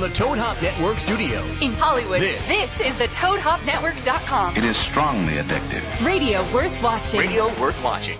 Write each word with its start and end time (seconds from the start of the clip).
Live. 0.00 0.16
Live 0.16 0.18
from 0.18 0.24
the 0.24 0.26
Toad 0.26 0.38
Hop 0.38 0.62
Network 0.62 0.98
studios. 0.98 1.62
In 1.62 1.72
Hollywood. 1.74 2.20
This. 2.20 2.48
This 2.48 2.80
is 2.80 2.94
the 2.96 3.08
ToadHopNetwork.com. 3.08 4.56
It 4.56 4.64
is 4.64 4.76
strongly 4.76 5.34
addictive. 5.34 6.04
Radio 6.04 6.42
worth 6.52 6.80
watching. 6.82 7.20
Radio 7.20 7.46
worth 7.60 7.82
watching. 7.82 8.18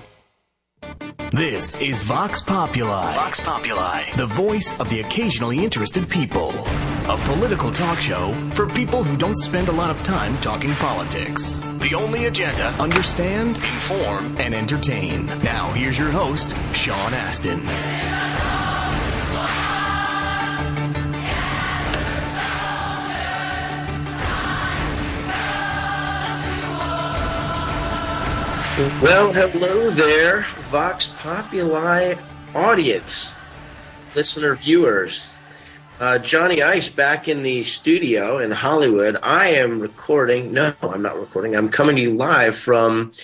This 1.32 1.76
is 1.80 2.02
Vox 2.02 2.40
Populi. 2.40 3.14
Vox 3.14 3.38
Populi, 3.38 4.04
the 4.16 4.26
voice 4.26 4.78
of 4.80 4.88
the 4.88 5.00
occasionally 5.00 5.62
interested 5.62 6.08
people. 6.08 6.50
A 6.50 7.20
political 7.24 7.70
talk 7.70 8.00
show 8.00 8.32
for 8.54 8.66
people 8.66 9.04
who 9.04 9.16
don't 9.16 9.36
spend 9.36 9.68
a 9.68 9.72
lot 9.72 9.90
of 9.90 10.02
time 10.02 10.38
talking 10.40 10.72
politics. 10.74 11.60
The 11.80 11.94
only 11.94 12.26
agenda 12.26 12.68
understand, 12.80 13.58
inform, 13.58 14.36
and 14.38 14.54
entertain. 14.54 15.26
Now, 15.26 15.70
here's 15.72 15.98
your 15.98 16.10
host, 16.10 16.56
Sean 16.74 17.12
Astin. 17.14 17.60
Well, 28.78 29.32
hello 29.32 29.90
there, 29.90 30.46
Vox 30.70 31.08
Populi 31.18 32.14
audience, 32.54 33.34
listener, 34.14 34.54
viewers. 34.54 35.34
Uh, 35.98 36.18
Johnny 36.18 36.62
Ice 36.62 36.88
back 36.88 37.26
in 37.26 37.42
the 37.42 37.64
studio 37.64 38.38
in 38.38 38.52
Hollywood. 38.52 39.18
I 39.20 39.48
am 39.48 39.80
recording. 39.80 40.52
No, 40.52 40.74
I'm 40.80 41.02
not 41.02 41.18
recording. 41.18 41.56
I'm 41.56 41.70
coming 41.70 41.96
to 41.96 42.02
you 42.02 42.14
live 42.14 42.56
from 42.56 43.14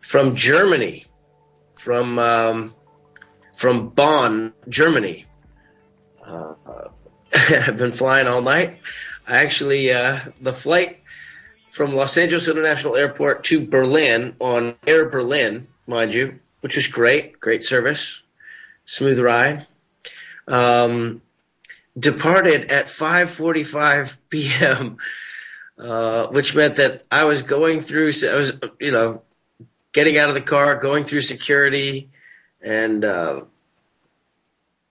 from 0.00 0.34
Germany, 0.34 1.06
from 1.76 2.18
um, 2.18 2.74
from 3.54 3.90
Bonn, 3.90 4.52
Germany. 4.68 5.24
Uh, 6.26 6.54
I've 7.32 7.76
been 7.76 7.92
flying 7.92 8.26
all 8.26 8.42
night. 8.42 8.80
I 9.28 9.36
actually 9.44 9.92
uh, 9.92 10.18
the 10.40 10.52
flight 10.52 10.99
from 11.80 11.94
Los 11.94 12.18
Angeles 12.18 12.46
International 12.46 12.94
Airport 12.94 13.42
to 13.44 13.66
Berlin 13.66 14.36
on 14.38 14.74
Air 14.86 15.08
Berlin, 15.08 15.66
mind 15.86 16.12
you, 16.12 16.38
which 16.60 16.76
was 16.76 16.86
great, 16.86 17.40
great 17.40 17.64
service, 17.64 18.20
smooth 18.84 19.18
ride. 19.18 19.66
Um, 20.46 21.22
departed 21.98 22.70
at 22.70 22.84
5:45 22.84 24.18
p.m., 24.28 24.98
uh, 25.78 26.26
which 26.26 26.54
meant 26.54 26.76
that 26.76 27.06
I 27.10 27.24
was 27.24 27.40
going 27.40 27.80
through. 27.80 28.10
I 28.30 28.34
was, 28.34 28.52
you 28.78 28.92
know, 28.92 29.22
getting 29.92 30.18
out 30.18 30.28
of 30.28 30.34
the 30.34 30.42
car, 30.42 30.76
going 30.76 31.04
through 31.04 31.22
security, 31.22 32.10
and 32.60 33.06
uh, 33.06 33.40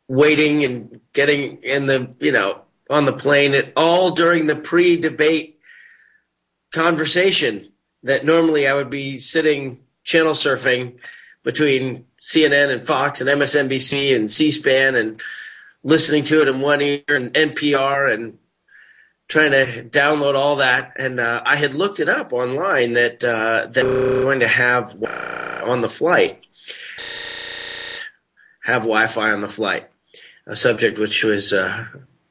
waiting 0.08 0.64
and 0.64 1.02
getting 1.14 1.62
in 1.62 1.86
the, 1.86 2.10
you 2.20 2.32
know, 2.32 2.62
on 2.90 3.06
the 3.06 3.14
plane. 3.14 3.54
It 3.54 3.74
all 3.78 4.10
during 4.10 4.48
the 4.48 4.56
pre-debate 4.56 5.59
conversation 6.72 7.72
that 8.04 8.26
normally 8.26 8.68
I 8.68 8.74
would 8.74 8.90
be 8.90 9.18
sitting 9.18 9.80
channel 10.04 10.34
surfing 10.34 11.00
between 11.44 12.06
CNN 12.22 12.72
and 12.72 12.86
Fox 12.86 13.22
and 13.22 13.30
MSNBC 13.30 14.16
and 14.16 14.30
C-SPAN 14.30 14.96
and 14.96 15.22
listening 15.84 16.24
to 16.24 16.42
it 16.42 16.48
in 16.48 16.60
one 16.60 16.82
ear 16.82 17.04
and 17.08 17.34
NPR 17.34 18.14
and 18.14 18.38
trying 19.28 19.52
to 19.52 19.84
download 19.84 20.36
all 20.36 20.58
that. 20.58 20.94
And 20.98 21.20
uh, 21.20 21.42
I 21.46 21.56
had 21.56 21.76
looked 21.76 22.00
it 22.00 22.10
up 22.10 22.34
online 22.34 22.94
that 22.94 23.24
uh, 23.24 23.70
we 23.76 23.84
were 23.84 24.22
going 24.22 24.40
to 24.42 24.48
have 24.48 25.02
uh, 25.02 25.62
on 25.66 25.82
the 25.82 25.90
flight 25.90 26.46
have 28.70 28.84
Wi-Fi 28.84 29.32
on 29.32 29.42
the 29.42 29.48
flight, 29.48 29.90
a 30.46 30.56
subject 30.56 31.00
which 31.00 31.24
was 31.24 31.54
uh, 31.54 31.86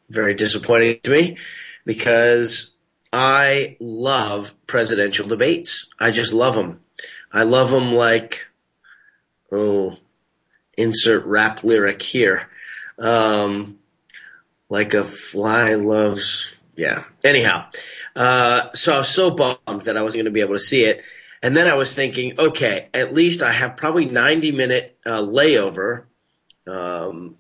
very 0.08 0.34
disappointing 0.34 1.00
to 1.02 1.10
me 1.10 1.36
because 1.84 2.70
I 3.12 3.76
love 3.80 4.54
presidential 4.66 5.26
debates. 5.26 5.86
I 5.98 6.10
just 6.10 6.32
love 6.32 6.54
them. 6.54 6.80
I 7.32 7.42
love 7.42 7.70
them 7.70 7.92
like, 7.92 8.48
oh, 9.50 9.96
insert 10.76 11.24
rap 11.24 11.64
lyric 11.64 12.02
here. 12.02 12.48
Um, 12.98 13.78
like 14.68 14.94
a 14.94 15.04
fly 15.04 15.74
loves, 15.74 16.54
yeah. 16.76 17.04
Anyhow, 17.24 17.66
uh, 18.14 18.72
so 18.74 18.94
I 18.94 18.98
was 18.98 19.08
so 19.08 19.30
bummed 19.30 19.82
that 19.82 19.96
I 19.96 20.02
wasn't 20.02 20.24
going 20.24 20.24
to 20.26 20.30
be 20.30 20.40
able 20.40 20.54
to 20.54 20.60
see 20.60 20.84
it. 20.84 21.02
And 21.42 21.56
then 21.56 21.68
I 21.68 21.74
was 21.74 21.94
thinking, 21.94 22.38
okay, 22.38 22.88
at 22.92 23.14
least 23.14 23.42
I 23.42 23.52
have 23.52 23.76
probably 23.76 24.06
90 24.06 24.52
minute 24.52 24.98
uh, 25.06 25.22
layover 25.22 26.04
um, 26.66 27.36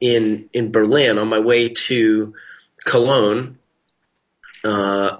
in 0.00 0.48
in 0.52 0.72
Berlin 0.72 1.18
on 1.18 1.28
my 1.28 1.38
way 1.38 1.68
to 1.68 2.34
Cologne 2.84 3.58
uh, 4.64 5.18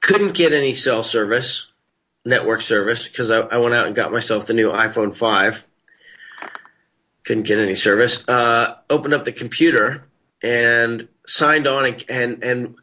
couldn't 0.00 0.34
get 0.34 0.52
any 0.52 0.72
cell 0.72 1.02
service, 1.02 1.66
network 2.24 2.62
service, 2.62 3.08
because 3.08 3.30
I, 3.30 3.40
I, 3.40 3.58
went 3.58 3.74
out 3.74 3.86
and 3.86 3.96
got 3.96 4.12
myself 4.12 4.46
the 4.46 4.54
new 4.54 4.70
iPhone 4.70 5.14
5. 5.14 5.66
Couldn't 7.24 7.46
get 7.46 7.58
any 7.58 7.74
service. 7.74 8.26
Uh, 8.28 8.76
opened 8.88 9.14
up 9.14 9.24
the 9.24 9.32
computer 9.32 10.04
and 10.42 11.08
signed 11.26 11.66
on 11.66 11.84
and, 11.84 12.04
and, 12.08 12.44
and 12.44 12.76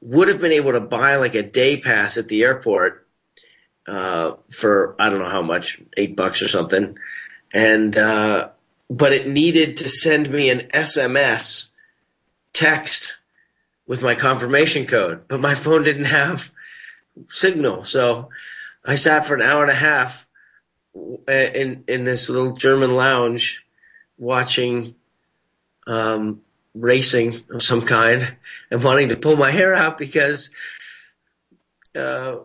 would 0.00 0.28
have 0.28 0.40
been 0.40 0.52
able 0.52 0.72
to 0.72 0.80
buy 0.80 1.16
like 1.16 1.34
a 1.34 1.42
day 1.42 1.76
pass 1.76 2.16
at 2.16 2.28
the 2.28 2.42
airport 2.42 3.06
uh, 3.86 4.32
for 4.50 4.96
I 4.98 5.10
don't 5.10 5.20
know 5.20 5.28
how 5.28 5.42
much, 5.42 5.80
eight 5.96 6.16
bucks 6.16 6.42
or 6.42 6.48
something. 6.48 6.96
And 7.52 7.96
uh, 7.96 8.50
but 8.90 9.12
it 9.12 9.28
needed 9.28 9.76
to 9.78 9.88
send 9.88 10.30
me 10.30 10.50
an 10.50 10.68
SMS 10.72 11.66
text 12.52 13.16
with 13.86 14.02
my 14.02 14.14
confirmation 14.14 14.86
code, 14.86 15.28
but 15.28 15.40
my 15.40 15.54
phone 15.54 15.84
didn't 15.84 16.06
have 16.06 16.50
signal. 17.28 17.84
So 17.84 18.28
I 18.84 18.94
sat 18.94 19.26
for 19.26 19.34
an 19.34 19.42
hour 19.42 19.62
and 19.62 19.70
a 19.70 19.74
half 19.74 20.26
in 21.28 21.84
in 21.88 22.04
this 22.04 22.28
little 22.28 22.52
German 22.52 22.92
lounge 22.92 23.64
watching 24.18 24.94
um, 25.86 26.40
racing 26.74 27.42
of 27.50 27.62
some 27.62 27.82
kind 27.82 28.36
and 28.70 28.82
wanting 28.82 29.08
to 29.08 29.16
pull 29.16 29.36
my 29.36 29.50
hair 29.50 29.74
out 29.74 29.98
because 29.98 30.50
uh, 31.96 32.36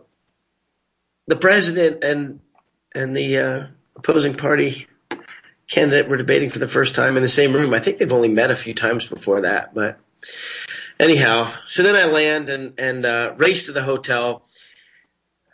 the 1.26 1.36
president 1.36 2.02
and 2.04 2.40
and 2.94 3.16
the 3.16 3.38
uh, 3.38 3.66
opposing 3.96 4.34
party 4.34 4.86
candidate 5.68 6.08
were 6.08 6.16
debating 6.16 6.50
for 6.50 6.58
the 6.58 6.68
first 6.68 6.94
time 6.94 7.16
in 7.16 7.22
the 7.22 7.28
same 7.28 7.52
room. 7.52 7.72
I 7.72 7.78
think 7.78 7.98
they've 7.98 8.12
only 8.12 8.28
met 8.28 8.50
a 8.50 8.56
few 8.56 8.74
times 8.74 9.06
before 9.06 9.42
that, 9.42 9.72
but 9.72 10.00
anyhow, 11.00 11.52
so 11.64 11.82
then 11.82 11.96
I 11.96 12.04
land 12.04 12.48
and 12.48 12.74
and 12.78 13.04
uh, 13.04 13.34
race 13.36 13.66
to 13.66 13.72
the 13.72 13.82
hotel. 13.82 14.44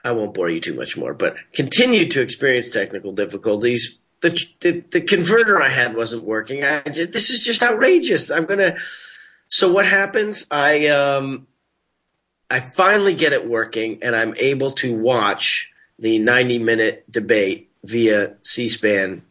I 0.04 0.12
won't 0.12 0.34
bore 0.34 0.50
you 0.50 0.60
too 0.60 0.74
much 0.74 0.96
more, 0.96 1.14
but 1.14 1.36
continued 1.52 2.10
to 2.12 2.20
experience 2.20 2.70
technical 2.70 3.12
difficulties. 3.12 3.98
The 4.20 4.38
the, 4.60 4.84
the 4.90 5.00
converter 5.00 5.60
I 5.60 5.68
had 5.68 5.96
wasn't 5.96 6.24
working. 6.24 6.64
I 6.64 6.82
just, 6.82 7.12
this 7.12 7.30
is 7.30 7.42
just 7.42 7.62
outrageous. 7.62 8.30
I'm 8.30 8.44
gonna. 8.44 8.76
So 9.48 9.72
what 9.72 9.86
happens? 9.86 10.46
I 10.50 10.88
um, 10.88 11.46
I 12.50 12.60
finally 12.60 13.14
get 13.14 13.32
it 13.32 13.48
working, 13.48 14.00
and 14.02 14.14
I'm 14.14 14.34
able 14.36 14.72
to 14.72 14.94
watch 14.94 15.70
the 15.98 16.18
90 16.18 16.58
minute 16.58 17.10
debate 17.10 17.70
via 17.82 18.36
C-SPAN.org. 18.42 19.22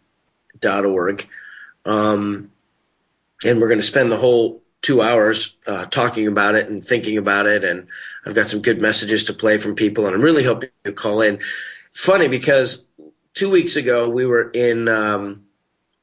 Um, 1.86 2.52
and 3.44 3.62
we're 3.62 3.68
going 3.68 3.80
to 3.80 3.86
spend 3.86 4.12
the 4.12 4.18
whole 4.18 4.64
two 4.86 5.02
hours 5.02 5.58
uh, 5.66 5.86
talking 5.86 6.28
about 6.28 6.54
it 6.54 6.70
and 6.70 6.86
thinking 6.86 7.18
about 7.18 7.48
it. 7.48 7.64
And 7.64 7.88
I've 8.24 8.36
got 8.36 8.48
some 8.48 8.62
good 8.62 8.80
messages 8.80 9.24
to 9.26 9.34
play 9.34 9.58
from 9.58 9.74
people, 9.74 10.06
and 10.06 10.16
I'm 10.16 10.22
really 10.22 10.44
hoping 10.44 10.70
you 10.86 10.94
call 10.94 11.22
in. 11.22 11.40
Funny 11.92 12.28
because 12.28 12.86
two 13.34 13.50
weeks 13.50 13.76
ago 13.76 14.08
we 14.08 14.28
were 14.28 14.52
in 14.52 14.88
um, 14.88 15.46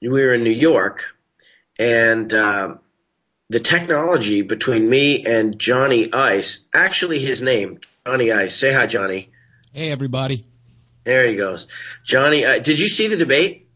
we 0.01 0.09
were 0.09 0.35
in 0.35 0.43
New 0.43 0.51
York, 0.51 1.15
and 1.79 2.35
uh, 2.35 2.75
the 3.49 3.61
technology 3.61 4.43
between 4.43 4.91
me 4.91 5.25
and 5.25 5.59
Johnny 5.61 6.13
Ice, 6.13 6.67
actually 6.75 7.21
his 7.21 7.41
name, 7.41 7.79
Johnny 8.05 8.33
Ice. 8.33 8.57
Say 8.57 8.73
hi, 8.73 8.89
Johnny. 8.89 9.31
Hey, 9.73 9.93
everybody. 9.93 10.45
There 11.05 11.27
he 11.29 11.37
goes, 11.37 11.69
Johnny. 12.05 12.45
Uh, 12.45 12.59
did 12.59 12.81
you 12.81 12.89
see 12.89 13.07
the 13.07 13.17
debate? 13.17 13.69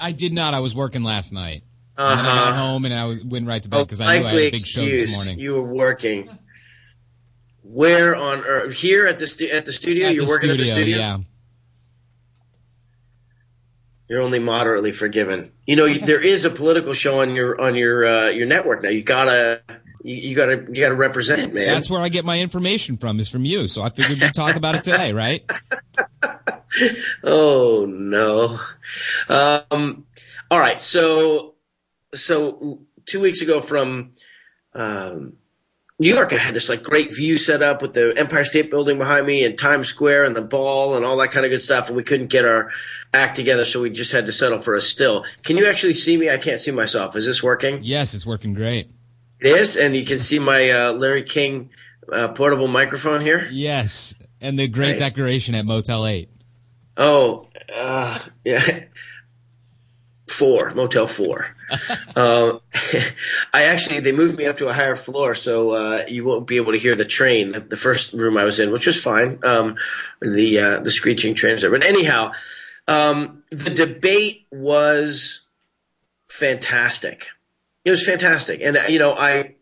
I 0.00 0.12
did 0.12 0.32
not. 0.32 0.54
I 0.54 0.60
was 0.60 0.74
working 0.74 1.02
last 1.02 1.34
night. 1.34 1.64
Uh-huh. 1.96 2.18
And 2.18 2.26
I 2.26 2.34
got 2.50 2.56
home 2.56 2.84
and 2.84 2.94
I 2.94 3.18
went 3.24 3.46
right 3.46 3.62
to 3.62 3.68
bed 3.68 3.86
because 3.86 4.00
I 4.00 4.18
knew 4.18 4.26
I 4.26 4.30
had 4.30 4.38
a 4.38 4.50
big 4.52 4.60
show 4.60 4.84
this 4.84 5.14
morning. 5.14 5.38
You 5.38 5.54
were 5.54 5.62
working. 5.62 6.30
Where 7.62 8.16
on 8.16 8.40
earth? 8.44 8.72
Here 8.72 9.06
at 9.06 9.18
the 9.18 9.26
stu- 9.26 9.48
at 9.50 9.64
the 9.66 9.72
studio. 9.72 10.08
At 10.08 10.14
You're 10.14 10.24
the 10.24 10.30
working 10.30 10.50
at 10.50 10.58
the 10.58 10.64
studio, 10.64 10.82
studio. 10.84 10.96
yeah. 10.98 11.18
You're 14.08 14.20
only 14.20 14.40
moderately 14.40 14.92
forgiven. 14.92 15.52
You 15.66 15.76
know, 15.76 15.92
there 15.92 16.20
is 16.20 16.44
a 16.44 16.50
political 16.50 16.92
show 16.92 17.20
on 17.20 17.34
your 17.34 17.58
on 17.60 17.74
your 17.74 18.04
uh, 18.04 18.28
your 18.28 18.46
network 18.46 18.82
now. 18.82 18.90
You 18.90 19.02
gotta 19.02 19.62
you, 20.02 20.16
you 20.16 20.36
gotta 20.36 20.64
you 20.68 20.82
gotta 20.82 20.94
represent, 20.94 21.54
man. 21.54 21.66
That's 21.66 21.88
where 21.88 22.00
I 22.00 22.10
get 22.10 22.24
my 22.24 22.38
information 22.40 22.98
from 22.98 23.20
is 23.20 23.28
from 23.28 23.44
you. 23.46 23.68
So 23.68 23.80
I 23.82 23.88
figured 23.90 24.20
we'd 24.20 24.34
talk 24.34 24.56
about 24.56 24.74
it 24.74 24.84
today, 24.84 25.12
right? 25.14 25.50
oh 27.24 27.86
no. 27.88 28.58
Um, 29.30 30.04
all 30.50 30.60
right, 30.60 30.80
so 30.80 31.51
so 32.14 32.80
two 33.06 33.20
weeks 33.20 33.42
ago 33.42 33.60
from 33.60 34.12
um, 34.74 35.34
New 35.98 36.12
York, 36.12 36.32
I 36.32 36.38
had 36.38 36.54
this 36.54 36.68
like 36.68 36.82
great 36.82 37.14
view 37.14 37.38
set 37.38 37.62
up 37.62 37.80
with 37.82 37.94
the 37.94 38.12
Empire 38.16 38.44
State 38.44 38.70
Building 38.70 38.98
behind 38.98 39.26
me 39.26 39.44
and 39.44 39.58
Times 39.58 39.88
Square 39.88 40.24
and 40.24 40.34
the 40.34 40.42
ball 40.42 40.96
and 40.96 41.04
all 41.04 41.16
that 41.18 41.30
kind 41.30 41.46
of 41.46 41.50
good 41.50 41.62
stuff. 41.62 41.88
And 41.88 41.96
we 41.96 42.02
couldn't 42.02 42.28
get 42.28 42.44
our 42.44 42.70
act 43.14 43.36
together, 43.36 43.64
so 43.64 43.80
we 43.80 43.90
just 43.90 44.12
had 44.12 44.26
to 44.26 44.32
settle 44.32 44.58
for 44.58 44.74
a 44.74 44.80
still. 44.80 45.24
Can 45.44 45.56
you 45.56 45.66
actually 45.66 45.92
see 45.92 46.16
me? 46.16 46.28
I 46.30 46.38
can't 46.38 46.60
see 46.60 46.70
myself. 46.70 47.14
Is 47.16 47.26
this 47.26 47.42
working? 47.42 47.80
Yes, 47.82 48.14
it's 48.14 48.26
working 48.26 48.54
great. 48.54 48.90
It 49.40 49.48
is, 49.48 49.76
and 49.76 49.94
you 49.94 50.04
can 50.04 50.18
see 50.18 50.38
my 50.38 50.70
uh, 50.70 50.92
Larry 50.92 51.22
King 51.24 51.70
uh, 52.12 52.28
portable 52.28 52.68
microphone 52.68 53.20
here. 53.20 53.46
Yes, 53.50 54.14
and 54.40 54.58
the 54.58 54.68
great 54.68 54.98
Nice. 54.98 55.10
decoration 55.10 55.54
at 55.54 55.64
Motel 55.66 56.06
Eight. 56.06 56.30
Oh, 56.96 57.48
uh, 57.76 58.18
yeah. 58.44 58.84
Four, 60.32 60.70
Motel 60.74 61.06
Four. 61.06 61.54
uh, 62.16 62.58
I 63.52 63.64
actually, 63.64 64.00
they 64.00 64.12
moved 64.12 64.36
me 64.36 64.46
up 64.46 64.58
to 64.58 64.68
a 64.68 64.72
higher 64.72 64.96
floor, 64.96 65.34
so 65.34 65.70
uh, 65.72 66.04
you 66.08 66.24
won't 66.24 66.46
be 66.46 66.56
able 66.56 66.72
to 66.72 66.78
hear 66.78 66.96
the 66.96 67.04
train. 67.04 67.66
The 67.68 67.76
first 67.76 68.12
room 68.12 68.36
I 68.36 68.44
was 68.44 68.58
in, 68.58 68.72
which 68.72 68.86
was 68.86 69.00
fine, 69.00 69.38
um, 69.44 69.76
the 70.20 70.58
uh, 70.58 70.80
the 70.80 70.90
screeching 70.90 71.34
trains 71.34 71.60
there. 71.60 71.70
But 71.70 71.84
anyhow, 71.84 72.32
um, 72.88 73.42
the 73.50 73.70
debate 73.70 74.46
was 74.50 75.42
fantastic. 76.28 77.28
It 77.84 77.90
was 77.90 78.04
fantastic, 78.04 78.60
and 78.62 78.76
uh, 78.76 78.84
you 78.88 78.98
know, 78.98 79.12
I 79.12 79.54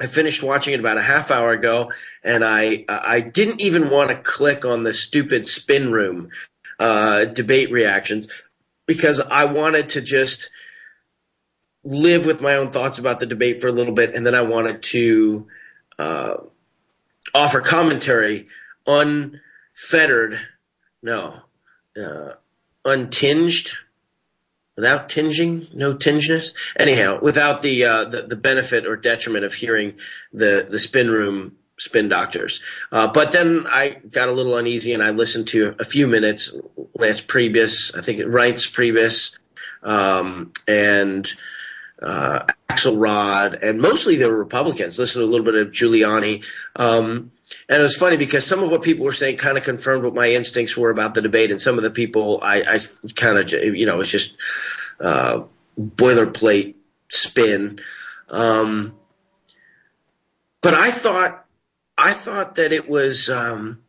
I 0.00 0.06
finished 0.06 0.42
watching 0.42 0.72
it 0.72 0.80
about 0.80 0.96
a 0.96 1.02
half 1.02 1.30
hour 1.30 1.52
ago, 1.52 1.92
and 2.24 2.44
I 2.44 2.84
I 2.88 3.20
didn't 3.20 3.60
even 3.60 3.90
want 3.90 4.10
to 4.10 4.16
click 4.16 4.64
on 4.64 4.82
the 4.82 4.94
stupid 4.94 5.46
spin 5.46 5.92
room 5.92 6.30
uh, 6.78 7.26
debate 7.26 7.70
reactions 7.70 8.26
because 8.90 9.20
I 9.20 9.44
wanted 9.44 9.90
to 9.90 10.00
just 10.00 10.50
live 11.84 12.26
with 12.26 12.40
my 12.40 12.56
own 12.56 12.72
thoughts 12.72 12.98
about 12.98 13.20
the 13.20 13.26
debate 13.26 13.60
for 13.60 13.68
a 13.68 13.72
little 13.72 13.94
bit, 13.94 14.16
and 14.16 14.26
then 14.26 14.34
I 14.34 14.42
wanted 14.42 14.82
to 14.82 15.46
uh, 15.96 16.34
offer 17.32 17.60
commentary 17.60 18.48
unfettered, 18.88 20.40
no, 21.04 21.36
uh, 21.96 22.30
untinged 22.84 23.76
without 24.74 25.08
tinging, 25.08 25.68
no 25.72 25.94
tinginess. 25.94 26.52
Anyhow, 26.76 27.20
without 27.22 27.62
the, 27.62 27.84
uh, 27.84 28.04
the 28.06 28.22
the 28.22 28.34
benefit 28.34 28.86
or 28.86 28.96
detriment 28.96 29.44
of 29.44 29.54
hearing 29.54 29.94
the 30.32 30.66
the 30.68 30.80
spin 30.80 31.12
room 31.12 31.58
spin 31.80 32.10
doctors. 32.10 32.60
Uh, 32.92 33.08
but 33.08 33.32
then 33.32 33.66
I 33.66 33.96
got 34.10 34.28
a 34.28 34.32
little 34.32 34.58
uneasy 34.58 34.92
and 34.92 35.02
I 35.02 35.10
listened 35.10 35.48
to 35.48 35.74
a 35.78 35.84
few 35.84 36.06
minutes. 36.06 36.54
Lance 36.94 37.22
Priebus, 37.22 37.96
I 37.96 38.02
think 38.02 38.20
Reince 38.20 38.70
Priebus, 38.70 39.34
um, 39.82 40.52
and 40.68 41.32
uh, 42.02 42.44
Axelrod, 42.68 43.62
and 43.62 43.80
mostly 43.80 44.16
they 44.16 44.26
were 44.26 44.36
Republicans. 44.36 44.98
Listened 44.98 45.22
to 45.22 45.26
a 45.26 45.30
little 45.30 45.44
bit 45.44 45.54
of 45.54 45.68
Giuliani. 45.68 46.44
Um, 46.76 47.32
and 47.70 47.80
it 47.80 47.82
was 47.82 47.96
funny 47.96 48.18
because 48.18 48.46
some 48.46 48.62
of 48.62 48.70
what 48.70 48.82
people 48.82 49.06
were 49.06 49.12
saying 49.12 49.38
kind 49.38 49.56
of 49.56 49.64
confirmed 49.64 50.04
what 50.04 50.14
my 50.14 50.30
instincts 50.30 50.76
were 50.76 50.90
about 50.90 51.14
the 51.14 51.22
debate, 51.22 51.50
and 51.50 51.60
some 51.60 51.78
of 51.78 51.82
the 51.82 51.90
people 51.90 52.40
I, 52.42 52.62
I 52.62 52.80
kind 53.16 53.38
of, 53.38 53.50
you 53.50 53.86
know, 53.86 53.94
it 53.94 53.98
was 53.98 54.10
just 54.10 54.36
uh, 55.00 55.44
boilerplate 55.80 56.74
spin. 57.08 57.80
Um, 58.28 58.94
but 60.60 60.74
I 60.74 60.90
thought, 60.90 61.46
I 62.00 62.12
thought 62.14 62.54
that 62.56 62.72
it 62.72 62.88
was. 62.88 63.28
Um, 63.28 63.80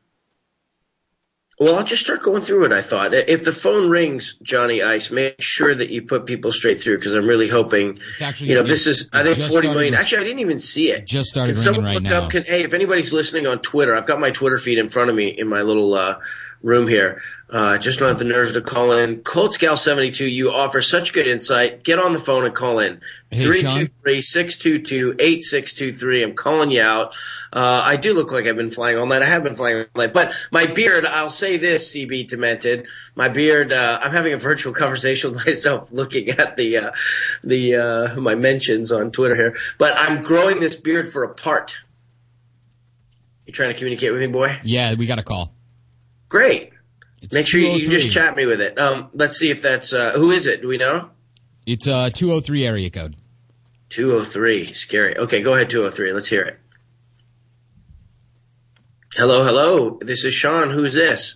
well, 1.60 1.76
I'll 1.76 1.84
just 1.84 2.04
start 2.04 2.24
going 2.24 2.42
through 2.42 2.66
it. 2.66 2.72
I 2.72 2.82
thought 2.82 3.14
if 3.14 3.46
the 3.46 3.52
phone 3.52 3.88
rings, 3.90 4.36
Johnny 4.42 4.82
Ice, 4.82 5.12
make 5.12 5.40
sure 5.40 5.76
that 5.76 5.90
you 5.90 6.02
put 6.02 6.26
people 6.26 6.52
straight 6.52 6.80
through 6.80 6.98
because 6.98 7.14
I'm 7.14 7.28
really 7.28 7.48
hoping. 7.48 8.00
It's 8.10 8.22
actually 8.22 8.50
you 8.50 8.56
know, 8.56 8.64
this 8.64 8.88
is 8.88 9.08
I 9.14 9.24
think 9.24 9.38
40 9.38 9.68
million. 9.68 9.94
started- 9.94 9.96
Actually, 9.96 10.18
I 10.18 10.24
didn't 10.24 10.40
even 10.40 10.60
see 10.60 10.92
it. 10.92 11.06
Just 11.06 11.30
started 11.30 11.54
Can 11.56 11.64
ringing 11.64 11.74
someone 11.74 11.86
right 11.86 11.94
look 11.96 12.04
now. 12.04 12.24
up? 12.24 12.32
Can, 12.32 12.44
hey, 12.46 12.64
if 12.64 12.74
anybody's 12.74 13.14
listening 13.14 13.46
on 13.46 13.60
Twitter, 13.60 13.96
I've 13.96 14.08
got 14.08 14.20
my 14.20 14.32
Twitter 14.32 14.58
feed 14.58 14.80
in 14.80 14.90
front 14.90 15.12
of 15.12 15.16
me 15.16 15.28
in 15.28 15.48
my 15.48 15.62
little 15.62 15.94
uh, 15.94 16.18
room 16.64 16.88
here. 16.88 17.22
Uh, 17.50 17.78
just 17.78 18.00
don't 18.00 18.08
have 18.08 18.18
the 18.18 18.24
nerves 18.24 18.54
to 18.54 18.62
call 18.62 18.94
in. 18.94 19.22
Cold 19.22 19.54
Scout 19.54 19.78
72, 19.78 20.26
you 20.26 20.52
offer 20.52 20.82
such 20.82 21.12
good 21.12 21.28
insight. 21.28 21.84
Get 21.84 22.00
on 22.00 22.14
the 22.14 22.20
phone 22.20 22.46
and 22.46 22.56
call 22.56 22.80
in. 22.80 23.02
Hey, 23.30 23.44
323 23.44 24.22
622 24.22 25.16
8623. 25.20 26.24
I'm 26.24 26.34
calling 26.34 26.72
you 26.72 26.82
out. 26.82 27.14
Uh, 27.52 27.82
I 27.84 27.98
do 27.98 28.14
look 28.14 28.32
like 28.32 28.46
I've 28.46 28.56
been 28.56 28.70
flying 28.70 28.98
all 28.98 29.06
night. 29.06 29.22
I 29.22 29.26
have 29.26 29.44
been 29.44 29.56
flying 29.56 29.80
all 29.80 29.86
night. 29.96 30.14
But 30.14 30.34
my 30.52 30.66
beard, 30.66 31.06
I'll 31.06 31.30
say 31.30 31.58
this, 31.58 31.94
CB 31.94 32.30
Demented. 32.30 32.88
My 33.16 33.28
beard, 33.28 33.74
uh, 33.74 34.00
I'm 34.02 34.12
having 34.12 34.32
a 34.32 34.38
virtual 34.38 34.74
conversation 34.74 35.34
with 35.34 35.46
myself 35.46 35.92
looking 35.92 36.30
at 36.30 36.56
the, 36.56 36.78
uh, 36.78 36.92
the, 37.44 37.76
uh, 37.76 38.16
my 38.22 38.36
mentions 38.36 38.94
on 38.94 39.12
Twitter 39.12 39.36
here. 39.36 39.58
But 39.78 39.96
I'm 39.98 40.24
growing 40.24 40.62
this 40.62 40.76
beard 40.76 41.12
for 41.12 41.24
a 41.24 41.34
part. 41.34 41.76
You 43.46 43.52
trying 43.52 43.74
to 43.74 43.78
communicate 43.78 44.14
with 44.14 44.22
me, 44.22 44.28
boy? 44.28 44.58
Yeah, 44.64 44.94
we 44.94 45.06
got 45.06 45.20
a 45.20 45.24
call. 45.24 45.54
Great. 46.32 46.72
It's 47.22 47.36
Make 47.36 47.46
sure 47.46 47.60
you, 47.60 47.72
you 47.72 47.90
just 47.90 48.10
chat 48.10 48.38
me 48.38 48.46
with 48.46 48.62
it. 48.62 48.80
Um, 48.80 49.10
let's 49.14 49.38
see 49.38 49.52
if 49.52 49.62
that's 49.62 49.92
uh, 49.92 50.14
who 50.14 50.32
is 50.32 50.48
it? 50.48 50.62
Do 50.62 50.70
we 50.70 50.78
know? 50.78 51.10
It's 51.66 51.90
uh 51.90 52.10
203 52.10 52.66
area 52.66 52.90
code. 52.90 53.18
Two 53.90 54.14
oh 54.14 54.24
three. 54.24 54.74
Scary. 54.74 55.18
Okay, 55.18 55.42
go 55.42 55.54
ahead. 55.54 55.70
Two 55.70 55.84
oh 55.84 55.90
three. 55.90 56.14
Let's 56.14 56.30
hear 56.30 56.44
it. 56.44 56.58
Hello, 59.14 59.44
hello. 59.44 60.00
This 60.02 60.24
is 60.24 60.34
Sean. 60.34 60.72
Who's 60.72 60.94
this? 60.94 61.36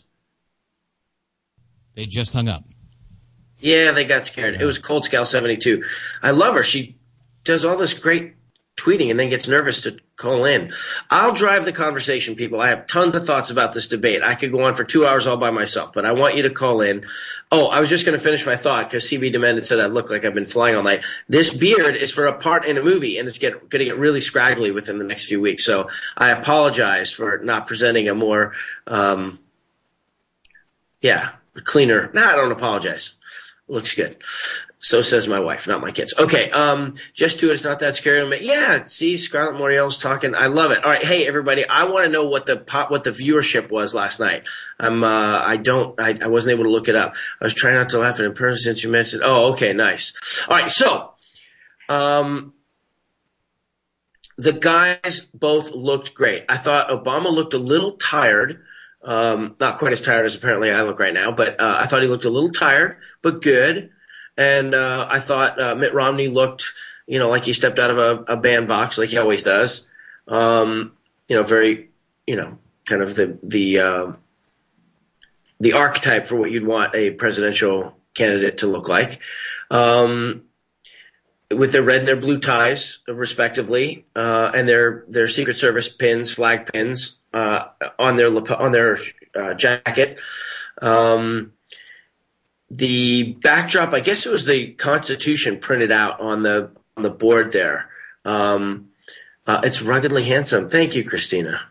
They 1.96 2.06
just 2.06 2.32
hung 2.32 2.48
up. 2.48 2.64
Yeah, 3.60 3.92
they 3.92 4.06
got 4.06 4.26
scared. 4.26 4.62
It 4.62 4.66
was 4.66 4.80
Cold 4.80 5.04
Scout 5.04 5.28
seventy 5.28 5.58
two. 5.58 5.84
I 6.24 6.32
love 6.32 6.56
her. 6.56 6.64
She 6.64 6.96
does 7.44 7.66
all 7.66 7.76
this 7.76 7.94
great 7.94 8.36
tweeting 8.78 9.12
and 9.12 9.20
then 9.20 9.28
gets 9.28 9.50
nervous 9.50 9.82
to 9.82 9.98
call 10.18 10.46
in. 10.46 10.72
I'll 11.10 11.34
drive 11.34 11.66
the 11.66 11.74
conversation, 11.74 12.36
people. 12.36 12.62
I 12.62 12.70
have 12.70 12.88
tons 12.88 13.16
of 13.16 13.26
thoughts 13.26 13.50
about 13.50 13.74
this 13.74 13.88
debate. 13.88 14.22
I 14.24 14.36
could 14.36 14.52
go 14.52 14.64
on 14.64 14.74
for 14.74 14.84
two 14.84 15.06
hours 15.06 15.28
all 15.28 15.38
by 15.38 15.52
myself, 15.52 15.92
but 15.94 16.06
I 16.06 16.14
want 16.14 16.38
you 16.38 16.44
to 16.44 16.50
call 16.50 16.82
in. 16.82 17.06
Oh, 17.52 17.68
I 17.68 17.80
was 17.80 17.90
just 17.90 18.06
going 18.06 18.18
to 18.18 18.24
finish 18.24 18.46
my 18.46 18.56
thought 18.56 18.90
because 18.90 19.10
CB 19.10 19.32
Demanded 19.32 19.66
said 19.66 19.80
I 19.80 19.88
look 19.88 20.10
like 20.10 20.24
I've 20.24 20.34
been 20.34 20.46
flying 20.46 20.76
all 20.76 20.84
night. 20.84 21.04
This 21.28 21.54
beard 21.54 21.96
is 21.96 22.12
for 22.12 22.28
a 22.28 22.38
part 22.38 22.66
in 22.66 22.78
a 22.78 22.84
movie, 22.84 23.18
and 23.18 23.28
it's 23.28 23.38
going 23.38 23.56
to 23.70 23.86
get 23.86 23.98
really 23.98 24.22
scraggly 24.22 24.72
within 24.72 25.00
the 25.00 25.06
next 25.06 25.26
few 25.26 25.42
weeks. 25.42 25.66
So 25.66 25.90
I 26.18 26.32
apologize 26.32 27.12
for 27.12 27.40
not 27.44 27.68
presenting 27.68 28.08
a 28.08 28.16
more, 28.16 28.54
um, 28.88 29.40
yeah, 31.02 31.32
cleaner. 31.66 32.10
No, 32.14 32.26
I 32.26 32.36
don't 32.36 32.52
apologize. 32.52 33.16
Looks 33.68 33.94
good. 33.94 34.18
So 34.86 35.02
says 35.02 35.28
my 35.28 35.40
wife, 35.40 35.68
not 35.68 35.82
my 35.82 35.90
kids. 35.90 36.14
Okay, 36.16 36.52
um, 36.52 36.94
just 37.12 37.40
do 37.40 37.50
it. 37.50 37.54
It's 37.54 37.64
not 37.64 37.80
that 37.80 37.96
scary. 37.96 38.46
Yeah, 38.46 38.86
see, 38.86 39.18
Scarlett 39.18 39.56
Moriel's 39.56 39.98
talking. 39.98 40.36
I 40.36 40.46
love 40.46 40.70
it. 40.70 40.84
All 40.84 40.92
right, 40.92 41.04
hey 41.04 41.26
everybody, 41.26 41.68
I 41.68 41.86
want 41.86 42.06
to 42.06 42.12
know 42.12 42.26
what 42.26 42.46
the 42.46 42.56
pop, 42.56 42.92
what 42.92 43.04
the 43.04 43.10
viewership 43.10 43.72
was 43.72 43.96
last 43.96 44.20
night. 44.20 44.44
I'm, 44.80 45.04
uh, 45.04 45.42
I 45.44 45.58
don't, 45.58 46.00
I, 46.00 46.20
I 46.22 46.28
wasn't 46.28 46.54
able 46.54 46.66
to 46.66 46.70
look 46.70 46.88
it 46.88 46.96
up. 46.96 47.16
I 47.42 47.46
was 47.46 47.56
trying 47.56 47.74
not 47.74 47.90
to 47.90 47.98
laugh 47.98 48.20
at 48.20 48.26
in 48.28 48.34
person 48.36 48.62
since 48.62 48.84
you 48.84 48.92
mentioned. 48.92 49.24
Oh, 49.26 49.54
okay, 49.54 49.74
nice. 49.74 50.14
All 50.48 50.56
right, 50.56 50.70
so, 50.70 51.14
um, 51.90 52.54
the 54.38 54.54
guys 54.54 55.26
both 55.34 55.72
looked 55.72 56.14
great. 56.14 56.46
I 56.48 56.58
thought 56.58 56.90
Obama 56.90 57.34
looked 57.34 57.56
a 57.56 57.58
little 57.58 57.94
tired. 57.94 58.62
Um, 59.04 59.56
not 59.60 59.80
quite 59.80 59.94
as 59.94 60.02
tired 60.02 60.26
as 60.26 60.36
apparently 60.36 60.70
I 60.70 60.84
look 60.84 61.00
right 61.00 61.14
now, 61.14 61.32
but 61.32 61.60
uh, 61.60 61.76
I 61.80 61.88
thought 61.88 62.04
he 62.04 62.08
looked 62.08 62.26
a 62.26 62.30
little 62.30 62.52
tired, 62.52 62.98
but 63.24 63.42
good. 63.42 63.90
And 64.38 64.76
uh, 64.76 65.08
I 65.10 65.20
thought 65.20 65.62
uh, 65.62 65.76
Mitt 65.76 65.94
Romney 65.94 66.28
looked, 66.28 66.74
you 67.08 67.20
know, 67.20 67.30
like 67.30 67.46
he 67.46 67.54
stepped 67.54 67.80
out 67.80 67.92
of 67.92 67.98
a, 67.98 68.34
a 68.34 68.38
bandbox, 68.38 68.98
like 68.98 69.10
he 69.10 69.18
always 69.18 69.44
does. 69.44 69.88
Um, 70.28 70.94
you 71.28 71.36
know, 71.36 71.44
very, 71.44 71.90
you 72.28 72.36
know, 72.36 72.58
kind 72.86 73.02
of 73.02 73.16
the 73.16 73.38
the 73.44 73.80
uh, 73.80 74.12
the 75.60 75.74
archetype 75.74 76.26
for 76.26 76.36
what 76.36 76.52
you'd 76.52 76.66
want 76.66 76.96
a 76.96 77.12
presidential 77.12 77.98
candidate 78.14 78.60
to 78.60 78.68
look 78.68 78.88
like. 78.88 79.20
Um, 79.72 80.44
with 81.52 81.72
their 81.72 81.84
red 81.84 82.00
and 82.00 82.08
their 82.08 82.16
blue 82.16 82.40
ties, 82.40 83.00
respectively, 83.08 84.06
uh, 84.16 84.52
and 84.54 84.68
their 84.68 85.06
their 85.08 85.28
Secret 85.28 85.58
Service 85.58 85.90
pins, 85.90 86.32
flag 86.32 86.72
pins 86.72 87.18
uh, 87.34 87.66
on 88.00 88.16
their 88.16 88.30
on 88.56 88.72
their 88.72 88.98
uh, 89.36 89.54
jacket. 89.54 90.20
Um, 90.82 91.54
the 92.78 93.34
backdrop, 93.42 93.94
I 93.94 94.00
guess 94.00 94.26
it 94.26 94.32
was 94.32 94.46
the 94.46 94.74
Constitution 94.74 95.60
printed 95.60 95.92
out 95.92 96.20
on 96.20 96.42
the 96.42 96.72
on 96.98 97.04
the 97.04 97.10
board 97.10 97.52
there. 97.52 97.90
Um, 98.24 98.90
uh, 99.48 99.62
it's 99.64 99.82
ruggedly 99.82 100.24
handsome. 100.24 100.70
Thank 100.70 100.96
you, 100.96 101.04
Christina. 101.04 101.62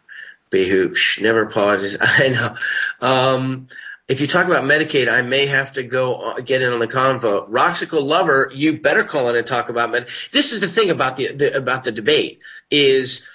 Behu. 0.50 0.94
Never 1.20 1.42
apologize. 1.42 1.96
I 2.00 2.28
know. 2.28 2.56
Um, 3.00 3.68
if 4.06 4.20
you 4.20 4.26
talk 4.26 4.46
about 4.46 4.64
Medicaid, 4.64 5.11
I 5.11 5.23
may 5.23 5.46
have 5.46 5.73
to 5.75 5.82
go 5.82 6.16
uh, 6.16 6.40
get 6.40 6.62
in 6.62 6.73
on 6.73 6.78
the 6.78 6.87
convo. 6.87 7.49
Roxical 7.49 8.02
lover, 8.02 8.50
you 8.54 8.78
better 8.78 9.02
call 9.02 9.28
in 9.30 9.37
and 9.37 9.46
talk 9.46 9.68
about 9.68 9.90
med. 9.90 10.08
This 10.30 10.52
is 10.52 10.61
the 10.61 10.68
thing 10.68 10.90
about 10.90 11.16
the, 11.16 11.32
the 11.32 11.56
about 11.56 11.84
the 11.84 11.92
debate 11.92 12.40
is 12.70 13.26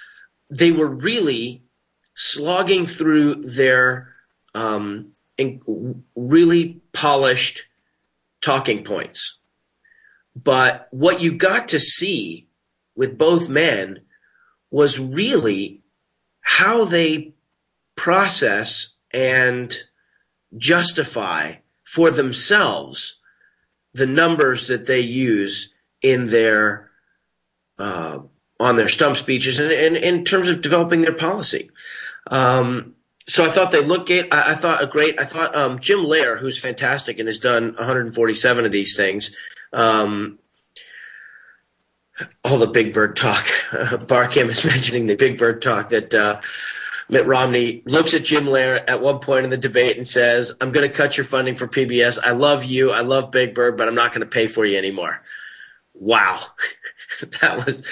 they 0.49 0.71
were 0.71 0.87
really 0.87 1.63
slogging 2.13 2.85
through 2.85 3.35
their 3.35 4.13
um, 4.53 5.13
really 6.15 6.81
polished 6.93 7.65
talking 8.41 8.83
points. 8.83 9.39
But 10.35 10.87
what 10.91 11.21
you 11.21 11.33
got 11.33 11.69
to 11.69 11.79
see 11.79 12.47
with 12.95 13.17
both 13.17 13.49
men 13.49 14.01
was 14.71 14.99
really 14.99 15.81
how 16.41 16.85
they 16.85 17.33
process 17.95 18.95
and 19.11 19.75
justify 20.57 21.55
for 21.83 22.11
themselves 22.11 23.19
the 23.93 24.05
numbers 24.05 24.67
that 24.67 24.85
they 24.85 24.99
use 24.99 25.73
in 26.01 26.27
their 26.27 26.89
uh, 27.77 28.19
on 28.59 28.75
their 28.75 28.89
stump 28.89 29.15
speeches 29.15 29.59
and, 29.59 29.71
and, 29.71 29.95
in 29.95 30.23
terms 30.23 30.49
of 30.49 30.61
developing 30.61 31.01
their 31.01 31.13
policy. 31.13 31.71
Um, 32.27 32.95
so 33.29 33.45
I 33.45 33.51
thought 33.51 33.71
they 33.71 33.81
looked 33.81 34.09
at. 34.09 34.33
I, 34.33 34.51
I 34.51 34.55
thought 34.55 34.83
a 34.83 34.87
great. 34.87 35.19
I 35.19 35.25
thought 35.25 35.55
um, 35.55 35.79
Jim 35.79 35.99
Lehrer, 35.99 36.39
who's 36.39 36.59
fantastic 36.59 37.19
and 37.19 37.27
has 37.27 37.37
done 37.37 37.75
147 37.75 38.65
of 38.65 38.71
these 38.71 38.95
things. 38.97 39.35
Um, 39.71 40.39
all 42.43 42.57
the 42.57 42.67
big 42.67 42.91
bird 42.91 43.15
talk. 43.15 43.45
Barkim 43.71 44.49
is 44.49 44.65
mentioning 44.65 45.05
the 45.05 45.15
big 45.15 45.37
bird 45.37 45.61
talk 45.61 45.89
that 45.89 46.13
uh, 46.15 46.41
Mitt 47.07 47.27
Romney 47.27 47.83
looks 47.85 48.15
at 48.15 48.23
Jim 48.23 48.45
Lehrer 48.45 48.83
at 48.87 48.99
one 48.99 49.19
point 49.19 49.43
in 49.43 49.51
the 49.51 49.57
debate 49.57 49.97
and 49.97 50.07
says, 50.07 50.51
"I'm 50.59 50.71
going 50.71 50.89
to 50.89 50.93
cut 50.93 51.15
your 51.15 51.25
funding 51.25 51.55
for 51.55 51.67
PBS. 51.67 52.17
I 52.23 52.31
love 52.31 52.65
you. 52.65 52.91
I 52.91 53.01
love 53.01 53.29
Big 53.29 53.53
Bird, 53.53 53.77
but 53.77 53.87
I'm 53.87 53.95
not 53.95 54.11
going 54.11 54.21
to 54.21 54.27
pay 54.27 54.47
for 54.47 54.65
you 54.65 54.77
anymore." 54.77 55.21
Wow. 55.93 56.39
that 57.41 57.65
was 57.65 57.83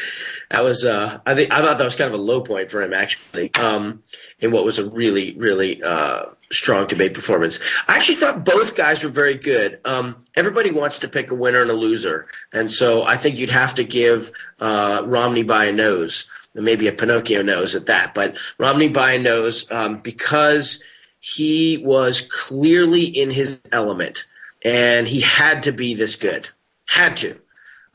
that 0.49 0.63
was 0.63 0.83
uh, 0.83 1.19
I 1.25 1.35
think 1.35 1.51
I 1.51 1.61
thought 1.61 1.77
that 1.77 1.83
was 1.83 1.95
kind 1.95 2.13
of 2.13 2.19
a 2.19 2.23
low 2.23 2.41
point 2.41 2.71
for 2.71 2.81
him 2.81 2.93
actually 2.93 3.53
um, 3.55 4.03
in 4.39 4.51
what 4.51 4.63
was 4.63 4.79
a 4.79 4.89
really 4.89 5.35
really 5.37 5.81
uh, 5.83 6.25
strong 6.51 6.87
debate 6.87 7.13
performance. 7.13 7.59
I 7.87 7.97
actually 7.97 8.15
thought 8.15 8.45
both 8.45 8.75
guys 8.75 9.03
were 9.03 9.09
very 9.09 9.35
good. 9.35 9.79
Um, 9.85 10.23
everybody 10.35 10.71
wants 10.71 10.99
to 10.99 11.07
pick 11.07 11.31
a 11.31 11.35
winner 11.35 11.61
and 11.61 11.71
a 11.71 11.75
loser, 11.75 12.27
and 12.53 12.71
so 12.71 13.03
I 13.03 13.17
think 13.17 13.37
you'd 13.37 13.49
have 13.49 13.75
to 13.75 13.83
give 13.83 14.31
uh, 14.59 15.03
Romney 15.05 15.43
by 15.43 15.65
a 15.65 15.71
nose, 15.71 16.27
maybe 16.55 16.87
a 16.87 16.93
Pinocchio 16.93 17.41
nose 17.41 17.75
at 17.75 17.87
that, 17.87 18.13
but 18.13 18.37
Romney 18.57 18.89
by 18.89 19.13
a 19.13 19.19
nose 19.19 19.69
um, 19.71 19.99
because 20.01 20.81
he 21.19 21.77
was 21.79 22.21
clearly 22.21 23.03
in 23.03 23.29
his 23.29 23.59
element 23.71 24.25
and 24.63 25.07
he 25.07 25.19
had 25.19 25.63
to 25.63 25.71
be 25.71 25.93
this 25.93 26.15
good, 26.15 26.49
had 26.85 27.17
to 27.17 27.39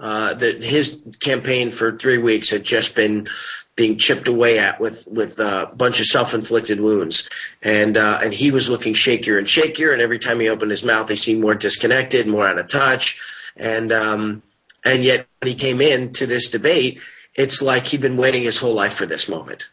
uh, 0.03 0.35
that 0.35 0.65
his 0.65 1.01
campaign 1.21 1.71
for 1.71 1.97
three 1.97 2.19
weeks 2.19 2.51
had 2.51 2.65
just 2.65 2.97
been 2.97 3.29
being 3.77 3.97
chipped 3.97 4.27
away 4.27 4.59
at 4.59 4.81
with 4.81 5.07
with 5.09 5.39
a 5.39 5.71
bunch 5.77 6.01
of 6.01 6.07
self-inflicted 6.07 6.81
wounds, 6.81 7.31
and 7.63 7.97
uh, 7.97 8.19
and 8.21 8.35
he 8.35 8.51
was 8.51 8.69
looking 8.69 8.95
shakier 8.95 9.39
and 9.39 9.47
shakier, 9.47 9.93
and 9.93 10.03
every 10.03 10.19
time 10.19 10.41
he 10.41 10.49
opened 10.49 10.73
his 10.73 10.85
mouth, 10.85 11.09
he 11.09 11.15
seemed 11.15 11.41
more 11.41 11.55
disconnected, 11.55 12.27
more 12.27 12.49
out 12.49 12.59
of 12.59 12.67
touch, 12.67 13.17
and 13.57 13.93
um, 13.93 14.43
and 14.85 15.05
yet 15.05 15.25
when 15.41 15.49
he 15.49 15.55
came 15.55 15.81
in 15.81 16.13
to 16.15 16.27
this 16.27 16.51
debate, 16.51 16.99
it's 17.37 17.63
like 17.63 17.87
he'd 17.87 18.01
been 18.01 18.17
waiting 18.17 18.43
his 18.43 18.59
whole 18.59 18.75
life 18.75 18.95
for 18.95 19.07
this 19.07 19.29
moment, 19.29 19.69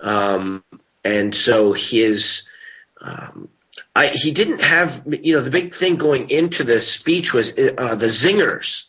um, 0.00 0.64
and 1.04 1.36
so 1.36 1.72
his. 1.72 2.42
Um, 3.00 3.48
I, 3.96 4.08
he 4.08 4.30
didn't 4.30 4.60
have, 4.60 5.02
you 5.06 5.34
know, 5.34 5.40
the 5.40 5.50
big 5.50 5.74
thing 5.74 5.96
going 5.96 6.30
into 6.30 6.62
the 6.62 6.80
speech 6.80 7.32
was 7.32 7.52
uh, 7.52 7.94
the 7.96 8.06
zingers 8.06 8.84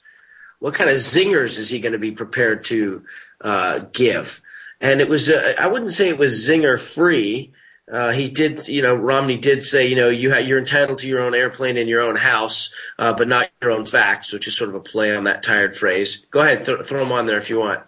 what 0.62 0.76
kind 0.76 0.92
of 0.92 0.98
zingers 0.98 1.58
is 1.58 1.70
he 1.72 1.80
going 1.80 1.94
to 1.94 1.98
be 2.00 2.12
prepared 2.12 2.64
to 2.66 3.04
uh, 3.42 3.80
give? 3.92 4.42
And 4.80 5.02
it 5.02 5.10
was, 5.10 5.28
uh, 5.28 5.56
I 5.60 5.68
wouldn't 5.68 5.92
say 5.92 6.08
it 6.08 6.20
was 6.20 6.48
zinger 6.48 6.80
free. 6.80 7.52
Uh, 7.92 8.12
he 8.12 8.30
did, 8.30 8.68
you 8.68 8.84
know, 8.84 8.94
Romney 8.94 9.38
did 9.38 9.64
say, 9.64 9.88
you 9.88 9.96
know, 9.96 10.10
you 10.10 10.32
ha- 10.32 10.38
you're 10.38 10.60
entitled 10.60 11.00
to 11.00 11.08
your 11.08 11.22
own 11.22 11.34
airplane 11.34 11.78
and 11.78 11.90
your 11.90 12.02
own 12.02 12.16
house, 12.16 12.72
uh, 13.00 13.12
but 13.12 13.28
not 13.28 13.50
your 13.60 13.72
own 13.72 13.86
facts, 13.86 14.32
which 14.32 14.48
is 14.48 14.56
sort 14.56 14.70
of 14.70 14.76
a 14.76 14.80
play 14.80 15.16
on 15.16 15.24
that 15.24 15.42
tired 15.42 15.76
phrase. 15.76 16.28
Go 16.30 16.42
ahead, 16.42 16.64
th- 16.64 16.84
throw 16.86 17.00
them 17.00 17.12
on 17.12 17.26
there 17.26 17.38
if 17.38 17.50
you 17.50 17.60
want. 17.60 17.82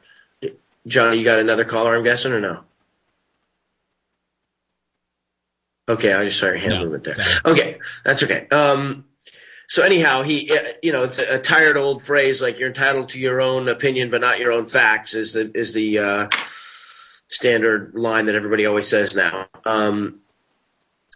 John, 0.88 1.18
you 1.18 1.24
got 1.24 1.38
another 1.40 1.66
caller, 1.66 1.96
I'm 1.96 2.04
guessing, 2.04 2.34
or 2.34 2.42
no? 2.42 2.62
Okay, 5.88 6.12
I 6.12 6.26
just 6.26 6.40
saw 6.40 6.48
your 6.48 6.58
hand 6.58 6.74
no, 6.74 6.80
movement 6.82 7.04
there. 7.04 7.18
Okay, 7.46 7.78
that's 8.04 8.24
okay. 8.24 8.48
Um, 8.50 9.06
so 9.74 9.82
anyhow, 9.82 10.22
he, 10.22 10.56
uh, 10.56 10.74
you 10.84 10.92
know, 10.92 11.02
it's 11.02 11.18
a, 11.18 11.40
tired 11.40 11.78
old 11.78 12.04
phrase 12.04 12.44
like 12.44 12.60
"you're 12.60 12.68
entitled 12.68 13.10
to 13.10 13.20
your 13.20 13.42
own 13.42 13.68
opinion, 13.68 14.12
but 14.12 14.22
not 14.22 14.38
your 14.38 14.52
own 14.52 14.68
facts" 14.68 15.16
is 15.16 15.34
the 15.34 15.50
is 15.58 15.74
the 15.74 15.98
uh, 15.98 16.30
standard 17.28 17.96
line 17.96 18.28
that 18.28 18.36
everybody 18.36 18.68
always 18.68 18.88
says 18.88 19.16
now. 19.16 19.48
Um, 19.66 20.20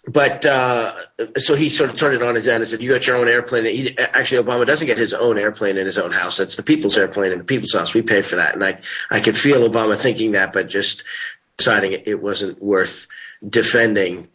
but 0.08 0.44
uh, 0.48 0.96
so 1.36 1.54
he 1.54 1.70
sort 1.70 1.92
of 1.92 1.98
turned 1.98 2.16
it 2.16 2.24
on 2.24 2.34
his 2.34 2.48
end 2.48 2.62
and 2.62 2.68
said, 2.68 2.82
"You 2.82 2.90
got 2.90 3.06
your 3.06 3.18
own 3.18 3.28
airplane." 3.28 3.66
He, 3.66 3.96
actually, 3.96 4.44
Obama 4.44 4.66
doesn't 4.66 4.88
get 4.88 4.98
his 4.98 5.14
own 5.14 5.38
airplane 5.38 5.78
in 5.78 5.86
his 5.86 6.00
own 6.00 6.12
house. 6.12 6.38
That's 6.38 6.56
the 6.56 6.64
people's 6.64 6.98
airplane 6.98 7.34
in 7.34 7.38
the 7.38 7.44
people's 7.44 7.76
house. 7.76 7.94
We 7.94 8.02
pay 8.02 8.24
for 8.24 8.38
that, 8.38 8.56
and 8.56 8.64
I 8.64 8.80
I 9.12 9.20
could 9.20 9.38
feel 9.38 9.70
Obama 9.70 9.96
thinking 10.00 10.32
that, 10.32 10.52
but 10.52 10.68
just 10.68 11.04
deciding 11.58 11.92
it 11.94 12.24
wasn't 12.24 12.60
worth 12.60 13.06
defending 13.48 14.30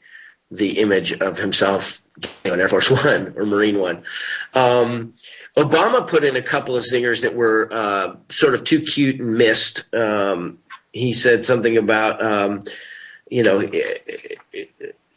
the 0.52 0.78
image 0.78 1.12
of 1.14 1.38
himself 1.38 2.02
on 2.44 2.60
Air 2.60 2.68
Force 2.68 2.90
One 2.90 3.34
or 3.36 3.46
Marine 3.46 3.78
One. 3.78 4.04
Um, 4.54 5.14
Obama 5.56 6.06
put 6.06 6.24
in 6.24 6.36
a 6.36 6.42
couple 6.42 6.76
of 6.76 6.84
zingers 6.84 7.22
that 7.22 7.34
were 7.34 7.68
uh, 7.72 8.16
sort 8.28 8.54
of 8.54 8.64
too 8.64 8.80
cute 8.82 9.18
and 9.20 9.34
missed. 9.34 9.92
Um, 9.94 10.58
he 10.92 11.12
said 11.12 11.44
something 11.44 11.78
about, 11.78 12.22
um, 12.22 12.60
you 13.30 13.42
know, 13.42 13.66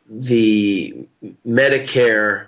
the 0.10 1.08
Medicare. 1.46 2.48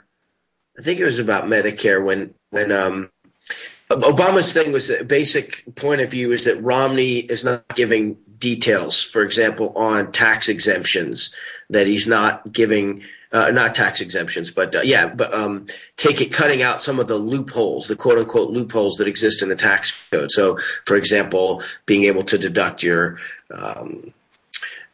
I 0.80 0.82
think 0.82 1.00
it 1.00 1.06
was 1.06 1.20
about 1.20 1.46
Medicare 1.46 2.04
when 2.04 2.34
when 2.52 2.72
um, 2.72 3.10
Obama's 3.90 4.54
thing 4.54 4.72
was 4.72 4.88
the 4.88 5.04
basic 5.04 5.64
point 5.76 6.02
of 6.02 6.10
view 6.10 6.32
is 6.32 6.46
that 6.46 6.62
Romney 6.62 7.20
is 7.20 7.44
not 7.44 7.68
giving 7.76 8.18
details, 8.40 9.04
for 9.04 9.22
example, 9.22 9.74
on 9.76 10.12
tax 10.12 10.50
exemptions, 10.50 11.34
that 11.70 11.88
he's 11.88 12.08
not 12.08 12.52
giving 12.52 13.04
uh, 13.32 13.52
not 13.52 13.76
tax 13.76 14.00
exemptions, 14.00 14.52
but 14.52 14.74
uh, 14.74 14.82
yeah, 14.82 15.08
but 15.08 15.34
um, 15.34 15.68
take 15.98 16.22
it 16.22 16.32
cutting 16.32 16.62
out 16.62 16.82
some 16.82 17.00
of 17.00 17.08
the 17.08 17.18
loopholes, 17.18 17.88
the 17.88 17.96
quote 17.96 18.18
unquote 18.18 18.52
loopholes 18.52 18.96
that 18.98 19.08
exist 19.08 19.42
in 19.42 19.50
the 19.50 19.56
tax 19.56 20.08
code. 20.10 20.32
So, 20.32 20.58
for 20.86 20.96
example, 20.96 21.62
being 21.86 22.06
able 22.06 22.24
to 22.24 22.38
deduct 22.38 22.84
your 22.84 23.18
um, 23.52 24.14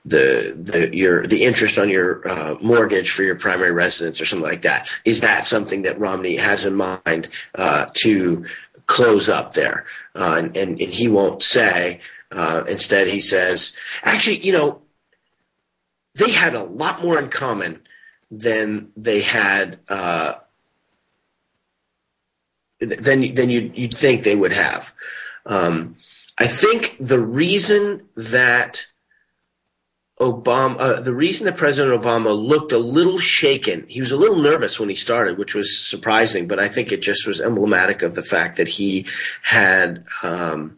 the 0.05 0.53
the 0.57 0.95
your 0.95 1.25
the 1.27 1.43
interest 1.43 1.77
on 1.77 1.89
your 1.89 2.27
uh, 2.27 2.55
mortgage 2.61 3.11
for 3.11 3.23
your 3.23 3.35
primary 3.35 3.71
residence 3.71 4.19
or 4.19 4.25
something 4.25 4.49
like 4.49 4.63
that. 4.63 4.89
Is 5.05 5.21
that 5.21 5.43
something 5.43 5.83
that 5.83 5.99
Romney 5.99 6.35
has 6.35 6.65
in 6.65 6.75
mind 6.75 7.29
uh, 7.55 7.87
to 7.95 8.45
close 8.87 9.29
up 9.29 9.53
there? 9.53 9.85
Uh, 10.15 10.35
and, 10.39 10.57
and, 10.57 10.81
and 10.81 10.93
he 10.93 11.07
won't 11.07 11.41
say. 11.41 11.99
Uh, 12.33 12.63
instead, 12.67 13.07
he 13.07 13.19
says, 13.19 13.77
actually, 14.03 14.39
you 14.39 14.51
know, 14.51 14.81
they 16.15 16.31
had 16.31 16.55
a 16.55 16.63
lot 16.63 17.03
more 17.03 17.19
in 17.19 17.29
common 17.29 17.81
than 18.29 18.91
they 18.97 19.21
had 19.21 19.79
uh, 19.87 20.33
than 22.79 23.33
than 23.33 23.49
you'd, 23.49 23.77
you'd 23.77 23.97
think 23.97 24.23
they 24.23 24.35
would 24.35 24.53
have. 24.53 24.93
Um, 25.45 25.97
I 26.37 26.47
think 26.47 26.95
the 26.99 27.19
reason 27.19 28.07
that 28.15 28.87
Obama, 30.19 30.75
uh, 30.79 30.99
the 31.01 31.13
reason 31.13 31.45
that 31.45 31.57
President 31.57 31.99
Obama 32.01 32.35
looked 32.35 32.71
a 32.71 32.77
little 32.77 33.19
shaken, 33.19 33.85
he 33.87 33.99
was 33.99 34.11
a 34.11 34.17
little 34.17 34.37
nervous 34.37 34.79
when 34.79 34.89
he 34.89 34.95
started, 34.95 35.37
which 35.37 35.53
was 35.55 35.77
surprising, 35.77 36.47
but 36.47 36.59
I 36.59 36.67
think 36.67 36.91
it 36.91 37.01
just 37.01 37.27
was 37.27 37.41
emblematic 37.41 38.01
of 38.01 38.15
the 38.15 38.23
fact 38.23 38.57
that 38.57 38.67
he 38.67 39.05
had, 39.41 40.05
um, 40.21 40.77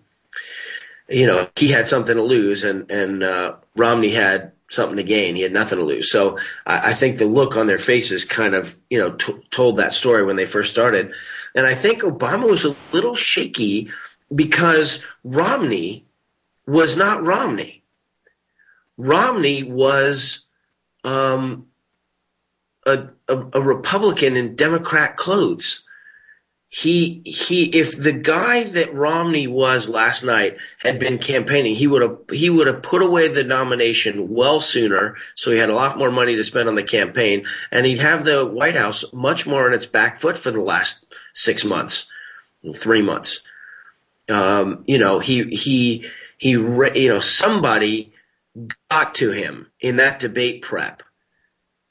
you 1.10 1.28
know, 1.28 1.48
he 1.56 1.68
had 1.68 1.88
something 1.88 2.16
to 2.16 2.24
lose, 2.24 2.64
and 2.64 2.90
and 2.90 3.24
uh, 3.24 3.56
Romney 3.76 4.10
had 4.10 4.52
something 4.70 4.98
to 4.98 5.04
gain. 5.04 5.36
He 5.36 5.42
had 5.42 5.54
nothing 5.54 5.78
to 5.78 5.84
lose. 5.84 6.10
So 6.12 6.38
I, 6.66 6.90
I 6.90 6.94
think 6.94 7.18
the 7.18 7.26
look 7.26 7.56
on 7.56 7.68
their 7.68 7.78
faces 7.78 8.26
kind 8.26 8.56
of, 8.56 8.76
you 8.90 9.00
know, 9.00 9.12
t- 9.12 9.36
told 9.52 9.78
that 9.78 9.94
story 9.94 10.24
when 10.24 10.36
they 10.36 10.46
first 10.46 10.72
started. 10.72 11.14
And 11.54 11.68
I 11.68 11.76
think 11.76 12.02
Obama 12.02 12.50
was 12.50 12.66
a 12.66 12.76
little 12.92 13.16
shaky 13.16 13.90
because 14.34 15.04
Romney 15.24 16.06
was 16.66 16.98
not 16.98 17.24
Romney. 17.24 17.84
Romney 18.98 19.64
was 19.64 20.48
um, 21.04 21.68
a, 22.86 23.08
a, 23.28 23.38
a 23.54 23.62
Republican 23.62 24.36
in 24.36 24.56
Democrat 24.56 25.16
clothes 25.16 25.85
he 26.76 27.22
he 27.24 27.68
if 27.68 27.98
the 27.98 28.12
guy 28.12 28.64
that 28.64 28.94
Romney 28.94 29.48
was 29.48 29.88
last 29.88 30.26
night 30.26 30.58
had 30.80 31.00
been 31.00 31.20
campaigning, 31.20 31.74
he 31.74 31.88
would 31.88 32.02
have 32.02 32.18
he 32.34 32.50
would 32.50 32.68
have 32.68 32.84
put 32.84 33.02
away 33.02 33.30
the 33.30 33.46
nomination 33.46 34.30
well 34.30 34.60
sooner, 34.60 35.16
so 35.36 35.52
he 35.52 35.58
had 35.58 35.70
a 35.70 35.74
lot 35.74 35.98
more 35.98 36.12
money 36.12 36.36
to 36.36 36.44
spend 36.44 36.68
on 36.68 36.76
the 36.76 36.84
campaign, 36.84 37.46
and 37.72 37.86
he'd 37.86 38.00
have 38.00 38.26
the 38.26 38.46
White 38.46 38.76
House 38.76 39.06
much 39.14 39.48
more 39.48 39.66
on 39.66 39.74
its 39.74 39.86
back 39.86 40.18
foot 40.18 40.38
for 40.38 40.52
the 40.52 40.60
last 40.60 41.06
six 41.34 41.64
months, 41.64 42.12
three 42.76 43.02
months. 43.02 43.42
Um, 44.28 44.84
you 44.86 44.98
know, 44.98 45.20
he 45.20 45.46
he 45.46 46.04
he 46.38 46.50
you 46.50 47.08
know 47.08 47.22
somebody 47.22 48.12
got 48.92 49.16
to 49.16 49.32
him 49.32 49.72
in 49.80 49.96
that 49.96 50.20
debate 50.20 50.62
prep 50.62 51.04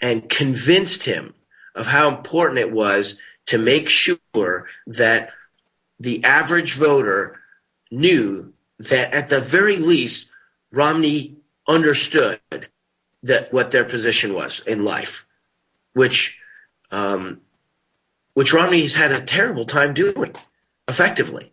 and 0.03 0.29
convinced 0.29 1.05
him 1.05 1.33
of 1.75 1.87
how 1.87 2.15
important 2.15 2.59
it 2.59 2.71
was 2.71 3.19
to 3.47 3.59
make 3.59 3.89
sure 3.89 4.67
that 4.87 5.31
the 6.01 6.25
average 6.25 6.75
voter 6.75 7.41
knew 7.91 8.53
that 8.79 9.15
at 9.15 9.29
the 9.29 9.41
very 9.41 9.77
least 9.77 10.29
Romney 10.73 11.37
understood 11.69 12.41
that 13.23 13.53
what 13.53 13.71
their 13.71 13.85
position 13.85 14.35
was 14.35 14.61
in 14.67 14.85
life, 14.85 15.27
which 15.95 16.39
um, 16.91 17.41
which 18.35 18.53
Romney 18.53 18.83
has 18.83 18.95
had 18.95 19.13
a 19.13 19.21
terrible 19.21 19.65
time 19.65 19.95
doing 19.95 20.35
effectively. 20.89 21.53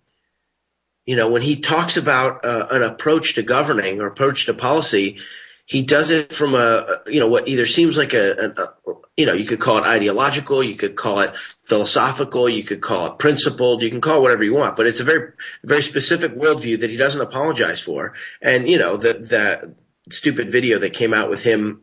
You 1.06 1.16
know, 1.16 1.30
when 1.30 1.42
he 1.42 1.56
talks 1.56 1.98
about 1.98 2.46
uh, 2.46 2.68
an 2.72 2.84
approach 2.84 3.36
to 3.36 3.44
governing 3.44 4.02
or 4.02 4.08
approach 4.08 4.46
to 4.46 4.54
policy, 4.54 5.18
he 5.66 5.82
does 5.82 6.12
it 6.12 6.34
from 6.34 6.56
a 6.56 7.00
you 7.08 7.20
know 7.20 7.28
what 7.28 7.48
either 7.48 7.66
seems 7.66 7.98
like 7.98 8.14
a, 8.14 8.54
a, 8.58 8.70
you 9.16 9.26
know 9.26 9.34
you 9.34 9.46
could 9.46 9.60
call 9.60 9.78
it 9.78 9.84
ideological 9.84 10.64
you 10.64 10.76
could 10.76 10.96
call 10.96 11.20
it 11.20 11.38
philosophical 11.64 12.50
you 12.50 12.64
could 12.64 12.82
call 12.82 13.08
it 13.08 13.20
principled 13.20 13.82
you 13.82 13.90
can 13.90 14.02
call 14.02 14.18
it 14.18 14.22
whatever 14.22 14.44
you 14.44 14.54
want 14.54 14.76
but 14.76 14.88
it's 14.88 15.00
a 15.00 15.04
very 15.04 15.32
very 15.64 15.82
specific 15.82 16.34
worldview 16.36 16.80
that 16.80 16.90
he 16.90 16.98
doesn't 16.98 17.22
apologize 17.22 17.82
for. 17.82 18.14
And 18.42 18.68
you 18.68 18.78
know 18.78 18.98
the 18.98 19.14
the 19.14 19.76
stupid 20.10 20.52
video 20.52 20.80
that 20.80 20.94
came 20.94 21.14
out 21.14 21.30
with 21.30 21.44
him 21.44 21.82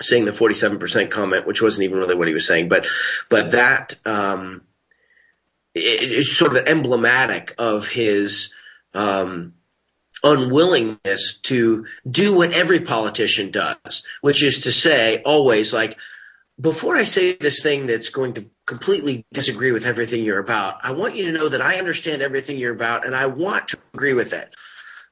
saying 0.00 0.26
the 0.26 0.30
47% 0.30 1.10
comment 1.10 1.46
which 1.46 1.60
wasn't 1.60 1.84
even 1.84 1.98
really 1.98 2.14
what 2.14 2.28
he 2.28 2.34
was 2.34 2.46
saying 2.46 2.68
but 2.68 2.86
but 3.28 3.50
that 3.50 3.96
um 4.04 4.62
it, 5.74 6.12
it's 6.12 6.30
sort 6.30 6.56
of 6.56 6.66
emblematic 6.66 7.54
of 7.58 7.88
his 7.88 8.54
um 8.94 9.54
unwillingness 10.22 11.38
to 11.42 11.86
do 12.10 12.36
what 12.36 12.52
every 12.52 12.80
politician 12.80 13.50
does, 13.50 14.04
which 14.20 14.42
is 14.42 14.60
to 14.60 14.72
say 14.72 15.22
always 15.24 15.72
like, 15.72 15.96
before 16.60 16.96
I 16.96 17.04
say 17.04 17.34
this 17.34 17.62
thing 17.62 17.86
that's 17.86 18.08
going 18.08 18.34
to 18.34 18.46
completely 18.66 19.24
disagree 19.32 19.70
with 19.70 19.86
everything 19.86 20.24
you're 20.24 20.40
about, 20.40 20.78
I 20.82 20.90
want 20.90 21.14
you 21.14 21.24
to 21.26 21.32
know 21.32 21.48
that 21.48 21.62
I 21.62 21.78
understand 21.78 22.20
everything 22.20 22.58
you're 22.58 22.74
about 22.74 23.06
and 23.06 23.14
I 23.14 23.26
want 23.26 23.68
to 23.68 23.78
agree 23.94 24.14
with 24.14 24.32
it. 24.32 24.54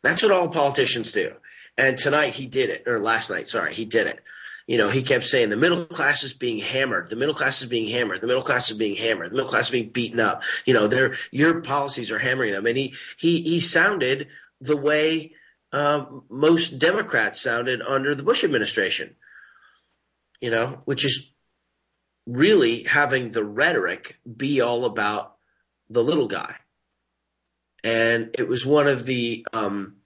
That's 0.02 0.22
what 0.22 0.32
all 0.32 0.48
politicians 0.48 1.12
do. 1.12 1.32
And 1.78 1.96
tonight 1.96 2.34
he 2.34 2.46
did 2.46 2.70
it, 2.70 2.84
or 2.86 2.98
last 3.00 3.30
night, 3.30 3.48
sorry, 3.48 3.74
he 3.74 3.84
did 3.84 4.06
it. 4.06 4.20
You 4.66 4.78
know, 4.78 4.88
he 4.88 5.02
kept 5.02 5.24
saying 5.24 5.50
the 5.50 5.56
middle 5.56 5.84
class 5.84 6.24
is 6.24 6.32
being 6.32 6.58
hammered. 6.58 7.08
The 7.08 7.16
middle 7.16 7.34
class 7.34 7.60
is 7.60 7.68
being 7.68 7.86
hammered. 7.86 8.20
The 8.20 8.26
middle 8.26 8.42
class 8.42 8.68
is 8.68 8.76
being 8.76 8.96
hammered. 8.96 9.30
The 9.30 9.36
middle 9.36 9.50
class 9.50 9.66
is 9.66 9.70
being 9.70 9.90
beaten 9.90 10.18
up. 10.18 10.42
You 10.64 10.74
know, 10.74 10.88
their 10.88 11.14
your 11.30 11.60
policies 11.60 12.10
are 12.10 12.18
hammering 12.18 12.52
them. 12.52 12.66
And 12.66 12.76
he 12.76 12.94
he 13.16 13.42
he 13.42 13.60
sounded 13.60 14.26
the 14.60 14.76
way 14.76 15.34
uh, 15.72 16.04
most 16.28 16.78
Democrats 16.78 17.40
sounded 17.40 17.82
under 17.82 18.14
the 18.14 18.22
Bush 18.22 18.44
administration, 18.44 19.16
you 20.40 20.50
know, 20.50 20.80
which 20.84 21.04
is 21.04 21.32
really 22.26 22.82
having 22.84 23.30
the 23.30 23.44
rhetoric 23.44 24.18
be 24.36 24.60
all 24.60 24.84
about 24.84 25.36
the 25.88 26.02
little 26.02 26.28
guy. 26.28 26.56
And 27.84 28.30
it 28.34 28.48
was 28.48 28.66
one 28.66 28.88
of 28.88 29.06
the 29.06 29.46
um, 29.52 29.96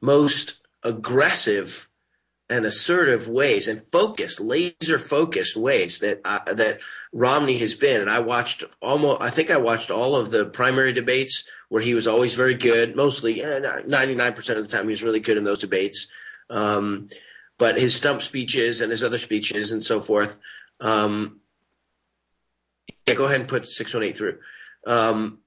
most 0.00 0.60
aggressive 0.82 1.88
and 2.48 2.64
assertive 2.64 3.28
ways 3.28 3.66
and 3.66 3.82
focused, 3.82 4.40
laser 4.40 4.98
focused 4.98 5.56
ways 5.56 5.98
that 5.98 6.20
uh, 6.24 6.54
that 6.54 6.78
Romney 7.12 7.58
has 7.58 7.74
been. 7.74 8.00
And 8.00 8.10
I 8.10 8.20
watched 8.20 8.64
almost, 8.80 9.20
I 9.20 9.30
think 9.30 9.50
I 9.50 9.56
watched 9.56 9.90
all 9.90 10.14
of 10.14 10.30
the 10.30 10.46
primary 10.46 10.92
debates 10.92 11.44
where 11.68 11.82
he 11.82 11.94
was 11.94 12.06
always 12.06 12.34
very 12.34 12.54
good. 12.54 12.96
Mostly, 12.96 13.42
ninety 13.86 14.14
nine 14.14 14.32
percent 14.32 14.58
of 14.58 14.64
the 14.64 14.70
time, 14.70 14.84
he 14.84 14.90
was 14.90 15.02
really 15.02 15.20
good 15.20 15.36
in 15.36 15.44
those 15.44 15.58
debates. 15.58 16.08
Um, 16.48 17.08
but 17.58 17.78
his 17.78 17.94
stump 17.94 18.22
speeches 18.22 18.80
and 18.80 18.90
his 18.90 19.02
other 19.02 19.18
speeches 19.18 19.72
and 19.72 19.82
so 19.82 19.98
forth. 19.98 20.38
Um, 20.80 21.40
yeah, 23.06 23.14
go 23.14 23.24
ahead 23.24 23.40
and 23.40 23.48
put 23.48 23.66
six 23.66 23.94
one 23.94 24.02
eight 24.02 24.16
through. 24.16 24.38
Um, 24.86 25.38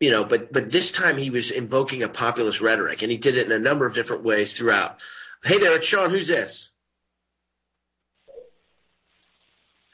you 0.00 0.10
know, 0.10 0.24
but 0.24 0.52
but 0.52 0.70
this 0.70 0.90
time 0.90 1.16
he 1.16 1.30
was 1.30 1.50
invoking 1.50 2.02
a 2.02 2.08
populist 2.08 2.60
rhetoric, 2.60 3.02
and 3.02 3.10
he 3.10 3.18
did 3.18 3.36
it 3.36 3.46
in 3.46 3.52
a 3.52 3.58
number 3.58 3.86
of 3.86 3.94
different 3.94 4.24
ways 4.24 4.52
throughout. 4.52 4.98
Hey 5.44 5.58
there, 5.58 5.76
it's 5.76 5.86
Sean. 5.86 6.10
Who's 6.10 6.28
this? 6.28 6.70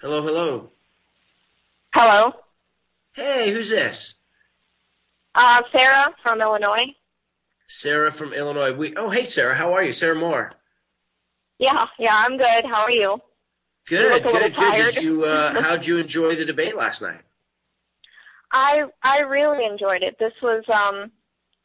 Hello, 0.01 0.23
hello. 0.23 0.71
Hello. 1.95 2.35
Hey, 3.13 3.53
who's 3.53 3.71
this? 3.71 4.15
Uh, 5.35 5.63
Sarah 5.77 6.15
from 6.23 6.41
Illinois. 6.41 6.95
Sarah 7.67 8.13
from 8.13 8.33
Illinois. 8.33 8.73
We 8.73 8.95
oh 8.97 9.11
hey 9.11 9.25
Sarah, 9.25 9.55
how 9.55 9.73
are 9.73 9.83
you? 9.83 9.93
Sarah 9.93 10.15
Moore. 10.15 10.53
Yeah, 11.59 11.87
yeah, 11.99 12.25
I'm 12.27 12.37
good. 12.37 12.65
How 12.65 12.83
are 12.83 12.91
you? 12.91 13.19
Good, 13.87 14.13
look 14.13 14.25
a 14.25 14.27
little 14.27 14.49
good, 14.49 14.57
good. 14.57 14.73
tired. 14.73 14.95
Did 14.95 15.03
you 15.03 15.25
uh 15.25 15.61
how'd 15.63 15.87
you 15.87 15.99
enjoy 15.99 16.37
the 16.37 16.45
debate 16.45 16.77
last 16.77 17.03
night? 17.03 17.23
I 18.53 18.85
I 19.03 19.21
really 19.21 19.65
enjoyed 19.65 20.03
it. 20.03 20.17
This 20.19 20.35
was 20.43 20.63
um 20.69 21.11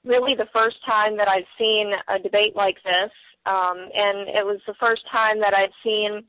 really 0.05 0.35
the 0.35 0.47
first 0.53 0.77
time 0.85 1.17
that 1.17 1.29
I've 1.29 1.45
seen 1.57 1.91
a 2.07 2.17
debate 2.17 2.55
like 2.55 2.77
this. 2.83 3.11
Um 3.45 3.77
and 3.93 4.29
it 4.29 4.45
was 4.45 4.59
the 4.67 4.75
first 4.81 5.03
time 5.11 5.41
that 5.41 5.53
I'd 5.53 5.71
seen 5.83 6.23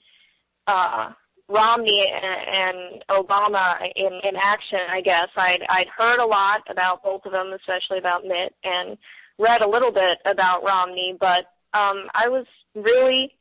uh 0.67 1.13
Romney 1.51 2.07
and 2.09 3.03
Obama 3.11 3.77
in, 3.97 4.13
in 4.23 4.37
action, 4.37 4.79
I 4.89 5.01
guess. 5.01 5.29
I'd, 5.37 5.63
I'd 5.69 5.89
heard 5.89 6.21
a 6.21 6.27
lot 6.27 6.63
about 6.71 7.03
both 7.03 7.27
of 7.27 7.33
them, 7.33 7.53
especially 7.53 7.99
about 7.99 8.25
Mitt, 8.25 8.55
and 8.63 8.97
read 9.39 9.61
a 9.61 9.69
little 9.69 9.91
bit 9.91 10.19
about 10.27 10.65
Romney, 10.65 11.17
but 11.19 11.47
um, 11.73 12.07
I 12.15 12.29
was 12.29 12.47
really 12.75 13.33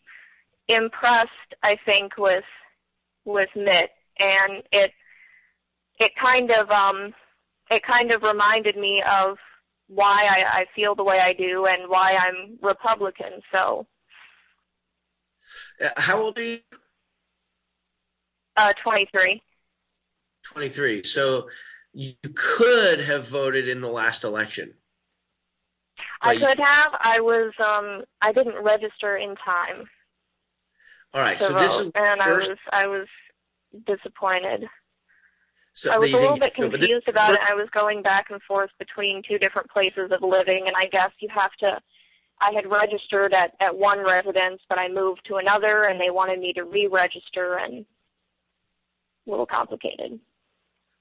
impressed, 0.67 1.53
I 1.63 1.75
think, 1.75 2.17
with 2.17 2.45
with 3.25 3.49
Mitt, 3.55 3.91
and 4.19 4.63
it 4.71 4.91
it 5.99 6.15
kind 6.15 6.51
of 6.51 6.71
um, 6.71 7.13
it 7.69 7.83
kind 7.83 8.11
of 8.13 8.23
reminded 8.23 8.75
me 8.75 9.03
of 9.09 9.37
why 9.87 10.27
I, 10.29 10.61
I 10.61 10.65
feel 10.75 10.95
the 10.95 11.03
way 11.03 11.19
I 11.19 11.33
do 11.33 11.65
and 11.65 11.89
why 11.89 12.15
I'm 12.19 12.57
Republican. 12.61 13.41
So, 13.53 13.87
Uh, 15.83 15.89
how 15.97 16.21
old 16.21 16.37
are 16.39 16.43
you? 16.43 16.59
Uh, 18.59 18.73
23. 18.83 19.41
23. 20.43 21.03
So 21.03 21.47
you 21.93 22.13
could 22.35 22.99
have 22.99 23.27
voted 23.27 23.67
in 23.67 23.81
the 23.81 23.87
last 23.87 24.23
election. 24.23 24.73
I 26.21 26.35
could 26.35 26.59
have. 26.59 26.93
I 26.99 27.19
was. 27.21 27.53
Um. 27.65 28.03
I 28.21 28.31
didn't 28.33 28.61
register 28.63 29.17
in 29.17 29.35
time 29.37 29.87
All 31.13 31.21
right. 31.21 31.39
So 31.39 31.53
vote, 31.53 31.59
this 31.59 31.79
is 31.79 31.91
and 31.95 32.21
I 32.21 32.31
was. 32.31 32.51
I 32.71 32.87
was 32.87 33.07
disappointed. 33.87 34.65
so 35.73 35.91
I 35.91 35.97
was 35.97 36.11
a 36.11 36.15
little 36.15 36.33
bit 36.33 36.41
get 36.41 36.55
to 36.55 36.61
go, 36.63 36.69
but 36.69 36.79
this 36.81 36.87
confused 36.87 37.07
about 37.07 37.33
it. 37.33 37.39
I 37.47 37.53
was 37.53 37.69
going 37.71 38.01
back 38.01 38.31
and 38.31 38.41
forth 38.43 38.71
between 38.79 39.21
two 39.27 39.37
different 39.37 39.69
places 39.69 40.11
of 40.11 40.21
living, 40.21 40.67
and 40.67 40.75
I 40.75 40.87
guess 40.91 41.11
you 41.19 41.29
have 41.33 41.53
to. 41.61 41.79
I 42.41 42.51
had 42.53 42.69
registered 42.69 43.33
at 43.33 43.53
at 43.59 43.77
one 43.77 44.03
residence, 44.03 44.61
but 44.69 44.77
I 44.79 44.89
moved 44.89 45.21
to 45.27 45.35
another, 45.35 45.83
and 45.83 45.99
they 45.99 46.09
wanted 46.09 46.39
me 46.39 46.53
to 46.53 46.63
re-register, 46.63 47.55
and 47.55 47.85
a 49.29 49.31
little 49.31 49.45
complicated. 49.45 50.19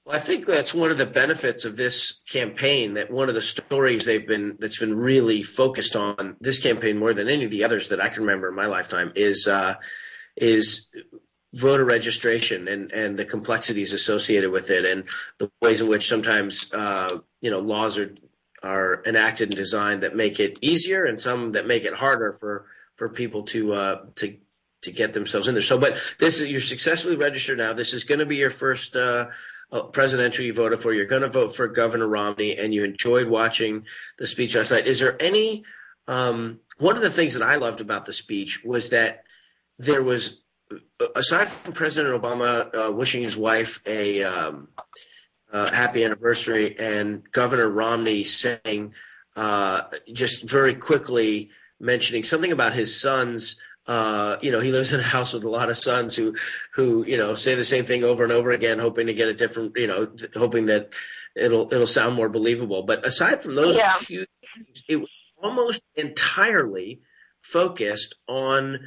Well, 0.05 0.15
I 0.15 0.19
think 0.19 0.45
that's 0.45 0.73
one 0.73 0.91
of 0.91 0.97
the 0.97 1.05
benefits 1.05 1.65
of 1.65 1.75
this 1.75 2.21
campaign. 2.29 2.93
That 2.93 3.11
one 3.11 3.29
of 3.29 3.35
the 3.35 3.41
stories 3.41 4.05
they've 4.05 4.25
been 4.25 4.55
that's 4.59 4.79
been 4.79 4.95
really 4.95 5.43
focused 5.43 5.95
on 5.95 6.37
this 6.39 6.59
campaign 6.59 6.97
more 6.97 7.13
than 7.13 7.27
any 7.27 7.45
of 7.45 7.51
the 7.51 7.63
others 7.63 7.89
that 7.89 8.01
I 8.01 8.09
can 8.09 8.23
remember 8.23 8.49
in 8.49 8.55
my 8.55 8.65
lifetime 8.65 9.11
is 9.15 9.47
uh, 9.47 9.75
is 10.37 10.87
voter 11.53 11.83
registration 11.83 12.67
and 12.67 12.91
and 12.91 13.17
the 13.17 13.25
complexities 13.25 13.91
associated 13.93 14.51
with 14.51 14.69
it 14.69 14.85
and 14.85 15.03
the 15.39 15.51
ways 15.61 15.81
in 15.81 15.87
which 15.87 16.07
sometimes 16.07 16.71
uh, 16.73 17.19
you 17.41 17.51
know 17.51 17.59
laws 17.59 17.97
are 17.97 18.13
are 18.61 19.03
enacted 19.05 19.49
and 19.49 19.57
designed 19.57 20.03
that 20.03 20.15
make 20.15 20.39
it 20.39 20.59
easier 20.61 21.05
and 21.05 21.19
some 21.19 21.51
that 21.51 21.67
make 21.67 21.85
it 21.85 21.93
harder 21.93 22.33
for 22.39 22.65
for 22.95 23.09
people 23.09 23.43
to 23.43 23.73
uh, 23.73 24.05
to 24.15 24.37
to 24.81 24.91
get 24.91 25.13
themselves 25.13 25.47
in 25.47 25.55
there. 25.55 25.61
So, 25.61 25.77
but 25.77 25.97
this 26.19 26.39
is 26.39 26.49
you're 26.49 26.61
successfully 26.61 27.15
registered 27.15 27.57
now. 27.57 27.73
This 27.73 27.93
is 27.93 28.03
going 28.03 28.19
to 28.19 28.25
be 28.25 28.37
your 28.37 28.49
first 28.49 28.95
uh, 28.95 29.27
uh, 29.71 29.83
presidential 29.83 30.45
you 30.45 30.53
voted 30.53 30.79
for. 30.79 30.93
You're 30.93 31.05
going 31.05 31.21
to 31.21 31.29
vote 31.29 31.55
for 31.55 31.67
Governor 31.67 32.07
Romney, 32.07 32.57
and 32.57 32.73
you 32.73 32.83
enjoyed 32.83 33.27
watching 33.27 33.85
the 34.17 34.27
speech 34.27 34.55
last 34.55 34.71
night. 34.71 34.87
Is 34.87 34.99
there 34.99 35.21
any 35.21 35.63
um, 36.07 36.59
one 36.79 36.95
of 36.95 37.01
the 37.01 37.09
things 37.09 37.33
that 37.35 37.43
I 37.43 37.55
loved 37.55 37.81
about 37.81 38.05
the 38.05 38.13
speech 38.13 38.63
was 38.63 38.89
that 38.89 39.23
there 39.77 40.01
was, 40.01 40.41
aside 41.15 41.47
from 41.47 41.73
President 41.73 42.19
Obama 42.19 42.87
uh, 42.87 42.91
wishing 42.91 43.21
his 43.21 43.37
wife 43.37 43.81
a 43.85 44.23
um, 44.23 44.69
uh, 45.53 45.71
happy 45.71 46.03
anniversary, 46.03 46.77
and 46.79 47.29
Governor 47.31 47.69
Romney 47.69 48.23
saying 48.23 48.93
uh, 49.35 49.83
just 50.11 50.49
very 50.49 50.73
quickly 50.73 51.49
mentioning 51.79 52.23
something 52.23 52.51
about 52.51 52.73
his 52.73 52.99
sons. 52.99 53.57
Uh, 53.89 54.37
you 54.43 54.51
know, 54.51 54.59
he 54.59 54.71
lives 54.71 54.93
in 54.93 54.99
a 54.99 55.03
house 55.03 55.33
with 55.33 55.43
a 55.43 55.49
lot 55.49 55.71
of 55.71 55.75
sons 55.77 56.15
who, 56.15 56.35
who 56.75 57.03
you 57.07 57.17
know, 57.17 57.33
say 57.33 57.55
the 57.55 57.63
same 57.63 57.85
thing 57.85 58.03
over 58.03 58.23
and 58.23 58.31
over 58.31 58.51
again, 58.51 58.77
hoping 58.77 59.07
to 59.07 59.15
get 59.15 59.27
a 59.27 59.33
different, 59.33 59.75
you 59.75 59.87
know, 59.87 60.07
hoping 60.35 60.67
that 60.67 60.89
it'll 61.35 61.73
it'll 61.73 61.87
sound 61.87 62.15
more 62.15 62.29
believable. 62.29 62.83
But 62.83 63.03
aside 63.03 63.41
from 63.41 63.55
those 63.55 63.75
Yeah. 63.75 63.91
few, 63.93 64.27
things, 64.55 64.83
it 64.87 64.97
was 64.97 65.09
almost 65.41 65.85
entirely 65.95 67.01
focused 67.41 68.13
on 68.27 68.81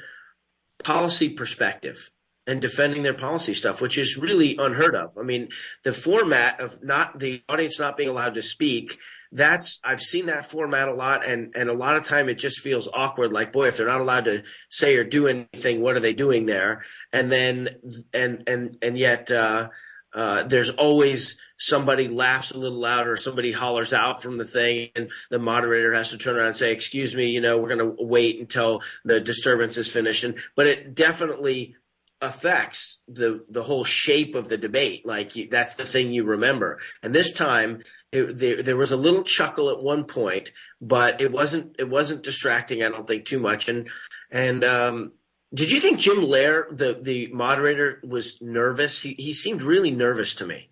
policy 0.85 1.31
perspective 1.31 2.11
and 2.47 2.61
defending 2.61 3.03
their 3.03 3.15
policy 3.15 3.55
stuff, 3.55 3.81
which 3.81 3.99
is 3.99 4.17
really 4.17 4.57
unheard 4.57 4.95
of. 4.95 5.19
I 5.19 5.23
mean, 5.23 5.49
the 5.83 5.93
format 5.93 6.61
of 6.61 6.83
not 6.83 7.19
the 7.19 7.43
audience 7.49 7.81
not 7.81 7.97
being 7.97 8.09
allowed 8.09 8.35
to 8.35 8.43
speak 8.43 8.99
that's 9.33 9.81
I've 9.83 10.01
seen 10.01 10.27
that 10.27 10.47
format 10.47 10.88
a 10.88 10.95
lot, 10.95 11.27
and 11.27 11.53
and 11.55 11.68
a 11.68 11.75
lot 11.75 11.97
of 11.97 12.05
time 12.05 12.29
it 12.29 12.35
just 12.35 12.61
feels 12.61 12.88
awkward. 12.92 13.33
Like, 13.33 13.53
boy, 13.53 13.68
if 13.68 13.77
they're 13.77 13.87
not 13.87 14.01
allowed 14.01 14.27
to 14.27 14.42
say 14.71 14.97
or 14.97 15.05
do 15.05 15.27
anything, 15.27 15.81
what 15.81 15.97
are 15.97 16.01
they 16.01 16.12
doing 16.12 16.47
there? 16.47 16.85
And 17.12 17.33
then 17.33 17.68
and 18.12 18.45
and 18.47 18.79
and 18.83 18.99
yet. 18.99 19.31
Uh, 19.31 19.71
uh, 20.14 20.42
there's 20.42 20.68
always 20.68 21.38
somebody 21.57 22.07
laughs 22.07 22.51
a 22.51 22.59
little 22.59 22.79
louder, 22.79 23.16
somebody 23.16 23.51
hollers 23.51 23.95
out 23.95 24.23
from 24.23 24.37
the 24.37 24.45
thing, 24.45 24.90
and 24.95 25.11
the 25.31 25.38
moderator 25.38 25.95
has 25.95 26.11
to 26.11 26.18
turn 26.18 26.37
around 26.37 26.49
and 26.49 26.57
say, 26.57 26.71
"Excuse 26.71 27.16
me, 27.16 27.31
you 27.31 27.40
know, 27.40 27.57
we're 27.57 27.75
going 27.75 27.97
to 27.97 28.05
wait 28.05 28.38
until 28.38 28.83
the 29.07 29.21
disturbance 29.21 29.79
is 29.79 29.90
finished." 29.90 30.23
And 30.23 30.38
but 30.55 30.66
it 30.66 30.95
definitely 30.95 31.77
affects 32.21 32.99
the 33.09 33.45
the 33.49 33.62
whole 33.62 33.85
shape 33.85 34.35
of 34.35 34.49
the 34.49 34.59
debate. 34.59 35.07
Like 35.07 35.35
you, 35.35 35.49
that's 35.51 35.75
the 35.75 35.85
thing 35.85 36.12
you 36.12 36.25
remember. 36.25 36.79
And 37.03 37.14
this 37.14 37.33
time, 37.33 37.83
it, 38.12 38.38
there, 38.38 38.62
there 38.62 38.77
was 38.77 38.92
a 38.92 38.96
little 38.96 39.22
chuckle 39.22 39.70
at 39.70 39.83
one 39.83 40.05
point, 40.05 40.53
but 40.81 41.20
it 41.20 41.33
wasn't 41.33 41.77
it 41.79 41.88
wasn't 41.88 42.22
distracting. 42.22 42.83
I 42.83 42.90
don't 42.90 43.07
think 43.07 43.25
too 43.25 43.40
much. 43.40 43.68
And 43.68 43.88
and 44.31 44.62
um, 44.64 45.12
did 45.55 45.72
you 45.72 45.81
think 45.81 45.98
Jim 45.98 46.18
Lehrer, 46.18 46.77
the 46.77 46.98
the 47.01 47.29
moderator, 47.29 48.01
was 48.05 48.40
nervous? 48.40 49.01
He 49.01 49.14
he 49.18 49.33
seemed 49.33 49.62
really 49.62 49.90
nervous 49.90 50.35
to 50.37 50.46
me. 50.46 50.68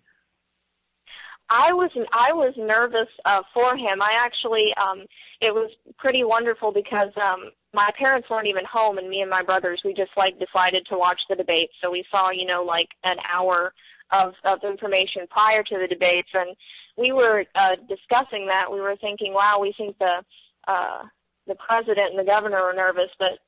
I 1.49 1.73
was 1.73 1.91
I 2.13 2.31
was 2.31 2.53
nervous 2.57 3.09
uh, 3.25 3.41
for 3.53 3.75
him. 3.75 4.01
I 4.01 4.15
actually 4.19 4.73
um, 4.81 5.05
it 5.41 5.53
was 5.53 5.71
pretty 5.97 6.23
wonderful 6.23 6.71
because 6.71 7.11
um, 7.17 7.51
my 7.73 7.89
parents 7.97 8.29
weren't 8.29 8.47
even 8.47 8.65
home 8.71 8.97
and 8.97 9.09
me 9.09 9.21
and 9.21 9.29
my 9.29 9.41
brothers 9.41 9.81
we 9.83 9.93
just 9.93 10.11
like 10.15 10.37
decided 10.39 10.85
to 10.87 10.97
watch 10.97 11.19
the 11.29 11.35
debates 11.35 11.73
so 11.81 11.89
we 11.89 12.03
saw 12.11 12.29
you 12.31 12.45
know 12.45 12.63
like 12.63 12.89
an 13.03 13.17
hour 13.29 13.73
of 14.11 14.33
of 14.43 14.63
information 14.63 15.25
prior 15.29 15.63
to 15.63 15.77
the 15.77 15.87
debates 15.87 16.29
and 16.33 16.55
we 16.97 17.11
were 17.11 17.45
uh 17.55 17.75
discussing 17.87 18.47
that 18.47 18.71
we 18.71 18.79
were 18.81 18.95
thinking 18.97 19.33
wow 19.33 19.57
we 19.59 19.73
think 19.77 19.97
the 19.99 20.23
uh 20.67 21.03
the 21.47 21.55
president 21.55 22.11
and 22.11 22.19
the 22.19 22.23
governor 22.29 22.57
are 22.57 22.73
nervous 22.73 23.09
but 23.19 23.39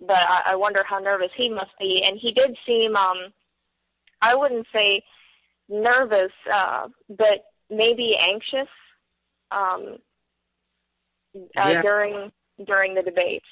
but 0.00 0.22
I, 0.28 0.42
I 0.52 0.56
wonder 0.56 0.82
how 0.84 0.98
nervous 0.98 1.30
he 1.36 1.48
must 1.48 1.70
be 1.78 2.02
and 2.04 2.18
he 2.18 2.32
did 2.32 2.56
seem 2.66 2.96
um 2.96 3.16
I 4.20 4.34
wouldn't 4.34 4.66
say 4.72 5.02
nervous 5.68 6.32
uh 6.52 6.88
but 7.08 7.44
maybe 7.70 8.16
anxious 8.20 8.68
um 9.50 9.98
uh, 11.34 11.68
Yeah. 11.70 11.82
during 11.82 12.32
during 12.64 12.94
the 12.94 13.02
debates 13.02 13.48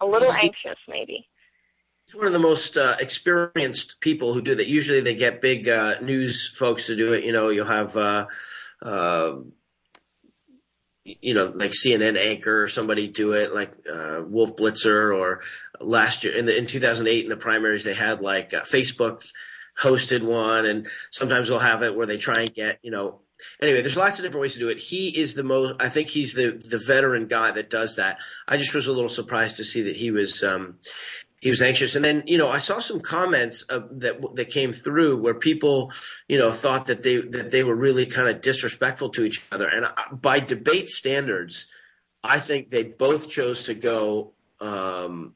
a 0.00 0.06
little 0.06 0.32
anxious 0.32 0.78
maybe 0.88 1.28
He's 2.06 2.14
one 2.14 2.26
of 2.26 2.34
the 2.34 2.38
most 2.38 2.76
uh, 2.76 2.96
experienced 3.00 3.98
people 4.00 4.34
who 4.34 4.42
do 4.42 4.54
that. 4.56 4.66
Usually, 4.66 5.00
they 5.00 5.14
get 5.14 5.40
big 5.40 5.70
uh, 5.70 6.00
news 6.02 6.48
folks 6.48 6.84
to 6.88 6.96
do 6.96 7.14
it. 7.14 7.24
You 7.24 7.32
know, 7.32 7.48
you'll 7.48 7.64
have, 7.64 7.96
uh, 7.96 8.26
uh, 8.82 9.36
you 11.04 11.34
know, 11.34 11.52
like 11.54 11.72
CNN 11.72 12.18
anchor 12.18 12.62
or 12.62 12.68
somebody 12.68 13.08
do 13.08 13.32
it, 13.32 13.54
like 13.54 13.72
uh, 13.92 14.22
Wolf 14.26 14.56
Blitzer, 14.56 15.14
or 15.14 15.42
last 15.80 16.24
year 16.24 16.34
in 16.34 16.46
the 16.46 16.56
in 16.56 16.66
2008 16.66 17.24
in 17.24 17.28
the 17.28 17.36
primaries 17.36 17.84
they 17.84 17.94
had 17.94 18.20
like 18.20 18.54
uh, 18.54 18.62
Facebook 18.62 19.22
hosted 19.78 20.22
one, 20.22 20.64
and 20.64 20.88
sometimes 21.10 21.48
they'll 21.48 21.58
have 21.58 21.82
it 21.82 21.94
where 21.94 22.06
they 22.06 22.16
try 22.16 22.36
and 22.36 22.54
get 22.54 22.78
you 22.82 22.90
know. 22.90 23.20
Anyway, 23.60 23.82
there's 23.82 23.96
lots 23.96 24.18
of 24.18 24.22
different 24.22 24.40
ways 24.40 24.54
to 24.54 24.60
do 24.60 24.68
it. 24.68 24.78
He 24.78 25.08
is 25.08 25.34
the 25.34 25.42
most. 25.42 25.76
I 25.78 25.90
think 25.90 26.08
he's 26.08 26.32
the 26.32 26.52
the 26.52 26.78
veteran 26.78 27.26
guy 27.26 27.50
that 27.50 27.68
does 27.68 27.96
that. 27.96 28.18
I 28.48 28.56
just 28.56 28.74
was 28.74 28.86
a 28.86 28.92
little 28.92 29.08
surprised 29.08 29.58
to 29.58 29.64
see 29.64 29.82
that 29.82 29.96
he 29.96 30.10
was 30.10 30.42
um, 30.42 30.78
he 31.44 31.50
was 31.50 31.60
anxious. 31.60 31.94
And 31.94 32.02
then, 32.02 32.22
you 32.26 32.38
know, 32.38 32.48
I 32.48 32.58
saw 32.58 32.78
some 32.78 33.00
comments 33.00 33.66
uh, 33.68 33.80
that 33.90 34.34
that 34.34 34.48
came 34.48 34.72
through 34.72 35.20
where 35.20 35.34
people, 35.34 35.92
you 36.26 36.38
know, 36.38 36.50
thought 36.50 36.86
that 36.86 37.02
they 37.02 37.18
that 37.18 37.50
they 37.50 37.62
were 37.62 37.74
really 37.74 38.06
kind 38.06 38.30
of 38.30 38.40
disrespectful 38.40 39.10
to 39.10 39.24
each 39.24 39.44
other. 39.52 39.68
And 39.68 39.84
I, 39.84 40.06
by 40.10 40.40
debate 40.40 40.88
standards, 40.88 41.66
I 42.22 42.40
think 42.40 42.70
they 42.70 42.82
both 42.82 43.28
chose 43.28 43.64
to 43.64 43.74
go, 43.74 44.32
um, 44.58 45.34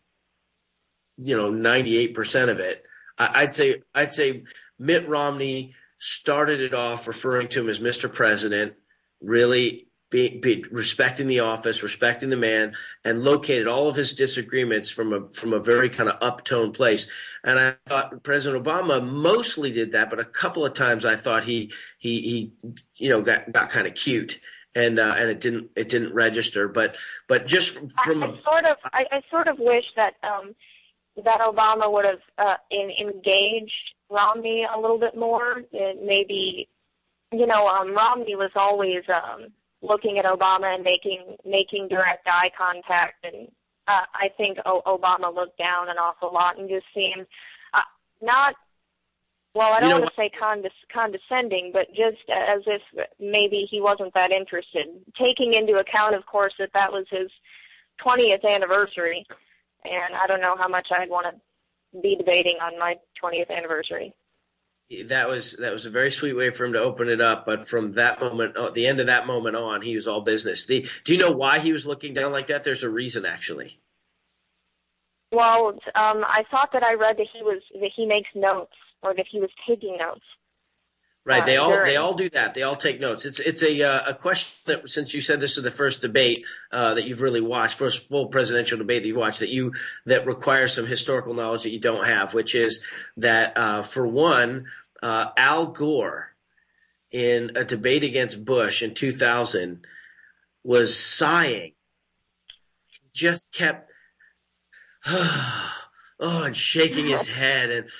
you 1.18 1.36
know, 1.36 1.50
ninety 1.50 1.98
eight 1.98 2.14
percent 2.14 2.50
of 2.50 2.58
it. 2.58 2.84
I, 3.18 3.42
I'd 3.42 3.52
say 3.52 3.82
I'd 3.94 4.14
say 4.14 4.44
Mitt 4.78 5.06
Romney 5.10 5.74
started 5.98 6.62
it 6.62 6.72
off 6.72 7.06
referring 7.06 7.48
to 7.48 7.60
him 7.60 7.68
as 7.68 7.80
Mr. 7.80 8.10
President, 8.10 8.72
really 9.20 9.87
be, 10.10 10.38
be 10.38 10.64
respecting 10.70 11.26
the 11.26 11.40
office, 11.40 11.82
respecting 11.82 12.30
the 12.30 12.36
man, 12.36 12.74
and 13.04 13.24
located 13.24 13.66
all 13.66 13.88
of 13.88 13.96
his 13.96 14.14
disagreements 14.14 14.90
from 14.90 15.12
a 15.12 15.28
from 15.32 15.52
a 15.52 15.60
very 15.60 15.90
kind 15.90 16.08
of 16.08 16.18
uptone 16.20 16.74
place. 16.74 17.08
And 17.44 17.58
I 17.58 17.74
thought 17.86 18.22
President 18.22 18.64
Obama 18.64 19.06
mostly 19.06 19.70
did 19.70 19.92
that, 19.92 20.10
but 20.10 20.18
a 20.18 20.24
couple 20.24 20.64
of 20.64 20.74
times 20.74 21.04
I 21.04 21.16
thought 21.16 21.44
he 21.44 21.72
he 21.98 22.20
he 22.22 22.52
you 22.96 23.10
know 23.10 23.20
got 23.20 23.52
got 23.52 23.70
kind 23.70 23.86
of 23.86 23.94
cute. 23.94 24.40
And 24.74 25.00
uh, 25.00 25.14
and 25.16 25.28
it 25.30 25.40
didn't 25.40 25.70
it 25.76 25.88
didn't 25.88 26.14
register, 26.14 26.68
but 26.68 26.96
but 27.26 27.46
just 27.46 27.74
from, 27.74 27.88
from 27.88 28.22
I, 28.22 28.26
I 28.26 28.42
sort 28.42 28.64
of 28.66 28.76
I, 28.84 29.04
I 29.10 29.22
sort 29.30 29.48
of 29.48 29.58
wish 29.58 29.86
that 29.96 30.14
um 30.22 30.54
that 31.24 31.40
Obama 31.40 31.90
would 31.90 32.04
have 32.04 32.20
uh, 32.36 32.56
in, 32.70 32.90
engaged 32.90 33.72
Romney 34.08 34.66
a 34.72 34.78
little 34.78 34.98
bit 34.98 35.16
more. 35.16 35.62
And 35.72 36.06
maybe 36.06 36.68
you 37.32 37.46
know 37.46 37.66
um 37.66 37.94
Romney 37.94 38.36
was 38.36 38.50
always 38.54 39.02
um 39.08 39.48
looking 39.82 40.18
at 40.18 40.24
Obama 40.24 40.74
and 40.74 40.82
making 40.84 41.36
making 41.44 41.88
direct 41.88 42.26
eye 42.28 42.50
contact 42.56 43.24
and 43.24 43.48
uh, 43.86 44.02
I 44.12 44.28
think 44.36 44.58
o- 44.66 44.82
Obama 44.86 45.34
looked 45.34 45.56
down 45.58 45.88
an 45.88 45.96
awful 45.96 46.32
lot 46.32 46.58
and 46.58 46.68
just 46.68 46.86
seemed 46.94 47.26
uh, 47.72 47.80
not 48.20 48.54
well, 49.54 49.72
I 49.72 49.80
don't 49.80 49.88
You 49.88 49.94
know 49.96 50.00
want 50.02 50.14
to 50.14 50.20
say 50.20 50.30
condes- 50.38 50.86
condescending, 50.92 51.70
but 51.72 51.88
just 51.88 52.18
as 52.28 52.62
if 52.66 52.82
maybe 53.18 53.66
he 53.68 53.80
wasn't 53.80 54.14
that 54.14 54.30
interested. 54.30 54.86
Taking 55.20 55.54
into 55.54 55.78
account, 55.78 56.14
of 56.14 56.26
course, 56.26 56.54
that 56.58 56.70
that 56.74 56.92
was 56.92 57.06
his 57.10 57.28
20th 58.04 58.44
anniversary, 58.48 59.26
and 59.84 60.14
I 60.14 60.26
don't 60.28 60.40
know 60.42 60.54
how 60.56 60.68
much 60.68 60.88
I'd 60.92 61.08
want 61.08 61.26
to 61.34 62.00
be 62.00 62.14
debating 62.14 62.58
on 62.62 62.78
my 62.78 62.96
20th 63.20 63.50
anniversary. 63.50 64.12
That 65.06 65.28
was 65.28 65.52
that 65.52 65.72
was 65.72 65.86
a 65.86 65.90
very 65.90 66.10
sweet 66.10 66.34
way 66.34 66.50
for 66.50 66.64
him 66.64 66.72
to 66.72 66.80
open 66.80 67.08
it 67.08 67.20
up. 67.20 67.44
But 67.44 67.68
from 67.68 67.92
that 67.92 68.20
moment, 68.20 68.56
uh, 68.56 68.70
the 68.70 68.86
end 68.86 69.00
of 69.00 69.06
that 69.06 69.26
moment 69.26 69.56
on, 69.56 69.82
he 69.82 69.94
was 69.94 70.06
all 70.06 70.22
business. 70.22 70.64
The, 70.64 70.88
do 71.04 71.12
you 71.12 71.18
know 71.18 71.30
why 71.30 71.58
he 71.58 71.72
was 71.72 71.86
looking 71.86 72.14
down 72.14 72.32
like 72.32 72.46
that? 72.46 72.64
There's 72.64 72.84
a 72.84 72.90
reason, 72.90 73.26
actually. 73.26 73.78
Well, 75.30 75.78
um, 75.94 76.24
I 76.26 76.44
thought 76.50 76.72
that 76.72 76.84
I 76.84 76.94
read 76.94 77.18
that 77.18 77.26
he 77.32 77.42
was 77.42 77.62
that 77.74 77.90
he 77.94 78.06
makes 78.06 78.30
notes 78.34 78.72
or 79.02 79.14
that 79.14 79.26
he 79.30 79.40
was 79.40 79.50
taking 79.68 79.98
notes. 79.98 80.24
Right. 81.28 81.44
They 81.44 81.58
all 81.58 81.84
they 81.84 81.96
all 81.96 82.14
do 82.14 82.30
that. 82.30 82.54
They 82.54 82.62
all 82.62 82.74
take 82.74 83.00
notes. 83.00 83.26
It's 83.26 83.38
it's 83.38 83.62
a 83.62 83.82
uh, 83.82 84.12
a 84.12 84.14
question 84.14 84.62
that 84.64 84.88
since 84.88 85.12
you 85.12 85.20
said 85.20 85.40
this 85.40 85.58
is 85.58 85.62
the 85.62 85.70
first 85.70 86.00
debate 86.00 86.42
uh, 86.72 86.94
that 86.94 87.04
you've 87.04 87.20
really 87.20 87.42
watched, 87.42 87.76
first 87.76 88.08
full 88.08 88.28
presidential 88.28 88.78
debate 88.78 89.02
that 89.02 89.08
you 89.08 89.14
watched 89.14 89.40
that 89.40 89.50
you 89.50 89.74
that 90.06 90.26
requires 90.26 90.72
some 90.72 90.86
historical 90.86 91.34
knowledge 91.34 91.64
that 91.64 91.70
you 91.70 91.80
don't 91.80 92.06
have, 92.06 92.32
which 92.32 92.54
is 92.54 92.82
that 93.18 93.52
uh, 93.58 93.82
for 93.82 94.08
one, 94.08 94.68
uh, 95.02 95.28
Al 95.36 95.66
Gore 95.66 96.34
in 97.10 97.50
a 97.56 97.64
debate 97.64 98.04
against 98.04 98.46
Bush 98.46 98.82
in 98.82 98.94
2000 98.94 99.84
was 100.64 100.98
sighing. 100.98 101.72
He 102.86 103.00
just 103.12 103.52
kept 103.52 103.90
oh 105.06 105.74
and 106.20 106.56
shaking 106.56 107.08
his 107.08 107.26
head 107.28 107.70
and 107.70 107.90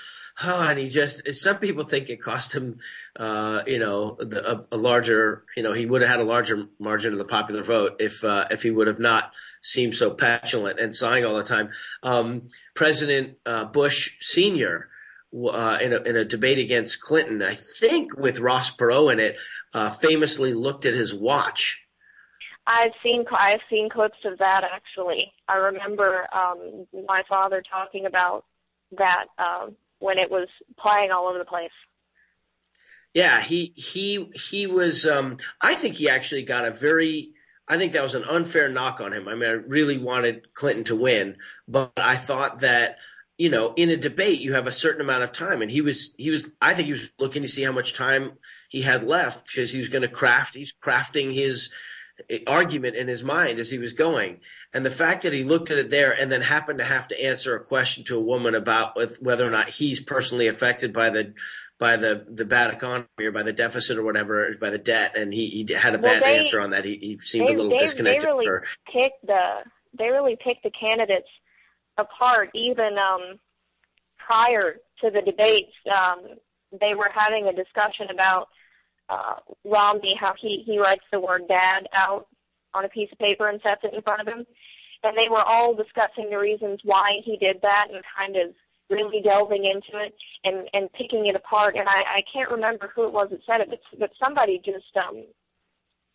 and 0.43 0.79
he 0.79 0.89
just 0.89 1.33
some 1.33 1.59
people 1.59 1.85
think 1.85 2.09
it 2.09 2.23
cost 2.23 2.55
him 2.55 2.79
uh 3.17 3.63
you 3.67 3.79
know 3.79 4.17
the, 4.21 4.51
a, 4.51 4.65
a 4.73 4.77
larger 4.77 5.45
you 5.57 5.63
know 5.63 5.73
he 5.73 5.87
would 5.87 6.01
have 6.01 6.11
had 6.11 6.21
a 6.21 6.25
larger 6.25 6.67
margin 6.79 7.13
of 7.13 7.19
the 7.19 7.25
popular 7.25 7.63
vote 7.63 7.97
if 7.99 8.25
uh 8.25 8.47
if 8.51 8.63
he 8.63 8.71
would 8.71 8.87
have 8.87 9.01
not 9.01 9.33
seemed 9.63 9.95
so 9.95 10.11
petulant 10.11 10.79
and 10.79 10.95
sighing 10.95 11.25
all 11.25 11.37
the 11.37 11.45
time 11.45 11.71
um 12.03 12.49
president 12.75 13.37
uh 13.47 13.65
bush 13.65 14.13
senior 14.21 14.89
uh, 15.31 15.77
in, 15.83 15.93
a, 15.93 16.01
in 16.05 16.17
a 16.17 16.25
debate 16.25 16.59
against 16.59 17.03
Clinton, 17.03 17.43
I 17.43 17.55
think 17.55 18.17
with 18.17 18.39
Ross 18.39 18.75
Perot 18.75 19.13
in 19.13 19.21
it, 19.21 19.37
uh, 19.75 19.91
famously 19.91 20.55
looked 20.55 20.87
at 20.87 20.95
his 20.95 21.13
watch 21.13 21.87
I've 22.69 22.93
seen 23.03 23.25
I've 23.33 23.63
seen 23.71 23.89
clips 23.89 24.19
of 24.27 24.39
that 24.39 24.63
actually. 24.63 25.33
I 25.49 25.57
remember 25.57 26.27
um, 26.35 26.87
my 27.07 27.23
father 27.27 27.63
talking 27.69 28.05
about 28.05 28.45
that 28.97 29.25
um, 29.39 29.75
when 29.99 30.19
it 30.19 30.31
was 30.31 30.49
playing 30.79 31.11
all 31.11 31.27
over 31.27 31.39
the 31.39 31.45
place. 31.45 31.71
Yeah, 33.15 33.43
he 33.43 33.73
he 33.75 34.31
he 34.35 34.67
was. 34.67 35.07
Um, 35.07 35.39
I 35.63 35.75
think 35.75 35.97
he 35.97 36.09
actually 36.09 36.43
got 36.43 36.65
a 36.65 36.71
very. 36.71 37.33
I 37.67 37.77
think 37.77 37.93
that 37.93 38.03
was 38.03 38.15
an 38.15 38.25
unfair 38.25 38.69
knock 38.69 39.01
on 39.01 39.13
him. 39.13 39.29
I 39.29 39.35
mean, 39.35 39.49
I 39.49 39.53
really 39.53 39.99
wanted 39.99 40.55
Clinton 40.55 40.85
to 40.85 40.97
win, 40.97 41.37
but 41.67 41.93
I 41.97 42.17
thought 42.17 42.61
that 42.61 42.97
you 43.39 43.49
know, 43.49 43.73
in 43.77 43.89
a 43.89 43.97
debate, 43.97 44.41
you 44.41 44.55
have 44.55 44.67
a 44.67 44.73
certain 44.73 45.01
amount 45.01 45.23
of 45.23 45.31
time, 45.31 45.63
and 45.63 45.71
he 45.71 45.81
was 45.81 46.13
he 46.19 46.29
was. 46.29 46.51
I 46.61 46.75
think 46.75 46.87
he 46.87 46.93
was 46.93 47.09
looking 47.21 47.43
to 47.43 47.49
see 47.49 47.63
how 47.63 47.73
much 47.73 47.95
time 47.95 48.33
he 48.69 48.83
had 48.83 49.05
left 49.05 49.47
because 49.47 49.71
he 49.71 49.79
was 49.79 49.89
going 49.89 50.03
to 50.03 50.09
craft. 50.09 50.57
He's 50.57 50.75
crafting 50.83 51.33
his 51.33 51.71
argument 52.47 52.97
in 52.97 53.09
his 53.09 53.23
mind 53.23 53.59
as 53.59 53.71
he 53.71 53.79
was 53.79 53.93
going. 53.93 54.41
And 54.75 54.85
the 54.85 54.91
fact 54.91 55.23
that 55.23 55.33
he 55.33 55.45
looked 55.45 55.71
at 55.71 55.79
it 55.79 55.91
there 55.91 56.13
and 56.13 56.31
then 56.31 56.43
happened 56.43 56.79
to 56.79 56.85
have 56.85 57.09
to 57.09 57.23
answer 57.23 57.55
a 57.55 57.65
question 57.65 58.05
to 58.05 58.17
a 58.17 58.21
woman 58.21 58.55
about 58.55 58.99
whether 59.21 59.47
or 59.47 59.51
not 59.51 59.69
he's 59.69 60.01
personally 60.01 60.47
affected 60.47 60.93
by 60.93 61.11
the 61.11 61.35
by 61.79 61.97
the 61.97 62.27
the 62.29 62.45
bad 62.45 62.73
economy 62.73 63.07
or 63.21 63.31
by 63.31 63.45
the 63.45 63.53
deficit 63.53 63.99
or 63.99 64.03
whatever, 64.03 64.51
by 64.61 64.71
the 64.71 64.79
debt, 64.79 65.17
and 65.17 65.33
he 65.33 65.49
he 65.49 65.73
had 65.75 65.95
a 65.95 65.99
Well, 65.99 66.13
bad 66.13 66.25
they- 66.25 66.39
answer 66.39 66.61
on 66.61 66.71
that. 66.71 66.85
He 66.85 66.97
he 66.97 67.19
seemed 67.21 67.49
they, 67.49 67.53
a 67.55 67.57
little 67.57 67.71
they, 67.71 67.79
disconnected. 67.79 68.23
They 68.23 68.27
really 68.27 68.59
picked 68.93 69.27
the 69.27 69.63
they 69.99 70.09
really 70.09 70.37
picked 70.37 70.65
the 70.65 70.71
candidates 70.71 71.29
apart. 71.97 72.51
Even 72.55 72.99
um, 72.99 73.39
prior 74.19 74.77
to 75.03 75.11
the 75.11 75.23
debates, 75.23 75.73
um, 75.97 76.19
they 76.81 76.95
were 76.95 77.11
having 77.15 77.47
a 77.47 77.53
discussion 77.53 78.09
about 78.11 78.49
uh, 79.09 79.37
Romney, 79.65 80.17
how 80.19 80.35
he 80.41 80.63
he 80.67 80.79
writes 80.79 81.05
the 81.13 81.21
word 81.21 81.43
"dad" 81.49 81.89
out 81.95 82.27
on 82.75 82.85
a 82.85 82.89
piece 82.89 83.11
of 83.13 83.19
paper 83.19 83.49
and 83.49 83.61
sets 83.63 83.83
it 83.85 83.95
in 83.95 84.03
front 84.03 84.21
of 84.21 84.29
him, 84.29 84.47
and 85.03 85.17
they 85.17 85.29
were 85.31 85.43
all 85.43 85.75
discussing 85.75 86.31
the 86.31 86.39
reasons 86.39 86.81
why 86.85 87.21
he 87.25 87.37
did 87.37 87.61
that 87.63 87.89
and 87.93 88.03
kind 88.17 88.37
of 88.37 88.55
really 88.91 89.21
delving 89.23 89.65
into 89.65 90.03
it 90.05 90.15
and 90.45 90.69
and 90.73 90.93
picking 90.93 91.27
it 91.27 91.37
apart. 91.37 91.77
And 91.77 91.89
I 91.89 92.03
I 92.17 92.19
can't 92.33 92.51
remember 92.51 92.91
who 92.95 93.05
it 93.05 93.13
was 93.13 93.29
that 93.31 93.41
said 93.47 93.61
it, 93.61 93.71
but 93.71 93.81
but 93.99 94.11
somebody 94.23 94.61
just 94.65 94.97
um 94.97 95.25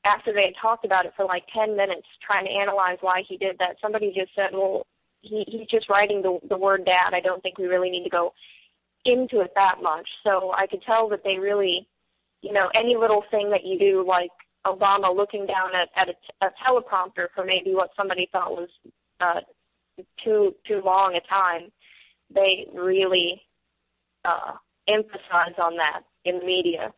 after 0.06 0.34
they 0.34 0.45
had 0.45 0.56
talked 0.56 0.86
about 0.86 1.06
it 1.06 1.13
for 1.15 1.25
like 1.25 1.43
10 1.53 1.75
minutes 1.75 2.08
trying 2.25 2.45
to 2.45 2.51
analyze 2.51 2.97
why 3.01 3.23
he 3.27 3.38
did 3.38 3.58
that, 3.60 3.77
somebody 3.82 4.13
just 4.15 4.36
said, 4.36 4.49
well, 4.51 4.86
he, 5.21 5.45
he's 5.47 5.67
just 5.67 5.89
writing 5.89 6.21
the, 6.21 6.39
the 6.49 6.58
word 6.58 6.86
dad. 6.86 7.13
I 7.13 7.21
don't 7.21 7.41
think 7.41 7.58
we 7.58 7.65
really 7.65 7.89
need 7.89 8.03
to 8.03 8.10
go 8.10 8.34
into 9.06 9.41
it 9.41 9.53
that 9.56 9.82
much. 9.82 10.08
So 10.23 10.53
I 10.56 10.67
could 10.67 10.82
tell 10.84 11.10
that 11.10 11.23
they 11.23 11.38
really, 11.38 11.88
you 12.43 12.51
know, 12.51 12.69
any 12.75 12.95
little 12.95 13.23
thing 13.32 13.49
that 13.51 13.63
you 13.63 13.79
do, 13.79 14.06
like 14.06 14.29
Obama 14.67 15.15
looking 15.15 15.47
down 15.47 15.71
at, 15.73 15.89
at 15.95 16.10
a, 16.10 16.45
a 16.45 16.49
teleprompter 16.62 17.27
for 17.34 17.45
maybe 17.45 17.73
what 17.73 17.89
somebody 17.95 18.27
thought 18.32 18.51
was 18.51 18.69
uh, 19.21 19.39
too 20.23 20.53
too 20.67 20.82
long 20.84 21.15
a 21.15 21.21
time, 21.21 21.71
they 22.29 22.67
really 22.73 23.41
uh, 24.25 24.51
emphasize 24.88 25.58
on 25.58 25.77
that 25.77 26.01
in 26.25 26.39
the 26.39 26.45
media. 26.45 26.93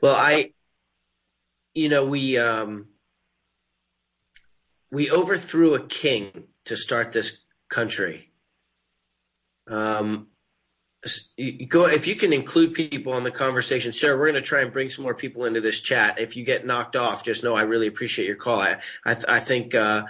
Well, 0.00 0.16
I, 0.16 0.50
you 1.74 1.88
know, 1.88 2.04
we 2.04 2.36
um, 2.38 2.88
we 4.90 5.10
overthrew 5.12 5.74
a 5.74 5.86
king 5.86 6.48
to 6.64 6.76
start 6.76 7.12
this 7.12 7.38
country. 7.68 8.32
Um, 9.68 10.26
go 11.68 11.86
if 11.86 12.06
you 12.06 12.14
can 12.14 12.32
include 12.32 12.74
people 12.74 13.12
on 13.12 13.24
the 13.24 13.30
conversation, 13.30 13.92
Sarah. 13.92 14.16
We're 14.16 14.30
going 14.30 14.42
to 14.42 14.48
try 14.48 14.60
and 14.60 14.72
bring 14.72 14.88
some 14.88 15.02
more 15.02 15.14
people 15.14 15.44
into 15.44 15.60
this 15.60 15.80
chat. 15.80 16.20
If 16.20 16.36
you 16.36 16.44
get 16.44 16.64
knocked 16.64 16.94
off, 16.96 17.24
just 17.24 17.42
know 17.42 17.54
I 17.54 17.62
really 17.62 17.88
appreciate 17.88 18.26
your 18.26 18.36
call. 18.36 18.60
I 18.60 18.76
I, 19.04 19.16
I 19.28 19.40
think. 19.40 19.74
Uh, 19.74 20.04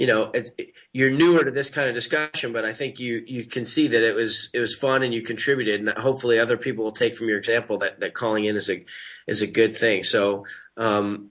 you 0.00 0.06
know, 0.06 0.30
it's, 0.32 0.52
you're 0.92 1.10
newer 1.10 1.42
to 1.42 1.50
this 1.50 1.70
kind 1.70 1.88
of 1.88 1.94
discussion, 1.96 2.52
but 2.52 2.64
I 2.64 2.72
think 2.72 3.00
you 3.00 3.24
you 3.26 3.44
can 3.44 3.64
see 3.64 3.88
that 3.88 4.00
it 4.04 4.14
was 4.14 4.48
it 4.54 4.60
was 4.60 4.76
fun 4.76 5.02
and 5.02 5.12
you 5.12 5.22
contributed, 5.22 5.80
and 5.80 5.88
hopefully 5.98 6.38
other 6.38 6.56
people 6.56 6.84
will 6.84 6.92
take 6.92 7.16
from 7.16 7.28
your 7.28 7.36
example 7.36 7.78
that 7.78 7.98
that 7.98 8.14
calling 8.14 8.44
in 8.44 8.54
is 8.54 8.70
a 8.70 8.84
is 9.26 9.42
a 9.42 9.46
good 9.48 9.74
thing. 9.74 10.04
So, 10.04 10.46
um, 10.76 11.30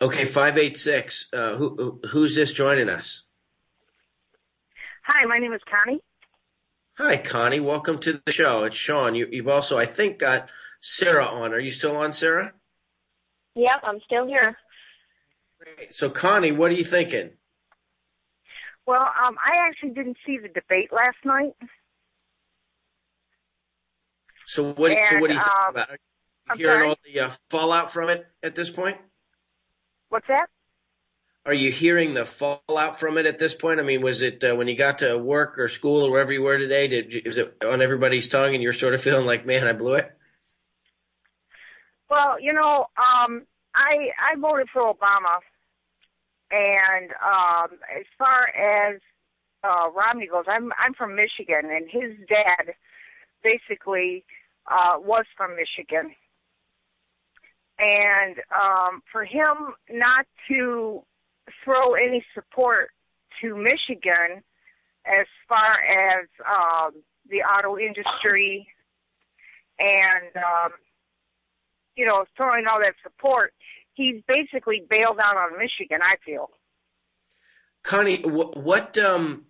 okay, 0.00 0.24
five 0.24 0.56
eight 0.56 0.78
six. 0.78 1.28
Uh, 1.30 1.56
who 1.56 1.76
who- 1.76 2.00
who's 2.08 2.34
this 2.34 2.52
joining 2.52 2.88
us? 2.88 3.24
Hi, 5.04 5.26
my 5.26 5.36
name 5.36 5.52
is 5.52 5.60
Connie. 5.70 6.00
Hi, 6.98 7.16
Connie. 7.16 7.60
Welcome 7.60 7.98
to 8.00 8.20
the 8.24 8.32
show. 8.32 8.64
It's 8.64 8.76
Sean. 8.76 9.14
You, 9.14 9.28
you've 9.30 9.48
also, 9.48 9.78
I 9.78 9.86
think, 9.86 10.18
got 10.18 10.50
Sarah 10.80 11.24
on. 11.24 11.52
Are 11.52 11.58
you 11.58 11.70
still 11.70 11.96
on, 11.96 12.12
Sarah? 12.12 12.52
Yep, 13.54 13.80
I'm 13.82 14.00
still 14.04 14.26
here. 14.26 14.56
Great. 15.58 15.94
So, 15.94 16.10
Connie, 16.10 16.52
what 16.52 16.70
are 16.70 16.74
you 16.74 16.84
thinking? 16.84 17.30
Well, 18.86 19.02
um, 19.02 19.36
I 19.44 19.68
actually 19.68 19.90
didn't 19.90 20.18
see 20.26 20.38
the 20.38 20.48
debate 20.48 20.92
last 20.92 21.18
night. 21.24 21.54
So, 24.44 24.72
what? 24.72 24.92
so, 25.04 25.20
what 25.20 25.28
do 25.28 25.34
you 25.34 25.40
think 25.40 25.50
um, 25.50 25.70
about? 25.70 25.90
Are 25.90 25.92
you 25.92 25.98
I'm 26.50 26.58
hearing 26.58 26.74
sorry? 26.74 26.88
all 26.88 26.96
the 27.04 27.20
uh, 27.20 27.30
fallout 27.50 27.90
from 27.90 28.10
it 28.10 28.26
at 28.42 28.54
this 28.54 28.68
point? 28.68 28.96
What's 30.08 30.26
that? 30.28 30.48
Are 31.46 31.54
you 31.54 31.70
hearing 31.70 32.12
the 32.12 32.26
fallout 32.26 33.00
from 33.00 33.16
it 33.16 33.24
at 33.24 33.38
this 33.38 33.54
point? 33.54 33.80
I 33.80 33.82
mean, 33.82 34.02
was 34.02 34.20
it 34.20 34.44
uh, 34.44 34.54
when 34.54 34.68
you 34.68 34.76
got 34.76 34.98
to 34.98 35.16
work 35.16 35.58
or 35.58 35.68
school 35.68 36.06
or 36.06 36.10
wherever 36.10 36.32
you 36.32 36.42
were 36.42 36.58
today? 36.58 36.86
Did 36.86 37.26
is 37.26 37.38
it 37.38 37.56
on 37.64 37.80
everybody's 37.80 38.28
tongue, 38.28 38.54
and 38.54 38.62
you're 38.62 38.74
sort 38.74 38.92
of 38.92 39.00
feeling 39.00 39.24
like, 39.24 39.46
man, 39.46 39.66
I 39.66 39.72
blew 39.72 39.94
it? 39.94 40.14
Well, 42.10 42.38
you 42.40 42.52
know, 42.52 42.86
um, 42.98 43.46
I 43.74 44.10
I 44.20 44.36
voted 44.36 44.68
for 44.70 44.82
Obama, 44.82 45.38
and 46.50 47.10
um, 47.24 47.78
as 47.98 48.04
far 48.18 48.48
as 48.48 49.00
uh, 49.64 49.88
Romney 49.94 50.26
goes, 50.26 50.44
I'm 50.46 50.72
I'm 50.78 50.92
from 50.92 51.16
Michigan, 51.16 51.70
and 51.70 51.88
his 51.88 52.16
dad 52.28 52.74
basically 53.42 54.24
uh, 54.70 54.96
was 54.98 55.24
from 55.38 55.56
Michigan, 55.56 56.14
and 57.78 58.38
um, 58.54 59.02
for 59.10 59.24
him 59.24 59.56
not 59.88 60.26
to 60.48 61.02
throw 61.64 61.94
any 61.94 62.24
support 62.34 62.90
to 63.40 63.56
Michigan 63.56 64.42
as 65.06 65.26
far 65.48 65.80
as 65.80 66.26
um, 66.46 67.02
the 67.28 67.38
auto 67.38 67.78
industry 67.78 68.66
and 69.78 70.36
um, 70.36 70.72
you 71.96 72.06
know 72.06 72.24
throwing 72.36 72.66
all 72.66 72.80
that 72.80 72.94
support, 73.02 73.52
he's 73.94 74.22
basically 74.26 74.84
bailed 74.88 75.18
out 75.18 75.36
on 75.36 75.58
Michigan. 75.58 76.00
I 76.02 76.16
feel. 76.24 76.50
Connie, 77.82 78.22
what 78.22 78.56
what 78.56 78.98
um 78.98 79.46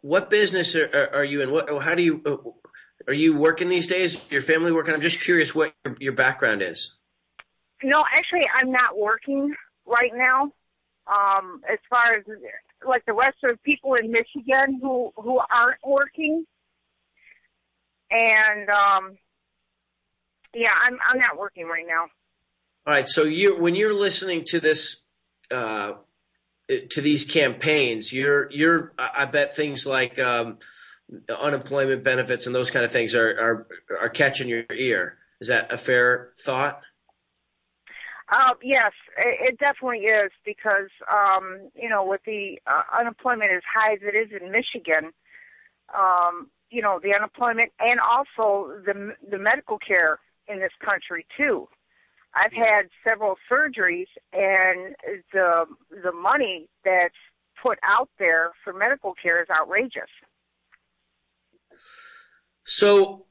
what 0.00 0.30
business 0.30 0.74
are, 0.74 1.10
are, 1.12 1.24
you 1.24 1.42
in? 1.42 1.50
What 1.50 1.82
how 1.82 1.94
do 1.94 2.02
you 2.02 2.22
uh, 2.26 2.36
are 3.06 3.14
you 3.14 3.36
working 3.36 3.68
these 3.68 3.86
days? 3.86 4.30
Your 4.30 4.42
family 4.42 4.72
working? 4.72 4.94
I'm 4.94 5.00
just 5.00 5.20
curious 5.20 5.54
what 5.54 5.72
your, 5.84 5.96
your 6.00 6.12
background 6.12 6.62
is. 6.62 6.94
No, 7.82 8.02
actually, 8.12 8.44
I'm 8.60 8.72
not 8.72 8.98
working 8.98 9.54
right 9.86 10.10
now. 10.12 10.52
Um, 11.08 11.62
as 11.70 11.78
far 11.88 12.14
as 12.14 12.24
like 12.86 13.04
the 13.06 13.14
rest 13.14 13.36
of 13.42 13.52
the 13.52 13.58
people 13.64 13.94
in 13.94 14.10
Michigan 14.10 14.78
who 14.82 15.12
who 15.16 15.40
aren't 15.50 15.80
working, 15.84 16.44
and 18.10 18.68
um, 18.68 19.16
yeah, 20.54 20.72
I'm 20.84 20.98
I'm 21.08 21.18
not 21.18 21.38
working 21.38 21.66
right 21.66 21.86
now. 21.86 22.02
All 22.86 22.94
right, 22.94 23.06
so 23.06 23.24
you 23.24 23.58
when 23.58 23.74
you're 23.74 23.94
listening 23.94 24.44
to 24.48 24.60
this 24.60 25.00
uh, 25.50 25.92
to 26.68 27.00
these 27.00 27.24
campaigns, 27.24 28.12
you're 28.12 28.50
you're 28.50 28.92
I 28.98 29.24
bet 29.24 29.56
things 29.56 29.86
like 29.86 30.18
um, 30.18 30.58
unemployment 31.28 32.04
benefits 32.04 32.46
and 32.46 32.54
those 32.54 32.70
kind 32.70 32.84
of 32.84 32.92
things 32.92 33.14
are 33.14 33.28
are 33.28 33.66
are 34.00 34.08
catching 34.08 34.48
your 34.48 34.64
ear. 34.72 35.18
Is 35.40 35.48
that 35.48 35.72
a 35.72 35.78
fair 35.78 36.30
thought? 36.44 36.80
Uh, 38.30 38.54
yes, 38.62 38.92
it, 39.16 39.52
it 39.52 39.58
definitely 39.58 40.00
is 40.00 40.30
because 40.44 40.90
um, 41.10 41.70
you 41.74 41.88
know 41.88 42.04
with 42.04 42.20
the 42.26 42.60
uh, 42.66 42.82
unemployment 42.98 43.50
as 43.50 43.62
high 43.74 43.94
as 43.94 44.00
it 44.02 44.14
is 44.14 44.28
in 44.38 44.50
Michigan, 44.50 45.12
um, 45.96 46.50
you 46.70 46.82
know 46.82 47.00
the 47.02 47.14
unemployment 47.14 47.72
and 47.80 47.98
also 48.00 48.80
the 48.84 49.14
the 49.30 49.38
medical 49.38 49.78
care 49.78 50.18
in 50.46 50.58
this 50.58 50.72
country 50.84 51.26
too. 51.36 51.68
I've 52.34 52.52
had 52.52 52.88
several 53.02 53.36
surgeries, 53.50 54.08
and 54.32 54.94
the 55.32 55.64
the 56.02 56.12
money 56.12 56.68
that's 56.84 57.14
put 57.60 57.78
out 57.82 58.10
there 58.18 58.52
for 58.62 58.72
medical 58.72 59.14
care 59.14 59.42
is 59.42 59.48
outrageous. 59.50 60.10
So, 62.64 63.24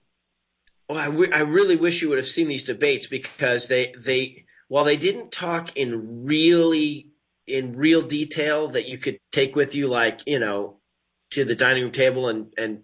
well, 0.89 0.97
I, 0.97 1.05
w- 1.05 1.31
I 1.31 1.41
really 1.41 1.75
wish 1.75 2.01
you 2.01 2.09
would 2.09 2.17
have 2.17 2.25
seen 2.25 2.47
these 2.47 2.63
debates 2.63 3.05
because 3.05 3.67
they 3.67 3.93
they 4.03 4.45
while 4.67 4.83
they 4.83 4.97
didn't 4.97 5.31
talk 5.31 5.75
in 5.77 6.25
really 6.25 7.09
in 7.45 7.73
real 7.73 8.01
detail 8.01 8.67
that 8.69 8.87
you 8.87 8.97
could 8.97 9.19
take 9.31 9.55
with 9.55 9.75
you, 9.75 9.87
like 9.87 10.21
you 10.27 10.39
know, 10.39 10.77
to 11.31 11.45
the 11.45 11.55
dining 11.55 11.83
room 11.83 11.91
table 11.91 12.27
and 12.27 12.53
and 12.57 12.83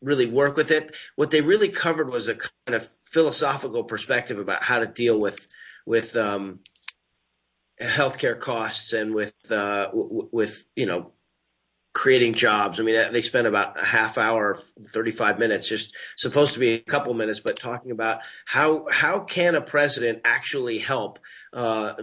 really 0.00 0.26
work 0.26 0.56
with 0.56 0.70
it. 0.70 0.94
What 1.16 1.30
they 1.30 1.40
really 1.40 1.68
covered 1.68 2.10
was 2.10 2.28
a 2.28 2.34
kind 2.34 2.74
of 2.74 2.88
philosophical 3.04 3.84
perspective 3.84 4.38
about 4.38 4.62
how 4.62 4.78
to 4.78 4.86
deal 4.86 5.18
with 5.18 5.46
with 5.86 6.16
um, 6.16 6.60
healthcare 7.80 8.38
costs 8.38 8.92
and 8.92 9.14
with 9.14 9.34
uh, 9.50 9.86
w- 9.86 10.28
with 10.32 10.66
you 10.74 10.86
know 10.86 11.12
creating 11.92 12.34
jobs. 12.34 12.78
I 12.78 12.84
mean, 12.84 13.12
they 13.12 13.22
spent 13.22 13.46
about 13.46 13.80
a 13.80 13.84
half 13.84 14.18
hour, 14.18 14.56
35 14.92 15.38
minutes, 15.38 15.68
just 15.68 15.94
supposed 16.16 16.54
to 16.54 16.60
be 16.60 16.74
a 16.74 16.80
couple 16.80 17.12
minutes, 17.14 17.40
but 17.40 17.56
talking 17.56 17.90
about 17.90 18.20
how, 18.44 18.86
how 18.90 19.20
can 19.20 19.54
a 19.54 19.60
president 19.60 20.20
actually 20.24 20.78
help, 20.78 21.18
uh, 21.52 21.94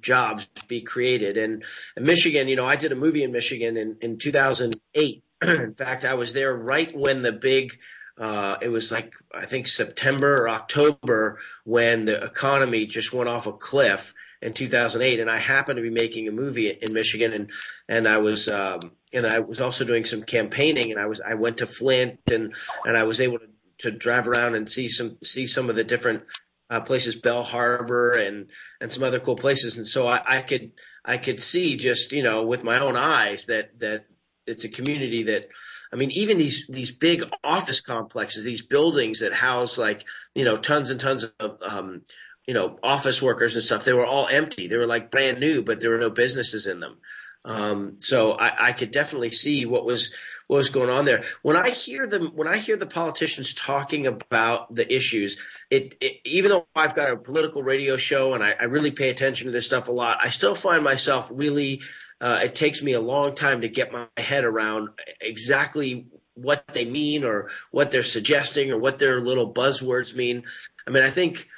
jobs 0.00 0.48
be 0.68 0.80
created? 0.80 1.36
And 1.36 1.64
in 1.96 2.04
Michigan, 2.04 2.48
you 2.48 2.56
know, 2.56 2.64
I 2.64 2.76
did 2.76 2.92
a 2.92 2.96
movie 2.96 3.24
in 3.24 3.32
Michigan 3.32 3.76
in, 3.76 3.96
in 4.00 4.18
2008. 4.18 5.22
in 5.42 5.74
fact, 5.74 6.04
I 6.04 6.14
was 6.14 6.32
there 6.32 6.54
right 6.54 6.90
when 6.94 7.22
the 7.22 7.32
big, 7.32 7.72
uh, 8.18 8.56
it 8.62 8.68
was 8.68 8.92
like 8.92 9.12
I 9.34 9.46
think 9.46 9.66
September 9.66 10.42
or 10.42 10.48
October 10.48 11.38
when 11.64 12.04
the 12.04 12.22
economy 12.22 12.86
just 12.86 13.12
went 13.12 13.28
off 13.28 13.46
a 13.46 13.52
cliff 13.52 14.14
in 14.42 14.52
2008, 14.52 15.20
and 15.20 15.30
I 15.30 15.38
happened 15.38 15.76
to 15.76 15.82
be 15.82 15.90
making 15.90 16.28
a 16.28 16.32
movie 16.32 16.70
in 16.70 16.92
Michigan, 16.92 17.32
and 17.32 17.50
and 17.88 18.08
I 18.08 18.18
was 18.18 18.48
um, 18.48 18.80
and 19.12 19.26
I 19.26 19.38
was 19.38 19.60
also 19.60 19.84
doing 19.84 20.04
some 20.04 20.22
campaigning, 20.22 20.90
and 20.90 21.00
I 21.00 21.06
was 21.06 21.20
I 21.20 21.34
went 21.34 21.58
to 21.58 21.66
Flint, 21.66 22.20
and 22.30 22.52
and 22.84 22.96
I 22.96 23.04
was 23.04 23.20
able 23.20 23.38
to, 23.38 23.46
to 23.78 23.90
drive 23.90 24.28
around 24.28 24.54
and 24.54 24.68
see 24.68 24.88
some 24.88 25.18
see 25.22 25.46
some 25.46 25.70
of 25.70 25.76
the 25.76 25.84
different 25.84 26.22
uh, 26.70 26.80
places, 26.80 27.14
Belle 27.14 27.42
Harbor, 27.42 28.12
and 28.12 28.48
and 28.80 28.92
some 28.92 29.04
other 29.04 29.20
cool 29.20 29.36
places, 29.36 29.76
and 29.76 29.86
so 29.86 30.06
I, 30.06 30.22
I 30.26 30.42
could 30.42 30.72
I 31.04 31.18
could 31.18 31.40
see 31.40 31.76
just 31.76 32.12
you 32.12 32.22
know 32.22 32.44
with 32.44 32.64
my 32.64 32.80
own 32.80 32.96
eyes 32.96 33.44
that 33.44 33.78
that 33.78 34.06
it's 34.46 34.64
a 34.64 34.68
community 34.68 35.22
that 35.24 35.48
I 35.92 35.96
mean, 35.96 36.10
even 36.12 36.38
these 36.38 36.66
these 36.68 36.90
big 36.90 37.24
office 37.44 37.80
complexes, 37.80 38.44
these 38.44 38.62
buildings 38.62 39.20
that 39.20 39.34
house 39.34 39.76
like 39.76 40.06
you 40.34 40.44
know 40.44 40.56
tons 40.56 40.90
and 40.90 40.98
tons 40.98 41.24
of 41.38 41.58
um, 41.66 42.02
you 42.46 42.54
know 42.54 42.78
office 42.82 43.22
workers 43.22 43.54
and 43.54 43.64
stuff, 43.64 43.84
they 43.84 43.92
were 43.92 44.06
all 44.06 44.28
empty. 44.28 44.66
They 44.66 44.76
were 44.76 44.86
like 44.86 45.10
brand 45.10 45.40
new, 45.40 45.62
but 45.62 45.80
there 45.80 45.90
were 45.90 45.98
no 45.98 46.10
businesses 46.10 46.66
in 46.66 46.80
them. 46.80 46.98
Um, 47.44 47.96
so 47.98 48.32
I, 48.32 48.68
I, 48.68 48.72
could 48.72 48.92
definitely 48.92 49.30
see 49.30 49.66
what 49.66 49.84
was 49.84 50.12
what 50.46 50.58
was 50.58 50.70
going 50.70 50.90
on 50.90 51.04
there. 51.04 51.24
When 51.42 51.56
I 51.56 51.70
hear 51.70 52.06
them, 52.06 52.30
when 52.36 52.46
I 52.46 52.58
hear 52.58 52.76
the 52.76 52.86
politicians 52.86 53.52
talking 53.52 54.06
about 54.06 54.72
the 54.72 54.92
issues, 54.94 55.36
it, 55.68 55.96
it 56.00 56.20
even 56.24 56.50
though 56.52 56.68
I've 56.76 56.94
got 56.94 57.10
a 57.10 57.16
political 57.16 57.64
radio 57.64 57.96
show 57.96 58.34
and 58.34 58.44
I, 58.44 58.52
I, 58.60 58.64
really 58.64 58.92
pay 58.92 59.10
attention 59.10 59.46
to 59.46 59.50
this 59.50 59.66
stuff 59.66 59.88
a 59.88 59.92
lot, 59.92 60.18
I 60.20 60.30
still 60.30 60.54
find 60.54 60.84
myself 60.84 61.32
really 61.34 61.80
uh, 62.20 62.38
it 62.44 62.54
takes 62.54 62.80
me 62.80 62.92
a 62.92 63.00
long 63.00 63.34
time 63.34 63.62
to 63.62 63.68
get 63.68 63.92
my 63.92 64.06
head 64.16 64.44
around 64.44 64.90
exactly 65.20 66.06
what 66.34 66.64
they 66.72 66.84
mean 66.84 67.24
or 67.24 67.50
what 67.72 67.90
they're 67.90 68.04
suggesting 68.04 68.70
or 68.70 68.78
what 68.78 69.00
their 69.00 69.20
little 69.20 69.52
buzzwords 69.52 70.14
mean. 70.14 70.44
I 70.86 70.90
mean, 70.90 71.02
I 71.02 71.10
think 71.10 71.48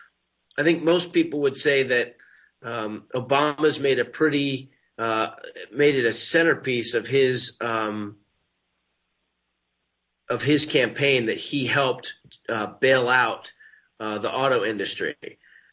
I 0.59 0.63
think 0.63 0.83
most 0.83 1.13
people 1.13 1.41
would 1.43 1.57
say 1.57 1.83
that 1.85 2.17
um, 2.63 3.05
Obama's 3.15 3.79
made 3.79 3.99
a 3.99 4.05
pretty 4.05 4.71
uh, 4.99 5.31
made 5.73 5.97
it 5.97 6.07
a 6.07 6.13
centerpiece 6.13 6.95
of 6.95 7.07
his 7.09 7.57
um, 7.61 8.17
of 10.29 10.43
his 10.43 10.67
campaign 10.67 11.27
that 11.27 11.39
he 11.39 11.67
helped 11.67 12.15
uh, 12.49 12.67
bail 12.67 13.09
out 13.09 13.53
uh, 14.01 14.19
the 14.19 14.33
auto 14.33 14.65
industry. 14.65 15.17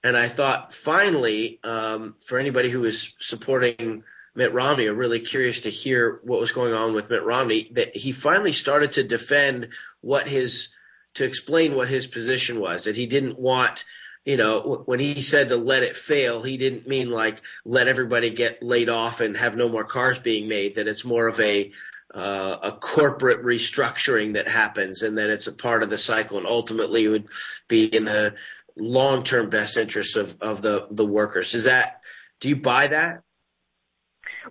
And 0.03 0.17
I 0.17 0.27
thought 0.27 0.73
finally, 0.73 1.59
um, 1.63 2.15
for 2.25 2.39
anybody 2.39 2.69
who 2.69 2.83
is 2.85 3.13
supporting 3.19 4.03
Mitt 4.33 4.53
Romney 4.53 4.87
are 4.87 4.93
really 4.93 5.19
curious 5.19 5.61
to 5.61 5.69
hear 5.69 6.21
what 6.23 6.39
was 6.39 6.51
going 6.51 6.73
on 6.73 6.93
with 6.93 7.09
Mitt 7.09 7.23
Romney. 7.23 7.69
That 7.73 7.95
he 7.95 8.11
finally 8.11 8.53
started 8.53 8.91
to 8.93 9.03
defend 9.03 9.69
what 10.01 10.27
his 10.27 10.69
to 11.15 11.25
explain 11.25 11.75
what 11.75 11.89
his 11.89 12.07
position 12.07 12.59
was. 12.59 12.83
That 12.85 12.95
he 12.95 13.05
didn't 13.05 13.37
want, 13.37 13.83
you 14.25 14.37
know, 14.37 14.83
when 14.85 14.99
he 14.99 15.21
said 15.21 15.49
to 15.49 15.57
let 15.57 15.83
it 15.83 15.95
fail, 15.95 16.43
he 16.43 16.57
didn't 16.57 16.87
mean 16.87 17.09
like 17.09 17.41
let 17.65 17.87
everybody 17.87 18.29
get 18.29 18.61
laid 18.61 18.89
off 18.89 19.19
and 19.19 19.35
have 19.35 19.55
no 19.55 19.67
more 19.67 19.83
cars 19.83 20.19
being 20.19 20.47
made. 20.47 20.75
That 20.75 20.87
it's 20.87 21.03
more 21.03 21.27
of 21.27 21.39
a 21.39 21.71
uh, 22.13 22.57
a 22.61 22.71
corporate 22.73 23.43
restructuring 23.43 24.33
that 24.33 24.47
happens, 24.47 25.01
and 25.01 25.17
that 25.17 25.29
it's 25.29 25.47
a 25.47 25.53
part 25.53 25.81
of 25.81 25.89
the 25.89 25.97
cycle, 25.97 26.37
and 26.37 26.45
ultimately 26.45 27.07
would 27.07 27.27
be 27.67 27.85
in 27.85 28.03
the 28.03 28.35
long 28.77 29.23
term 29.23 29.49
best 29.49 29.77
interests 29.77 30.15
of 30.15 30.37
of 30.39 30.61
the 30.61 30.87
the 30.91 31.05
workers. 31.05 31.55
Is 31.55 31.63
that 31.63 32.01
do 32.39 32.49
you 32.49 32.55
buy 32.55 32.87
that? 32.87 33.23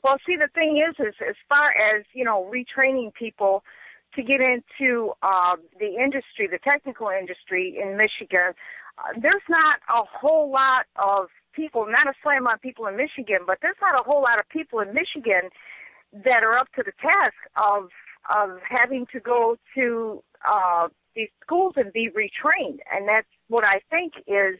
Well, 0.02 0.16
see, 0.26 0.36
the 0.36 0.48
thing 0.54 0.82
is, 0.88 0.94
is 0.98 1.14
as 1.28 1.36
far 1.48 1.70
as 1.94 2.04
you 2.12 2.24
know, 2.24 2.50
retraining 2.52 3.14
people 3.14 3.62
to 4.14 4.22
get 4.22 4.40
into 4.40 5.12
uh, 5.22 5.56
the 5.78 5.94
industry, 6.02 6.48
the 6.50 6.58
technical 6.64 7.08
industry 7.08 7.78
in 7.80 7.96
Michigan, 7.96 8.54
there's 9.20 9.46
not 9.48 9.80
a 9.88 10.02
whole 10.04 10.50
lot 10.50 10.86
of 10.96 11.28
people. 11.52 11.86
Not 11.88 12.06
a 12.06 12.12
slam 12.22 12.46
on 12.46 12.58
people 12.58 12.86
in 12.86 12.96
Michigan, 12.96 13.38
but 13.46 13.58
there's 13.62 13.80
not 13.80 13.98
a 13.98 14.02
whole 14.02 14.22
lot 14.22 14.38
of 14.38 14.48
people 14.48 14.80
in 14.80 14.94
Michigan 14.94 15.50
that 16.12 16.42
are 16.42 16.54
up 16.54 16.68
to 16.76 16.82
the 16.82 16.92
task 17.00 17.34
of 17.56 17.88
of 18.28 18.58
having 18.68 19.06
to 19.12 19.20
go 19.20 19.56
to 19.74 20.22
uh, 20.48 20.88
these 21.16 21.30
schools 21.42 21.74
and 21.76 21.92
be 21.92 22.08
retrained, 22.10 22.78
and 22.92 23.08
that's 23.08 23.28
what 23.48 23.64
I 23.64 23.80
think 23.90 24.12
is 24.26 24.56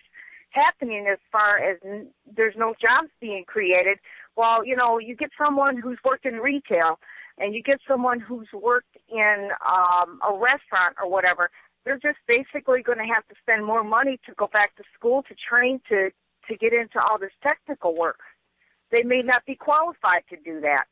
happening 0.50 1.07
as 1.07 1.18
far 1.31 1.59
as 1.59 1.79
n- 1.85 2.09
there's 2.26 2.57
no 2.57 2.74
jobs 2.81 3.11
being 3.20 3.44
created 3.44 3.98
well, 4.37 4.64
you 4.64 4.76
know, 4.76 4.98
you 4.98 5.14
get 5.14 5.31
someone 5.37 5.76
who's 5.76 5.98
worked 6.05 6.24
in 6.26 6.37
retail 6.37 6.98
and 7.38 7.55
you 7.55 7.62
get 7.62 7.81
someone 7.87 8.20
who's 8.20 8.48
worked 8.53 8.96
in 9.11 9.50
um, 9.68 10.20
a 10.26 10.33
restaurant 10.33 10.96
or 11.03 11.11
whatever, 11.11 11.50
they're 11.84 11.98
just 11.98 12.18
basically 12.26 12.82
going 12.82 12.98
to 12.98 13.04
have 13.12 13.26
to 13.28 13.34
spend 13.40 13.64
more 13.64 13.84
money 13.84 14.18
to 14.26 14.34
go 14.34 14.48
back 14.52 14.76
to 14.76 14.82
school 14.94 15.22
to 15.24 15.34
train 15.34 15.80
to 15.88 16.10
to 16.48 16.56
get 16.56 16.72
into 16.72 17.00
all 17.00 17.18
this 17.18 17.32
technical 17.42 17.94
work. 17.94 18.18
They 18.90 19.02
may 19.02 19.22
not 19.22 19.44
be 19.46 19.54
qualified 19.54 20.24
to 20.30 20.36
do 20.36 20.60
that. 20.62 20.86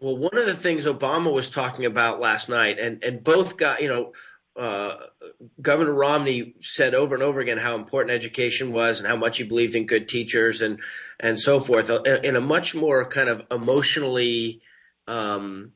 Well, 0.00 0.16
one 0.16 0.38
of 0.38 0.46
the 0.46 0.54
things 0.54 0.86
Obama 0.86 1.32
was 1.32 1.50
talking 1.50 1.84
about 1.84 2.20
last 2.20 2.48
night, 2.48 2.78
and 2.78 3.02
and 3.02 3.22
both 3.22 3.56
got 3.56 3.82
you 3.82 3.88
know 3.88 4.12
uh, 4.60 4.96
Governor 5.60 5.92
Romney 5.92 6.54
said 6.60 6.94
over 6.94 7.14
and 7.14 7.22
over 7.22 7.40
again 7.40 7.58
how 7.58 7.76
important 7.76 8.12
education 8.12 8.72
was 8.72 9.00
and 9.00 9.08
how 9.08 9.16
much 9.16 9.38
he 9.38 9.44
believed 9.44 9.76
in 9.76 9.86
good 9.86 10.08
teachers 10.08 10.62
and 10.62 10.80
and 11.18 11.38
so 11.38 11.60
forth 11.60 11.90
in 12.24 12.36
a 12.36 12.40
much 12.40 12.74
more 12.74 13.06
kind 13.06 13.28
of 13.28 13.46
emotionally 13.50 14.60
um, 15.06 15.72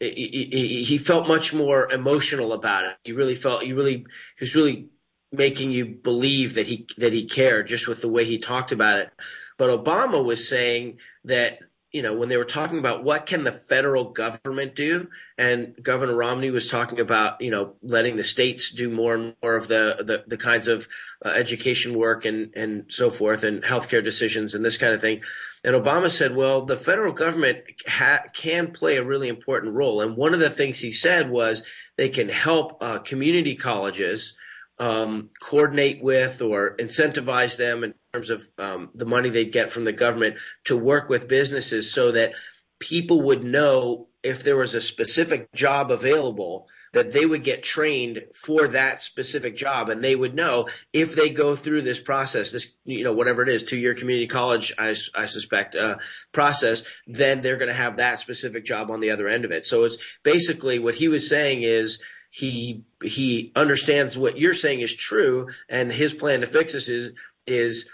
he, 0.00 0.98
felt 0.98 1.28
much 1.28 1.54
more 1.54 1.90
emotional 1.90 2.52
about 2.52 2.84
it. 2.84 2.96
He 3.04 3.12
really 3.12 3.34
felt 3.34 3.62
he 3.62 3.72
really 3.72 3.98
he 3.98 4.40
was 4.40 4.54
really 4.54 4.88
making 5.32 5.72
you 5.72 5.86
believe 5.86 6.54
that 6.54 6.66
he 6.66 6.86
that 6.98 7.12
he 7.12 7.24
cared 7.24 7.66
just 7.66 7.88
with 7.88 8.00
the 8.00 8.08
way 8.08 8.24
he 8.24 8.38
talked 8.38 8.72
about 8.72 8.98
it. 8.98 9.10
But 9.58 9.84
Obama 9.84 10.24
was 10.24 10.48
saying 10.48 10.98
that 11.24 11.58
you 11.94 12.02
know, 12.02 12.12
when 12.12 12.28
they 12.28 12.36
were 12.36 12.44
talking 12.44 12.80
about 12.80 13.04
what 13.04 13.24
can 13.24 13.44
the 13.44 13.52
federal 13.52 14.06
government 14.10 14.74
do, 14.74 15.08
and 15.38 15.76
Governor 15.80 16.16
Romney 16.16 16.50
was 16.50 16.68
talking 16.68 16.98
about, 16.98 17.40
you 17.40 17.52
know, 17.52 17.76
letting 17.82 18.16
the 18.16 18.24
states 18.24 18.72
do 18.72 18.90
more 18.90 19.14
and 19.14 19.36
more 19.40 19.54
of 19.54 19.68
the 19.68 20.02
the, 20.04 20.24
the 20.26 20.36
kinds 20.36 20.66
of 20.66 20.88
uh, 21.24 21.28
education 21.28 21.96
work 21.96 22.24
and 22.24 22.52
and 22.56 22.86
so 22.88 23.10
forth, 23.10 23.44
and 23.44 23.62
healthcare 23.62 24.02
decisions 24.02 24.54
and 24.54 24.64
this 24.64 24.76
kind 24.76 24.92
of 24.92 25.00
thing. 25.00 25.22
And 25.62 25.76
Obama 25.76 26.10
said, 26.10 26.34
well, 26.34 26.66
the 26.66 26.74
federal 26.74 27.12
government 27.12 27.58
ha- 27.86 28.24
can 28.34 28.72
play 28.72 28.96
a 28.96 29.04
really 29.04 29.28
important 29.28 29.72
role. 29.74 30.00
And 30.00 30.16
one 30.16 30.34
of 30.34 30.40
the 30.40 30.50
things 30.50 30.80
he 30.80 30.90
said 30.90 31.30
was 31.30 31.62
they 31.96 32.08
can 32.08 32.28
help 32.28 32.76
uh, 32.82 32.98
community 32.98 33.54
colleges 33.54 34.34
um, 34.80 35.30
coordinate 35.40 36.02
with 36.02 36.42
or 36.42 36.76
incentivize 36.76 37.56
them 37.56 37.84
in 37.84 37.94
terms 38.14 38.30
of 38.30 38.48
um, 38.58 38.90
the 38.94 39.04
money 39.04 39.28
they 39.28 39.44
get 39.44 39.70
from 39.70 39.84
the 39.84 39.92
government 39.92 40.36
to 40.64 40.76
work 40.76 41.08
with 41.08 41.26
businesses 41.26 41.92
so 41.92 42.12
that 42.12 42.32
people 42.78 43.22
would 43.22 43.42
know 43.42 44.06
if 44.22 44.44
there 44.44 44.56
was 44.56 44.74
a 44.74 44.80
specific 44.80 45.52
job 45.52 45.90
available 45.90 46.68
that 46.92 47.10
they 47.10 47.26
would 47.26 47.42
get 47.42 47.64
trained 47.64 48.22
for 48.32 48.68
that 48.68 49.02
specific 49.02 49.56
job. 49.56 49.88
And 49.88 50.02
they 50.02 50.14
would 50.14 50.32
know 50.32 50.68
if 50.92 51.16
they 51.16 51.28
go 51.28 51.56
through 51.56 51.82
this 51.82 51.98
process 51.98 52.50
this 52.50 52.72
you 52.84 53.02
know 53.02 53.12
whatever 53.12 53.42
it 53.42 53.48
is 53.48 53.64
two 53.64 53.76
year 53.76 53.94
community 53.94 54.28
college 54.28 54.72
i, 54.78 54.94
I 55.14 55.26
suspect 55.26 55.74
uh, 55.74 55.96
process 56.30 56.84
then 57.08 57.40
they're 57.40 57.56
going 57.56 57.68
to 57.68 57.74
have 57.74 57.96
that 57.96 58.20
specific 58.20 58.64
job 58.64 58.92
on 58.92 59.00
the 59.00 59.10
other 59.10 59.26
end 59.26 59.44
of 59.44 59.50
it. 59.50 59.66
So 59.66 59.82
it's 59.82 59.98
basically 60.22 60.78
what 60.78 60.94
he 60.94 61.08
was 61.08 61.28
saying 61.28 61.62
is 61.62 62.00
he 62.30 62.84
he 63.02 63.52
understands 63.54 64.16
what 64.16 64.38
you're 64.38 64.54
saying 64.54 64.80
is 64.80 64.94
true, 64.94 65.48
and 65.68 65.92
his 65.92 66.12
plan 66.12 66.40
to 66.40 66.46
fix 66.46 66.72
this 66.72 66.88
is 66.88 67.12
is 67.46 67.86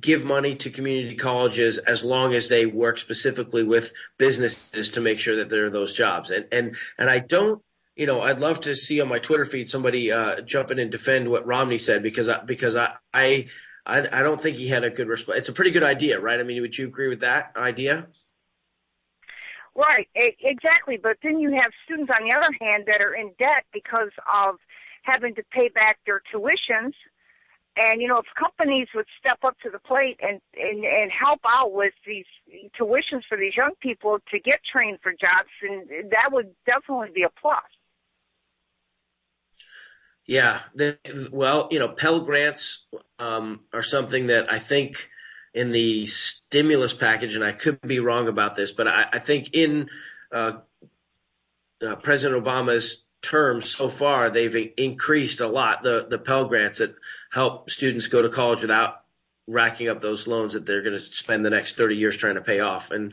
give 0.00 0.24
money 0.24 0.56
to 0.56 0.70
community 0.70 1.16
colleges 1.16 1.78
as 1.78 2.02
long 2.02 2.34
as 2.34 2.48
they 2.48 2.66
work 2.66 2.98
specifically 2.98 3.62
with 3.62 3.92
businesses 4.18 4.90
to 4.90 5.00
make 5.00 5.18
sure 5.18 5.36
that 5.36 5.50
there 5.50 5.66
are 5.66 5.70
those 5.70 5.96
jobs. 5.96 6.30
And 6.30 6.46
and 6.50 6.76
and 6.98 7.10
I 7.10 7.18
don't 7.18 7.62
you 7.94 8.06
know, 8.06 8.22
I'd 8.22 8.40
love 8.40 8.62
to 8.62 8.74
see 8.74 9.00
on 9.00 9.08
my 9.08 9.18
Twitter 9.18 9.44
feed 9.44 9.68
somebody 9.68 10.10
uh, 10.10 10.40
jump 10.40 10.70
in 10.70 10.78
and 10.78 10.90
defend 10.90 11.28
what 11.28 11.46
Romney 11.46 11.76
said 11.76 12.02
because 12.02 12.28
I, 12.28 12.42
because 12.42 12.74
I, 12.74 12.96
I 13.12 13.46
I 13.84 14.22
don't 14.22 14.40
think 14.40 14.56
he 14.56 14.68
had 14.68 14.84
a 14.84 14.90
good 14.90 15.08
response. 15.08 15.40
It's 15.40 15.48
a 15.48 15.52
pretty 15.52 15.72
good 15.72 15.82
idea, 15.82 16.20
right? 16.20 16.38
I 16.38 16.44
mean, 16.44 16.60
would 16.62 16.78
you 16.78 16.86
agree 16.86 17.08
with 17.08 17.20
that 17.20 17.52
idea? 17.56 18.06
Right, 19.74 20.08
exactly. 20.14 20.98
But 21.02 21.16
then 21.22 21.40
you 21.40 21.52
have 21.52 21.70
students, 21.84 22.12
on 22.14 22.26
the 22.26 22.32
other 22.32 22.54
hand, 22.60 22.84
that 22.86 23.00
are 23.00 23.14
in 23.14 23.32
debt 23.38 23.64
because 23.72 24.10
of 24.32 24.56
having 25.02 25.34
to 25.34 25.42
pay 25.50 25.68
back 25.68 25.98
their 26.06 26.22
tuitions. 26.32 26.92
And 27.76 28.02
you 28.02 28.08
know, 28.08 28.18
if 28.18 28.26
companies 28.38 28.88
would 28.94 29.06
step 29.18 29.38
up 29.42 29.56
to 29.60 29.70
the 29.70 29.78
plate 29.78 30.18
and 30.20 30.40
and, 30.54 30.84
and 30.84 31.10
help 31.10 31.40
out 31.46 31.72
with 31.72 31.94
these 32.06 32.26
tuitions 32.78 33.22
for 33.28 33.38
these 33.38 33.56
young 33.56 33.72
people 33.80 34.18
to 34.30 34.38
get 34.38 34.60
trained 34.70 34.98
for 35.02 35.12
jobs, 35.12 35.48
and 35.62 36.10
that 36.10 36.30
would 36.32 36.50
definitely 36.66 37.10
be 37.14 37.22
a 37.22 37.30
plus. 37.40 37.62
Yeah, 40.26 40.60
the, 40.74 40.98
well, 41.32 41.68
you 41.70 41.78
know, 41.78 41.88
Pell 41.88 42.20
grants 42.20 42.86
um, 43.18 43.60
are 43.72 43.82
something 43.82 44.28
that 44.28 44.52
I 44.52 44.58
think 44.58 45.08
in 45.52 45.72
the 45.72 46.06
stimulus 46.06 46.94
package, 46.94 47.34
and 47.34 47.44
I 47.44 47.52
could 47.52 47.80
be 47.80 47.98
wrong 47.98 48.28
about 48.28 48.54
this, 48.54 48.72
but 48.72 48.86
I, 48.86 49.08
I 49.12 49.18
think 49.18 49.50
in 49.52 49.88
uh, 50.30 50.58
uh, 51.86 51.96
President 51.96 52.42
Obama's 52.42 53.01
term 53.22 53.62
so 53.62 53.88
far 53.88 54.30
they've 54.30 54.72
increased 54.76 55.40
a 55.40 55.46
lot 55.46 55.82
the 55.82 56.06
the 56.10 56.18
Pell 56.18 56.44
grants 56.44 56.78
that 56.78 56.94
help 57.30 57.70
students 57.70 58.08
go 58.08 58.20
to 58.20 58.28
college 58.28 58.60
without 58.60 59.02
racking 59.48 59.88
up 59.88 60.00
those 60.00 60.26
loans 60.26 60.52
that 60.52 60.66
they're 60.66 60.82
going 60.82 60.96
to 60.96 61.02
spend 61.02 61.44
the 61.44 61.50
next 61.50 61.76
30 61.76 61.96
years 61.96 62.16
trying 62.16 62.36
to 62.36 62.40
pay 62.40 62.60
off. 62.60 62.90
And, 62.90 63.12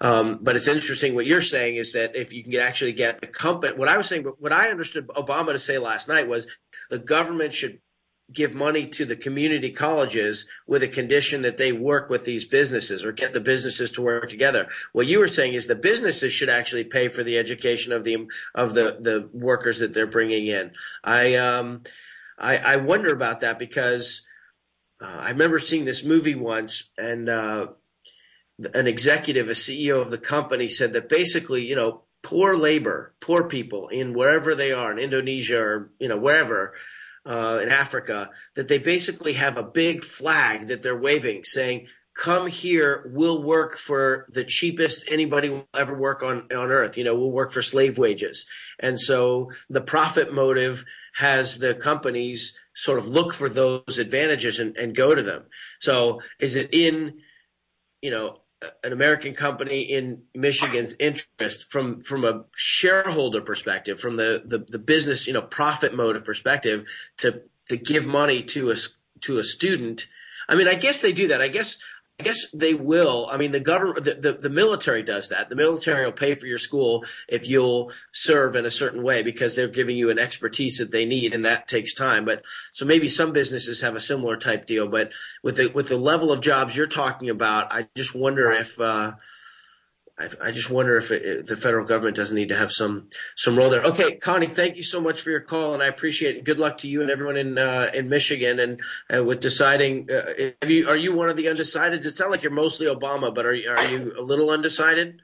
um, 0.00 0.38
but 0.42 0.54
it's 0.54 0.68
interesting 0.68 1.14
what 1.14 1.26
you're 1.26 1.40
saying 1.40 1.76
is 1.76 1.92
that 1.92 2.14
if 2.14 2.32
you 2.32 2.44
can 2.44 2.54
actually 2.56 2.92
get 2.92 3.20
the 3.20 3.26
company, 3.26 3.76
what 3.76 3.88
I 3.88 3.96
was 3.96 4.06
saying, 4.06 4.24
what 4.38 4.52
I 4.52 4.68
understood 4.70 5.08
Obama 5.08 5.52
to 5.52 5.58
say 5.58 5.78
last 5.78 6.08
night 6.08 6.28
was 6.28 6.46
the 6.90 6.98
government 6.98 7.54
should 7.54 7.80
give 8.32 8.54
money 8.54 8.86
to 8.86 9.04
the 9.04 9.16
community 9.16 9.70
colleges 9.70 10.46
with 10.66 10.82
a 10.82 10.88
condition 10.88 11.42
that 11.42 11.56
they 11.56 11.72
work 11.72 12.08
with 12.10 12.24
these 12.24 12.44
businesses 12.44 13.04
or 13.04 13.12
get 13.12 13.32
the 13.32 13.40
businesses 13.40 13.92
to 13.92 14.02
work 14.02 14.28
together. 14.28 14.68
What 14.92 15.06
you 15.06 15.18
were 15.18 15.28
saying 15.28 15.54
is 15.54 15.66
the 15.66 15.74
businesses 15.74 16.32
should 16.32 16.48
actually 16.48 16.84
pay 16.84 17.08
for 17.08 17.22
the 17.22 17.38
education 17.38 17.92
of 17.92 18.04
the 18.04 18.26
of 18.54 18.74
the 18.74 18.98
the 19.00 19.28
workers 19.32 19.80
that 19.80 19.94
they're 19.94 20.06
bringing 20.06 20.46
in. 20.46 20.72
I 21.04 21.34
um 21.36 21.82
I, 22.38 22.56
I 22.58 22.76
wonder 22.76 23.12
about 23.12 23.40
that 23.40 23.58
because 23.58 24.22
uh, 25.00 25.06
I 25.06 25.30
remember 25.30 25.58
seeing 25.58 25.84
this 25.84 26.04
movie 26.04 26.34
once, 26.34 26.90
and 26.96 27.28
uh, 27.28 27.68
an 28.74 28.86
executive, 28.86 29.48
a 29.48 29.52
CEO 29.52 30.00
of 30.00 30.10
the 30.10 30.18
company, 30.18 30.68
said 30.68 30.92
that 30.92 31.08
basically, 31.08 31.66
you 31.66 31.76
know, 31.76 32.02
poor 32.22 32.56
labor, 32.56 33.14
poor 33.20 33.48
people 33.48 33.88
in 33.88 34.14
wherever 34.14 34.54
they 34.54 34.72
are 34.72 34.92
in 34.92 34.98
Indonesia 34.98 35.60
or 35.60 35.90
you 35.98 36.08
know 36.08 36.16
wherever 36.16 36.72
uh, 37.26 37.60
in 37.62 37.68
Africa, 37.68 38.30
that 38.54 38.68
they 38.68 38.78
basically 38.78 39.34
have 39.34 39.56
a 39.56 39.62
big 39.62 40.04
flag 40.04 40.68
that 40.68 40.82
they're 40.82 40.98
waving, 40.98 41.44
saying, 41.44 41.86
"Come 42.14 42.46
here, 42.46 43.10
we'll 43.14 43.42
work 43.42 43.76
for 43.76 44.26
the 44.28 44.44
cheapest 44.44 45.04
anybody 45.08 45.48
will 45.48 45.68
ever 45.74 45.96
work 45.96 46.22
on 46.22 46.48
on 46.52 46.70
earth. 46.70 46.98
You 46.98 47.04
know, 47.04 47.16
we'll 47.16 47.30
work 47.30 47.52
for 47.52 47.62
slave 47.62 47.98
wages." 47.98 48.46
And 48.80 49.00
so 49.00 49.50
the 49.70 49.80
profit 49.80 50.32
motive 50.32 50.84
has 51.14 51.58
the 51.58 51.74
companies 51.74 52.58
sort 52.74 52.98
of 52.98 53.06
look 53.06 53.34
for 53.34 53.48
those 53.48 53.98
advantages 53.98 54.58
and, 54.58 54.76
and 54.76 54.96
go 54.96 55.14
to 55.14 55.22
them. 55.22 55.44
So 55.80 56.22
is 56.40 56.54
it 56.54 56.70
in, 56.72 57.20
you 58.00 58.10
know, 58.10 58.41
an 58.84 58.92
American 58.92 59.34
company 59.34 59.82
in 59.82 60.22
Michigan's 60.34 60.94
interest 60.98 61.70
from 61.70 62.00
from 62.00 62.24
a 62.24 62.44
shareholder 62.54 63.40
perspective, 63.40 64.00
from 64.00 64.16
the, 64.16 64.42
the, 64.44 64.58
the 64.58 64.78
business, 64.78 65.26
you 65.26 65.32
know, 65.32 65.42
profit 65.42 65.94
motive 65.94 66.24
perspective 66.24 66.84
to 67.18 67.42
to 67.68 67.76
give 67.76 68.06
money 68.06 68.42
to 68.42 68.70
a 68.70 68.76
to 69.22 69.38
a 69.38 69.44
student. 69.44 70.06
I 70.48 70.56
mean, 70.56 70.68
I 70.68 70.74
guess 70.74 71.00
they 71.00 71.12
do 71.12 71.28
that. 71.28 71.40
I 71.40 71.48
guess 71.48 71.78
I 72.22 72.24
guess 72.24 72.48
they 72.52 72.72
will. 72.72 73.26
I 73.28 73.36
mean, 73.36 73.50
the 73.50 73.58
government, 73.58 74.04
the, 74.04 74.14
the, 74.14 74.32
the, 74.34 74.48
military 74.48 75.02
does 75.02 75.30
that. 75.30 75.48
The 75.48 75.56
military 75.56 76.04
will 76.04 76.12
pay 76.12 76.34
for 76.34 76.46
your 76.46 76.56
school 76.56 77.04
if 77.28 77.48
you'll 77.48 77.90
serve 78.12 78.54
in 78.54 78.64
a 78.64 78.70
certain 78.70 79.02
way 79.02 79.24
because 79.24 79.56
they're 79.56 79.66
giving 79.66 79.96
you 79.96 80.08
an 80.08 80.20
expertise 80.20 80.78
that 80.78 80.92
they 80.92 81.04
need, 81.04 81.34
and 81.34 81.44
that 81.44 81.66
takes 81.66 81.94
time. 81.94 82.24
But 82.24 82.44
so 82.72 82.86
maybe 82.86 83.08
some 83.08 83.32
businesses 83.32 83.80
have 83.80 83.96
a 83.96 84.00
similar 84.00 84.36
type 84.36 84.66
deal. 84.66 84.86
But 84.86 85.10
with 85.42 85.56
the 85.56 85.66
with 85.66 85.88
the 85.88 85.96
level 85.96 86.30
of 86.30 86.40
jobs 86.40 86.76
you're 86.76 86.86
talking 86.86 87.28
about, 87.28 87.72
I 87.72 87.88
just 87.96 88.14
wonder 88.14 88.52
if. 88.52 88.80
Uh, 88.80 89.14
I, 90.22 90.48
I, 90.48 90.50
just 90.52 90.70
wonder 90.70 90.96
if, 90.96 91.10
it, 91.10 91.46
the 91.46 91.56
federal 91.56 91.84
government 91.84 92.16
doesn't 92.16 92.36
need 92.36 92.48
to 92.50 92.56
have 92.56 92.70
some 92.70 93.08
some 93.34 93.56
role 93.56 93.70
there. 93.70 93.82
Okay, 93.82 94.16
Connie, 94.16 94.46
thank 94.46 94.76
you 94.76 94.82
so 94.82 95.00
much 95.00 95.20
for 95.20 95.30
your 95.30 95.40
call, 95.40 95.74
and 95.74 95.82
I 95.82 95.88
appreciate 95.88 96.36
it. 96.36 96.44
Good 96.44 96.58
luck 96.58 96.78
to 96.78 96.88
you 96.88 97.02
and 97.02 97.10
everyone 97.10 97.36
in 97.36 97.58
uh, 97.58 97.90
in 97.92 98.08
Michigan, 98.08 98.60
and 98.60 98.80
uh, 99.14 99.24
with 99.24 99.40
deciding. 99.40 100.08
Uh, 100.10 100.52
you, 100.66 100.88
are 100.88 100.96
you 100.96 101.12
one 101.14 101.28
of 101.28 101.36
the 101.36 101.46
undecideds? 101.46 102.06
It 102.06 102.14
sounds 102.14 102.30
like 102.30 102.42
you're 102.42 102.52
mostly 102.52 102.86
Obama, 102.86 103.34
but 103.34 103.44
are 103.46 103.54
you, 103.54 103.68
are 103.68 103.86
you 103.86 104.14
a 104.18 104.22
little 104.22 104.50
undecided? 104.50 105.20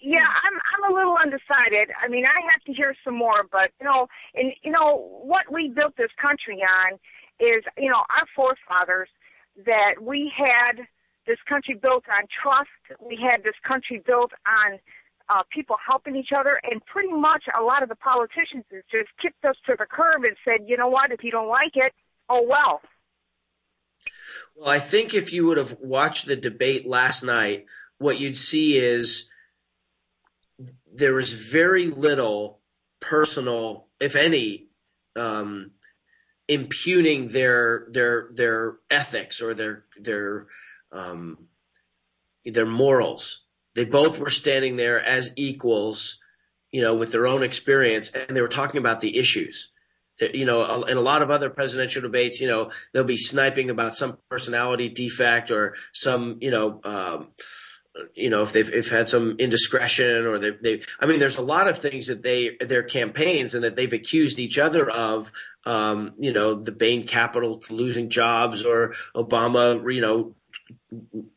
Yeah, 0.00 0.18
I'm 0.20 0.58
I'm 0.84 0.92
a 0.92 0.94
little 0.94 1.16
undecided. 1.16 1.90
I 2.00 2.08
mean, 2.08 2.24
I 2.26 2.40
have 2.52 2.62
to 2.64 2.72
hear 2.72 2.94
some 3.04 3.16
more, 3.16 3.46
but 3.50 3.70
you 3.80 3.86
know, 3.86 4.08
and 4.34 4.52
you 4.62 4.70
know 4.70 5.22
what 5.22 5.50
we 5.50 5.68
built 5.70 5.96
this 5.96 6.12
country 6.20 6.62
on 6.62 6.98
is 7.40 7.64
you 7.78 7.90
know 7.90 8.02
our 8.10 8.26
forefathers 8.34 9.08
that 9.64 9.94
we 10.00 10.32
had 10.36 10.86
this 11.28 11.38
country 11.46 11.74
built 11.74 12.04
on 12.08 12.26
trust. 12.42 13.00
We 13.00 13.16
had 13.16 13.44
this 13.44 13.54
country 13.62 14.02
built 14.04 14.32
on 14.46 14.80
uh, 15.28 15.42
people 15.52 15.76
helping 15.86 16.16
each 16.16 16.30
other, 16.36 16.58
and 16.68 16.84
pretty 16.86 17.12
much 17.12 17.44
a 17.56 17.62
lot 17.62 17.82
of 17.82 17.90
the 17.90 17.96
politicians 17.96 18.64
just 18.90 19.10
kicked 19.20 19.44
us 19.44 19.56
to 19.66 19.76
the 19.78 19.84
curb 19.84 20.24
and 20.24 20.34
said, 20.44 20.66
you 20.66 20.76
know 20.76 20.88
what, 20.88 21.12
if 21.12 21.22
you 21.22 21.30
don't 21.30 21.48
like 21.48 21.72
it, 21.74 21.92
oh 22.30 22.42
well. 22.42 22.80
Well, 24.56 24.70
I 24.70 24.80
think 24.80 25.12
if 25.12 25.32
you 25.32 25.46
would 25.46 25.58
have 25.58 25.76
watched 25.80 26.26
the 26.26 26.34
debate 26.34 26.88
last 26.88 27.22
night, 27.22 27.66
what 27.98 28.18
you'd 28.18 28.36
see 28.36 28.78
is 28.78 29.26
there 30.92 31.14
was 31.14 31.32
very 31.32 31.88
little 31.88 32.60
personal, 33.00 33.86
if 34.00 34.16
any, 34.16 34.68
um, 35.14 35.72
impugning 36.48 37.28
their 37.28 37.86
their 37.90 38.30
their 38.32 38.76
ethics 38.90 39.42
or 39.42 39.52
their 39.52 39.84
their 40.00 40.46
um, 40.92 41.48
their 42.44 42.66
morals. 42.66 43.44
They 43.74 43.84
both 43.84 44.18
were 44.18 44.30
standing 44.30 44.76
there 44.76 45.00
as 45.00 45.32
equals, 45.36 46.18
you 46.70 46.82
know, 46.82 46.94
with 46.94 47.12
their 47.12 47.26
own 47.26 47.42
experience, 47.42 48.10
and 48.10 48.36
they 48.36 48.40
were 48.40 48.48
talking 48.48 48.78
about 48.78 49.00
the 49.00 49.16
issues. 49.16 49.70
You 50.20 50.46
know, 50.46 50.82
in 50.82 50.96
a 50.96 51.00
lot 51.00 51.22
of 51.22 51.30
other 51.30 51.48
presidential 51.48 52.02
debates, 52.02 52.40
you 52.40 52.48
know, 52.48 52.72
they'll 52.92 53.04
be 53.04 53.16
sniping 53.16 53.70
about 53.70 53.94
some 53.94 54.18
personality 54.28 54.88
defect 54.88 55.52
or 55.52 55.76
some, 55.92 56.38
you 56.40 56.50
know, 56.50 56.80
um, 56.82 57.28
you 58.14 58.30
know, 58.30 58.42
if 58.42 58.52
they've 58.52 58.68
if 58.70 58.90
had 58.90 59.08
some 59.08 59.36
indiscretion 59.38 60.26
or 60.26 60.38
they, 60.38 60.50
they, 60.62 60.82
I 60.98 61.06
mean, 61.06 61.20
there's 61.20 61.38
a 61.38 61.42
lot 61.42 61.68
of 61.68 61.78
things 61.78 62.06
that 62.06 62.22
they 62.22 62.56
their 62.60 62.82
campaigns 62.82 63.54
and 63.54 63.62
that 63.62 63.76
they've 63.76 63.92
accused 63.92 64.38
each 64.38 64.58
other 64.58 64.88
of. 64.90 65.32
Um, 65.64 66.14
you 66.18 66.32
know, 66.32 66.54
the 66.54 66.72
Bain 66.72 67.06
Capital 67.06 67.62
losing 67.68 68.08
jobs 68.08 68.64
or 68.64 68.94
Obama, 69.14 69.94
you 69.94 70.00
know, 70.00 70.34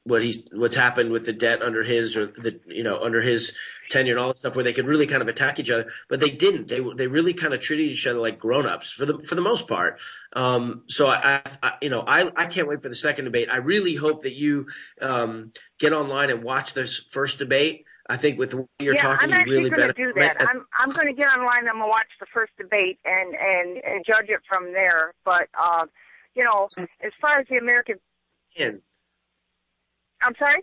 what 0.03 0.23
he's 0.23 0.47
what's 0.51 0.75
happened 0.75 1.11
with 1.11 1.25
the 1.25 1.33
debt 1.33 1.61
under 1.61 1.83
his 1.83 2.17
or 2.17 2.25
the 2.25 2.59
you 2.67 2.83
know 2.83 2.99
under 3.01 3.21
his 3.21 3.53
tenure 3.89 4.13
and 4.13 4.19
all 4.19 4.29
that 4.29 4.37
stuff 4.37 4.55
where 4.55 4.63
they 4.63 4.73
could 4.73 4.85
really 4.85 5.07
kind 5.07 5.21
of 5.21 5.27
attack 5.27 5.59
each 5.59 5.69
other 5.69 5.89
but 6.09 6.19
they 6.19 6.29
didn't 6.29 6.67
they 6.67 6.79
they 6.95 7.07
really 7.07 7.33
kind 7.33 7.53
of 7.53 7.61
treated 7.61 7.89
each 7.89 8.05
other 8.07 8.19
like 8.19 8.39
grown-ups 8.39 8.91
for 8.91 9.05
the 9.05 9.17
for 9.19 9.35
the 9.35 9.41
most 9.41 9.67
part 9.67 9.99
um, 10.33 10.83
so 10.87 11.07
I, 11.07 11.41
I, 11.61 11.73
you 11.81 11.89
know 11.89 12.01
I 12.01 12.31
I 12.35 12.45
can't 12.47 12.67
wait 12.67 12.81
for 12.81 12.89
the 12.89 12.95
second 12.95 13.25
debate 13.25 13.49
I 13.49 13.57
really 13.57 13.95
hope 13.95 14.23
that 14.23 14.33
you 14.33 14.67
um, 15.01 15.51
get 15.79 15.93
online 15.93 16.29
and 16.29 16.43
watch 16.43 16.73
this 16.73 16.97
first 16.97 17.39
debate 17.39 17.85
I 18.09 18.17
think 18.17 18.37
with 18.37 18.53
way 18.53 18.65
you're 18.79 18.95
yeah, 18.95 19.01
talking, 19.01 19.29
I'm 19.29 19.37
actually 19.37 19.51
really 19.51 19.69
going 19.69 19.87
to 19.87 19.93
do 19.93 20.11
that. 20.17 20.35
I'm 20.39 20.65
I'm 20.77 20.89
going 20.89 21.07
to 21.07 21.13
get 21.13 21.27
online. 21.27 21.59
I'm 21.59 21.75
going 21.75 21.85
to 21.85 21.87
watch 21.87 22.09
the 22.19 22.25
first 22.33 22.51
debate 22.57 22.99
and 23.05 23.33
and 23.35 23.77
and 23.77 24.05
judge 24.05 24.27
it 24.27 24.41
from 24.49 24.73
there. 24.73 25.13
But 25.23 25.47
uh, 25.57 25.85
you 26.35 26.43
know, 26.43 26.67
as 26.77 27.13
far 27.21 27.39
as 27.39 27.47
the 27.47 27.55
American, 27.57 27.99
I'm 30.21 30.35
sorry? 30.37 30.61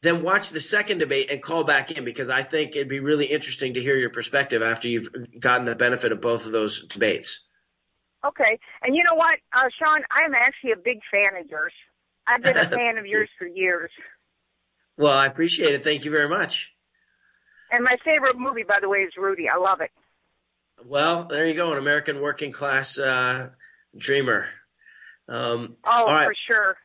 Then 0.00 0.22
watch 0.22 0.50
the 0.50 0.60
second 0.60 0.98
debate 0.98 1.30
and 1.30 1.42
call 1.42 1.64
back 1.64 1.90
in 1.90 2.04
because 2.04 2.28
I 2.28 2.42
think 2.42 2.76
it'd 2.76 2.88
be 2.88 3.00
really 3.00 3.26
interesting 3.26 3.74
to 3.74 3.80
hear 3.80 3.96
your 3.96 4.10
perspective 4.10 4.62
after 4.62 4.88
you've 4.88 5.08
gotten 5.40 5.66
the 5.66 5.74
benefit 5.74 6.12
of 6.12 6.20
both 6.20 6.46
of 6.46 6.52
those 6.52 6.86
debates. 6.86 7.40
Okay. 8.24 8.58
And 8.82 8.94
you 8.94 9.02
know 9.04 9.16
what, 9.16 9.38
uh, 9.52 9.68
Sean, 9.76 10.02
I'm 10.10 10.34
actually 10.34 10.72
a 10.72 10.76
big 10.76 11.00
fan 11.10 11.40
of 11.40 11.48
yours. 11.48 11.72
I've 12.26 12.42
been 12.42 12.56
a 12.56 12.68
fan 12.68 12.98
of 12.98 13.06
yours 13.06 13.28
for 13.38 13.46
years. 13.46 13.90
Well, 14.96 15.16
I 15.16 15.26
appreciate 15.26 15.74
it. 15.74 15.82
Thank 15.82 16.04
you 16.04 16.12
very 16.12 16.28
much. 16.28 16.72
And 17.72 17.84
my 17.84 17.96
favorite 18.04 18.38
movie, 18.38 18.64
by 18.66 18.78
the 18.80 18.88
way, 18.88 18.98
is 18.98 19.12
Rudy. 19.16 19.48
I 19.48 19.58
love 19.58 19.80
it. 19.80 19.90
Well, 20.84 21.24
there 21.24 21.46
you 21.46 21.54
go, 21.54 21.72
an 21.72 21.78
American 21.78 22.20
working 22.20 22.52
class 22.52 22.98
uh, 22.98 23.50
dreamer. 23.96 24.46
Um, 25.28 25.76
oh, 25.84 26.06
for 26.06 26.34
sure 26.46 26.76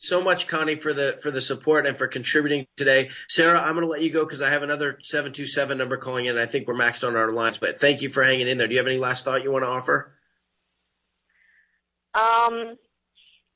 so 0.00 0.22
much, 0.22 0.48
Connie, 0.48 0.76
for 0.76 0.92
the 0.94 1.18
for 1.22 1.30
the 1.30 1.40
support 1.40 1.86
and 1.86 1.96
for 1.96 2.08
contributing 2.08 2.66
today. 2.76 3.10
Sarah, 3.28 3.60
I'm 3.60 3.74
going 3.74 3.84
to 3.84 3.90
let 3.90 4.02
you 4.02 4.10
go 4.10 4.24
because 4.24 4.40
I 4.40 4.50
have 4.50 4.62
another 4.62 4.98
seven 5.02 5.32
two 5.32 5.46
seven 5.46 5.76
number 5.76 5.98
calling 5.98 6.24
in. 6.24 6.38
I 6.38 6.46
think 6.46 6.66
we're 6.66 6.74
maxed 6.74 7.06
on 7.06 7.16
our 7.16 7.30
lines, 7.30 7.58
but 7.58 7.78
thank 7.78 8.00
you 8.00 8.08
for 8.08 8.22
hanging 8.22 8.48
in 8.48 8.56
there. 8.56 8.66
Do 8.66 8.72
you 8.72 8.78
have 8.78 8.86
any 8.86 8.98
last 8.98 9.24
thought 9.24 9.44
you 9.44 9.52
want 9.52 9.64
to 9.64 9.68
offer? 9.68 10.14
Um, 12.14 12.76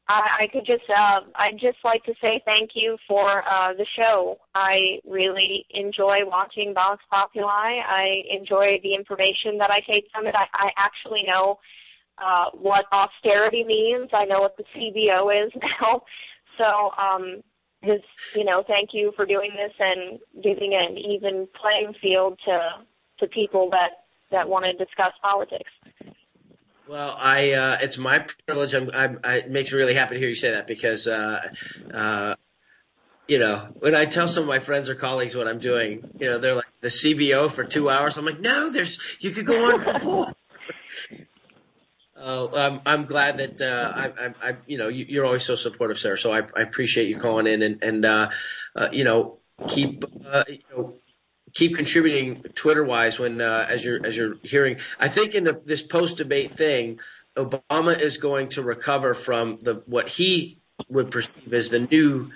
I, 0.07 0.36
I 0.40 0.49
could 0.53 0.66
just 0.66 0.84
uh, 0.95 1.20
I'd 1.34 1.59
just 1.59 1.78
like 1.82 2.05
to 2.05 2.14
say 2.22 2.42
thank 2.45 2.72
you 2.74 2.99
for 3.09 3.26
uh, 3.26 3.72
the 3.72 3.86
show. 3.99 4.36
I 4.55 5.01
really 5.07 5.64
enjoy 5.70 6.18
watching 6.26 6.74
Vox 6.74 7.03
Populi. 7.11 7.80
I 7.86 8.22
enjoy 8.30 8.80
the 8.82 8.95
information 8.95 9.57
that 9.59 9.70
I 9.70 9.80
take 9.80 10.09
from 10.12 10.26
it. 10.26 10.34
I, 10.36 10.47
I 10.53 10.70
actually 10.76 11.24
know 11.26 11.59
uh, 12.18 12.51
what 12.53 12.86
austerity 12.92 13.64
means. 13.64 14.11
I 14.12 14.26
know 14.26 14.40
what 14.40 14.57
the 14.59 14.64
CBO 14.76 15.47
is 15.47 15.53
now. 15.80 16.03
So, 16.59 16.90
um, 16.98 17.42
just 17.84 18.05
you 18.34 18.44
know, 18.44 18.64
thank 18.66 18.90
you 18.92 19.12
for 19.16 19.26
doing 19.26 19.50
this 19.55 19.72
and 19.78 20.18
giving 20.42 20.74
an 20.74 20.96
even 20.98 21.48
playing 21.61 21.94
field 22.00 22.38
to 22.46 22.70
to 23.20 23.26
people 23.26 23.70
that 23.70 23.90
that 24.30 24.48
want 24.48 24.64
to 24.64 24.72
discuss 24.72 25.12
politics. 25.22 25.70
Well, 26.88 27.16
I 27.18 27.52
uh, 27.52 27.78
it's 27.80 27.98
my 27.98 28.26
privilege. 28.46 28.74
I'm, 28.74 28.90
I'm, 28.92 29.20
I, 29.24 29.36
it 29.38 29.50
makes 29.50 29.72
me 29.72 29.78
really 29.78 29.94
happy 29.94 30.14
to 30.14 30.18
hear 30.18 30.28
you 30.28 30.34
say 30.34 30.50
that 30.50 30.66
because 30.66 31.07
uh, 31.07 31.40
uh, 31.92 32.34
you 33.26 33.38
know, 33.38 33.68
when 33.78 33.94
I 33.94 34.05
tell 34.05 34.28
some 34.28 34.42
of 34.42 34.48
my 34.48 34.59
friends 34.59 34.90
or 34.90 34.94
colleagues 34.94 35.34
what 35.34 35.48
I'm 35.48 35.59
doing, 35.59 36.11
you 36.18 36.28
know, 36.28 36.38
they're 36.38 36.55
like 36.55 36.66
the 36.80 36.88
CBO 36.88 37.50
for 37.50 37.64
two 37.64 37.88
hours. 37.88 38.18
I'm 38.18 38.26
like, 38.26 38.40
no, 38.40 38.70
there's 38.70 38.98
you 39.20 39.30
could 39.30 39.46
go 39.46 39.70
on 39.70 39.80
for 39.80 39.98
four. 39.98 40.26
Oh, 42.26 42.50
I'm, 42.56 42.80
I'm 42.86 43.04
glad 43.04 43.36
that 43.36 43.60
uh, 43.60 43.92
I, 43.94 44.06
I, 44.06 44.50
I, 44.50 44.56
you 44.66 44.78
know, 44.78 44.88
you, 44.88 45.20
are 45.20 45.26
always 45.26 45.44
so 45.44 45.56
supportive, 45.56 45.98
sir. 45.98 46.16
So 46.16 46.32
I, 46.32 46.38
I 46.56 46.62
appreciate 46.62 47.06
you 47.06 47.20
calling 47.20 47.46
in 47.46 47.60
and, 47.60 47.82
and 47.82 48.04
uh, 48.06 48.30
uh, 48.74 48.88
you 48.90 49.04
know, 49.04 49.40
keep, 49.68 50.02
uh, 50.26 50.44
you 50.48 50.60
know, 50.74 50.94
keep 51.52 51.76
contributing 51.76 52.42
Twitter 52.54 52.82
wise 52.82 53.18
when 53.18 53.42
uh, 53.42 53.66
as 53.68 53.84
you're 53.84 54.04
as 54.06 54.16
you're 54.16 54.36
hearing. 54.42 54.78
I 54.98 55.08
think 55.08 55.34
in 55.34 55.44
the, 55.44 55.60
this 55.66 55.82
post 55.82 56.16
debate 56.16 56.52
thing, 56.52 56.98
Obama 57.36 58.00
is 58.00 58.16
going 58.16 58.48
to 58.50 58.62
recover 58.62 59.12
from 59.12 59.58
the 59.60 59.82
what 59.84 60.08
he 60.08 60.62
would 60.88 61.10
perceive 61.10 61.52
as 61.52 61.68
the 61.68 61.80
new 61.80 62.30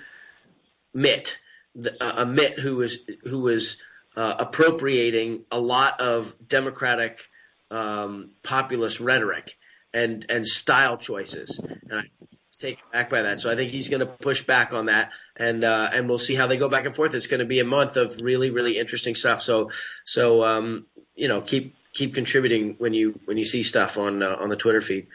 Mitt, 0.93 1.39
the, 1.73 2.01
uh, 2.01 2.21
a 2.21 2.25
Mitt 2.27 2.59
who 2.59 2.75
was 2.75 3.77
uh, 4.15 4.35
appropriating 4.37 5.45
a 5.49 5.59
lot 5.59 5.99
of 5.99 6.35
Democratic 6.47 7.23
um, 7.71 8.31
populist 8.43 8.99
rhetoric 8.99 9.55
and 9.93 10.25
and 10.29 10.45
style 10.47 10.97
choices, 10.97 11.59
and 11.59 11.99
I 11.99 12.03
was 12.19 12.57
taken 12.59 12.83
back 12.91 13.09
by 13.09 13.23
that. 13.23 13.39
So 13.39 13.51
I 13.51 13.55
think 13.55 13.71
he's 13.71 13.89
going 13.89 14.01
to 14.01 14.05
push 14.05 14.43
back 14.43 14.73
on 14.73 14.87
that, 14.87 15.11
and 15.35 15.63
uh, 15.63 15.89
and 15.93 16.07
we'll 16.07 16.17
see 16.17 16.35
how 16.35 16.47
they 16.47 16.57
go 16.57 16.69
back 16.69 16.85
and 16.85 16.95
forth. 16.95 17.13
It's 17.13 17.27
going 17.27 17.39
to 17.39 17.45
be 17.45 17.59
a 17.59 17.65
month 17.65 17.97
of 17.97 18.21
really 18.21 18.51
really 18.51 18.77
interesting 18.77 19.15
stuff. 19.15 19.41
So 19.41 19.71
so 20.03 20.43
um, 20.43 20.85
you 21.15 21.27
know 21.27 21.41
keep 21.41 21.75
keep 21.93 22.13
contributing 22.13 22.75
when 22.77 22.93
you 22.93 23.19
when 23.25 23.37
you 23.37 23.45
see 23.45 23.63
stuff 23.63 23.97
on 23.97 24.21
uh, 24.21 24.35
on 24.39 24.49
the 24.49 24.55
Twitter 24.55 24.81
feed. 24.81 25.07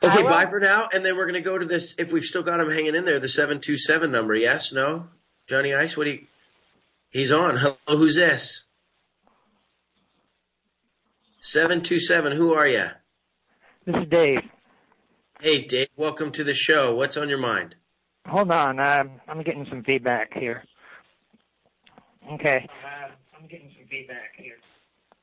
Okay, 0.00 0.22
bye 0.22 0.46
for 0.46 0.60
now, 0.60 0.88
and 0.92 1.04
then 1.04 1.16
we're 1.16 1.24
going 1.24 1.34
to 1.34 1.40
go 1.40 1.58
to 1.58 1.64
this. 1.64 1.96
If 1.98 2.12
we've 2.12 2.22
still 2.22 2.44
got 2.44 2.60
him 2.60 2.70
hanging 2.70 2.94
in 2.94 3.04
there, 3.04 3.18
the 3.18 3.28
seven 3.28 3.60
two 3.60 3.76
seven 3.76 4.12
number. 4.12 4.34
Yes, 4.34 4.72
no, 4.72 5.06
Johnny 5.48 5.74
Ice. 5.74 5.96
What 5.96 6.04
do 6.04 6.10
you? 6.10 6.26
He's 7.10 7.32
on. 7.32 7.56
Hello, 7.56 7.76
who's 7.88 8.14
this? 8.14 8.62
Seven 11.40 11.82
two 11.82 11.98
seven. 11.98 12.32
Who 12.32 12.54
are 12.54 12.66
you? 12.66 12.86
This 13.88 14.02
is 14.02 14.08
Dave. 14.10 14.40
Hey, 15.40 15.62
Dave. 15.62 15.88
Welcome 15.96 16.30
to 16.32 16.44
the 16.44 16.52
show. 16.52 16.94
What's 16.94 17.16
on 17.16 17.30
your 17.30 17.38
mind? 17.38 17.74
Hold 18.26 18.50
on. 18.50 18.78
Um, 18.78 19.12
I'm 19.26 19.42
getting 19.42 19.64
some 19.70 19.82
feedback 19.82 20.30
here. 20.34 20.62
Okay. 22.34 22.68
Uh, 22.68 23.08
I'm 23.34 23.48
getting 23.48 23.70
some 23.78 23.88
feedback 23.88 24.34
here. 24.36 24.56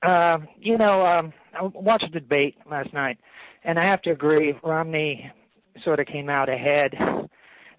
Uh, 0.02 0.40
you 0.60 0.80
know, 0.80 1.06
um, 1.06 1.32
I 1.54 1.62
watched 1.62 2.12
the 2.12 2.20
debate 2.20 2.56
last 2.68 2.92
night, 2.92 3.20
and 3.64 3.78
I 3.78 3.86
have 3.86 4.02
to 4.02 4.10
agree, 4.10 4.56
Romney 4.64 5.32
sort 5.84 6.00
of 6.00 6.08
came 6.08 6.28
out 6.28 6.50
ahead 6.50 6.96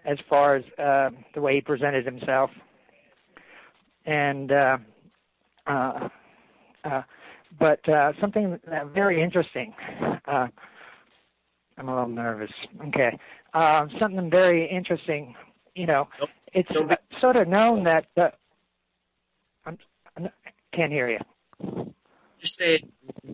as 0.04 0.18
far 0.28 0.54
as 0.54 0.64
uh, 0.78 1.10
the 1.34 1.40
way 1.40 1.56
he 1.56 1.62
presented 1.62 2.06
himself. 2.06 2.50
And 4.04 4.52
uh, 4.52 4.78
uh, 5.66 6.08
uh, 6.84 7.02
but 7.58 7.88
uh, 7.88 8.12
something 8.20 8.60
very 8.94 9.20
interesting. 9.20 9.74
Uh, 10.28 10.46
I'm 11.78 11.88
a 11.88 11.94
little 11.94 12.08
nervous. 12.08 12.52
Okay. 12.88 13.18
Uh, 13.52 13.86
something 13.98 14.30
very 14.30 14.68
interesting. 14.68 15.34
You 15.74 15.86
know, 15.86 16.08
nope. 16.18 16.30
it's 16.52 16.70
nope. 16.72 16.98
sort 17.20 17.36
of 17.36 17.48
known 17.48 17.84
that. 17.84 18.06
Uh, 18.16 18.30
I'm, 19.66 19.78
I 20.16 20.30
can't 20.72 20.92
hear 20.92 21.08
you. 21.08 21.94
Just 22.40 22.56
say, 22.56 22.82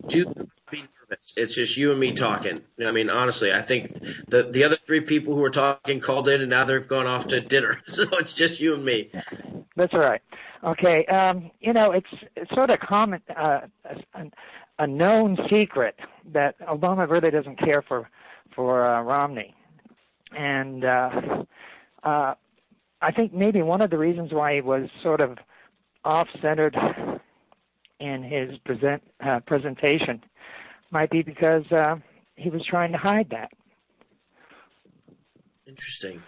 do 0.07 0.25
be 0.71 0.77
nervous. 0.77 1.33
It's 1.37 1.55
just 1.55 1.77
you 1.77 1.91
and 1.91 1.99
me 1.99 2.13
talking. 2.13 2.61
I 2.85 2.91
mean, 2.91 3.09
honestly, 3.09 3.53
I 3.53 3.61
think 3.61 3.97
the 4.27 4.49
the 4.51 4.63
other 4.63 4.77
three 4.85 5.01
people 5.01 5.35
who 5.35 5.41
were 5.41 5.49
talking 5.49 5.99
called 5.99 6.27
in, 6.27 6.41
and 6.41 6.49
now 6.49 6.65
they've 6.65 6.87
gone 6.87 7.07
off 7.07 7.27
to 7.27 7.39
dinner. 7.39 7.81
So 7.87 8.03
it's 8.13 8.33
just 8.33 8.59
you 8.59 8.73
and 8.73 8.83
me. 8.83 9.09
That's 9.75 9.93
all 9.93 9.99
right. 9.99 10.21
Okay. 10.63 11.05
Um, 11.05 11.51
you 11.59 11.73
know, 11.73 11.91
it's, 11.91 12.07
it's 12.35 12.53
sort 12.53 12.69
of 12.69 12.79
common, 12.79 13.21
uh, 13.35 13.61
a, 13.85 14.31
a 14.79 14.87
known 14.87 15.37
secret 15.49 15.99
that 16.31 16.59
Obama 16.61 17.09
really 17.09 17.31
doesn't 17.31 17.57
care 17.59 17.81
for 17.81 18.09
for 18.55 18.85
uh, 18.85 19.01
Romney, 19.01 19.55
and 20.35 20.83
uh, 20.83 21.09
uh, 22.03 22.33
I 23.01 23.11
think 23.11 23.33
maybe 23.33 23.61
one 23.61 23.81
of 23.81 23.89
the 23.89 23.97
reasons 23.97 24.31
why 24.31 24.55
he 24.55 24.61
was 24.61 24.89
sort 25.01 25.21
of 25.21 25.37
off-centered 26.05 26.75
in 27.99 28.23
his 28.23 28.57
present 28.65 29.03
uh, 29.25 29.39
presentation 29.45 30.21
might 30.91 31.09
be 31.09 31.21
because 31.21 31.69
uh, 31.71 31.95
he 32.35 32.49
was 32.49 32.65
trying 32.65 32.91
to 32.91 32.97
hide 32.97 33.29
that. 33.31 33.51
Interesting. 35.65 36.21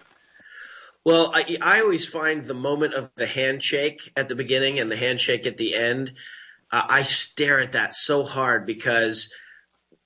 Well, 1.04 1.30
I, 1.32 1.56
I 1.62 1.80
always 1.80 2.06
find 2.06 2.44
the 2.44 2.54
moment 2.54 2.94
of 2.94 3.14
the 3.14 3.26
handshake 3.26 4.10
at 4.16 4.28
the 4.28 4.34
beginning 4.34 4.80
and 4.80 4.90
the 4.90 4.96
handshake 4.96 5.46
at 5.46 5.56
the 5.56 5.74
end. 5.74 6.14
Uh, 6.72 6.82
I 6.88 7.02
stare 7.02 7.60
at 7.60 7.72
that 7.72 7.94
so 7.94 8.24
hard 8.24 8.66
because 8.66 9.32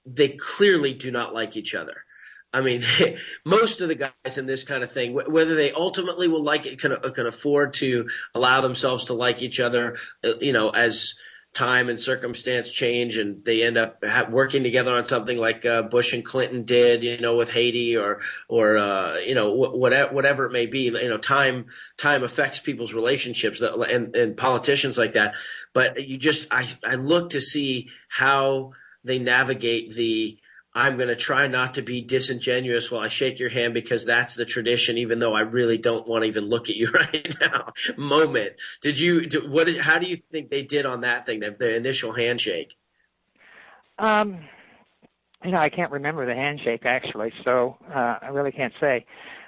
they 0.05 0.29
clearly 0.29 0.93
do 0.93 1.11
not 1.11 1.33
like 1.33 1.57
each 1.57 1.75
other. 1.75 2.05
I 2.53 2.61
mean, 2.61 2.83
most 3.45 3.81
of 3.81 3.89
the 3.89 3.95
guys 3.95 4.39
in 4.39 4.47
this 4.47 4.65
kind 4.65 4.83
of 4.83 4.91
thing, 4.91 5.15
whether 5.15 5.55
they 5.55 5.73
ultimately 5.73 6.29
will 6.29 6.43
like 6.43 6.67
it, 6.67 6.81
can, 6.81 6.97
can 7.15 7.27
afford 7.27 7.75
to 7.75 8.09
allow 8.35 8.61
themselves 8.61 9.07
to 9.07 9.15
like 9.15 9.43
each 9.43 9.61
other, 9.61 9.97
uh, 10.25 10.37
you 10.41 10.53
know, 10.53 10.71
as 10.71 11.15
time 11.53 11.89
and 11.89 11.99
circumstance 11.99 12.71
change 12.71 13.19
and 13.19 13.45
they 13.45 13.63
end 13.65 13.77
up 13.77 14.03
working 14.31 14.63
together 14.63 14.95
on 14.95 15.05
something 15.05 15.37
like 15.37 15.67
uh, 15.67 15.83
Bush 15.83 16.13
and 16.13 16.25
Clinton 16.25 16.63
did, 16.63 17.03
you 17.03 17.21
know, 17.21 17.37
with 17.37 17.51
Haiti 17.51 17.97
or, 17.97 18.21
or, 18.49 18.79
uh, 18.79 19.17
you 19.17 19.35
know, 19.35 19.51
whatever, 19.53 20.15
whatever 20.15 20.45
it 20.45 20.53
may 20.53 20.67
be, 20.67 20.83
you 20.83 21.09
know, 21.09 21.19
time, 21.19 21.67
time 21.97 22.23
affects 22.23 22.61
people's 22.61 22.95
relationships 22.95 23.61
and, 23.61 24.15
and 24.15 24.37
politicians 24.37 24.97
like 24.97 25.13
that. 25.13 25.35
But 25.73 26.07
you 26.07 26.19
just, 26.19 26.47
I, 26.53 26.69
I 26.85 26.95
look 26.95 27.31
to 27.31 27.41
see 27.41 27.89
how 28.09 28.71
they 29.03 29.19
navigate 29.19 29.93
the, 29.95 30.39
I'm 30.73 30.97
going 30.97 31.09
to 31.09 31.17
try 31.17 31.49
not 31.49 31.75
to 31.75 31.83
be 31.83 32.01
disingenuous 32.01 32.91
while 32.91 33.01
I 33.01 33.09
shake 33.09 33.41
your 33.41 33.49
hand 33.49 33.75
because 33.75 34.05
that's 34.05 34.35
the 34.35 34.45
tradition, 34.45 34.99
even 34.99 35.19
though 35.19 35.35
I 35.35 35.41
really 35.41 35.79
don't 35.79 36.07
want 36.07 36.23
to 36.23 36.29
even 36.29 36.49
look 36.49 36.71
at 36.71 36.77
you 36.77 36.91
right 36.95 37.37
now. 37.41 37.73
Moment. 37.97 38.53
Did 38.81 38.99
you, 39.01 39.27
do, 39.27 39.51
what, 39.51 39.69
how 39.79 39.99
do 39.99 40.07
you 40.07 40.19
think 40.31 40.51
they 40.51 40.63
did 40.63 40.87
on 40.87 41.01
that 41.01 41.27
thing, 41.27 41.41
the, 41.41 41.57
the 41.59 41.75
initial 41.75 42.13
handshake? 42.13 42.77
Um, 43.99 44.45
you 45.45 45.51
know, 45.51 45.59
I 45.59 45.69
can't 45.69 45.91
remember 45.91 46.27
the 46.27 46.35
handshake 46.35 46.85
actually, 46.85 47.33
so 47.45 47.77
uh, 47.93 48.19
I 48.23 48.29
really 48.29 48.53
can't 48.53 48.75
say. 48.81 49.05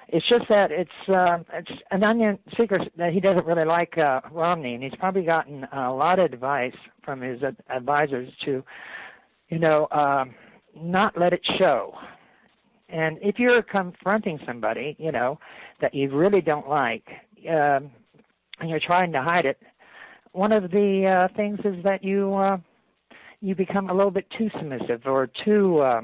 It's 0.09 0.27
just 0.27 0.47
that 0.49 0.71
it's 0.71 0.91
uh, 1.09 1.39
it's 1.53 1.71
an 1.89 2.03
onion 2.03 2.37
secret 2.57 2.91
that 2.97 3.13
he 3.13 3.19
doesn't 3.19 3.45
really 3.45 3.65
like 3.65 3.97
uh, 3.97 4.21
Romney, 4.31 4.75
and 4.75 4.83
he's 4.83 4.93
probably 4.99 5.23
gotten 5.23 5.63
a 5.71 5.91
lot 5.91 6.19
of 6.19 6.25
advice 6.25 6.75
from 7.03 7.21
his 7.21 7.41
advisors 7.69 8.31
to, 8.45 8.63
you 9.49 9.59
know, 9.59 9.87
um, 9.91 10.35
not 10.75 11.17
let 11.17 11.33
it 11.33 11.41
show. 11.59 11.95
And 12.89 13.17
if 13.21 13.39
you're 13.39 13.61
confronting 13.61 14.39
somebody, 14.45 14.95
you 14.99 15.11
know, 15.11 15.39
that 15.81 15.93
you 15.93 16.09
really 16.11 16.41
don't 16.41 16.69
like, 16.69 17.07
um, 17.49 17.91
and 18.59 18.69
you're 18.69 18.79
trying 18.79 19.11
to 19.13 19.21
hide 19.21 19.45
it, 19.45 19.59
one 20.31 20.51
of 20.51 20.71
the 20.71 21.05
uh, 21.07 21.35
things 21.35 21.59
is 21.63 21.83
that 21.83 22.03
you 22.03 22.33
uh, 22.35 22.57
you 23.41 23.55
become 23.55 23.89
a 23.89 23.93
little 23.93 24.11
bit 24.11 24.25
too 24.37 24.49
submissive 24.57 25.05
or 25.05 25.27
too 25.27 25.79
uh, 25.79 26.01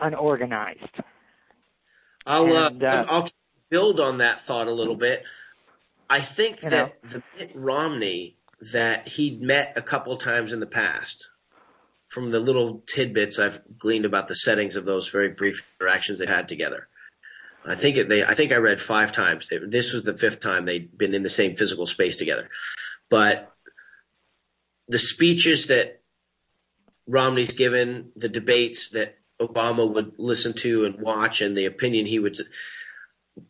unorganized. 0.00 1.00
I'll 2.26 2.56
uh, 2.56 2.68
and, 2.68 2.84
uh, 2.84 3.04
I'll 3.08 3.28
build 3.70 4.00
on 4.00 4.18
that 4.18 4.40
thought 4.40 4.68
a 4.68 4.72
little 4.72 4.96
bit. 4.96 5.24
I 6.08 6.20
think 6.20 6.60
that 6.60 7.02
know, 7.02 7.10
the 7.10 7.22
Mitt 7.38 7.52
Romney 7.54 8.36
that 8.72 9.08
he'd 9.08 9.42
met 9.42 9.72
a 9.76 9.82
couple 9.82 10.16
times 10.16 10.52
in 10.52 10.60
the 10.60 10.66
past 10.66 11.28
from 12.14 12.30
the 12.30 12.38
little 12.38 12.80
tidbits 12.86 13.40
I've 13.40 13.60
gleaned 13.76 14.04
about 14.04 14.28
the 14.28 14.36
settings 14.36 14.76
of 14.76 14.84
those 14.84 15.10
very 15.10 15.30
brief 15.30 15.66
interactions 15.80 16.20
they 16.20 16.26
had 16.26 16.46
together. 16.46 16.86
I 17.66 17.74
think 17.74 17.96
it, 17.96 18.08
they, 18.08 18.22
I 18.22 18.34
think 18.34 18.52
I 18.52 18.56
read 18.56 18.80
five 18.80 19.10
times. 19.10 19.50
This 19.66 19.92
was 19.92 20.04
the 20.04 20.16
fifth 20.16 20.38
time 20.38 20.64
they'd 20.64 20.96
been 20.96 21.12
in 21.12 21.24
the 21.24 21.28
same 21.28 21.56
physical 21.56 21.86
space 21.86 22.16
together. 22.16 22.48
But 23.10 23.52
the 24.86 24.98
speeches 24.98 25.66
that 25.66 26.02
Romney's 27.08 27.52
given, 27.52 28.12
the 28.14 28.28
debates 28.28 28.90
that 28.90 29.18
Obama 29.40 29.92
would 29.92 30.12
listen 30.16 30.52
to 30.58 30.84
and 30.84 31.00
watch, 31.00 31.40
and 31.40 31.56
the 31.56 31.64
opinion 31.64 32.06
he 32.06 32.20
would, 32.20 32.38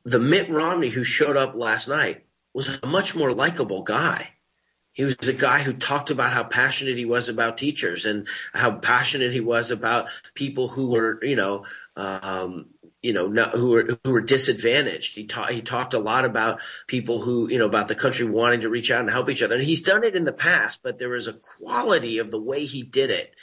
the 0.04 0.18
Mitt 0.18 0.48
Romney 0.48 0.88
who 0.88 1.04
showed 1.04 1.36
up 1.36 1.54
last 1.54 1.86
night 1.86 2.24
was 2.54 2.80
a 2.82 2.86
much 2.86 3.14
more 3.14 3.34
likable 3.34 3.82
guy 3.82 4.30
he 4.94 5.04
was 5.04 5.16
a 5.22 5.32
guy 5.32 5.62
who 5.62 5.72
talked 5.72 6.10
about 6.10 6.32
how 6.32 6.44
passionate 6.44 6.96
he 6.96 7.04
was 7.04 7.28
about 7.28 7.58
teachers 7.58 8.06
and 8.06 8.26
how 8.52 8.70
passionate 8.76 9.32
he 9.32 9.40
was 9.40 9.70
about 9.70 10.08
people 10.34 10.68
who 10.68 10.92
were, 10.92 11.18
you 11.22 11.36
know, 11.36 11.64
um, 11.96 12.66
you 13.02 13.12
know, 13.12 13.26
not, 13.26 13.54
who 13.54 13.70
were 13.70 13.98
who 14.04 14.12
were 14.12 14.20
disadvantaged. 14.20 15.16
He 15.16 15.26
taught 15.26 15.52
he 15.52 15.60
talked 15.60 15.94
a 15.94 15.98
lot 15.98 16.24
about 16.24 16.60
people 16.86 17.20
who, 17.20 17.50
you 17.50 17.58
know, 17.58 17.66
about 17.66 17.88
the 17.88 17.96
country 17.96 18.24
wanting 18.24 18.62
to 18.62 18.70
reach 18.70 18.90
out 18.90 19.00
and 19.00 19.10
help 19.10 19.28
each 19.28 19.42
other. 19.42 19.56
And 19.56 19.64
he's 19.64 19.82
done 19.82 20.04
it 20.04 20.16
in 20.16 20.24
the 20.24 20.32
past, 20.32 20.80
but 20.82 20.98
there 20.98 21.10
was 21.10 21.26
a 21.26 21.34
quality 21.34 22.18
of 22.18 22.30
the 22.30 22.40
way 22.40 22.64
he 22.64 22.82
did 22.82 23.10
it 23.10 23.34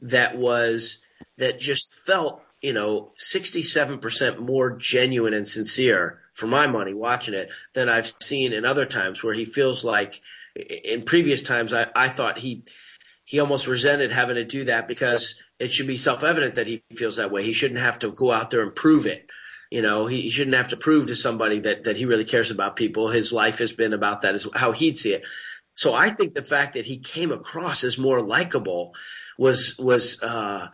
that 0.00 0.38
was 0.38 1.00
that 1.36 1.58
just 1.58 1.94
felt, 1.94 2.42
you 2.62 2.72
know, 2.72 3.10
sixty 3.18 3.62
seven 3.62 3.98
percent 3.98 4.40
more 4.40 4.70
genuine 4.76 5.34
and 5.34 5.48
sincere 5.48 6.20
for 6.32 6.46
my 6.46 6.68
money 6.68 6.94
watching 6.94 7.34
it 7.34 7.50
than 7.74 7.88
I've 7.88 8.14
seen 8.22 8.52
in 8.52 8.64
other 8.64 8.86
times 8.86 9.22
where 9.22 9.34
he 9.34 9.44
feels 9.44 9.84
like 9.84 10.22
in 10.56 11.02
previous 11.02 11.42
times 11.42 11.72
I, 11.72 11.86
I 11.94 12.08
thought 12.08 12.38
he 12.38 12.64
he 13.24 13.40
almost 13.40 13.66
resented 13.66 14.10
having 14.10 14.36
to 14.36 14.44
do 14.44 14.64
that 14.64 14.88
because 14.88 15.40
it 15.58 15.70
should 15.70 15.86
be 15.86 15.96
self 15.96 16.24
evident 16.24 16.56
that 16.56 16.66
he 16.66 16.82
feels 16.94 17.16
that 17.16 17.30
way. 17.30 17.44
He 17.44 17.52
shouldn't 17.52 17.80
have 17.80 17.98
to 18.00 18.10
go 18.10 18.32
out 18.32 18.50
there 18.50 18.62
and 18.62 18.74
prove 18.74 19.06
it. 19.06 19.30
You 19.70 19.80
know, 19.80 20.06
he, 20.06 20.22
he 20.22 20.30
shouldn't 20.30 20.56
have 20.56 20.68
to 20.70 20.76
prove 20.76 21.06
to 21.06 21.14
somebody 21.14 21.60
that, 21.60 21.84
that 21.84 21.96
he 21.96 22.04
really 22.04 22.26
cares 22.26 22.50
about 22.50 22.76
people. 22.76 23.08
His 23.08 23.32
life 23.32 23.58
has 23.58 23.72
been 23.72 23.94
about 23.94 24.20
that, 24.22 24.34
is 24.34 24.46
how 24.54 24.72
he'd 24.72 24.98
see 24.98 25.14
it. 25.14 25.22
So 25.74 25.94
I 25.94 26.10
think 26.10 26.34
the 26.34 26.42
fact 26.42 26.74
that 26.74 26.84
he 26.84 26.98
came 26.98 27.32
across 27.32 27.82
as 27.82 27.96
more 27.96 28.20
likable 28.20 28.92
was 29.38 29.74
was 29.78 30.20
uh, 30.22 30.68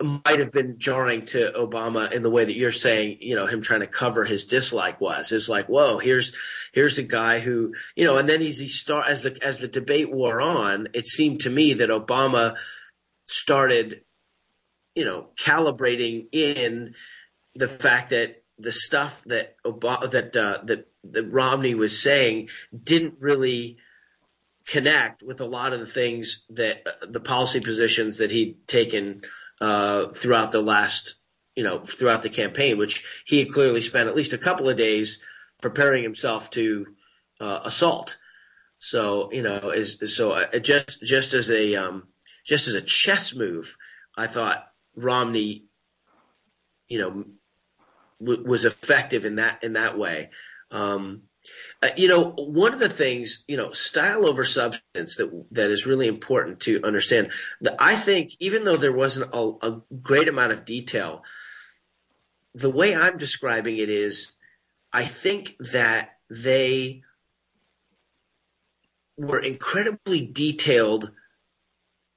might 0.00 0.38
have 0.38 0.52
been 0.52 0.78
jarring 0.78 1.24
to 1.26 1.52
Obama 1.52 2.12
in 2.12 2.22
the 2.22 2.30
way 2.30 2.44
that 2.44 2.56
you're 2.56 2.72
saying, 2.72 3.18
you 3.20 3.34
know, 3.34 3.46
him 3.46 3.62
trying 3.62 3.80
to 3.80 3.86
cover 3.86 4.24
his 4.24 4.46
dislike 4.46 5.00
was. 5.00 5.32
It's 5.32 5.48
like, 5.48 5.66
whoa, 5.66 5.98
here's 5.98 6.32
here's 6.72 6.98
a 6.98 7.02
guy 7.02 7.40
who, 7.40 7.74
you 7.94 8.04
know, 8.04 8.16
and 8.16 8.28
then 8.28 8.40
he's 8.40 8.58
he 8.58 8.68
start 8.68 9.08
as 9.08 9.22
the 9.22 9.38
as 9.42 9.58
the 9.58 9.68
debate 9.68 10.12
wore 10.12 10.40
on, 10.40 10.88
it 10.94 11.06
seemed 11.06 11.40
to 11.40 11.50
me 11.50 11.74
that 11.74 11.90
Obama 11.90 12.56
started, 13.24 14.02
you 14.94 15.04
know, 15.04 15.28
calibrating 15.38 16.26
in 16.32 16.94
the 17.54 17.68
fact 17.68 18.10
that 18.10 18.42
the 18.58 18.72
stuff 18.72 19.22
that 19.26 19.56
Obama, 19.64 20.10
that 20.10 20.36
uh, 20.36 20.58
that 20.64 20.88
that 21.04 21.24
Romney 21.24 21.74
was 21.74 22.00
saying 22.00 22.48
didn't 22.84 23.14
really 23.20 23.78
connect 24.66 25.22
with 25.22 25.40
a 25.40 25.46
lot 25.46 25.72
of 25.72 25.80
the 25.80 25.86
things 25.86 26.44
that 26.50 26.86
uh, 26.86 27.06
the 27.08 27.20
policy 27.20 27.60
positions 27.60 28.18
that 28.18 28.30
he'd 28.30 28.66
taken 28.66 29.22
uh, 29.60 30.08
throughout 30.08 30.50
the 30.50 30.62
last, 30.62 31.16
you 31.54 31.64
know, 31.64 31.80
throughout 31.80 32.22
the 32.22 32.30
campaign, 32.30 32.78
which 32.78 33.04
he 33.24 33.38
had 33.38 33.50
clearly 33.50 33.80
spent 33.80 34.08
at 34.08 34.16
least 34.16 34.32
a 34.32 34.38
couple 34.38 34.68
of 34.68 34.76
days 34.76 35.20
preparing 35.60 36.02
himself 36.02 36.50
to 36.50 36.86
uh, 37.40 37.60
assault. 37.64 38.16
So 38.78 39.30
you 39.32 39.42
know, 39.42 39.70
is 39.70 39.98
so 40.14 40.32
uh, 40.32 40.58
just 40.58 41.02
just 41.02 41.34
as 41.34 41.50
a 41.50 41.74
um, 41.74 42.04
just 42.44 42.68
as 42.68 42.74
a 42.74 42.82
chess 42.82 43.34
move, 43.34 43.76
I 44.16 44.26
thought 44.26 44.66
Romney, 44.94 45.64
you 46.88 46.98
know, 46.98 47.24
w- 48.20 48.44
was 48.44 48.64
effective 48.64 49.24
in 49.24 49.36
that 49.36 49.64
in 49.64 49.74
that 49.74 49.98
way. 49.98 50.30
Um, 50.70 51.22
uh, 51.86 51.90
you 51.96 52.08
know, 52.08 52.30
one 52.36 52.72
of 52.72 52.80
the 52.80 52.88
things, 52.88 53.44
you 53.46 53.56
know, 53.56 53.70
style 53.70 54.26
over 54.26 54.44
substance 54.44 55.16
that 55.16 55.46
that 55.52 55.70
is 55.70 55.86
really 55.86 56.08
important 56.08 56.60
to 56.60 56.82
understand. 56.82 57.30
I 57.78 57.96
think, 57.96 58.36
even 58.40 58.64
though 58.64 58.76
there 58.76 58.92
wasn't 58.92 59.30
a, 59.32 59.52
a 59.62 59.82
great 60.02 60.28
amount 60.28 60.52
of 60.52 60.64
detail, 60.64 61.22
the 62.54 62.70
way 62.70 62.94
I'm 62.94 63.18
describing 63.18 63.78
it 63.78 63.90
is, 63.90 64.32
I 64.92 65.04
think 65.04 65.56
that 65.58 66.18
they 66.30 67.02
were 69.16 69.40
incredibly 69.40 70.26
detailed 70.26 71.12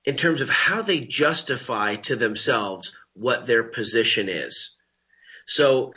in 0.05 0.15
terms 0.15 0.41
of 0.41 0.49
how 0.49 0.81
they 0.81 0.99
justify 0.99 1.95
to 1.95 2.15
themselves 2.15 2.93
what 3.13 3.45
their 3.45 3.63
position 3.63 4.29
is. 4.29 4.75
So 5.45 5.93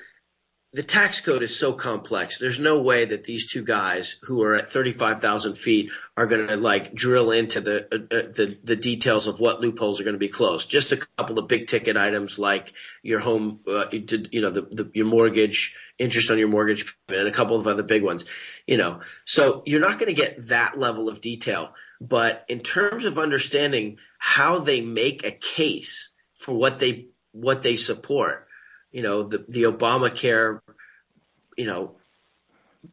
the 0.74 0.82
tax 0.82 1.20
code 1.20 1.42
is 1.42 1.58
so 1.58 1.74
complex. 1.74 2.38
There's 2.38 2.58
no 2.58 2.80
way 2.80 3.04
that 3.04 3.24
these 3.24 3.50
two 3.50 3.62
guys 3.62 4.16
who 4.22 4.42
are 4.42 4.54
at 4.54 4.70
35,000 4.70 5.54
feet 5.54 5.90
are 6.16 6.26
going 6.26 6.46
to 6.46 6.56
like 6.56 6.94
drill 6.94 7.30
into 7.30 7.60
the, 7.60 7.84
uh, 7.92 8.14
uh, 8.14 8.22
the 8.32 8.58
the 8.64 8.76
details 8.76 9.26
of 9.26 9.38
what 9.38 9.60
loopholes 9.60 10.00
are 10.00 10.04
going 10.04 10.14
to 10.14 10.18
be 10.18 10.30
closed. 10.30 10.70
Just 10.70 10.92
a 10.92 10.96
couple 11.18 11.38
of 11.38 11.46
big 11.46 11.66
ticket 11.66 11.98
items 11.98 12.38
like 12.38 12.72
your 13.02 13.20
home, 13.20 13.60
uh, 13.68 13.84
you 13.90 14.40
know, 14.40 14.50
the, 14.50 14.62
the, 14.62 14.90
your 14.94 15.04
mortgage, 15.04 15.76
interest 15.98 16.30
on 16.30 16.38
your 16.38 16.48
mortgage, 16.48 16.96
and 17.08 17.28
a 17.28 17.32
couple 17.32 17.56
of 17.56 17.66
other 17.66 17.82
big 17.82 18.02
ones. 18.02 18.24
You 18.66 18.78
know, 18.78 19.00
so 19.26 19.62
you're 19.66 19.80
not 19.80 19.98
going 19.98 20.14
to 20.14 20.20
get 20.20 20.48
that 20.48 20.78
level 20.78 21.10
of 21.10 21.20
detail. 21.20 21.74
But 22.00 22.46
in 22.48 22.60
terms 22.60 23.04
of 23.04 23.18
understanding 23.18 23.98
how 24.18 24.58
they 24.58 24.80
make 24.80 25.24
a 25.24 25.32
case 25.32 26.10
for 26.34 26.54
what 26.54 26.78
they 26.78 27.08
what 27.32 27.62
they 27.62 27.76
support 27.76 28.48
you 28.92 29.02
know, 29.02 29.22
the, 29.24 29.44
the 29.48 29.62
Obamacare, 29.64 30.60
you 31.56 31.66
know, 31.66 31.96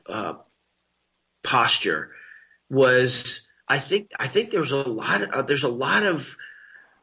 uh, 0.07 0.33
posture 1.43 2.09
was, 2.69 3.41
I 3.67 3.79
think, 3.79 4.11
I 4.17 4.27
think 4.27 4.49
there 4.49 4.59
was 4.59 4.71
a 4.71 4.89
lot 4.89 5.21
of, 5.21 5.29
uh, 5.29 5.41
there's 5.41 5.63
a 5.63 5.69
lot 5.69 6.03
of, 6.03 6.35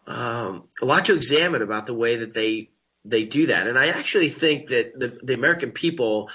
um, 0.06 0.64
a 0.80 0.84
lot 0.84 1.04
to 1.06 1.14
examine 1.14 1.62
about 1.62 1.86
the 1.86 1.94
way 1.94 2.16
that 2.16 2.32
they, 2.32 2.70
they 3.04 3.24
do 3.24 3.46
that. 3.46 3.66
And 3.66 3.78
I 3.78 3.88
actually 3.88 4.28
think 4.28 4.68
that 4.68 4.98
the, 4.98 5.18
the 5.22 5.34
American 5.34 5.72
people, 5.72 6.30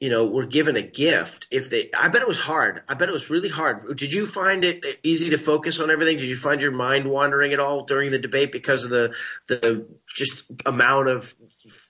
you 0.00 0.08
know, 0.08 0.24
were 0.24 0.46
given 0.46 0.76
a 0.76 0.82
gift. 0.82 1.46
If 1.50 1.68
they, 1.68 1.90
I 1.96 2.08
bet 2.08 2.22
it 2.22 2.28
was 2.28 2.40
hard. 2.40 2.82
I 2.88 2.94
bet 2.94 3.10
it 3.10 3.12
was 3.12 3.28
really 3.28 3.50
hard. 3.50 3.98
Did 3.98 4.14
you 4.14 4.24
find 4.24 4.64
it 4.64 4.82
easy 5.02 5.28
to 5.30 5.36
focus 5.36 5.78
on 5.78 5.90
everything? 5.90 6.16
Did 6.16 6.28
you 6.28 6.36
find 6.36 6.62
your 6.62 6.72
mind 6.72 7.06
wandering 7.06 7.52
at 7.52 7.60
all 7.60 7.84
during 7.84 8.10
the 8.10 8.18
debate 8.18 8.50
because 8.50 8.82
of 8.82 8.90
the 8.90 9.14
the 9.46 9.86
just 10.16 10.44
amount 10.64 11.08
of 11.08 11.36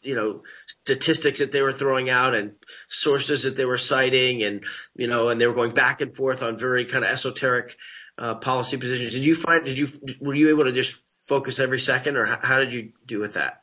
you 0.03 0.17
know 0.17 0.43
statistics 0.67 1.39
that 1.39 1.53
they 1.53 1.63
were 1.63 1.73
throwing 1.73 2.11
out 2.11 2.35
and 2.35 2.57
sources 2.89 3.45
that 3.45 3.55
they 3.55 3.65
were 3.65 3.79
citing, 3.79 4.43
and 4.43 4.65
you 4.97 5.07
know, 5.07 5.29
and 5.29 5.41
they 5.41 5.47
were 5.47 5.55
going 5.55 5.73
back 5.73 6.01
and 6.01 6.15
forth 6.15 6.43
on 6.43 6.59
very 6.59 6.85
kind 6.85 7.05
of 7.05 7.13
esoteric 7.13 7.77
uh, 8.19 8.35
policy 8.35 8.77
positions. 8.77 9.13
Did 9.13 9.25
you 9.25 9.37
find? 9.37 9.65
Did 9.65 9.79
you 9.79 9.87
were 10.21 10.35
you 10.35 10.49
able 10.49 10.65
to 10.65 10.73
just 10.73 10.97
focus 11.29 11.61
every 11.61 11.79
second, 11.79 12.17
or 12.17 12.27
how, 12.27 12.39
how 12.43 12.59
did 12.59 12.73
you 12.73 12.91
do 13.07 13.21
with 13.21 13.35
that? 13.35 13.63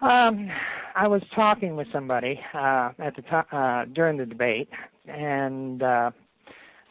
Um 0.00 0.50
I 0.94 1.06
was 1.06 1.22
talking 1.34 1.76
with 1.76 1.86
somebody 1.92 2.40
uh, 2.54 2.90
at 2.98 3.14
the 3.14 3.22
to- 3.22 3.56
uh, 3.56 3.84
during 3.84 4.16
the 4.16 4.26
debate, 4.26 4.68
and 5.06 5.80
uh, 5.80 6.10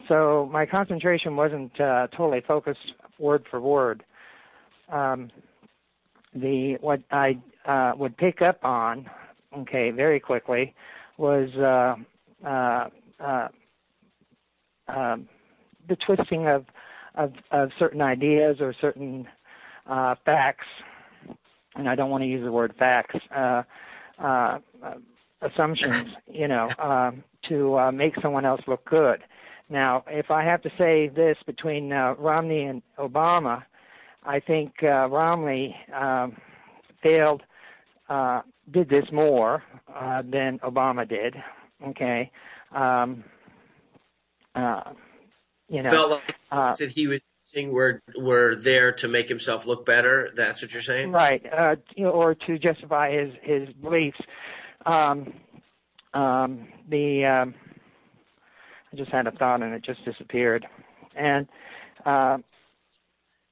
so 0.08 0.48
my 0.50 0.66
concentration 0.66 1.36
wasn't 1.36 1.78
uh, 1.82 2.08
totally 2.16 2.42
focused 2.48 2.94
word 3.20 3.46
for 3.52 3.60
word. 3.60 4.04
Um, 4.90 5.30
the 6.34 6.78
what 6.80 7.02
I 7.12 7.38
uh, 7.66 7.94
would 7.98 8.16
pick 8.16 8.42
up 8.42 8.64
on, 8.64 9.10
okay, 9.58 9.92
very 9.92 10.22
quickly, 10.22 10.74
was 11.18 11.50
uh, 11.58 12.48
uh, 12.48 12.90
uh, 13.20 13.48
uh, 14.88 15.18
the 15.90 15.96
twisting 16.06 16.48
of, 16.48 16.66
of 17.16 17.34
of 17.52 17.72
certain 17.78 18.02
ideas 18.02 18.58
or 18.62 18.74
certain 18.80 19.28
uh, 19.86 20.16
facts, 20.24 20.68
and 21.78 21.88
I 21.88 21.96
don't 21.96 22.10
want 22.10 22.24
to 22.24 22.28
use 22.28 22.44
the 22.44 22.52
word 22.52 22.74
facts. 22.78 23.16
Uh, 23.36 23.64
uh, 24.20 24.60
assumptions, 25.42 26.04
you 26.32 26.48
know, 26.48 26.70
um, 26.80 27.24
to 27.50 27.78
uh, 27.78 27.92
make 27.92 28.14
someone 28.22 28.46
else 28.46 28.62
look 28.68 28.84
good. 28.86 29.24
Now, 29.70 30.04
if 30.08 30.32
I 30.32 30.44
have 30.44 30.62
to 30.64 30.72
say 30.78 31.10
this 31.10 31.38
between 31.46 31.92
uh, 31.92 32.16
Romney 32.18 32.64
and 32.64 32.82
Obama, 32.98 33.64
I 34.24 34.40
think 34.40 34.74
uh, 34.84 35.10
Romney 35.10 35.76
um, 35.94 36.38
failed, 37.04 37.44
uh, 38.10 38.42
did 38.72 38.90
this 38.90 39.06
more 39.12 39.64
uh, 39.94 40.22
than 40.22 40.60
Obama 40.60 41.08
did. 41.08 41.36
Okay, 41.90 42.32
um, 42.74 43.24
uh, 44.56 44.94
you 45.70 45.84
know, 45.84 45.92
felt 45.92 46.10
like 46.12 46.36
uh, 46.52 46.74
that 46.74 46.90
he 46.90 47.08
was 47.08 47.22
were 47.56 48.02
were 48.18 48.56
there 48.56 48.92
to 48.94 49.08
make 49.08 49.30
himself 49.30 49.66
look 49.66 49.86
better. 49.86 50.30
That's 50.36 50.62
what 50.62 50.74
you're 50.74 50.82
saying, 50.82 51.12
right? 51.12 51.42
Uh, 51.52 51.76
or 52.04 52.36
to 52.36 52.60
justify 52.60 53.12
his 53.12 53.34
his 53.42 53.70
beliefs. 53.74 54.20
Um, 54.86 55.34
um, 56.14 56.68
the 56.90 57.26
um, 57.26 57.56
I 58.92 58.96
just 58.96 59.12
had 59.12 59.28
a 59.28 59.32
thought 59.32 59.62
and 59.62 59.74
it 59.74 59.84
just 59.84 60.04
disappeared. 60.06 60.66
And 61.16 61.48
uh, 62.06 62.38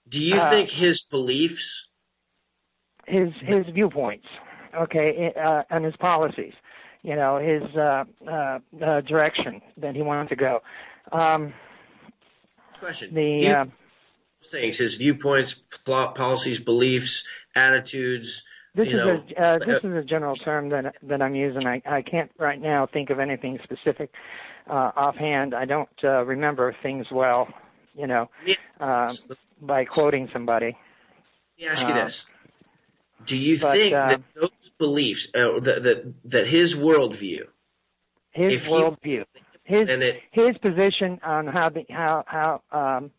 do 0.07 0.23
you 0.23 0.35
uh, 0.35 0.49
think 0.49 0.69
his 0.69 1.01
beliefs, 1.03 1.87
his 3.07 3.29
his 3.41 3.65
viewpoints, 3.73 4.27
okay, 4.77 5.33
uh, 5.35 5.63
and 5.69 5.85
his 5.85 5.95
policies, 5.97 6.53
you 7.01 7.15
know, 7.15 7.37
his 7.37 7.63
uh, 7.75 8.03
uh, 8.27 8.59
uh, 8.83 9.01
direction 9.01 9.61
that 9.77 9.95
he 9.95 10.01
wanted 10.01 10.29
to 10.29 10.35
go. 10.35 10.61
Um, 11.11 11.53
question. 12.77 13.13
The 13.13 13.69
things, 14.49 14.77
his 14.77 14.95
viewpoints, 14.95 15.55
policies, 15.85 16.59
beliefs, 16.59 17.23
attitudes. 17.55 18.43
This 18.75 18.87
you 18.87 18.99
is 18.99 19.05
know, 19.05 19.23
a 19.37 19.41
uh, 19.41 19.59
this 19.59 19.83
is 19.83 19.93
a 19.93 20.03
general 20.03 20.35
term 20.35 20.69
that 20.69 20.95
that 21.03 21.21
I'm 21.21 21.35
using. 21.35 21.65
I 21.65 21.81
I 21.85 22.01
can't 22.01 22.29
right 22.37 22.59
now 22.59 22.85
think 22.85 23.09
of 23.09 23.19
anything 23.19 23.57
specific 23.63 24.09
uh, 24.69 24.91
offhand. 24.95 25.53
I 25.53 25.65
don't 25.65 25.89
uh, 26.03 26.25
remember 26.25 26.75
things 26.83 27.07
well, 27.11 27.47
you 27.95 28.07
know, 28.07 28.29
uh, 28.79 29.13
by 29.61 29.85
quoting 29.85 30.29
somebody. 30.33 30.77
Let 31.57 31.65
me 31.65 31.67
ask 31.71 31.87
you 31.87 31.93
Uh, 31.93 32.03
this: 32.03 32.25
Do 33.25 33.37
you 33.37 33.57
but, 33.59 33.77
think 33.77 33.93
uh, 33.93 34.07
that 34.07 34.21
those 34.35 34.71
beliefs, 34.77 35.29
uh, 35.33 35.59
that, 35.61 35.83
that 35.83 36.13
that 36.25 36.47
his 36.47 36.75
worldview, 36.75 37.47
His 38.31 38.67
worldview, 38.67 39.23
his 39.63 39.89
and 39.89 40.03
it, 40.03 40.21
his 40.31 40.57
position 40.57 41.19
on 41.23 41.47
how 41.47 41.69
the 41.69 41.85
how 41.89 42.23
how 42.27 42.61
um 42.71 43.11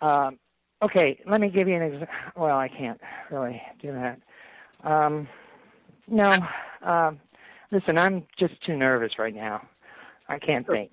um 0.00 0.38
okay 0.84 1.18
let 1.26 1.40
me 1.40 1.48
give 1.48 1.66
you 1.66 1.74
an 1.74 1.82
example 1.82 2.14
well 2.36 2.58
i 2.58 2.68
can't 2.68 3.00
really 3.30 3.60
do 3.80 3.92
that 3.92 4.18
um 4.84 5.26
no 6.08 6.38
um 6.82 7.18
Listen, 7.74 7.98
I'm 7.98 8.24
just 8.38 8.54
too 8.64 8.76
nervous 8.76 9.18
right 9.18 9.34
now. 9.34 9.66
I 10.28 10.38
can't 10.38 10.64
think. 10.64 10.92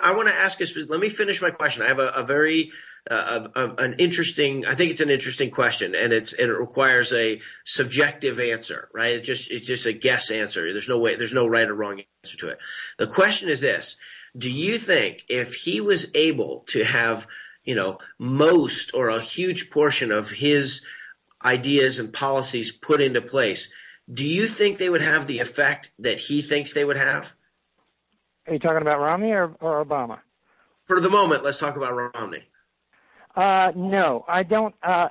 I 0.00 0.14
want 0.14 0.28
to 0.28 0.34
ask 0.34 0.60
you. 0.60 0.66
Let 0.86 1.00
me 1.00 1.08
finish 1.08 1.42
my 1.42 1.50
question. 1.50 1.82
I 1.82 1.88
have 1.88 1.98
a, 1.98 2.08
a 2.08 2.22
very 2.22 2.70
uh, 3.10 3.48
a, 3.54 3.68
an 3.82 3.94
interesting. 3.94 4.64
I 4.64 4.76
think 4.76 4.92
it's 4.92 5.00
an 5.00 5.10
interesting 5.10 5.50
question, 5.50 5.96
and 5.96 6.12
it's 6.12 6.32
and 6.32 6.50
it 6.50 6.54
requires 6.54 7.12
a 7.12 7.40
subjective 7.64 8.38
answer, 8.38 8.88
right? 8.94 9.16
It 9.16 9.22
just 9.22 9.50
it's 9.50 9.66
just 9.66 9.86
a 9.86 9.92
guess 9.92 10.30
answer. 10.30 10.72
There's 10.72 10.88
no 10.88 10.98
way. 10.98 11.16
There's 11.16 11.34
no 11.34 11.48
right 11.48 11.68
or 11.68 11.74
wrong 11.74 12.00
answer 12.24 12.36
to 12.38 12.48
it. 12.48 12.58
The 12.98 13.08
question 13.08 13.48
is 13.48 13.60
this: 13.60 13.96
Do 14.36 14.50
you 14.50 14.78
think 14.78 15.24
if 15.28 15.52
he 15.52 15.80
was 15.80 16.10
able 16.14 16.60
to 16.68 16.84
have, 16.84 17.26
you 17.66 17.74
know, 17.74 17.98
most 18.18 18.94
or 18.94 19.08
a 19.08 19.20
huge 19.20 19.70
portion 19.70 20.10
of 20.10 20.30
his 20.30 20.80
ideas 21.44 21.98
and 21.98 22.12
policies 22.12 22.72
put 22.72 23.00
into 23.02 23.20
place, 23.20 23.68
do 24.10 24.26
you 24.26 24.46
think 24.46 24.78
they 24.78 24.88
would 24.88 25.02
have 25.02 25.26
the 25.26 25.40
effect 25.40 25.90
that 25.98 26.18
he 26.18 26.40
thinks 26.40 26.72
they 26.72 26.84
would 26.84 26.96
have? 26.96 27.34
Are 28.46 28.54
you 28.54 28.58
talking 28.60 28.82
about 28.82 29.00
Romney 29.00 29.32
or, 29.32 29.54
or 29.60 29.84
Obama? 29.84 30.20
For 30.86 31.00
the 31.00 31.10
moment, 31.10 31.42
let's 31.42 31.58
talk 31.58 31.76
about 31.76 32.14
Romney. 32.14 32.44
Uh, 33.34 33.72
no, 33.74 34.24
I 34.28 34.44
don't. 34.44 34.74
Uh, 34.82 35.08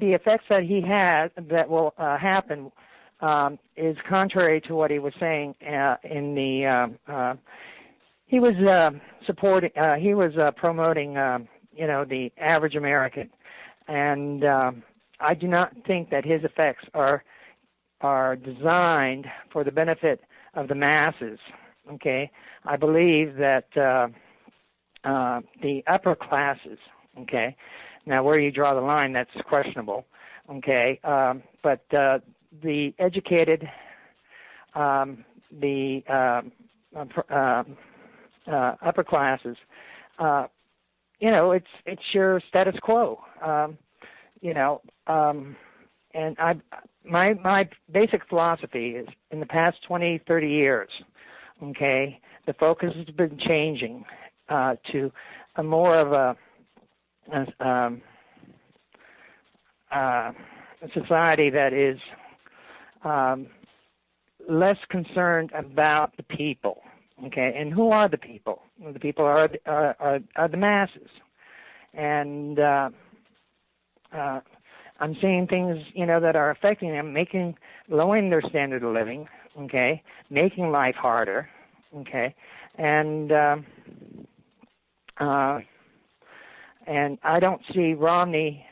the 0.00 0.12
effects 0.12 0.44
that 0.48 0.62
he 0.62 0.80
has 0.80 1.30
that 1.36 1.68
will 1.68 1.94
uh, 1.98 2.16
happen 2.16 2.72
um, 3.20 3.58
is 3.76 3.96
contrary 4.08 4.60
to 4.62 4.74
what 4.74 4.90
he 4.90 4.98
was 4.98 5.12
saying 5.20 5.54
uh, 5.62 5.96
in 6.02 6.34
the. 6.34 6.66
Um, 6.66 6.98
uh, 7.06 7.34
he 8.26 8.40
was 8.40 8.54
uh, 8.66 8.90
supporting. 9.26 9.70
Uh, 9.76 9.96
he 9.96 10.14
was 10.14 10.32
uh, 10.38 10.50
promoting. 10.52 11.16
Uh, 11.16 11.40
you 11.78 11.86
know, 11.86 12.04
the 12.04 12.32
average 12.38 12.74
American, 12.74 13.30
and 13.86 14.44
um, 14.44 14.82
I 15.20 15.34
do 15.34 15.46
not 15.46 15.72
think 15.86 16.10
that 16.10 16.24
his 16.24 16.42
effects 16.44 16.84
are 16.92 17.22
are 18.00 18.36
designed 18.36 19.26
for 19.52 19.64
the 19.64 19.70
benefit 19.72 20.20
of 20.54 20.68
the 20.68 20.74
masses. 20.74 21.38
Okay, 21.92 22.30
I 22.64 22.76
believe 22.76 23.36
that 23.36 23.68
uh, 23.76 24.08
uh, 25.04 25.40
the 25.62 25.82
upper 25.86 26.16
classes. 26.16 26.78
Okay, 27.20 27.56
now 28.06 28.22
where 28.24 28.40
you 28.40 28.50
draw 28.50 28.74
the 28.74 28.80
line, 28.80 29.12
that's 29.12 29.30
questionable. 29.48 30.04
Okay, 30.50 30.98
um, 31.04 31.42
but 31.62 31.82
uh, 31.94 32.18
the 32.62 32.92
educated, 32.98 33.68
um, 34.74 35.24
the 35.52 36.02
um, 36.08 36.52
uh, 37.30 37.62
uh, 38.50 38.74
upper 38.82 39.04
classes, 39.04 39.56
uh, 40.18 40.46
you 41.20 41.30
know, 41.30 41.52
it's 41.52 41.66
it's 41.86 42.02
your 42.12 42.40
status 42.48 42.76
quo. 42.82 43.20
Um, 43.42 43.78
you 44.40 44.54
know, 44.54 44.80
um, 45.06 45.56
and 46.14 46.36
I 46.38 46.56
my 47.04 47.34
my 47.34 47.68
basic 47.90 48.28
philosophy 48.28 48.90
is 48.90 49.08
in 49.30 49.40
the 49.40 49.46
past 49.46 49.78
20, 49.86 50.20
30 50.26 50.48
years, 50.48 50.90
Okay, 51.62 52.20
the 52.46 52.52
focus 52.52 52.94
has 52.94 53.06
been 53.16 53.36
changing 53.38 54.04
uh, 54.48 54.76
to 54.92 55.10
a 55.56 55.62
more 55.62 55.92
of 55.92 56.12
a, 56.12 56.36
a, 57.32 57.68
um, 57.68 58.00
uh, 59.90 60.30
a 60.80 60.88
society 60.94 61.50
that 61.50 61.72
is 61.72 61.98
um, 63.04 63.48
less 64.48 64.76
concerned 64.88 65.50
about 65.52 66.16
the 66.16 66.22
people. 66.22 66.80
Okay, 67.26 67.52
and 67.56 67.72
who 67.72 67.90
are 67.90 68.08
the 68.08 68.18
people? 68.18 68.62
The 68.92 69.00
people 69.00 69.24
are 69.24 69.50
are, 69.66 69.96
are, 69.98 70.18
are 70.36 70.48
the 70.48 70.56
masses, 70.56 71.08
and 71.92 72.60
uh, 72.60 72.90
uh, 74.12 74.40
I'm 75.00 75.16
seeing 75.20 75.46
things 75.48 75.78
you 75.94 76.06
know 76.06 76.20
that 76.20 76.36
are 76.36 76.50
affecting 76.50 76.90
them, 76.90 77.12
making 77.12 77.56
lowering 77.88 78.30
their 78.30 78.42
standard 78.42 78.84
of 78.84 78.92
living, 78.94 79.28
okay, 79.62 80.02
making 80.30 80.70
life 80.70 80.94
harder, 80.94 81.48
okay, 81.96 82.34
and 82.76 83.32
um, 83.32 83.66
uh, 85.18 85.58
and 86.86 87.18
I 87.24 87.40
don't 87.40 87.62
see 87.74 87.94
Romney. 87.94 88.64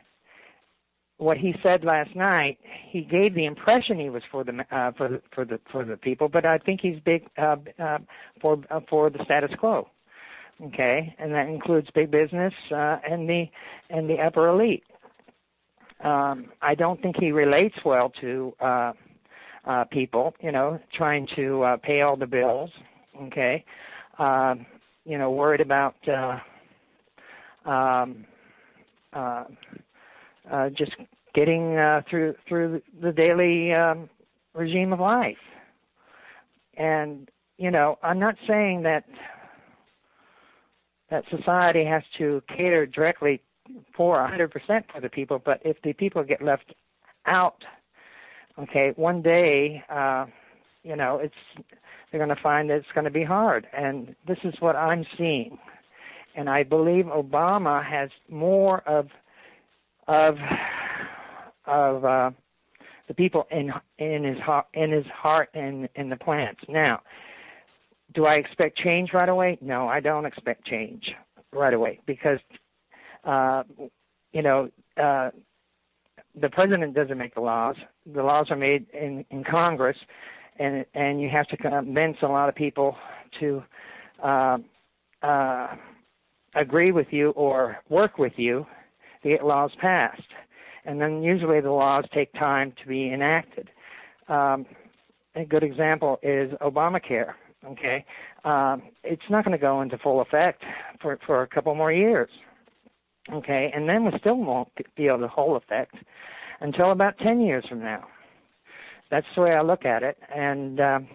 What 1.19 1.39
he 1.39 1.55
said 1.63 1.83
last 1.83 2.15
night, 2.15 2.59
he 2.91 3.01
gave 3.01 3.35
the 3.35 3.47
impression 3.47 3.99
he 3.99 4.11
was 4.11 4.23
for 4.31 4.45
the 4.45 4.65
uh, 4.71 4.93
for 4.93 5.09
the 5.09 5.23
for 5.35 5.45
the 5.47 5.59
for 5.73 5.85
the 5.85 5.97
people, 5.97 6.29
but 6.29 6.45
I 6.45 6.59
think 6.59 6.81
he's 6.83 7.01
big 7.01 7.27
uh, 7.39 7.57
uh, 7.79 7.99
for 8.41 8.59
uh, 8.71 8.81
for 8.89 9.09
the 9.09 9.25
status 9.25 9.51
quo. 9.59 9.89
Okay, 10.63 11.15
and 11.19 11.33
that 11.33 11.49
includes 11.49 11.89
big 11.95 12.11
business 12.11 12.53
uh, 12.71 12.99
and 13.09 13.29
the 13.29 13.47
and 13.89 14.09
the 14.11 14.17
upper 14.17 14.49
elite. 14.49 14.85
Um, 16.05 16.51
I 16.61 16.75
don't 16.75 17.01
think 17.01 17.17
he 17.19 17.33
relates 17.33 17.77
well 17.85 18.13
to 18.21 18.55
uh, 18.61 18.93
uh, 19.65 19.85
people, 19.85 20.35
you 20.43 20.53
know, 20.53 20.79
trying 20.95 21.27
to 21.37 21.63
uh, 21.63 21.77
pay 21.79 22.03
all 22.03 22.17
the 22.17 22.27
bills. 22.27 22.71
Okay, 23.23 23.65
uh, 24.19 24.55
you 25.07 25.17
know, 25.17 25.31
worried 25.31 25.61
about 25.63 25.97
uh, 26.09 26.39
um, 27.69 28.27
uh, 29.13 29.45
uh, 30.51 30.71
just 30.71 30.93
getting 31.35 31.77
uh, 31.77 32.03
through 32.09 32.35
through 32.49 32.83
the 33.01 33.13
daily 33.13 33.73
um, 33.73 34.09
regime 34.55 34.93
of 34.93 35.01
life. 35.01 35.37
And 36.77 37.29
you 37.59 37.71
know, 37.71 37.99
I'm 38.03 38.19
not 38.19 38.37
saying 38.47 38.83
that 38.83 39.05
that 41.11 41.25
society 41.31 41.85
has 41.85 42.03
to 42.19 42.43
cater 42.49 42.85
directly 42.85 43.41
for 43.97 44.17
100% 44.17 44.51
for 44.93 45.01
the 45.01 45.09
people, 45.09 45.41
but 45.45 45.61
if 45.65 45.81
the 45.83 45.93
people 45.93 46.23
get 46.25 46.43
left 46.43 46.75
out 47.27 47.63
okay, 48.59 48.93
one 48.97 49.23
day, 49.23 49.83
uh, 49.89 50.27
you 50.83 50.97
know, 50.97 51.19
it's 51.19 51.35
they're 52.11 52.25
going 52.25 52.35
to 52.35 52.43
find 52.43 52.71
that 52.71 52.77
it's 52.77 52.93
going 52.95 53.05
to 53.05 53.11
be 53.11 53.25
hard, 53.25 53.67
and 53.77 54.15
this 54.27 54.39
is 54.45 54.55
what 54.61 54.77
I'm 54.77 55.05
seeing, 55.19 55.59
and 56.37 56.49
I 56.49 56.63
believe 56.63 57.07
Obama 57.07 57.85
has 57.85 58.11
more 58.29 58.81
of 58.89 59.09
of 60.09 60.39
of 61.67 62.05
uh, 62.05 62.31
the 63.09 63.15
people 63.15 63.47
in 63.51 63.73
in 63.99 64.25
his 64.25 64.39
heart 64.39 64.67
in 64.75 64.91
his 64.91 65.07
heart 65.07 65.51
and 65.55 65.89
in 65.95 66.09
the 66.09 66.17
plants. 66.17 66.61
Now, 66.69 67.01
do 68.15 68.27
I 68.27 68.35
expect 68.35 68.79
change 68.79 69.13
right 69.13 69.29
away? 69.29 69.59
No, 69.61 69.89
I 69.89 70.01
don't 70.01 70.27
expect 70.27 70.67
change 70.67 71.13
right 71.53 71.75
away 71.75 72.01
because 72.07 72.39
uh, 73.25 73.65
you 74.33 74.43
know. 74.43 74.71
Uh, 74.97 75.31
the 76.39 76.51
president 76.51 76.95
doesn't 76.95 77.17
make 77.17 77.35
the 77.35 77.41
laws. 77.41 77.77
The 78.05 78.23
laws 78.23 78.51
are 78.51 78.57
made 78.57 78.87
in, 78.93 79.25
in 79.31 79.43
Congress, 79.43 79.97
and 80.59 80.85
and 80.95 81.21
you 81.21 81.29
have 81.31 81.47
to 81.49 81.57
convince 81.57 82.19
a 82.23 82.27
lot 82.27 82.49
of 82.49 82.55
people 82.55 82.97
to 83.41 83.63
uh, 84.23 84.59
uh, 85.23 85.69
agree 86.55 86.93
with 86.93 87.09
you 87.11 87.31
or 87.31 87.79
work 87.89 88.19
with 88.19 88.35
you 88.37 88.67
to 89.23 89.29
get 89.29 89.45
laws 89.45 89.73
passed. 89.81 90.29
And 90.85 91.01
then 91.01 91.23
usually 91.23 91.61
the 91.61 91.73
laws 91.73 92.05
take 92.13 92.33
time 92.35 92.73
to 92.81 92.87
be 92.89 93.13
enacted. 93.13 93.71
Um, 94.29 94.67
a 95.35 95.45
good 95.45 95.63
example 95.63 96.19
is 96.23 96.53
Obamacare. 96.61 97.35
Okay, 97.65 98.05
um, 98.45 98.83
it's 99.03 99.29
not 99.29 99.45
going 99.45 99.57
to 99.57 99.61
go 99.61 99.81
into 99.81 99.99
full 99.99 100.21
effect 100.21 100.63
for 101.01 101.19
for 101.27 101.43
a 101.43 101.47
couple 101.49 101.75
more 101.75 101.93
years. 101.93 102.31
Okay, 103.33 103.73
and 103.75 103.89
then 103.89 104.05
we 104.05 104.17
still 104.19 104.37
won't 104.37 104.71
be 104.95 105.09
able 105.09 105.19
to 105.19 105.29
whole 105.29 105.57
effect 105.57 105.97
until 106.61 106.91
about 106.93 107.19
10 107.19 107.41
years 107.41 107.67
from 107.69 107.81
now. 107.81 108.07
That's 109.11 109.27
the 109.35 109.43
way 109.43 109.53
I 109.53 109.63
look 109.63 109.85
at 109.85 110.03
it. 110.03 110.17
And, 110.35 110.81
um, 110.81 111.09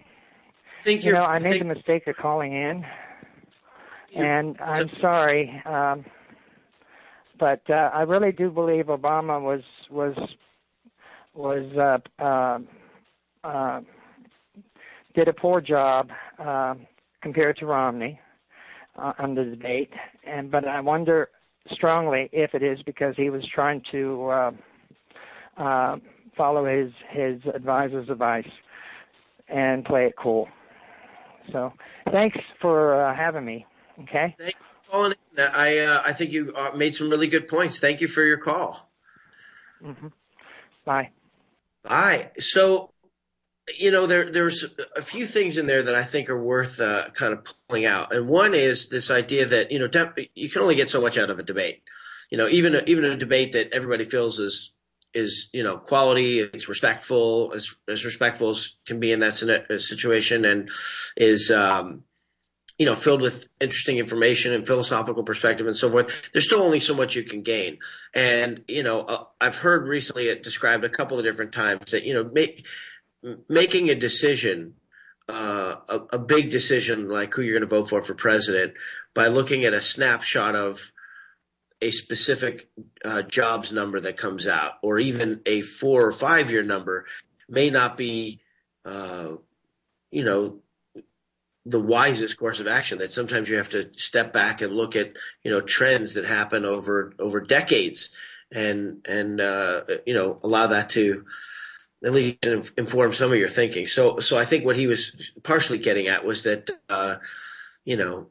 think 0.84 1.04
you 1.04 1.12
know, 1.12 1.20
I 1.24 1.38
made 1.38 1.52
think, 1.52 1.62
the 1.62 1.74
mistake 1.74 2.06
of 2.06 2.16
calling 2.16 2.52
in, 2.52 2.84
and 4.14 4.60
I'm 4.60 4.90
sorry. 5.00 5.62
Um, 5.64 6.04
but 7.42 7.68
uh, 7.68 7.90
I 7.92 8.02
really 8.02 8.30
do 8.30 8.52
believe 8.52 8.86
Obama 8.86 9.42
was 9.42 9.62
was 9.90 10.14
was 11.34 11.64
uh, 11.76 12.22
uh, 12.22 12.58
uh, 13.42 13.80
did 15.14 15.26
a 15.26 15.32
poor 15.32 15.60
job 15.60 16.10
uh, 16.38 16.76
compared 17.20 17.56
to 17.56 17.66
Romney 17.66 18.20
uh, 18.96 19.14
on 19.18 19.34
the 19.34 19.42
debate, 19.42 19.90
and 20.24 20.52
but 20.52 20.68
I 20.68 20.80
wonder 20.82 21.30
strongly 21.72 22.30
if 22.30 22.54
it 22.54 22.62
is 22.62 22.80
because 22.82 23.16
he 23.16 23.28
was 23.28 23.44
trying 23.52 23.82
to 23.90 24.28
uh, 24.28 24.50
uh, 25.56 25.96
follow 26.36 26.64
his 26.64 26.92
his 27.10 27.40
advisor's 27.52 28.08
advice 28.08 28.52
and 29.48 29.84
play 29.84 30.06
it 30.06 30.14
cool. 30.16 30.46
So 31.50 31.72
thanks 32.12 32.38
for 32.60 33.02
uh, 33.02 33.16
having 33.16 33.44
me. 33.44 33.66
Okay. 34.04 34.36
Thanks 34.38 34.62
calling 34.92 35.14
in. 35.36 35.44
I 35.44 35.78
uh, 35.78 36.02
I 36.04 36.12
think 36.12 36.32
you 36.32 36.52
uh, 36.54 36.70
made 36.76 36.94
some 36.94 37.10
really 37.10 37.26
good 37.26 37.48
points. 37.48 37.80
Thank 37.80 38.00
you 38.00 38.06
for 38.06 38.22
your 38.22 38.36
call. 38.36 38.90
Mm-hmm. 39.82 40.08
Bye. 40.84 41.10
Bye. 41.82 42.30
So 42.38 42.90
you 43.78 43.90
know 43.90 44.06
there 44.06 44.30
there's 44.30 44.64
a 44.94 45.02
few 45.02 45.26
things 45.26 45.56
in 45.56 45.66
there 45.66 45.82
that 45.82 45.94
I 45.94 46.04
think 46.04 46.28
are 46.28 46.42
worth 46.42 46.80
uh, 46.80 47.10
kind 47.10 47.32
of 47.32 47.46
pulling 47.68 47.86
out, 47.86 48.12
and 48.12 48.28
one 48.28 48.54
is 48.54 48.88
this 48.88 49.10
idea 49.10 49.46
that 49.46 49.72
you 49.72 49.78
know 49.78 49.88
de- 49.88 50.30
you 50.34 50.50
can 50.50 50.62
only 50.62 50.74
get 50.74 50.90
so 50.90 51.00
much 51.00 51.16
out 51.16 51.30
of 51.30 51.38
a 51.38 51.42
debate. 51.42 51.82
You 52.30 52.38
know, 52.38 52.48
even 52.48 52.74
a, 52.74 52.82
even 52.86 53.04
a 53.04 53.16
debate 53.16 53.52
that 53.52 53.72
everybody 53.72 54.04
feels 54.04 54.38
is 54.38 54.72
is 55.14 55.48
you 55.52 55.62
know 55.62 55.78
quality. 55.78 56.40
It's 56.40 56.68
respectful 56.68 57.52
as 57.54 57.74
as 57.88 58.04
respectful 58.04 58.50
as 58.50 58.76
can 58.86 59.00
be 59.00 59.12
in 59.12 59.20
that 59.20 59.34
situation, 59.78 60.44
and 60.44 60.70
is 61.16 61.50
um, 61.50 62.04
you 62.78 62.86
know 62.86 62.94
filled 62.94 63.20
with 63.20 63.46
interesting 63.60 63.98
information 63.98 64.52
and 64.52 64.66
philosophical 64.66 65.22
perspective 65.22 65.66
and 65.66 65.76
so 65.76 65.90
forth. 65.90 66.30
There's 66.32 66.46
still 66.46 66.62
only 66.62 66.80
so 66.80 66.94
much 66.94 67.14
you 67.14 67.24
can 67.24 67.42
gain, 67.42 67.78
and 68.14 68.64
you 68.68 68.82
know 68.82 69.00
uh, 69.00 69.24
I've 69.40 69.58
heard 69.58 69.86
recently 69.86 70.28
it 70.28 70.42
described 70.42 70.84
a 70.84 70.88
couple 70.88 71.18
of 71.18 71.24
different 71.24 71.52
times 71.52 71.90
that 71.90 72.04
you 72.04 72.14
know 72.14 72.24
make, 72.24 72.66
making 73.48 73.90
a 73.90 73.94
decision. 73.94 74.74
Uh, 75.28 75.76
a, 75.88 76.16
a 76.16 76.18
big 76.18 76.50
decision 76.50 77.08
like 77.08 77.32
who 77.32 77.42
you're 77.42 77.56
going 77.56 77.62
to 77.62 77.74
vote 77.74 77.88
for 77.88 78.02
for 78.02 78.12
president 78.12 78.74
by 79.14 79.28
looking 79.28 79.64
at 79.64 79.72
a 79.72 79.80
snapshot 79.80 80.56
of 80.56 80.92
a 81.82 81.90
specific 81.90 82.70
uh, 83.04 83.22
jobs 83.22 83.72
number 83.72 84.00
that 84.00 84.16
comes 84.16 84.46
out, 84.46 84.74
or 84.82 84.98
even 84.98 85.40
a 85.44 85.60
four 85.62 86.06
or 86.06 86.12
five 86.12 86.50
year 86.50 86.62
number, 86.62 87.04
may 87.48 87.70
not 87.70 87.96
be, 87.96 88.40
uh, 88.84 89.32
you 90.10 90.24
know, 90.24 90.60
the 91.64 91.80
wisest 91.80 92.36
course 92.36 92.60
of 92.60 92.66
action. 92.66 92.98
That 92.98 93.10
sometimes 93.10 93.48
you 93.48 93.56
have 93.56 93.70
to 93.70 93.88
step 93.96 94.32
back 94.32 94.60
and 94.60 94.74
look 94.74 94.96
at, 94.96 95.16
you 95.44 95.50
know, 95.50 95.60
trends 95.60 96.14
that 96.14 96.24
happen 96.24 96.64
over 96.64 97.12
over 97.18 97.40
decades, 97.40 98.10
and 98.50 99.04
and 99.06 99.40
uh, 99.40 99.82
you 100.06 100.14
know 100.14 100.38
allow 100.42 100.68
that 100.68 100.90
to 100.90 101.24
at 102.04 102.12
least 102.12 102.44
inform 102.76 103.12
some 103.12 103.32
of 103.32 103.38
your 103.38 103.48
thinking. 103.48 103.86
So 103.86 104.18
so 104.18 104.38
I 104.38 104.44
think 104.44 104.64
what 104.64 104.76
he 104.76 104.86
was 104.86 105.32
partially 105.42 105.78
getting 105.78 106.08
at 106.08 106.24
was 106.24 106.42
that, 106.42 106.70
uh, 106.88 107.16
you 107.84 107.96
know, 107.96 108.28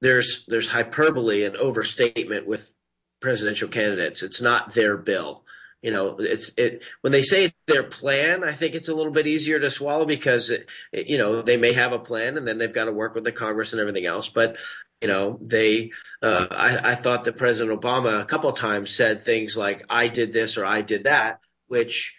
there's 0.00 0.44
there's 0.46 0.68
hyperbole 0.68 1.44
and 1.44 1.56
overstatement 1.56 2.46
with 2.46 2.74
presidential 3.20 3.68
candidates. 3.68 4.22
It's 4.22 4.40
not 4.40 4.74
their 4.74 4.96
bill. 4.96 5.43
You 5.84 5.90
know, 5.90 6.16
it's 6.18 6.50
it 6.56 6.82
when 7.02 7.12
they 7.12 7.20
say 7.20 7.52
their 7.66 7.82
plan. 7.82 8.42
I 8.42 8.52
think 8.52 8.74
it's 8.74 8.88
a 8.88 8.94
little 8.94 9.12
bit 9.12 9.26
easier 9.26 9.60
to 9.60 9.70
swallow 9.70 10.06
because 10.06 10.48
it, 10.48 10.66
it, 10.92 11.08
you 11.08 11.18
know 11.18 11.42
they 11.42 11.58
may 11.58 11.74
have 11.74 11.92
a 11.92 11.98
plan 11.98 12.38
and 12.38 12.48
then 12.48 12.56
they've 12.56 12.72
got 12.72 12.86
to 12.86 12.92
work 12.92 13.14
with 13.14 13.24
the 13.24 13.32
Congress 13.32 13.74
and 13.74 13.80
everything 13.80 14.06
else. 14.06 14.30
But 14.30 14.56
you 15.02 15.08
know, 15.08 15.38
they 15.42 15.90
uh, 16.22 16.46
I, 16.50 16.92
I 16.92 16.94
thought 16.94 17.24
that 17.24 17.36
President 17.36 17.78
Obama 17.78 18.18
a 18.18 18.24
couple 18.24 18.48
of 18.48 18.58
times 18.58 18.96
said 18.96 19.20
things 19.20 19.58
like 19.58 19.84
"I 19.90 20.08
did 20.08 20.32
this" 20.32 20.56
or 20.56 20.64
"I 20.64 20.80
did 20.80 21.04
that," 21.04 21.40
which 21.66 22.14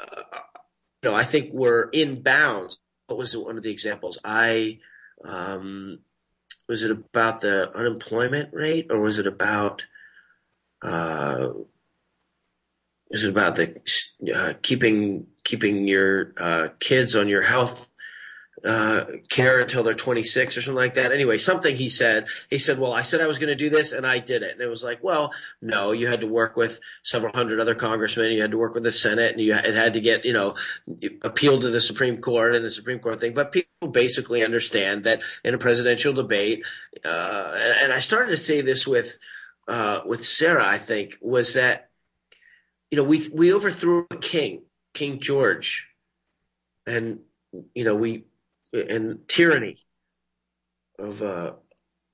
uh, 0.00 0.40
you 1.04 1.10
know 1.10 1.14
I 1.14 1.22
think 1.22 1.52
were 1.52 1.88
in 1.92 2.20
bounds. 2.20 2.80
What 3.06 3.16
was 3.16 3.36
one 3.36 3.56
of 3.56 3.62
the 3.62 3.70
examples? 3.70 4.18
I 4.24 4.80
um, 5.24 6.00
was 6.68 6.82
it 6.82 6.90
about 6.90 7.42
the 7.42 7.72
unemployment 7.76 8.52
rate 8.52 8.88
or 8.90 8.98
was 8.98 9.20
it 9.20 9.28
about 9.28 9.84
uh, 10.82 11.50
was 13.10 13.24
it 13.24 13.30
about 13.30 13.54
the 13.54 13.80
uh, 14.34 14.54
keeping 14.62 15.26
keeping 15.44 15.86
your 15.86 16.32
uh, 16.38 16.68
kids 16.80 17.14
on 17.14 17.28
your 17.28 17.42
health 17.42 17.88
uh, 18.64 19.04
care 19.28 19.60
until 19.60 19.82
they're 19.82 19.92
26 19.92 20.56
or 20.56 20.62
something 20.62 20.76
like 20.76 20.94
that. 20.94 21.12
Anyway, 21.12 21.36
something 21.36 21.76
he 21.76 21.90
said. 21.90 22.28
He 22.48 22.56
said, 22.56 22.78
"Well, 22.78 22.94
I 22.94 23.02
said 23.02 23.20
I 23.20 23.26
was 23.26 23.38
going 23.38 23.50
to 23.50 23.54
do 23.54 23.68
this, 23.68 23.92
and 23.92 24.06
I 24.06 24.18
did 24.18 24.42
it." 24.42 24.52
And 24.52 24.60
it 24.62 24.68
was 24.68 24.82
like, 24.82 25.04
"Well, 25.04 25.32
no, 25.60 25.92
you 25.92 26.06
had 26.06 26.20
to 26.20 26.26
work 26.26 26.56
with 26.56 26.80
several 27.02 27.32
hundred 27.34 27.60
other 27.60 27.74
congressmen. 27.74 28.32
You 28.32 28.40
had 28.40 28.52
to 28.52 28.58
work 28.58 28.74
with 28.74 28.84
the 28.84 28.92
Senate, 28.92 29.32
and 29.32 29.40
you 29.40 29.54
it 29.54 29.74
had 29.74 29.92
to 29.94 30.00
get 30.00 30.24
you 30.24 30.32
know 30.32 30.54
appealed 31.22 31.60
to 31.62 31.70
the 31.70 31.80
Supreme 31.80 32.22
Court 32.22 32.54
and 32.54 32.64
the 32.64 32.70
Supreme 32.70 33.00
Court 33.00 33.20
thing." 33.20 33.34
But 33.34 33.52
people 33.52 33.88
basically 33.88 34.42
understand 34.42 35.04
that 35.04 35.20
in 35.44 35.52
a 35.52 35.58
presidential 35.58 36.14
debate, 36.14 36.64
uh, 37.04 37.52
and, 37.54 37.78
and, 37.82 37.92
I 37.92 38.00
started 38.00 38.30
to 38.30 38.36
say 38.38 38.62
this 38.62 38.86
with 38.86 39.18
uh, 39.68 40.00
with 40.06 40.24
Sarah. 40.24 40.66
I 40.66 40.78
think 40.78 41.18
was 41.20 41.52
that 41.52 41.90
you 42.94 43.02
know 43.02 43.08
we 43.08 43.28
we 43.32 43.52
overthrew 43.52 44.06
a 44.12 44.16
king, 44.16 44.62
King 44.92 45.18
George, 45.18 45.88
and 46.86 47.18
you 47.74 47.82
know 47.82 47.96
we 47.96 48.22
and 48.72 49.26
tyranny 49.26 49.78
of 51.00 51.20
a 51.20 51.56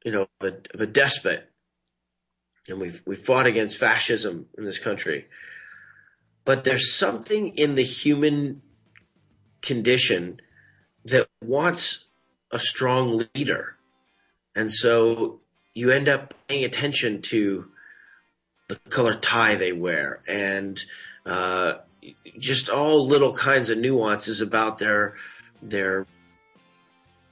you 0.06 0.10
know 0.10 0.22
of 0.22 0.46
a, 0.46 0.56
of 0.72 0.80
a 0.80 0.86
despot, 0.86 1.50
and 2.66 2.80
we've 2.80 3.02
we 3.04 3.14
fought 3.14 3.46
against 3.46 3.76
fascism 3.76 4.46
in 4.56 4.64
this 4.64 4.78
country. 4.78 5.26
But 6.46 6.64
there's 6.64 6.94
something 6.94 7.48
in 7.58 7.74
the 7.74 7.82
human 7.82 8.62
condition 9.60 10.40
that 11.04 11.28
wants 11.44 12.06
a 12.50 12.58
strong 12.58 13.26
leader, 13.34 13.76
and 14.56 14.72
so 14.72 15.40
you 15.74 15.90
end 15.90 16.08
up 16.08 16.32
paying 16.48 16.64
attention 16.64 17.20
to 17.20 17.69
the 18.70 18.90
color 18.90 19.14
tie 19.14 19.56
they 19.56 19.72
wear 19.72 20.20
and 20.28 20.84
uh, 21.26 21.74
just 22.38 22.70
all 22.70 23.06
little 23.06 23.34
kinds 23.34 23.68
of 23.68 23.78
nuances 23.78 24.40
about 24.40 24.78
their 24.78 25.14
their 25.60 26.06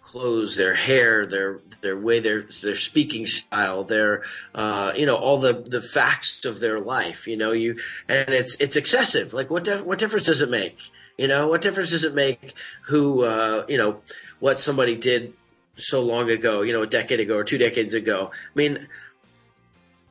clothes, 0.03 0.57
their 0.57 0.75
hair, 0.75 1.27
their 1.27 1.61
their 1.81 1.97
way 1.97 2.19
their 2.19 2.43
their 2.63 2.75
speaking 2.75 3.25
style, 3.25 3.85
their 3.85 4.23
uh, 4.55 4.93
you 4.97 5.07
know 5.07 5.17
all 5.17 5.39
the 5.39 5.53
the 5.53 5.81
facts 5.81 6.45
of 6.45 6.61
their 6.61 6.81
life. 6.81 7.27
You 7.29 7.37
know 7.37 7.53
you 7.53 7.79
and 8.09 8.31
it's 8.31 8.57
it's 8.59 8.77
excessive. 8.77 9.33
Like 9.33 9.51
what 9.51 9.65
def- 9.65 9.85
what 9.85 9.99
difference 9.99 10.27
does 10.27 10.43
it 10.43 10.51
make? 10.51 10.79
You 11.17 11.29
know 11.29 11.49
what 11.49 11.61
difference 11.61 11.91
does 11.91 12.05
it 12.05 12.15
make 12.15 12.55
who 12.87 13.25
uh, 13.25 13.65
you 13.69 13.79
know 13.79 14.01
what 14.41 14.59
somebody 14.59 14.97
did 14.97 15.35
so 15.77 16.03
long 16.03 16.31
ago? 16.31 16.63
You 16.63 16.73
know 16.73 16.83
a 16.83 16.87
decade 16.87 17.21
ago 17.21 17.37
or 17.37 17.45
two 17.45 17.59
decades 17.59 17.95
ago. 17.95 18.31
I 18.33 18.55
mean, 18.57 18.89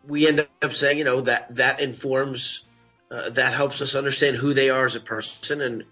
we 0.07 0.27
end 0.27 0.47
up 0.61 0.73
saying 0.73 0.97
you 0.97 1.03
know 1.03 1.21
that 1.21 1.55
that 1.55 1.79
informs. 1.79 2.63
Uh, 3.09 3.29
that 3.29 3.53
helps 3.53 3.81
us 3.81 3.95
understand 3.95 4.35
who 4.35 4.53
they 4.53 4.69
are 4.69 4.85
as 4.85 4.93
a 4.93 4.99
person 4.99 5.61
and 5.61 5.85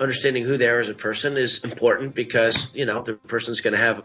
understanding 0.00 0.44
who 0.44 0.56
they 0.56 0.68
are 0.68 0.80
as 0.80 0.88
a 0.88 0.94
person 0.94 1.36
is 1.36 1.58
important 1.64 2.14
because 2.14 2.68
you 2.74 2.84
know 2.84 3.02
the 3.02 3.14
person's 3.14 3.60
going 3.60 3.72
to 3.72 3.80
have 3.80 4.04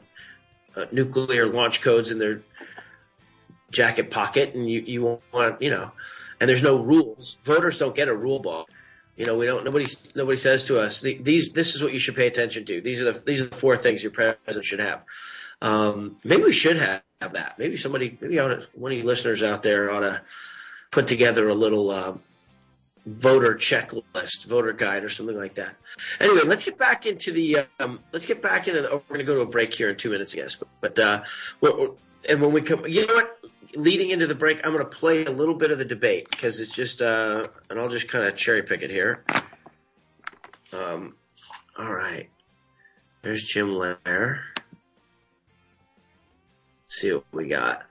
uh, 0.76 0.86
nuclear 0.92 1.46
launch 1.46 1.82
codes 1.82 2.12
in 2.12 2.18
their 2.18 2.42
jacket 3.72 4.10
pocket, 4.10 4.56
and 4.56 4.70
you 4.70 4.82
you 4.82 5.20
want 5.32 5.62
you 5.62 5.70
know, 5.70 5.92
and 6.40 6.50
there's 6.50 6.64
no 6.64 6.78
rules. 6.80 7.38
Voters 7.44 7.78
don't 7.78 7.96
get 7.96 8.08
a 8.08 8.16
rule 8.16 8.40
book. 8.40 8.70
You 9.18 9.26
know, 9.26 9.38
we 9.38 9.46
don't. 9.46 9.64
Nobody 9.64 9.86
nobody 10.16 10.38
says 10.38 10.66
to 10.66 10.80
us 10.80 11.02
these. 11.02 11.52
This 11.52 11.76
is 11.76 11.84
what 11.84 11.94
you 11.94 12.00
should 12.00 12.16
pay 12.16 12.28
attention 12.28 12.66
to. 12.66 12.82
These 12.82 13.02
are 13.02 13.12
the 13.12 13.20
these 13.20 13.42
are 13.42 13.46
the 13.46 13.56
four 13.56 13.78
things 13.78 14.02
your 14.02 14.12
president 14.12 14.66
should 14.66 14.80
have. 14.80 15.06
Um, 15.64 16.18
maybe 16.26 16.44
we 16.44 16.52
should 16.52 16.76
have, 16.76 17.02
have 17.22 17.34
that. 17.34 17.58
Maybe 17.58 17.78
somebody, 17.78 18.18
maybe 18.20 18.36
to, 18.36 18.68
one 18.76 18.92
of 18.92 18.98
you 18.98 19.06
listeners 19.06 19.42
out 19.42 19.64
there 19.64 19.90
ought 19.90 20.02
to 20.02 20.22
put 20.92 21.08
together 21.08 21.48
a 21.48 21.54
little 21.56 21.90
uh, 21.90 22.14
voter 23.06 23.56
checklist, 23.56 24.46
voter 24.46 24.74
guide, 24.74 25.06
or 25.06 25.10
something 25.10 25.38
like 25.38 25.56
that. 25.56 25.76
Anyway, 26.20 26.42
let's 26.46 26.66
get 26.66 26.78
back 26.78 27.06
into 27.06 27.32
the. 27.32 27.66
Um, 27.80 28.02
let's 28.12 28.26
get 28.26 28.42
back 28.42 28.68
into. 28.68 28.82
The, 28.82 28.92
oh, 28.92 29.04
we're 29.08 29.16
going 29.16 29.20
to 29.20 29.26
go 29.26 29.36
to 29.36 29.42
a 29.42 29.46
break 29.46 29.74
here 29.74 29.90
in 29.90 29.96
two 29.96 30.10
minutes, 30.10 30.34
I 30.34 30.38
guess. 30.38 30.56
But, 30.56 30.68
but 30.82 31.00
uh, 31.00 31.24
we're, 31.62 31.78
we're, 31.78 31.90
and 32.28 32.42
when 32.42 32.52
we 32.52 32.62
come, 32.62 32.86
you 32.86 33.08
know 33.08 33.14
what? 33.14 33.40
Leading 33.76 34.12
into 34.12 34.28
the 34.28 34.36
break, 34.36 34.64
I'm 34.64 34.74
going 34.74 34.84
to 34.84 34.90
play 34.90 35.26
a 35.26 35.32
little 35.32 35.56
bit 35.56 35.72
of 35.72 35.80
the 35.80 35.86
debate 35.86 36.30
because 36.30 36.60
it's 36.60 36.76
just, 36.76 37.02
uh, 37.02 37.48
and 37.72 37.80
I'll 37.80 37.90
just 37.90 38.08
kind 38.08 38.24
of 38.24 38.36
cherry 38.36 38.62
pick 38.62 38.84
it 38.84 38.92
here. 38.92 39.24
Um, 40.72 41.16
all 41.80 41.92
right. 41.92 42.30
There's 43.24 43.44
Jim 43.44 43.70
Lehrer. 43.70 44.42
See 46.94 47.12
what 47.12 47.24
we 47.32 47.48
got. 47.48 47.88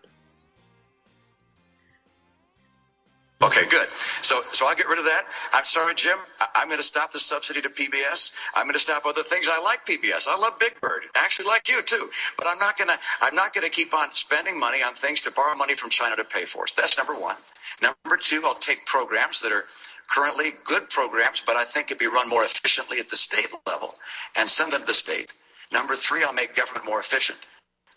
Okay, 3.42 3.66
good. 3.68 3.88
So, 4.20 4.42
so 4.53 4.68
I'll 4.68 4.76
get 4.76 4.86
rid 4.86 5.00
of 5.00 5.07
that. 5.07 5.24
I'm 5.53 5.64
sorry, 5.64 5.96
Jim. 5.96 6.16
I- 6.40 6.62
am 6.62 6.68
going 6.68 6.78
to 6.78 6.84
stop 6.84 7.11
the 7.11 7.18
subsidy 7.18 7.61
to 7.62 7.68
PBS. 7.68 8.30
I'm 8.55 8.66
going 8.66 8.74
to 8.74 8.78
stop 8.78 9.05
other 9.05 9.24
things. 9.24 9.48
I 9.50 9.61
like 9.61 9.84
PBS. 9.84 10.28
I 10.28 10.38
love 10.38 10.61
Big 10.61 10.80
Bird. 10.80 11.07
Actually, 11.16 11.48
like 11.48 11.68
you 11.68 11.82
too. 11.82 12.09
But 12.38 12.46
I'm 12.46 12.61
not 12.61 12.78
going 12.78 12.90
to. 12.90 12.98
I'm 13.20 13.34
not 13.34 13.53
going 13.53 13.64
to 13.64 13.70
keep 13.70 13.92
on 13.92 14.12
spending 14.12 14.57
money 14.57 14.84
on 14.84 14.94
things 14.94 15.22
to 15.22 15.32
borrow 15.32 15.57
money 15.57 15.74
from 15.74 15.90
China 15.90 16.14
to 16.14 16.24
pay 16.24 16.44
for 16.44 16.62
us. 16.62 16.72
That's 16.72 16.96
number 16.96 17.16
one. 17.16 17.34
Number 17.82 18.16
two, 18.16 18.42
I'll 18.44 18.55
take 18.55 18.86
programs 18.86 19.40
that 19.40 19.50
are 19.50 19.64
currently 20.07 20.53
good 20.64 20.88
programs, 20.90 21.42
but 21.44 21.57
I 21.57 21.64
think 21.64 21.88
could 21.88 21.98
be 21.98 22.07
run 22.07 22.28
more 22.28 22.44
efficiently 22.44 23.00
at 23.00 23.11
the 23.11 23.16
state 23.16 23.48
level 23.66 23.94
and 24.36 24.48
send 24.48 24.72
them 24.72 24.82
to 24.82 24.86
the 24.86 24.94
state. 24.94 25.32
Number 25.72 25.96
three, 25.96 26.22
I'll 26.22 26.32
make 26.32 26.55
government 26.55 26.86
more 26.86 27.00
efficient. 27.00 27.38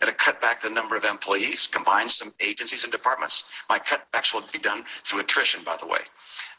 It'll 0.00 0.14
cut 0.14 0.40
back 0.40 0.60
the 0.60 0.70
number 0.70 0.96
of 0.96 1.04
employees, 1.04 1.66
combine 1.66 2.08
some 2.08 2.34
agencies 2.40 2.84
and 2.84 2.92
departments. 2.92 3.44
My 3.68 3.78
cutbacks 3.78 4.34
will 4.34 4.44
be 4.52 4.58
done 4.58 4.84
through 5.04 5.20
attrition, 5.20 5.62
by 5.64 5.76
the 5.78 5.86
way. 5.86 6.00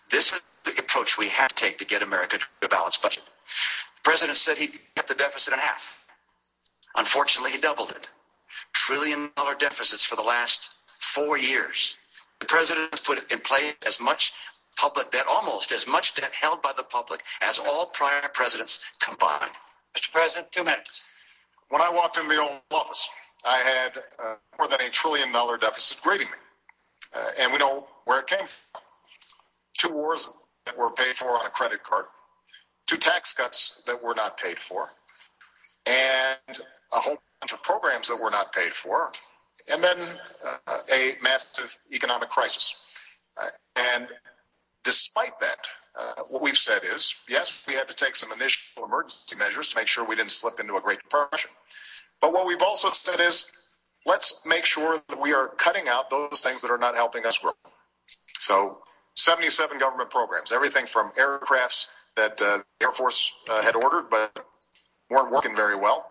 This 0.10 0.34
is 0.34 0.42
the 0.64 0.72
approach 0.80 1.18
we 1.18 1.30
have 1.30 1.50
to 1.50 1.56
take 1.56 1.78
to 1.78 1.86
get 1.86 2.02
America 2.02 2.40
to 2.40 2.46
a 2.64 2.68
balanced 2.68 3.02
budget. 3.02 3.24
The 3.96 4.02
president 4.04 4.38
said 4.38 4.58
he'd 4.58 4.80
cut 4.96 5.08
the 5.08 5.14
deficit 5.14 5.54
in 5.54 5.60
half. 5.60 6.04
Unfortunately, 6.96 7.52
he 7.52 7.60
doubled 7.60 7.92
it. 7.92 8.10
Trillion 8.74 9.32
dollar 9.36 9.56
deficits 9.56 10.04
for 10.04 10.16
the 10.16 10.24
last 10.24 10.72
four 11.00 11.38
years. 11.38 11.96
The 12.40 12.46
president 12.46 12.90
has 12.92 13.00
put 13.00 13.32
in 13.32 13.40
place 13.40 13.74
as 13.86 14.00
much 14.00 14.34
public 14.76 15.12
debt, 15.12 15.26
almost 15.28 15.72
as 15.72 15.88
much 15.88 16.14
debt 16.16 16.34
held 16.34 16.62
by 16.62 16.72
the 16.76 16.84
public 16.84 17.24
as 17.42 17.60
all 17.60 17.88
prior 17.88 18.28
presidents 18.34 18.80
combined. 19.00 19.52
Mr. 19.96 20.12
President, 20.12 20.52
two 20.52 20.64
minutes. 20.64 21.04
When 21.70 21.82
I 21.82 21.90
walked 21.90 22.18
into 22.18 22.30
the 22.30 22.42
Oval 22.42 22.62
Office, 22.72 23.10
I 23.48 23.58
had 23.60 24.04
uh, 24.24 24.36
more 24.60 24.70
than 24.70 24.82
a 24.82 24.92
trillion 24.92 25.32
dollar 25.34 25.58
deficit 25.58 26.02
grading 26.04 26.28
me. 26.28 26.38
Uh, 27.16 27.30
and 27.40 27.54
we 27.54 27.60
know 27.60 27.88
where 28.06 28.20
it 28.22 28.28
came 28.28 28.40
from. 28.40 28.48
two 29.78 29.90
wars 29.90 30.34
that 30.66 30.78
were 30.78 30.92
paid 30.92 31.16
for 31.16 31.30
on 31.30 31.46
a 31.46 31.50
credit 31.50 31.84
card, 31.84 32.06
two 32.88 32.98
tax 32.98 33.34
cuts 33.34 33.84
that 33.88 34.04
were 34.04 34.16
not 34.16 34.38
paid 34.38 34.60
for, 34.60 34.90
and 35.88 36.60
a 36.94 36.98
whole 37.00 37.18
bunch 37.42 37.54
of 37.54 37.64
programs 37.64 38.10
that 38.10 38.22
were 38.22 38.32
not 38.32 38.54
paid 38.54 38.74
for, 38.74 39.12
and 39.72 39.84
then 39.84 39.98
uh, 40.46 40.78
a 40.94 41.16
massive 41.24 41.76
economic 41.94 42.30
crisis. 42.30 42.82
Uh, 43.42 43.50
and 43.96 44.08
despite 44.84 45.40
that, 45.42 45.68
uh, 45.98 46.24
what 46.30 46.42
we've 46.44 46.58
said 46.58 46.82
is, 46.84 47.16
yes, 47.30 47.66
we 47.68 47.74
had 47.76 47.90
to 47.90 47.96
take 47.96 48.16
some 48.16 48.32
initial 48.32 48.86
emergency 48.86 49.38
measures 49.38 49.70
to 49.70 49.78
make 49.78 49.88
sure 49.88 50.06
we 50.06 50.16
didn't 50.16 50.32
slip 50.32 50.60
into 50.60 50.76
a 50.78 50.82
Great 50.82 51.00
Depression. 51.04 51.52
But 52.22 52.34
what 52.34 52.48
we've 52.48 52.62
also 52.62 52.92
said 52.92 53.20
is, 53.20 53.52
let's 54.06 54.46
make 54.46 54.66
sure 54.66 55.02
that 55.10 55.22
we 55.22 55.34
are 55.34 55.48
cutting 55.48 55.88
out 55.88 56.10
those 56.10 56.42
things 56.42 56.62
that 56.62 56.72
are 56.72 56.78
not 56.78 56.96
helping 56.96 57.26
us 57.26 57.38
grow. 57.38 57.52
So 58.40 58.80
77 59.16 59.78
government 59.80 60.10
programs, 60.10 60.52
everything 60.52 60.86
from 60.86 61.12
aircrafts 61.12 61.88
that 62.16 62.42
uh, 62.42 62.60
the 62.80 62.86
Air 62.86 62.92
Force 62.92 63.32
uh, 63.50 63.62
had 63.62 63.76
ordered 63.76 64.10
but 64.10 64.46
weren't 65.10 65.32
working 65.32 65.56
very 65.56 65.76
well. 65.76 66.10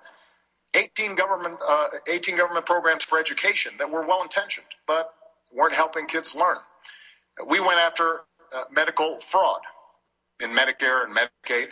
18 0.75 1.15
government, 1.15 1.59
uh, 1.67 1.87
18 2.09 2.37
government 2.37 2.67
programs 2.67 3.05
for 3.05 3.19
education 3.19 3.73
that 3.79 3.91
were 3.91 4.07
well 4.07 4.23
intentioned 4.23 4.67
but 4.87 5.13
weren't 5.53 5.75
helping 5.75 6.07
kids 6.07 6.35
learn. 6.35 6.57
We 7.49 7.61
went 7.61 7.79
after 7.79 8.21
uh, 8.55 8.65
medical 8.71 9.21
fraud 9.21 9.61
in 10.41 10.51
Medicare 10.51 11.05
and 11.05 11.17
Medicaid 11.17 11.69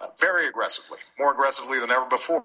uh, 0.00 0.08
very 0.20 0.48
aggressively, 0.48 0.98
more 1.18 1.32
aggressively 1.32 1.80
than 1.80 1.90
ever 1.90 2.06
before, 2.06 2.44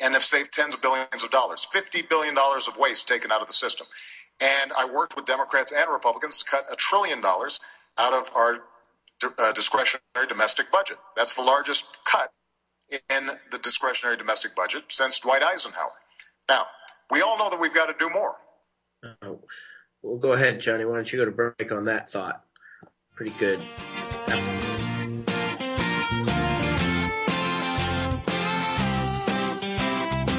and 0.00 0.14
have 0.14 0.24
saved 0.24 0.52
tens 0.52 0.74
of 0.74 0.82
billions 0.82 1.24
of 1.24 1.30
dollars, 1.30 1.66
$50 1.72 2.08
billion 2.08 2.36
of 2.36 2.76
waste 2.78 3.08
taken 3.08 3.32
out 3.32 3.40
of 3.40 3.46
the 3.46 3.54
system. 3.54 3.86
And 4.40 4.72
I 4.76 4.86
worked 4.86 5.16
with 5.16 5.24
Democrats 5.24 5.72
and 5.72 5.90
Republicans 5.90 6.40
to 6.40 6.50
cut 6.50 6.64
a 6.70 6.76
trillion 6.76 7.20
dollars 7.20 7.60
out 7.98 8.12
of 8.12 8.30
our 8.34 8.58
uh, 9.38 9.52
discretionary 9.52 10.26
domestic 10.28 10.70
budget. 10.70 10.98
That's 11.16 11.34
the 11.34 11.42
largest 11.42 11.86
cut 12.04 12.30
in 12.90 13.30
the 13.50 13.58
discretionary 13.58 14.16
domestic 14.16 14.54
budget 14.54 14.84
since 14.88 15.20
Dwight 15.20 15.42
Eisenhower. 15.42 15.90
Now, 16.48 16.66
we 17.10 17.22
all 17.22 17.38
know 17.38 17.50
that 17.50 17.60
we've 17.60 17.74
got 17.74 17.86
to 17.86 17.94
do 17.98 18.10
more. 18.10 18.36
Uh, 19.02 19.34
well, 20.02 20.18
go 20.18 20.32
ahead, 20.32 20.60
Johnny. 20.60 20.84
Why 20.84 20.96
don't 20.96 21.10
you 21.10 21.18
go 21.18 21.24
to 21.24 21.30
break 21.30 21.72
on 21.72 21.86
that 21.86 22.10
thought? 22.10 22.44
Pretty 23.16 23.32
good. 23.38 23.60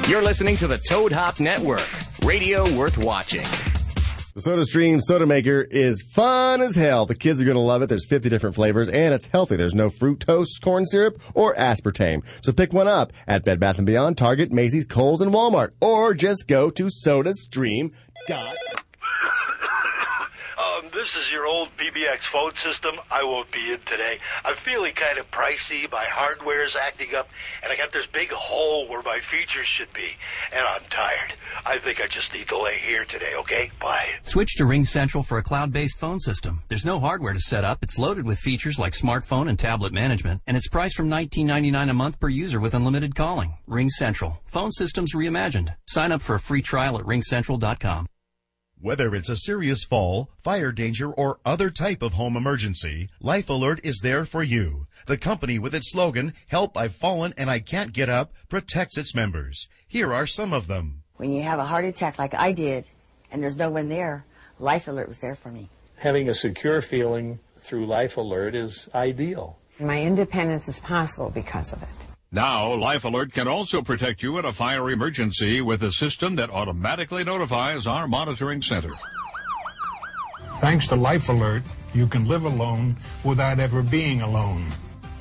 You're 0.08 0.22
listening 0.22 0.56
to 0.56 0.66
the 0.66 0.78
Toad 0.78 1.12
Hop 1.12 1.38
Network, 1.38 1.86
radio 2.24 2.64
worth 2.78 2.96
watching. 2.96 3.42
The 3.42 4.40
SodaStream 4.40 5.02
Soda 5.02 5.26
Maker 5.26 5.60
is 5.60 6.02
fun 6.14 6.62
as 6.62 6.74
hell. 6.74 7.04
The 7.04 7.14
kids 7.14 7.42
are 7.42 7.44
going 7.44 7.56
to 7.56 7.60
love 7.60 7.82
it. 7.82 7.90
There's 7.90 8.06
50 8.06 8.30
different 8.30 8.56
flavors 8.56 8.88
and 8.88 9.12
it's 9.12 9.26
healthy. 9.26 9.56
There's 9.56 9.74
no 9.74 9.90
fructose, 9.90 10.62
corn 10.62 10.86
syrup, 10.86 11.20
or 11.34 11.54
aspartame. 11.56 12.22
So 12.40 12.54
pick 12.54 12.72
one 12.72 12.88
up 12.88 13.12
at 13.26 13.44
Bed 13.44 13.60
Bath 13.60 13.84
& 13.84 13.84
Beyond, 13.84 14.16
Target, 14.16 14.50
Macy's, 14.50 14.86
Kohl's, 14.86 15.20
and 15.20 15.30
Walmart. 15.30 15.72
Or 15.82 16.14
just 16.14 16.48
go 16.48 16.70
to 16.70 16.84
SodaStream.com 16.84 18.56
this 21.14 21.24
is 21.24 21.32
your 21.32 21.46
old 21.46 21.68
PBX 21.78 22.20
phone 22.30 22.54
system. 22.56 22.96
I 23.10 23.24
won't 23.24 23.50
be 23.50 23.72
in 23.72 23.80
today. 23.86 24.18
I'm 24.44 24.56
feeling 24.56 24.92
kind 24.94 25.16
of 25.16 25.30
pricey. 25.30 25.90
My 25.90 26.04
hardware's 26.04 26.76
acting 26.76 27.14
up, 27.14 27.28
and 27.62 27.72
I 27.72 27.76
got 27.76 27.92
this 27.92 28.04
big 28.06 28.30
hole 28.30 28.86
where 28.88 29.02
my 29.02 29.20
features 29.20 29.66
should 29.66 29.90
be, 29.94 30.10
and 30.52 30.66
I'm 30.66 30.82
tired. 30.90 31.32
I 31.64 31.78
think 31.78 32.00
I 32.00 32.08
just 32.08 32.34
need 32.34 32.48
to 32.48 32.58
lay 32.58 32.78
here 32.78 33.06
today, 33.06 33.32
okay? 33.36 33.70
Bye. 33.80 34.08
Switch 34.22 34.54
to 34.56 34.66
Ring 34.66 34.84
Central 34.84 35.22
for 35.22 35.38
a 35.38 35.42
cloud-based 35.42 35.96
phone 35.96 36.20
system. 36.20 36.62
There's 36.68 36.84
no 36.84 37.00
hardware 37.00 37.32
to 37.32 37.40
set 37.40 37.64
up. 37.64 37.78
It's 37.80 37.98
loaded 37.98 38.26
with 38.26 38.38
features 38.38 38.78
like 38.78 38.92
smartphone 38.92 39.48
and 39.48 39.58
tablet 39.58 39.94
management, 39.94 40.42
and 40.46 40.58
it's 40.58 40.68
priced 40.68 40.96
from 40.96 41.08
$19.99 41.08 41.88
a 41.88 41.94
month 41.94 42.20
per 42.20 42.28
user 42.28 42.60
with 42.60 42.74
unlimited 42.74 43.14
calling. 43.14 43.56
Ring 43.66 43.88
Central. 43.88 44.40
Phone 44.44 44.72
systems 44.72 45.14
reimagined. 45.14 45.74
Sign 45.86 46.12
up 46.12 46.20
for 46.20 46.34
a 46.34 46.40
free 46.40 46.60
trial 46.60 46.98
at 46.98 47.04
ringcentral.com. 47.04 48.08
Whether 48.80 49.12
it's 49.16 49.28
a 49.28 49.36
serious 49.36 49.82
fall, 49.82 50.30
fire 50.44 50.70
danger, 50.70 51.10
or 51.10 51.40
other 51.44 51.68
type 51.68 52.00
of 52.00 52.12
home 52.12 52.36
emergency, 52.36 53.08
Life 53.20 53.48
Alert 53.48 53.80
is 53.82 53.98
there 54.04 54.24
for 54.24 54.44
you. 54.44 54.86
The 55.06 55.16
company 55.16 55.58
with 55.58 55.74
its 55.74 55.90
slogan, 55.90 56.32
Help 56.46 56.76
I've 56.76 56.94
Fallen 56.94 57.34
and 57.36 57.50
I 57.50 57.58
Can't 57.58 57.92
Get 57.92 58.08
Up, 58.08 58.32
protects 58.48 58.96
its 58.96 59.16
members. 59.16 59.68
Here 59.88 60.14
are 60.14 60.28
some 60.28 60.52
of 60.52 60.68
them. 60.68 61.02
When 61.16 61.32
you 61.32 61.42
have 61.42 61.58
a 61.58 61.64
heart 61.64 61.86
attack 61.86 62.20
like 62.20 62.34
I 62.34 62.52
did, 62.52 62.84
and 63.32 63.42
there's 63.42 63.56
no 63.56 63.68
one 63.68 63.88
there, 63.88 64.24
Life 64.60 64.86
Alert 64.86 65.08
was 65.08 65.18
there 65.18 65.34
for 65.34 65.50
me. 65.50 65.68
Having 65.96 66.28
a 66.28 66.34
secure 66.34 66.80
feeling 66.80 67.40
through 67.58 67.86
Life 67.86 68.16
Alert 68.16 68.54
is 68.54 68.88
ideal. 68.94 69.58
My 69.80 70.00
independence 70.00 70.68
is 70.68 70.78
possible 70.78 71.30
because 71.30 71.72
of 71.72 71.82
it. 71.82 71.88
Now, 72.30 72.74
Life 72.74 73.06
Alert 73.06 73.32
can 73.32 73.48
also 73.48 73.80
protect 73.80 74.22
you 74.22 74.36
in 74.36 74.44
a 74.44 74.52
fire 74.52 74.90
emergency 74.90 75.62
with 75.62 75.82
a 75.82 75.90
system 75.90 76.36
that 76.36 76.50
automatically 76.50 77.24
notifies 77.24 77.86
our 77.86 78.06
monitoring 78.06 78.60
center. 78.60 78.92
Thanks 80.60 80.86
to 80.88 80.96
Life 80.96 81.30
Alert, 81.30 81.62
you 81.94 82.06
can 82.06 82.28
live 82.28 82.44
alone 82.44 82.98
without 83.24 83.60
ever 83.60 83.82
being 83.82 84.20
alone. 84.20 84.66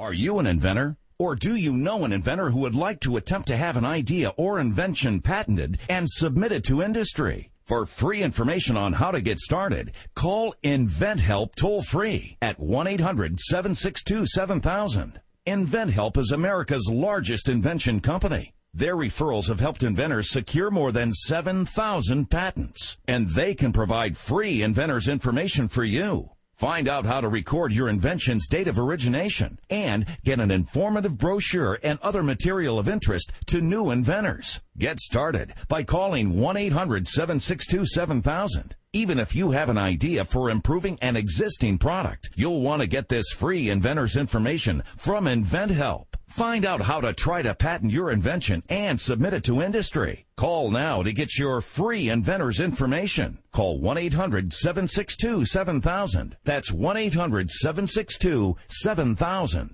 Are 0.00 0.12
you 0.14 0.38
an 0.38 0.46
inventor? 0.46 0.96
Or 1.18 1.36
do 1.36 1.54
you 1.54 1.76
know 1.76 2.06
an 2.06 2.12
inventor 2.14 2.48
who 2.48 2.60
would 2.60 2.74
like 2.74 3.00
to 3.00 3.18
attempt 3.18 3.48
to 3.48 3.56
have 3.58 3.76
an 3.76 3.84
idea 3.84 4.30
or 4.38 4.58
invention 4.58 5.20
patented 5.20 5.78
and 5.90 6.10
submit 6.10 6.52
it 6.52 6.64
to 6.64 6.80
industry? 6.80 7.50
For 7.66 7.84
free 7.84 8.22
information 8.22 8.78
on 8.78 8.94
how 8.94 9.10
to 9.10 9.20
get 9.20 9.40
started, 9.40 9.92
call 10.14 10.54
InventHelp 10.64 11.54
toll 11.54 11.82
free 11.82 12.38
at 12.40 12.58
1-800-762-7000. 12.58 15.16
InventHelp 15.46 16.16
is 16.16 16.32
America's 16.32 16.88
largest 16.90 17.50
invention 17.50 18.00
company. 18.00 18.54
Their 18.72 18.96
referrals 18.96 19.48
have 19.48 19.60
helped 19.60 19.82
inventors 19.82 20.30
secure 20.30 20.70
more 20.70 20.92
than 20.92 21.12
7,000 21.12 22.30
patents, 22.30 22.96
and 23.06 23.28
they 23.28 23.54
can 23.54 23.70
provide 23.70 24.16
free 24.16 24.62
inventors 24.62 25.08
information 25.08 25.68
for 25.68 25.84
you. 25.84 26.30
Find 26.60 26.86
out 26.88 27.06
how 27.06 27.22
to 27.22 27.28
record 27.28 27.72
your 27.72 27.88
invention's 27.88 28.46
date 28.46 28.68
of 28.68 28.78
origination 28.78 29.58
and 29.70 30.04
get 30.26 30.40
an 30.40 30.50
informative 30.50 31.16
brochure 31.16 31.78
and 31.82 31.98
other 32.02 32.22
material 32.22 32.78
of 32.78 32.86
interest 32.86 33.32
to 33.46 33.62
new 33.62 33.90
inventors. 33.90 34.60
Get 34.76 35.00
started 35.00 35.54
by 35.68 35.84
calling 35.84 36.34
1-800-762-7000. 36.34 38.72
Even 38.92 39.18
if 39.18 39.34
you 39.34 39.52
have 39.52 39.70
an 39.70 39.78
idea 39.78 40.26
for 40.26 40.50
improving 40.50 40.98
an 41.00 41.16
existing 41.16 41.78
product, 41.78 42.28
you'll 42.34 42.60
want 42.60 42.82
to 42.82 42.86
get 42.86 43.08
this 43.08 43.30
free 43.30 43.70
inventor's 43.70 44.18
information 44.18 44.82
from 44.98 45.24
InventHelp. 45.24 46.09
Find 46.30 46.64
out 46.64 46.80
how 46.82 47.00
to 47.00 47.12
try 47.12 47.42
to 47.42 47.56
patent 47.56 47.90
your 47.92 48.12
invention 48.12 48.62
and 48.68 49.00
submit 49.00 49.34
it 49.34 49.42
to 49.44 49.60
industry. 49.60 50.26
Call 50.36 50.70
now 50.70 51.02
to 51.02 51.12
get 51.12 51.36
your 51.36 51.60
free 51.60 52.08
inventor's 52.08 52.60
information. 52.60 53.38
Call 53.52 53.80
1-800-762-7000. 53.80 56.36
That's 56.44 56.70
1-800-762-7000. 56.70 59.70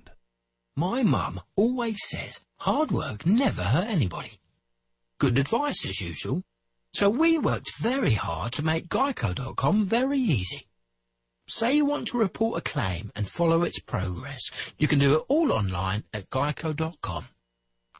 My 0.75 1.03
mum 1.03 1.39
always 1.55 1.99
says 2.03 2.41
hard 2.57 2.91
work 2.91 3.25
never 3.25 3.63
hurt 3.63 3.87
anybody. 3.87 4.39
Good 5.19 5.37
advice 5.37 5.85
as 5.87 6.01
usual. 6.01 6.43
So 6.91 7.09
we 7.09 7.37
worked 7.37 7.77
very 7.77 8.13
hard 8.13 8.51
to 8.53 8.65
make 8.65 8.89
Geico.com 8.89 9.85
very 9.85 10.19
easy. 10.19 10.67
Say 11.49 11.77
you 11.77 11.85
want 11.85 12.09
to 12.09 12.17
report 12.17 12.57
a 12.57 12.61
claim 12.61 13.09
and 13.15 13.25
follow 13.25 13.63
its 13.63 13.79
progress. 13.79 14.41
You 14.77 14.87
can 14.87 14.99
do 14.99 15.15
it 15.15 15.23
all 15.29 15.53
online 15.53 16.03
at 16.13 16.29
geico.com. 16.29 17.27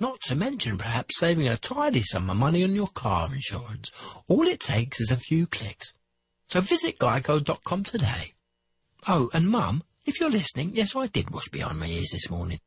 Not 0.01 0.19
to 0.23 0.35
mention 0.35 0.77
perhaps 0.77 1.17
saving 1.17 1.47
a 1.47 1.57
tidy 1.57 2.01
sum 2.01 2.29
of 2.29 2.35
money 2.35 2.63
on 2.65 2.75
your 2.75 2.87
car 2.87 3.33
insurance. 3.33 3.89
All 4.27 4.47
it 4.47 4.59
takes 4.59 4.99
is 4.99 5.11
a 5.11 5.15
few 5.15 5.47
clicks. 5.47 5.93
So 6.47 6.59
visit 6.59 6.99
geico.com 6.99 7.83
today. 7.83 8.33
Oh, 9.07 9.29
and 9.33 9.49
Mum, 9.49 9.83
if 10.05 10.19
you're 10.19 10.29
listening, 10.29 10.71
yes, 10.73 10.93
I 10.95 11.07
did 11.07 11.29
wash 11.29 11.47
behind 11.47 11.79
my 11.79 11.87
ears 11.87 12.09
this 12.11 12.29
morning. 12.29 12.59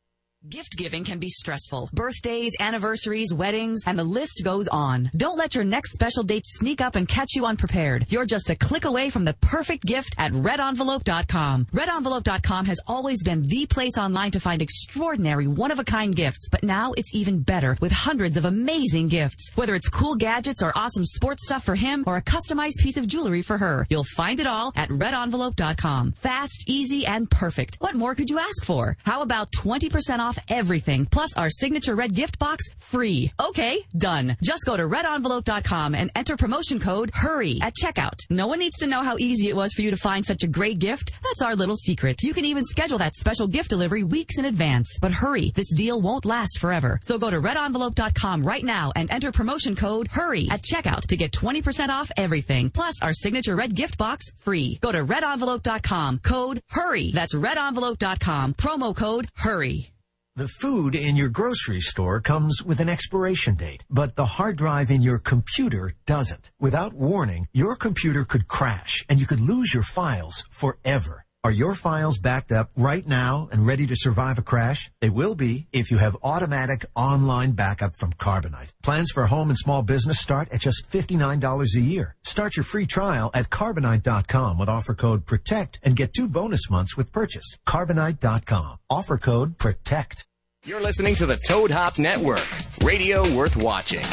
Gift 0.48 0.78
giving 0.78 1.04
can 1.04 1.18
be 1.18 1.28
stressful. 1.28 1.90
Birthdays, 1.92 2.56
anniversaries, 2.60 3.34
weddings, 3.34 3.82
and 3.84 3.98
the 3.98 4.04
list 4.04 4.40
goes 4.42 4.68
on. 4.68 5.10
Don't 5.14 5.36
let 5.36 5.54
your 5.54 5.64
next 5.64 5.92
special 5.92 6.22
date 6.22 6.46
sneak 6.46 6.80
up 6.80 6.96
and 6.96 7.06
catch 7.06 7.34
you 7.34 7.44
unprepared. 7.44 8.06
You're 8.08 8.24
just 8.24 8.48
a 8.48 8.54
click 8.54 8.86
away 8.86 9.10
from 9.10 9.26
the 9.26 9.34
perfect 9.34 9.84
gift 9.84 10.14
at 10.16 10.32
redenvelope.com. 10.32 11.66
Redenvelope.com 11.66 12.64
has 12.64 12.80
always 12.86 13.22
been 13.22 13.42
the 13.42 13.66
place 13.66 13.98
online 13.98 14.30
to 14.30 14.40
find 14.40 14.62
extraordinary, 14.62 15.46
one-of-a-kind 15.46 16.16
gifts, 16.16 16.48
but 16.48 16.62
now 16.62 16.94
it's 16.96 17.14
even 17.14 17.42
better 17.42 17.76
with 17.82 17.92
hundreds 17.92 18.38
of 18.38 18.46
amazing 18.46 19.08
gifts. 19.08 19.50
Whether 19.56 19.74
it's 19.74 19.90
cool 19.90 20.14
gadgets 20.14 20.62
or 20.62 20.72
awesome 20.74 21.04
sports 21.04 21.44
stuff 21.44 21.64
for 21.64 21.74
him 21.74 22.02
or 22.06 22.16
a 22.16 22.22
customized 22.22 22.78
piece 22.78 22.96
of 22.96 23.06
jewelry 23.06 23.42
for 23.42 23.58
her, 23.58 23.86
you'll 23.90 24.04
find 24.16 24.40
it 24.40 24.46
all 24.46 24.72
at 24.74 24.88
redenvelope.com. 24.88 26.12
Fast, 26.12 26.64
easy, 26.66 27.04
and 27.04 27.30
perfect. 27.30 27.76
What 27.80 27.94
more 27.94 28.14
could 28.14 28.30
you 28.30 28.38
ask 28.38 28.64
for? 28.64 28.96
How 29.04 29.20
about 29.20 29.52
20% 29.52 30.18
off 30.18 30.29
everything, 30.48 31.06
plus 31.06 31.36
our 31.36 31.50
signature 31.50 31.94
red 31.94 32.14
gift 32.14 32.38
box 32.38 32.64
free. 32.78 33.32
Okay, 33.40 33.84
done. 33.96 34.36
Just 34.42 34.64
go 34.66 34.76
to 34.76 34.84
redenvelope.com 34.84 35.94
and 35.94 36.10
enter 36.14 36.36
promotion 36.36 36.80
code 36.80 37.10
HURRY 37.14 37.60
at 37.62 37.74
checkout. 37.74 38.18
No 38.30 38.46
one 38.46 38.58
needs 38.58 38.78
to 38.78 38.86
know 38.86 39.02
how 39.02 39.16
easy 39.18 39.48
it 39.48 39.56
was 39.56 39.72
for 39.72 39.82
you 39.82 39.90
to 39.90 39.96
find 39.96 40.24
such 40.24 40.42
a 40.42 40.48
great 40.48 40.78
gift. 40.78 41.12
That's 41.22 41.42
our 41.42 41.56
little 41.56 41.76
secret. 41.76 42.22
You 42.22 42.34
can 42.34 42.44
even 42.44 42.64
schedule 42.64 42.98
that 42.98 43.16
special 43.16 43.46
gift 43.46 43.70
delivery 43.70 44.02
weeks 44.02 44.38
in 44.38 44.44
advance. 44.44 44.98
But 45.00 45.12
hurry, 45.12 45.52
this 45.54 45.72
deal 45.74 46.00
won't 46.00 46.24
last 46.24 46.58
forever. 46.58 46.98
So 47.02 47.18
go 47.18 47.30
to 47.30 47.40
redenvelope.com 47.40 48.42
right 48.42 48.64
now 48.64 48.92
and 48.96 49.10
enter 49.10 49.32
promotion 49.32 49.76
code 49.76 50.08
HURRY 50.08 50.48
at 50.50 50.62
checkout 50.62 51.06
to 51.08 51.16
get 51.16 51.32
20% 51.32 51.88
off 51.88 52.10
everything, 52.16 52.70
plus 52.70 53.00
our 53.02 53.12
signature 53.12 53.56
red 53.56 53.74
gift 53.74 53.98
box 53.98 54.30
free. 54.36 54.78
Go 54.80 54.92
to 54.92 55.04
redenvelope.com, 55.04 56.18
code 56.18 56.60
HURRY. 56.70 57.12
That's 57.12 57.34
redenvelope.com, 57.34 58.54
promo 58.54 58.94
code 58.94 59.28
HURRY. 59.36 59.90
The 60.36 60.46
food 60.46 60.94
in 60.94 61.16
your 61.16 61.28
grocery 61.28 61.80
store 61.80 62.20
comes 62.20 62.62
with 62.62 62.78
an 62.78 62.88
expiration 62.88 63.56
date, 63.56 63.84
but 63.90 64.14
the 64.14 64.24
hard 64.24 64.56
drive 64.56 64.88
in 64.88 65.02
your 65.02 65.18
computer 65.18 65.94
doesn't. 66.06 66.52
Without 66.60 66.92
warning, 66.92 67.48
your 67.52 67.74
computer 67.74 68.24
could 68.24 68.46
crash 68.46 69.04
and 69.08 69.18
you 69.18 69.26
could 69.26 69.40
lose 69.40 69.74
your 69.74 69.82
files 69.82 70.44
forever. 70.48 71.24
Are 71.42 71.50
your 71.50 71.74
files 71.74 72.18
backed 72.18 72.52
up 72.52 72.68
right 72.76 73.06
now 73.06 73.48
and 73.50 73.66
ready 73.66 73.86
to 73.86 73.96
survive 73.96 74.36
a 74.36 74.42
crash? 74.42 74.90
They 75.00 75.08
will 75.08 75.34
be 75.34 75.68
if 75.72 75.90
you 75.90 75.96
have 75.96 76.14
automatic 76.22 76.84
online 76.94 77.52
backup 77.52 77.96
from 77.96 78.12
Carbonite. 78.12 78.74
Plans 78.82 79.10
for 79.10 79.26
home 79.26 79.48
and 79.48 79.56
small 79.56 79.82
business 79.82 80.20
start 80.20 80.50
at 80.52 80.60
just 80.60 80.90
$59 80.92 81.76
a 81.76 81.80
year. 81.80 82.14
Start 82.24 82.58
your 82.58 82.64
free 82.64 82.84
trial 82.84 83.30
at 83.32 83.48
carbonite.com 83.48 84.58
with 84.58 84.68
offer 84.68 84.94
code 84.94 85.24
PROTECT 85.24 85.78
and 85.82 85.96
get 85.96 86.12
two 86.12 86.28
bonus 86.28 86.68
months 86.68 86.94
with 86.94 87.10
purchase. 87.10 87.56
Carbonite.com. 87.66 88.76
Offer 88.90 89.16
code 89.16 89.56
PROTECT. 89.56 90.26
You're 90.66 90.82
listening 90.82 91.14
to 91.14 91.24
the 91.24 91.38
Toad 91.48 91.70
Hop 91.70 91.98
Network, 91.98 92.46
radio 92.82 93.22
worth 93.34 93.56
watching. 93.56 94.04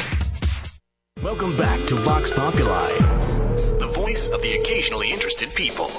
Welcome 1.21 1.57
back 1.57 1.85
to 1.87 1.95
Vox 1.95 2.31
Populi, 2.31 2.93
the 3.79 3.91
voice 3.93 4.29
of 4.29 4.41
the 4.41 4.53
occasionally 4.53 5.11
interested 5.11 5.53
people. 5.53 5.91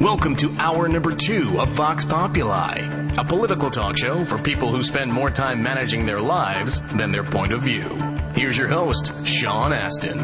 Welcome 0.00 0.36
to 0.36 0.54
hour 0.60 0.88
number 0.88 1.12
two 1.12 1.60
of 1.60 1.70
Vox 1.70 2.04
Populi, 2.04 2.78
a 3.16 3.24
political 3.24 3.68
talk 3.68 3.98
show 3.98 4.24
for 4.24 4.38
people 4.38 4.70
who 4.70 4.80
spend 4.80 5.12
more 5.12 5.28
time 5.28 5.60
managing 5.60 6.06
their 6.06 6.20
lives 6.20 6.80
than 6.96 7.10
their 7.10 7.24
point 7.24 7.52
of 7.52 7.62
view. 7.62 8.00
Here's 8.32 8.56
your 8.56 8.68
host, 8.68 9.12
Sean 9.26 9.72
Astin. 9.72 10.18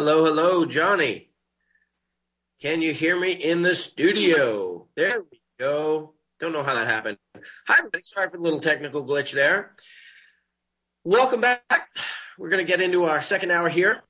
Hello, 0.00 0.24
hello, 0.24 0.64
Johnny. 0.64 1.28
Can 2.62 2.80
you 2.80 2.94
hear 2.94 3.20
me 3.20 3.32
in 3.32 3.60
the 3.60 3.74
studio? 3.74 4.88
There 4.96 5.24
we 5.30 5.42
go. 5.58 6.14
Don't 6.38 6.54
know 6.54 6.62
how 6.62 6.74
that 6.74 6.86
happened. 6.86 7.18
Hi, 7.66 7.76
everybody. 7.80 8.02
Sorry 8.04 8.30
for 8.30 8.38
the 8.38 8.42
little 8.42 8.62
technical 8.62 9.04
glitch 9.04 9.32
there. 9.32 9.74
Welcome 11.04 11.42
back. 11.42 11.90
We're 12.38 12.48
going 12.48 12.64
to 12.64 12.66
get 12.66 12.80
into 12.80 13.04
our 13.04 13.20
second 13.20 13.50
hour 13.50 13.68
here. 13.68 14.02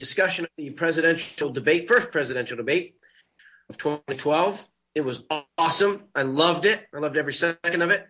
Discussion 0.00 0.46
of 0.46 0.50
the 0.56 0.70
presidential 0.70 1.50
debate, 1.50 1.86
first 1.86 2.10
presidential 2.10 2.56
debate 2.56 2.96
of 3.68 3.78
2012. 3.78 4.66
It 4.96 5.02
was 5.02 5.22
awesome. 5.56 6.06
I 6.16 6.22
loved 6.22 6.64
it. 6.64 6.88
I 6.92 6.98
loved 6.98 7.16
every 7.16 7.34
second 7.34 7.82
of 7.82 7.90
it. 7.90 8.04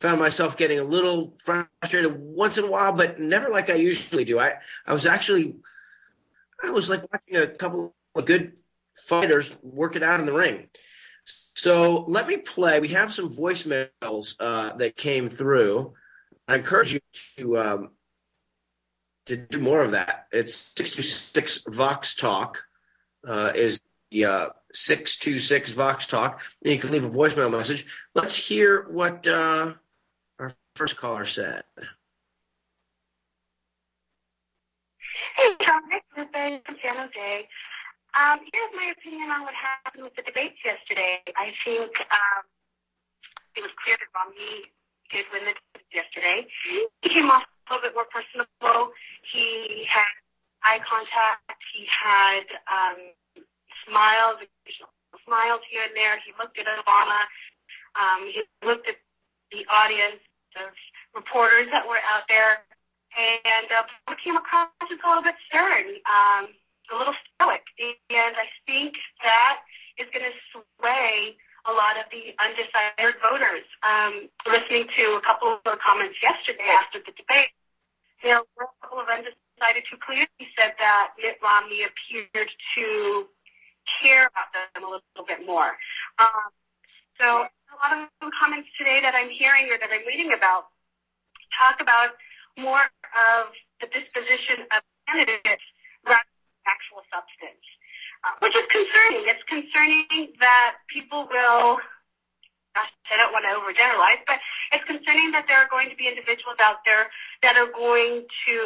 Found 0.00 0.20
myself 0.20 0.58
getting 0.58 0.80
a 0.80 0.84
little 0.84 1.34
frustrated 1.46 2.20
once 2.20 2.58
in 2.58 2.64
a 2.64 2.70
while, 2.70 2.92
but 2.92 3.18
never 3.18 3.48
like 3.48 3.70
I 3.70 3.76
usually 3.76 4.26
do. 4.26 4.38
I, 4.38 4.56
I 4.86 4.92
was 4.92 5.06
actually 5.06 5.56
I 6.62 6.70
was 6.70 6.90
like 6.90 7.02
watching 7.12 7.36
a 7.36 7.46
couple 7.46 7.94
of 8.14 8.24
good 8.24 8.54
fighters 8.96 9.56
work 9.62 9.96
it 9.96 10.02
out 10.02 10.20
in 10.20 10.26
the 10.26 10.32
ring. 10.32 10.68
So 11.24 12.04
let 12.08 12.26
me 12.26 12.36
play. 12.36 12.80
We 12.80 12.88
have 12.88 13.12
some 13.12 13.30
voicemails 13.30 14.34
uh, 14.40 14.76
that 14.76 14.96
came 14.96 15.28
through. 15.28 15.92
I 16.46 16.56
encourage 16.56 16.94
you 16.94 17.00
to 17.36 17.58
um, 17.58 17.90
to 19.26 19.36
do 19.36 19.58
more 19.60 19.82
of 19.82 19.90
that. 19.92 20.26
It's 20.32 20.54
six 20.54 20.90
two 20.90 21.02
six 21.02 21.62
Vox 21.68 22.14
Talk 22.14 22.64
uh, 23.26 23.52
is 23.54 23.82
the 24.10 24.24
uh, 24.24 24.48
six 24.72 25.16
two 25.16 25.38
six 25.38 25.72
Vox 25.72 26.06
Talk. 26.06 26.40
And 26.62 26.72
you 26.72 26.78
can 26.78 26.90
leave 26.90 27.04
a 27.04 27.10
voicemail 27.10 27.50
message. 27.50 27.86
Let's 28.14 28.34
hear 28.34 28.88
what 28.88 29.26
uh, 29.26 29.74
our 30.38 30.52
first 30.76 30.96
caller 30.96 31.26
said. 31.26 31.64
Hey, 35.38 35.54
Tom, 35.62 35.86
it's 35.94 36.02
Ruth 36.18 36.34
from 36.66 36.76
San 36.82 36.98
Jose. 36.98 37.30
Um, 38.18 38.42
here's 38.42 38.74
my 38.74 38.90
opinion 38.90 39.30
on 39.30 39.46
what 39.46 39.54
happened 39.54 40.02
with 40.02 40.18
the 40.18 40.26
debates 40.26 40.58
yesterday. 40.66 41.22
I 41.38 41.54
think 41.62 41.94
um, 42.10 42.42
it 43.54 43.62
was 43.62 43.70
clear 43.78 43.94
that 44.02 44.10
Romney 44.10 44.66
did 45.14 45.30
win 45.30 45.46
the 45.46 45.54
debate 45.54 45.94
yesterday. 45.94 46.42
He 47.06 47.14
came 47.14 47.30
off 47.30 47.46
a 47.46 47.70
little 47.70 47.86
bit 47.86 47.94
more 47.94 48.10
personable. 48.10 48.90
He 49.30 49.86
had 49.86 50.10
eye 50.66 50.82
contact. 50.82 51.54
He 51.70 51.86
had 51.86 52.42
um, 52.66 52.98
smiles, 53.86 54.42
smiles 55.22 55.62
here 55.70 55.86
and 55.86 55.94
there. 55.94 56.18
He 56.18 56.34
looked 56.34 56.58
at 56.58 56.66
Obama. 56.66 57.22
Um, 57.94 58.26
he 58.26 58.42
looked 58.66 58.90
at 58.90 58.98
the 59.54 59.62
audience 59.70 60.18
of 60.58 60.74
reporters 61.14 61.70
that 61.70 61.86
were 61.86 62.02
out 62.10 62.26
there, 62.26 62.66
and 63.16 63.68
uh, 63.72 64.14
came 64.22 64.36
across 64.36 64.68
as 64.82 64.98
a 65.00 65.06
little 65.08 65.22
bit 65.22 65.36
stern, 65.48 65.96
um, 66.08 66.52
a 66.92 66.96
little 66.96 67.16
stoic. 67.34 67.64
And 67.78 68.34
I 68.36 68.48
think 68.66 68.94
that 69.22 69.64
is 69.98 70.06
going 70.12 70.26
to 70.26 70.36
sway 70.52 71.36
a 71.66 71.72
lot 71.72 72.00
of 72.00 72.08
the 72.08 72.32
undecided 72.40 73.18
voters. 73.20 73.66
Um, 73.84 74.32
listening 74.48 74.88
to 74.96 75.20
a 75.20 75.22
couple 75.22 75.52
of 75.52 75.60
their 75.64 75.76
comments 75.80 76.16
yesterday 76.22 76.68
after 76.68 77.02
the 77.02 77.12
debate, 77.12 77.52
there 78.24 78.40
were 78.56 78.66
a 78.66 78.74
couple 78.80 79.00
of 79.02 79.08
undecided 79.10 79.84
who 79.90 79.96
clearly 80.00 80.44
said 80.56 80.74
that 80.78 81.18
Mitt 81.20 81.38
Romney 81.42 81.84
appeared 81.84 82.50
to 82.76 82.84
care 84.00 84.30
about 84.32 84.48
them 84.52 84.84
a 84.84 84.90
little 84.90 85.26
bit 85.26 85.44
more. 85.44 85.76
Um, 86.18 86.50
so 87.20 87.26
a 87.50 87.76
lot 87.82 87.92
of 87.92 88.08
the 88.20 88.30
comments 88.38 88.68
today 88.78 89.02
that 89.02 89.14
I'm 89.14 89.30
hearing 89.30 89.68
or 89.68 89.76
that 89.78 89.90
I'm 89.90 90.06
reading 90.06 90.32
about 90.32 90.70
talk 91.58 91.80
about 91.80 92.14
more 92.58 92.82
of 93.14 93.54
the 93.80 93.86
disposition 93.94 94.66
of 94.74 94.82
candidates 95.06 95.64
rather 96.02 96.26
than 96.26 96.66
actual 96.66 97.06
substance, 97.08 97.62
uh, 98.26 98.34
which 98.42 98.52
is 98.58 98.66
concerning. 98.68 99.22
It's 99.30 99.46
concerning 99.46 100.34
that 100.42 100.82
people 100.90 101.30
will, 101.30 101.78
gosh, 102.74 102.90
I 103.08 103.16
don't 103.16 103.30
want 103.30 103.46
to 103.46 103.54
overgeneralize, 103.54 104.26
but 104.26 104.42
it's 104.74 104.84
concerning 104.84 105.30
that 105.32 105.46
there 105.46 105.62
are 105.62 105.70
going 105.70 105.88
to 105.88 105.96
be 105.96 106.10
individuals 106.10 106.58
out 106.58 106.82
there 106.82 107.08
that 107.46 107.54
are 107.54 107.70
going 107.70 108.26
to 108.26 108.56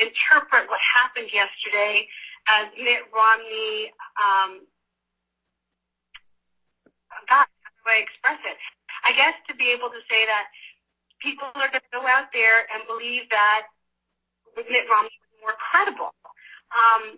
interpret 0.00 0.66
what 0.72 0.80
happened 0.80 1.28
yesterday 1.30 2.08
as 2.50 2.72
Mitt 2.74 3.06
Romney, 3.14 3.94
um, 4.18 4.66
God, 7.30 7.46
how 7.46 7.70
do 7.70 7.84
I 7.86 8.02
express 8.02 8.40
it? 8.42 8.58
I 9.06 9.14
guess 9.14 9.34
to 9.46 9.54
be 9.54 9.70
able 9.70 9.90
to 9.90 10.02
say 10.10 10.26
that 10.26 10.50
people 11.22 11.46
are 11.54 11.70
going 11.70 11.86
to 11.86 11.94
go 11.94 12.04
out 12.04 12.34
there 12.34 12.66
and 12.74 12.82
believe 12.90 13.30
that 13.30 13.70
Mitt 14.58 14.84
Romney 14.90 15.14
was 15.14 15.32
more 15.40 15.56
credible. 15.56 16.12
Um, 16.74 17.16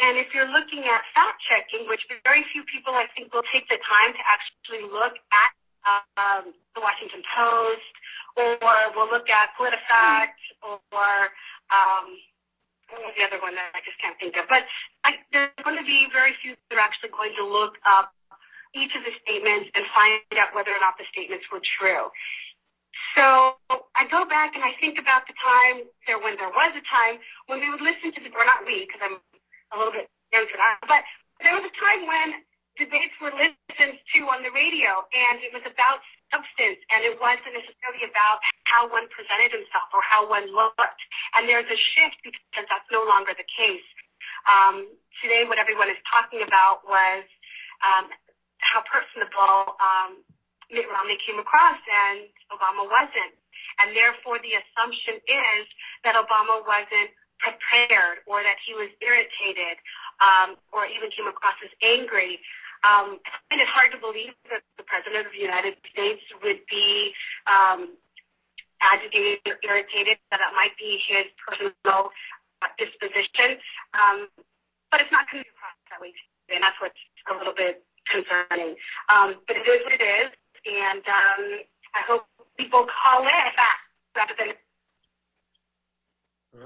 and 0.00 0.18
if 0.18 0.34
you're 0.34 0.50
looking 0.50 0.88
at 0.88 1.04
fact 1.14 1.38
checking, 1.46 1.86
which 1.86 2.02
very 2.24 2.42
few 2.50 2.64
people 2.66 2.96
I 2.96 3.06
think 3.14 3.30
will 3.30 3.46
take 3.52 3.68
the 3.68 3.78
time 3.86 4.16
to 4.16 4.22
actually 4.26 4.82
look 4.88 5.14
at 5.30 5.52
um, 5.86 6.56
the 6.74 6.80
Washington 6.82 7.22
Post, 7.22 7.92
or 8.34 8.56
will 8.96 9.10
look 9.12 9.28
at 9.28 9.52
PolitiFact, 9.54 10.40
or 10.64 11.14
um, 11.70 12.06
what 12.90 13.12
was 13.12 13.14
the 13.14 13.24
other 13.24 13.38
one 13.38 13.54
that 13.54 13.70
I 13.76 13.80
just 13.84 14.00
can't 14.00 14.16
think 14.18 14.34
of? 14.40 14.48
But 14.48 14.64
I, 15.04 15.20
there's 15.30 15.52
going 15.62 15.78
to 15.78 15.86
be 15.86 16.08
very 16.10 16.34
few 16.40 16.56
that 16.70 16.80
are 16.80 16.84
actually 16.84 17.12
going 17.12 17.36
to 17.38 17.44
look 17.44 17.76
up 17.84 18.10
each 18.72 18.92
of 18.96 19.04
the 19.04 19.12
statements 19.20 19.68
and 19.76 19.84
find 19.92 20.20
out 20.40 20.56
whether 20.56 20.72
or 20.72 20.80
not 20.80 20.96
the 20.96 21.04
statements 21.12 21.44
were 21.52 21.60
true. 21.60 22.08
So 23.16 23.60
I 23.68 24.08
go 24.08 24.24
back 24.24 24.56
and 24.56 24.64
I 24.64 24.72
think 24.80 24.96
about 24.96 25.28
the 25.28 25.36
time 25.36 25.84
there 26.08 26.16
when 26.16 26.40
there 26.40 26.52
was 26.52 26.72
a 26.72 26.84
time 26.88 27.20
when 27.46 27.60
we 27.60 27.68
would 27.68 27.84
listen 27.84 28.12
to 28.16 28.20
the 28.24 28.32
or 28.32 28.46
not 28.48 28.64
we 28.64 28.88
because 28.88 29.04
I'm 29.04 29.20
a 29.72 29.76
little 29.76 29.92
bit 29.92 30.08
young 30.32 30.48
for 30.48 30.56
that, 30.56 30.80
but 30.88 31.04
there 31.44 31.52
was 31.52 31.64
a 31.64 31.74
time 31.76 32.08
when 32.08 32.40
debates 32.80 33.12
were 33.20 33.32
listened 33.36 34.00
to 34.00 34.20
on 34.32 34.40
the 34.40 34.52
radio 34.56 35.04
and 35.12 35.44
it 35.44 35.52
was 35.52 35.60
about 35.68 36.00
substance 36.32 36.80
and 36.88 37.04
it 37.04 37.12
wasn't 37.20 37.52
necessarily 37.52 38.08
about 38.08 38.40
how 38.64 38.88
one 38.88 39.04
presented 39.12 39.52
himself 39.52 39.92
or 39.92 40.00
how 40.00 40.24
one 40.24 40.48
looked. 40.48 41.02
And 41.36 41.44
there's 41.44 41.68
a 41.68 41.76
shift 41.76 42.16
because 42.24 42.64
that's 42.64 42.88
no 42.88 43.04
longer 43.04 43.36
the 43.36 43.44
case. 43.44 43.84
Um, 44.48 44.88
today, 45.20 45.44
what 45.44 45.60
everyone 45.60 45.92
is 45.92 46.00
talking 46.08 46.40
about 46.40 46.80
was 46.88 47.28
um, 47.84 48.08
how 48.64 48.80
personable 48.88 49.76
um, 49.76 50.24
Mitt 50.72 50.88
Romney 50.88 51.20
came 51.20 51.38
across 51.38 51.78
and 51.78 52.26
Obama 52.48 52.88
wasn't. 52.88 53.36
And 53.80 53.92
therefore, 53.96 54.40
the 54.40 54.56
assumption 54.56 55.20
is 55.24 55.64
that 56.04 56.16
Obama 56.16 56.64
wasn't 56.64 57.12
prepared 57.40 58.24
or 58.26 58.42
that 58.42 58.56
he 58.64 58.72
was 58.72 58.88
irritated 59.00 59.76
um, 60.20 60.56
or 60.72 60.88
even 60.88 61.12
came 61.12 61.28
across 61.28 61.56
as 61.64 61.72
angry. 61.84 62.40
Um, 62.82 63.20
and 63.50 63.60
it's 63.62 63.70
hard 63.70 63.94
to 63.94 64.00
believe 64.00 64.34
that 64.50 64.64
the 64.76 64.84
President 64.84 65.28
of 65.28 65.32
the 65.32 65.44
United 65.44 65.78
States 65.86 66.22
would 66.42 66.64
be 66.66 67.14
um, 67.46 67.94
agitated 68.82 69.44
or 69.46 69.56
irritated, 69.62 70.18
that 70.34 70.42
that 70.42 70.52
might 70.56 70.74
be 70.74 70.98
his 71.06 71.30
personal 71.38 72.10
uh, 72.60 72.70
disposition. 72.76 73.60
Um, 73.94 74.26
but 74.90 75.00
it's 75.00 75.12
not 75.14 75.30
coming 75.30 75.46
across 75.46 75.78
that 75.90 76.02
way 76.02 76.12
and 76.52 76.62
that's 76.62 76.78
what's 76.80 76.98
a 77.30 77.34
little 77.36 77.54
bit 77.56 77.84
concerning. 78.10 78.76
Um, 79.08 79.40
but 79.46 79.56
it 79.56 79.64
is 79.64 79.80
what 79.86 79.94
it 79.96 80.04
is 80.04 80.30
and 80.66 81.02
um, 81.06 81.60
I 81.94 82.00
hope 82.06 82.26
people 82.56 82.86
call 82.86 83.22
in 83.22 83.28
back 83.28 83.78
rather 84.16 84.34
than. 84.38 84.54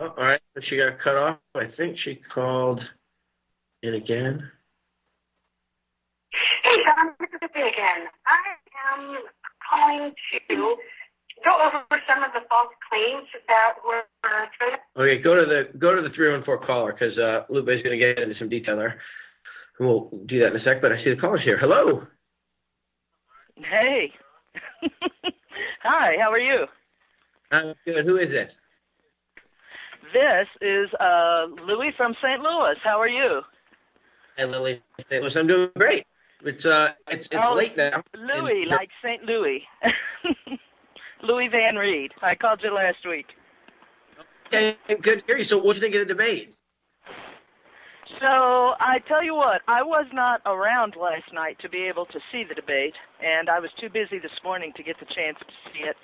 Oh, 0.01 0.15
all 0.17 0.25
right, 0.25 0.41
but 0.55 0.65
she 0.65 0.77
got 0.77 0.99
cut 0.99 1.17
off. 1.17 1.39
I 1.55 1.67
think 1.67 1.97
she 1.99 2.17
called 2.17 2.91
in 3.83 3.95
again. 3.95 4.51
Hey, 6.65 6.77
John, 6.85 7.15
this 7.21 7.31
is 7.31 7.55
me 7.55 7.63
again. 7.63 8.09
I 8.27 8.99
am 8.99 9.19
calling 9.71 10.13
to 10.33 10.77
go 11.45 11.57
over 11.65 12.03
some 12.09 12.25
of 12.25 12.33
the 12.33 12.41
false 12.49 12.73
claims 12.91 13.29
that 13.49 13.75
were. 13.87 14.03
Okay, 14.97 15.23
go 15.23 15.35
to 15.35 15.47
the 15.47 15.79
go 15.79 15.95
to 15.95 16.03
the 16.03 16.11
three 16.11 16.33
one 16.33 16.43
four 16.43 16.59
caller 16.59 16.93
because 16.93 17.17
uh, 17.19 17.45
Lupe 17.49 17.69
is 17.69 17.83
going 17.83 17.99
to 17.99 18.05
get 18.05 18.19
into 18.19 18.35
some 18.39 18.49
detail 18.49 18.77
there. 18.77 19.01
We'll 19.79 20.11
do 20.27 20.41
that 20.41 20.55
in 20.55 20.61
a 20.61 20.65
sec. 20.65 20.81
But 20.81 20.93
I 20.93 21.03
see 21.05 21.11
the 21.11 21.21
callers 21.21 21.43
here. 21.45 21.59
Hello. 21.59 22.07
Hey. 23.57 24.13
Hi, 25.83 26.17
how 26.21 26.31
are 26.31 26.41
you? 26.41 26.67
I'm 27.51 27.75
good. 27.85 28.05
Who 28.05 28.17
is 28.19 28.31
this? 28.31 28.53
This 30.13 30.47
is 30.61 30.93
uh, 30.95 31.47
Louis 31.67 31.93
from 31.97 32.15
St. 32.23 32.41
Louis. 32.41 32.77
How 32.83 33.01
are 33.01 33.09
you? 33.09 33.43
Hey, 34.37 34.47
Lily. 34.47 34.83
St. 35.09 35.23
Louis. 35.23 35.33
I'm 35.37 35.47
doing 35.47 35.71
great. 35.77 36.05
It's 36.45 36.67
uh, 36.67 36.91
it's 37.09 37.27
it's 37.31 37.43
oh, 37.43 37.55
late 37.55 37.77
now. 37.77 38.03
Louis, 38.15 38.63
and, 38.63 38.71
like 38.71 38.91
St. 39.03 39.25
Louis. 39.25 39.63
Louis 41.23 41.49
Van 41.49 41.77
Reed. 41.77 42.13
I 42.23 42.35
called 42.35 42.63
you 42.63 42.75
last 42.75 43.07
week. 43.09 43.27
Okay, 44.47 44.77
good 44.87 45.21
to 45.21 45.25
hear 45.27 45.39
you. 45.39 45.45
So, 45.45 45.59
what 45.59 45.73
do 45.73 45.77
you 45.77 45.83
think 45.83 45.95
of 45.95 46.01
the 46.01 46.15
debate? 46.15 46.55
So 48.21 48.75
I 48.79 49.01
tell 49.09 49.23
you 49.23 49.35
what, 49.35 49.63
I 49.67 49.83
was 49.83 50.07
not 50.13 50.41
around 50.47 50.95
last 50.95 51.33
night 51.33 51.59
to 51.61 51.69
be 51.69 51.83
able 51.85 52.07
to 52.07 52.21
see 52.31 52.45
the 52.45 52.55
debate, 52.55 52.95
and 53.21 53.51
I 53.51 53.59
was 53.59 53.71
too 53.81 53.89
busy 53.89 54.19
this 54.19 54.39
morning 54.45 54.73
to 54.77 54.83
get 54.83 54.99
the 55.01 55.07
chance 55.07 55.39
to 55.41 55.71
see 55.73 55.81
it. 55.81 55.97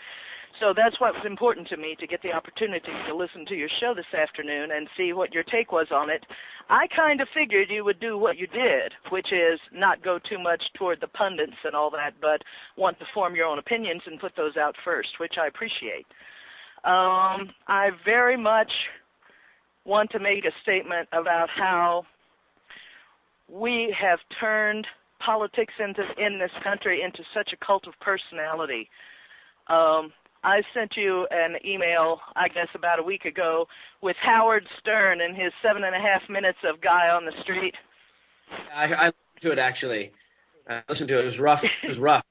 So 0.60 0.74
that's 0.76 1.00
what 1.00 1.14
was 1.14 1.24
important 1.24 1.68
to 1.68 1.76
me 1.76 1.96
to 1.98 2.06
get 2.06 2.22
the 2.22 2.32
opportunity 2.32 2.92
to 3.06 3.14
listen 3.14 3.46
to 3.46 3.54
your 3.54 3.68
show 3.80 3.94
this 3.94 4.12
afternoon 4.12 4.70
and 4.72 4.88
see 4.96 5.12
what 5.12 5.32
your 5.32 5.44
take 5.44 5.72
was 5.72 5.88
on 5.90 6.10
it. 6.10 6.24
I 6.68 6.86
kind 6.88 7.20
of 7.20 7.28
figured 7.34 7.70
you 7.70 7.84
would 7.84 8.00
do 8.00 8.18
what 8.18 8.36
you 8.36 8.46
did, 8.46 8.92
which 9.10 9.32
is 9.32 9.58
not 9.72 10.02
go 10.02 10.18
too 10.18 10.38
much 10.38 10.62
toward 10.74 11.00
the 11.00 11.08
pundits 11.08 11.56
and 11.64 11.74
all 11.74 11.90
that, 11.90 12.14
but 12.20 12.42
want 12.76 12.98
to 12.98 13.06
form 13.14 13.34
your 13.34 13.46
own 13.46 13.58
opinions 13.58 14.02
and 14.06 14.20
put 14.20 14.36
those 14.36 14.56
out 14.56 14.74
first, 14.84 15.18
which 15.18 15.34
I 15.40 15.46
appreciate. 15.46 16.06
Um, 16.84 17.50
I 17.68 17.90
very 18.04 18.36
much 18.36 18.72
want 19.84 20.10
to 20.10 20.18
make 20.18 20.44
a 20.44 20.52
statement 20.62 21.08
about 21.12 21.50
how 21.50 22.04
we 23.48 23.94
have 23.98 24.20
turned 24.40 24.86
politics 25.18 25.74
into 25.78 26.02
in 26.18 26.38
this 26.38 26.50
country 26.62 27.02
into 27.02 27.22
such 27.34 27.52
a 27.52 27.56
cult 27.56 27.86
of 27.86 27.98
personality. 28.00 28.88
Um, 29.68 30.12
I 30.44 30.62
sent 30.74 30.96
you 30.96 31.26
an 31.30 31.56
email, 31.64 32.20
I 32.34 32.48
guess, 32.48 32.68
about 32.74 32.98
a 32.98 33.02
week 33.02 33.24
ago 33.24 33.68
with 34.00 34.16
Howard 34.20 34.66
Stern 34.80 35.20
and 35.20 35.36
his 35.36 35.52
seven 35.62 35.84
and 35.84 35.94
a 35.94 36.00
half 36.00 36.28
minutes 36.28 36.58
of 36.64 36.80
guy 36.80 37.08
on 37.10 37.24
the 37.24 37.32
street. 37.42 37.76
I, 38.74 38.84
I 38.92 39.06
listened 39.06 39.42
to 39.42 39.52
it 39.52 39.58
actually. 39.58 40.12
I 40.68 40.82
listened 40.88 41.08
to 41.08 41.18
it. 41.18 41.22
It 41.22 41.26
was 41.26 41.38
rough. 41.38 41.64
It 41.64 41.88
was 41.88 41.98
rough. 41.98 42.24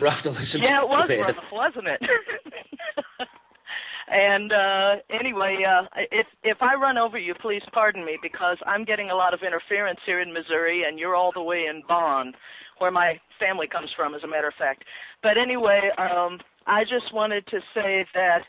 rough 0.00 0.22
to 0.22 0.30
listen 0.30 0.62
yeah, 0.62 0.68
to. 0.68 0.74
Yeah, 0.74 0.82
it 0.82 0.88
was 0.88 1.34
rough, 1.34 1.52
wasn't 1.52 1.88
it? 1.88 2.02
And 4.14 4.52
uh, 4.52 4.96
anyway, 5.10 5.64
uh, 5.68 5.86
if 6.12 6.28
if 6.44 6.62
I 6.62 6.74
run 6.76 6.96
over 6.96 7.18
you, 7.18 7.34
please 7.34 7.62
pardon 7.72 8.04
me 8.04 8.16
because 8.22 8.58
I'm 8.64 8.84
getting 8.84 9.10
a 9.10 9.16
lot 9.16 9.34
of 9.34 9.42
interference 9.42 9.98
here 10.06 10.20
in 10.20 10.32
Missouri, 10.32 10.84
and 10.86 11.00
you're 11.00 11.16
all 11.16 11.32
the 11.34 11.42
way 11.42 11.66
in 11.68 11.82
Bonn, 11.88 12.32
where 12.78 12.92
my 12.92 13.18
family 13.40 13.66
comes 13.66 13.90
from, 13.96 14.14
as 14.14 14.22
a 14.22 14.28
matter 14.28 14.46
of 14.46 14.54
fact. 14.54 14.84
But 15.20 15.36
anyway, 15.36 15.90
um, 15.98 16.38
I 16.64 16.84
just 16.84 17.12
wanted 17.12 17.44
to 17.48 17.58
say 17.74 18.06
that 18.14 18.42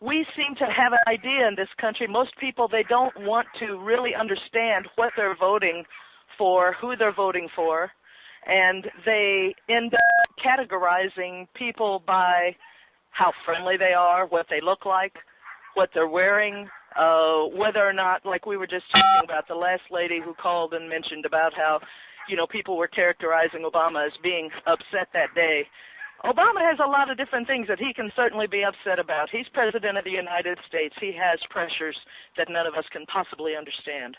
we 0.00 0.26
seem 0.36 0.56
to 0.56 0.64
have 0.64 0.92
an 0.92 0.98
idea 1.06 1.46
in 1.46 1.54
this 1.54 1.68
country. 1.80 2.08
Most 2.08 2.36
people 2.36 2.66
they 2.66 2.84
don't 2.88 3.14
want 3.20 3.46
to 3.60 3.78
really 3.78 4.16
understand 4.16 4.88
what 4.96 5.12
they're 5.16 5.36
voting 5.36 5.84
for, 6.36 6.74
who 6.80 6.96
they're 6.96 7.14
voting 7.14 7.48
for, 7.54 7.92
and 8.46 8.90
they 9.06 9.54
end 9.68 9.94
up 9.94 10.44
categorizing 10.44 11.46
people 11.54 12.02
by 12.04 12.56
how 13.10 13.32
friendly 13.44 13.76
they 13.76 13.92
are, 13.92 14.26
what 14.26 14.46
they 14.48 14.60
look 14.60 14.86
like, 14.86 15.14
what 15.74 15.90
they're 15.94 16.08
wearing, 16.08 16.68
uh, 16.96 17.44
whether 17.54 17.86
or 17.86 17.92
not, 17.92 18.24
like 18.24 18.46
we 18.46 18.56
were 18.56 18.66
just 18.66 18.84
talking 18.94 19.24
about, 19.24 19.48
the 19.48 19.54
last 19.54 19.82
lady 19.90 20.20
who 20.24 20.34
called 20.34 20.74
and 20.74 20.88
mentioned 20.88 21.24
about 21.24 21.54
how 21.54 21.80
you 22.28 22.36
know, 22.36 22.46
people 22.46 22.76
were 22.76 22.86
characterizing 22.86 23.62
Obama 23.64 24.06
as 24.06 24.12
being 24.22 24.50
upset 24.66 25.08
that 25.14 25.34
day. 25.34 25.66
Obama 26.24 26.60
has 26.60 26.78
a 26.84 26.88
lot 26.88 27.10
of 27.10 27.16
different 27.16 27.46
things 27.46 27.68
that 27.68 27.78
he 27.78 27.92
can 27.94 28.10
certainly 28.14 28.46
be 28.46 28.64
upset 28.64 28.98
about. 28.98 29.30
He's 29.30 29.46
president 29.52 29.96
of 29.96 30.04
the 30.04 30.10
United 30.10 30.58
States. 30.66 30.94
He 31.00 31.12
has 31.12 31.38
pressures 31.48 31.96
that 32.36 32.48
none 32.50 32.66
of 32.66 32.74
us 32.74 32.84
can 32.90 33.06
possibly 33.06 33.56
understand. 33.56 34.16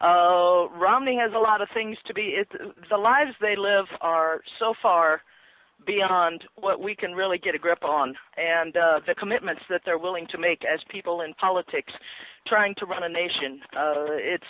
Uh, 0.00 0.68
Romney 0.78 1.16
has 1.16 1.32
a 1.34 1.38
lot 1.38 1.60
of 1.60 1.68
things 1.74 1.96
to 2.06 2.14
be. 2.14 2.36
It, 2.40 2.48
the 2.88 2.96
lives 2.96 3.32
they 3.40 3.56
live 3.56 3.86
are 4.00 4.40
so 4.58 4.74
far 4.82 5.22
beyond 5.86 6.44
what 6.56 6.80
we 6.80 6.94
can 6.94 7.12
really 7.12 7.38
get 7.38 7.54
a 7.54 7.58
grip 7.58 7.84
on, 7.84 8.14
and 8.36 8.76
uh, 8.76 9.00
the 9.06 9.14
commitments 9.14 9.62
that 9.70 9.82
they're 9.84 9.98
willing 9.98 10.26
to 10.30 10.38
make 10.38 10.62
as 10.64 10.80
people 10.90 11.22
in 11.22 11.34
politics, 11.34 11.92
trying 12.46 12.74
to 12.78 12.86
run 12.86 13.02
a 13.02 13.08
nation. 13.08 13.60
Uh, 13.76 14.06
it's 14.10 14.44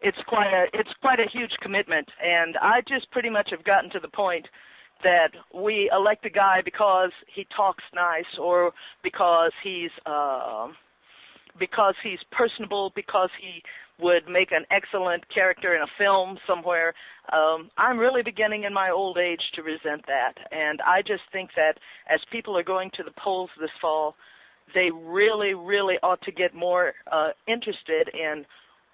it's 0.00 0.18
quite 0.26 0.52
a 0.52 0.66
it's 0.72 0.90
quite 1.00 1.20
a 1.20 1.28
huge 1.32 1.52
commitment, 1.60 2.08
and 2.22 2.56
I 2.58 2.80
just 2.88 3.10
pretty 3.10 3.30
much 3.30 3.50
have 3.50 3.64
gotten 3.64 3.90
to 3.90 4.00
the 4.00 4.08
point 4.08 4.46
that 5.02 5.30
we 5.54 5.90
elect 5.94 6.24
a 6.24 6.30
guy 6.30 6.60
because 6.64 7.10
he 7.34 7.46
talks 7.56 7.84
nice 7.94 8.38
or 8.40 8.72
because 9.02 9.52
he's 9.62 9.90
uh, 10.06 10.68
because 11.58 11.94
he's 12.02 12.18
personable, 12.32 12.92
because 12.94 13.30
he 13.40 13.62
would 14.00 14.28
make 14.28 14.52
an 14.52 14.64
excellent 14.70 15.28
character 15.32 15.74
in 15.74 15.82
a 15.82 15.86
film 15.98 16.38
somewhere. 16.46 16.94
Um, 17.32 17.70
I'm 17.78 17.98
really 17.98 18.22
beginning 18.22 18.64
in 18.64 18.74
my 18.74 18.90
old 18.90 19.18
age 19.18 19.42
to 19.54 19.62
resent 19.62 20.04
that, 20.06 20.34
and 20.50 20.80
I 20.82 21.02
just 21.02 21.22
think 21.32 21.50
that 21.56 21.78
as 22.12 22.20
people 22.30 22.56
are 22.58 22.64
going 22.64 22.90
to 22.94 23.02
the 23.02 23.12
polls 23.12 23.50
this 23.60 23.70
fall, 23.80 24.16
they 24.74 24.90
really, 24.90 25.54
really 25.54 25.96
ought 26.02 26.22
to 26.22 26.32
get 26.32 26.54
more 26.54 26.94
uh, 27.12 27.30
interested 27.46 28.08
in 28.14 28.44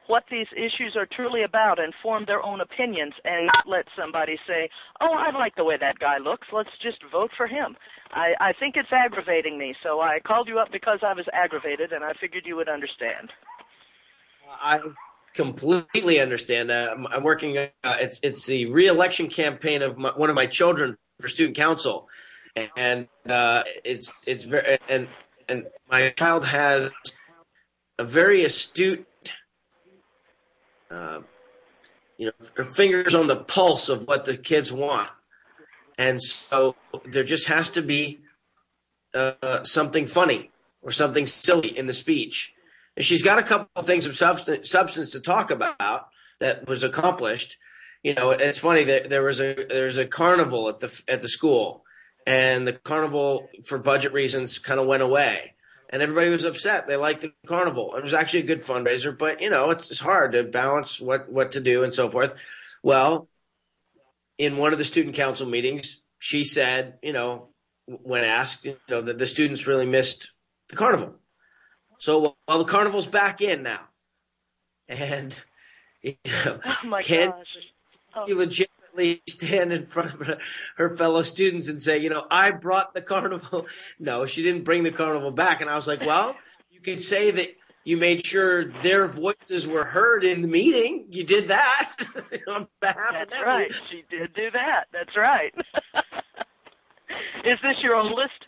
what 0.06 0.24
these 0.28 0.48
issues 0.56 0.96
are 0.96 1.06
truly 1.06 1.44
about 1.44 1.78
and 1.78 1.94
form 2.02 2.24
their 2.26 2.44
own 2.44 2.60
opinions 2.60 3.14
and 3.24 3.46
not 3.46 3.68
let 3.68 3.86
somebody 3.96 4.36
say, 4.46 4.68
oh, 5.00 5.14
I 5.14 5.30
like 5.30 5.54
the 5.54 5.64
way 5.64 5.76
that 5.78 6.00
guy 6.00 6.18
looks. 6.18 6.48
Let's 6.52 6.76
just 6.82 6.98
vote 7.12 7.30
for 7.36 7.46
him. 7.46 7.76
I, 8.12 8.34
I 8.40 8.52
think 8.52 8.74
it's 8.76 8.92
aggravating 8.92 9.56
me, 9.56 9.74
so 9.84 10.00
I 10.00 10.18
called 10.18 10.48
you 10.48 10.58
up 10.58 10.72
because 10.72 10.98
I 11.02 11.14
was 11.14 11.26
aggravated 11.32 11.92
and 11.92 12.02
I 12.02 12.12
figured 12.20 12.44
you 12.44 12.56
would 12.56 12.68
understand. 12.68 13.30
I 14.50 14.80
completely 15.34 16.20
understand. 16.20 16.70
Uh, 16.70 16.88
I'm, 16.92 17.06
I'm 17.06 17.22
working. 17.22 17.56
Uh, 17.58 17.68
it's 17.84 18.20
it's 18.22 18.46
the 18.46 18.66
reelection 18.66 19.28
campaign 19.28 19.82
of 19.82 19.98
my, 19.98 20.10
one 20.10 20.30
of 20.30 20.36
my 20.36 20.46
children 20.46 20.96
for 21.20 21.28
student 21.28 21.56
council, 21.56 22.08
and 22.76 23.08
uh, 23.28 23.62
it's 23.84 24.12
it's 24.26 24.44
very 24.44 24.78
and 24.88 25.08
and 25.48 25.66
my 25.90 26.10
child 26.10 26.44
has 26.44 26.90
a 27.98 28.04
very 28.04 28.44
astute 28.44 29.06
uh, 30.90 31.20
you 32.18 32.26
know, 32.26 32.64
fingers 32.64 33.14
on 33.14 33.26
the 33.28 33.36
pulse 33.36 33.88
of 33.88 34.06
what 34.06 34.24
the 34.24 34.36
kids 34.36 34.72
want. 34.72 35.08
And 35.96 36.20
so 36.20 36.76
there 37.04 37.24
just 37.24 37.46
has 37.46 37.70
to 37.70 37.82
be 37.82 38.20
uh, 39.14 39.62
something 39.62 40.06
funny 40.06 40.50
or 40.82 40.90
something 40.90 41.26
silly 41.26 41.76
in 41.76 41.86
the 41.86 41.92
speech. 41.92 42.52
And 43.00 43.04
she's 43.06 43.22
got 43.22 43.38
a 43.38 43.42
couple 43.42 43.70
of 43.76 43.86
things 43.86 44.04
of 44.04 44.14
substance, 44.14 44.68
substance 44.68 45.12
to 45.12 45.20
talk 45.20 45.50
about 45.50 46.08
that 46.38 46.68
was 46.68 46.84
accomplished. 46.84 47.56
You 48.02 48.12
know, 48.12 48.28
it's 48.28 48.58
funny 48.58 48.84
that 48.84 49.08
there 49.08 49.22
was 49.22 49.40
a 49.40 49.54
there's 49.54 49.96
a 49.96 50.04
carnival 50.04 50.68
at 50.68 50.80
the 50.80 51.02
at 51.08 51.22
the 51.22 51.28
school, 51.30 51.82
and 52.26 52.66
the 52.66 52.74
carnival 52.74 53.48
for 53.64 53.78
budget 53.78 54.12
reasons 54.12 54.58
kind 54.58 54.78
of 54.78 54.86
went 54.86 55.02
away 55.02 55.54
and 55.88 56.02
everybody 56.02 56.28
was 56.28 56.44
upset. 56.44 56.86
They 56.86 56.96
liked 56.96 57.22
the 57.22 57.32
carnival. 57.46 57.96
It 57.96 58.02
was 58.02 58.12
actually 58.12 58.40
a 58.40 58.46
good 58.48 58.60
fundraiser, 58.60 59.16
but 59.16 59.40
you 59.40 59.48
know, 59.48 59.70
it's, 59.70 59.90
it's 59.90 60.00
hard 60.00 60.32
to 60.32 60.44
balance 60.44 61.00
what 61.00 61.32
what 61.32 61.52
to 61.52 61.60
do 61.60 61.84
and 61.84 61.94
so 61.94 62.10
forth. 62.10 62.34
Well, 62.82 63.30
in 64.36 64.58
one 64.58 64.74
of 64.74 64.78
the 64.78 64.84
student 64.84 65.16
council 65.16 65.48
meetings, 65.48 66.02
she 66.18 66.44
said, 66.44 66.98
you 67.02 67.14
know, 67.14 67.48
when 67.86 68.24
asked, 68.24 68.66
you 68.66 68.76
know, 68.90 69.00
that 69.00 69.16
the 69.16 69.26
students 69.26 69.66
really 69.66 69.86
missed 69.86 70.32
the 70.68 70.76
carnival. 70.76 71.14
So, 72.00 72.34
well, 72.48 72.58
the 72.58 72.64
carnival's 72.64 73.06
back 73.06 73.42
in 73.42 73.62
now, 73.62 73.80
and 74.88 75.38
you 76.02 76.16
know, 76.46 76.58
oh 76.64 76.86
my 76.86 77.02
can 77.02 77.30
gosh. 77.30 77.46
Oh. 78.16 78.26
she 78.26 78.34
legitimately 78.34 79.22
stand 79.28 79.70
in 79.70 79.84
front 79.84 80.14
of 80.14 80.40
her 80.76 80.90
fellow 80.90 81.22
students 81.22 81.68
and 81.68 81.80
say, 81.80 81.98
you 81.98 82.08
know, 82.08 82.26
I 82.30 82.52
brought 82.52 82.94
the 82.94 83.02
carnival. 83.02 83.66
No, 83.98 84.24
she 84.24 84.42
didn't 84.42 84.64
bring 84.64 84.82
the 84.82 84.90
carnival 84.90 85.30
back. 85.30 85.60
And 85.60 85.68
I 85.68 85.76
was 85.76 85.86
like, 85.86 86.00
well, 86.00 86.36
you 86.70 86.80
could 86.80 87.02
say 87.02 87.30
that 87.32 87.54
you 87.84 87.98
made 87.98 88.24
sure 88.24 88.64
their 88.64 89.06
voices 89.06 89.68
were 89.68 89.84
heard 89.84 90.24
in 90.24 90.40
the 90.40 90.48
meeting. 90.48 91.04
You 91.10 91.22
did 91.24 91.48
that. 91.48 91.92
That's 92.80 93.42
right. 93.44 93.70
She 93.90 94.04
did 94.08 94.32
do 94.32 94.50
that. 94.52 94.86
That's 94.90 95.14
right. 95.18 95.54
Is 97.44 97.58
this 97.62 97.76
your 97.82 97.96
oldest? 97.96 98.46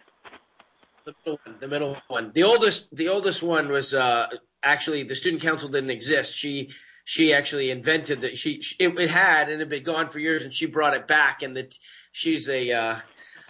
The 1.05 1.15
middle 1.24 1.39
one. 1.45 1.57
The 1.61 1.69
middle 1.69 1.97
one. 2.09 2.31
The 2.35 2.43
oldest. 2.43 2.95
The 2.95 3.09
oldest 3.09 3.43
one 3.43 3.69
was 3.70 3.95
uh, 3.95 4.29
actually 4.62 5.05
the 5.05 5.15
student 5.15 5.43
council 5.43 5.69
didn't 5.69 5.91
exist. 5.91 6.37
She 6.37 6.70
she 7.05 7.33
actually 7.33 7.70
invented 7.70 8.20
that 8.20 8.37
she, 8.37 8.61
she 8.61 8.77
it, 8.79 8.99
it, 8.99 9.11
had 9.11 9.49
and 9.49 9.57
it 9.57 9.59
had 9.61 9.69
been 9.69 9.83
gone 9.83 10.09
for 10.09 10.19
years 10.19 10.45
and 10.45 10.53
she 10.53 10.66
brought 10.66 10.95
it 10.95 11.07
back 11.07 11.43
and 11.43 11.57
that 11.57 11.77
she's 12.12 12.49
a 12.49 12.70
uh, 12.70 13.01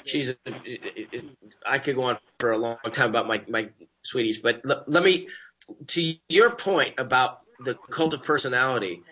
she's 0.04 0.34
I 1.66 1.78
could 1.78 1.96
go 1.96 2.04
on 2.04 2.18
for 2.38 2.52
a 2.52 2.58
long 2.58 2.78
time 2.92 3.10
about 3.10 3.26
my 3.26 3.42
my 3.48 3.68
sweeties 4.02 4.38
but 4.38 4.62
l- 4.68 4.84
let 4.86 5.02
me 5.02 5.28
to 5.88 6.14
your 6.28 6.50
point 6.50 6.94
about 6.98 7.40
the 7.64 7.74
cult 7.90 8.14
of 8.14 8.22
personality 8.22 9.02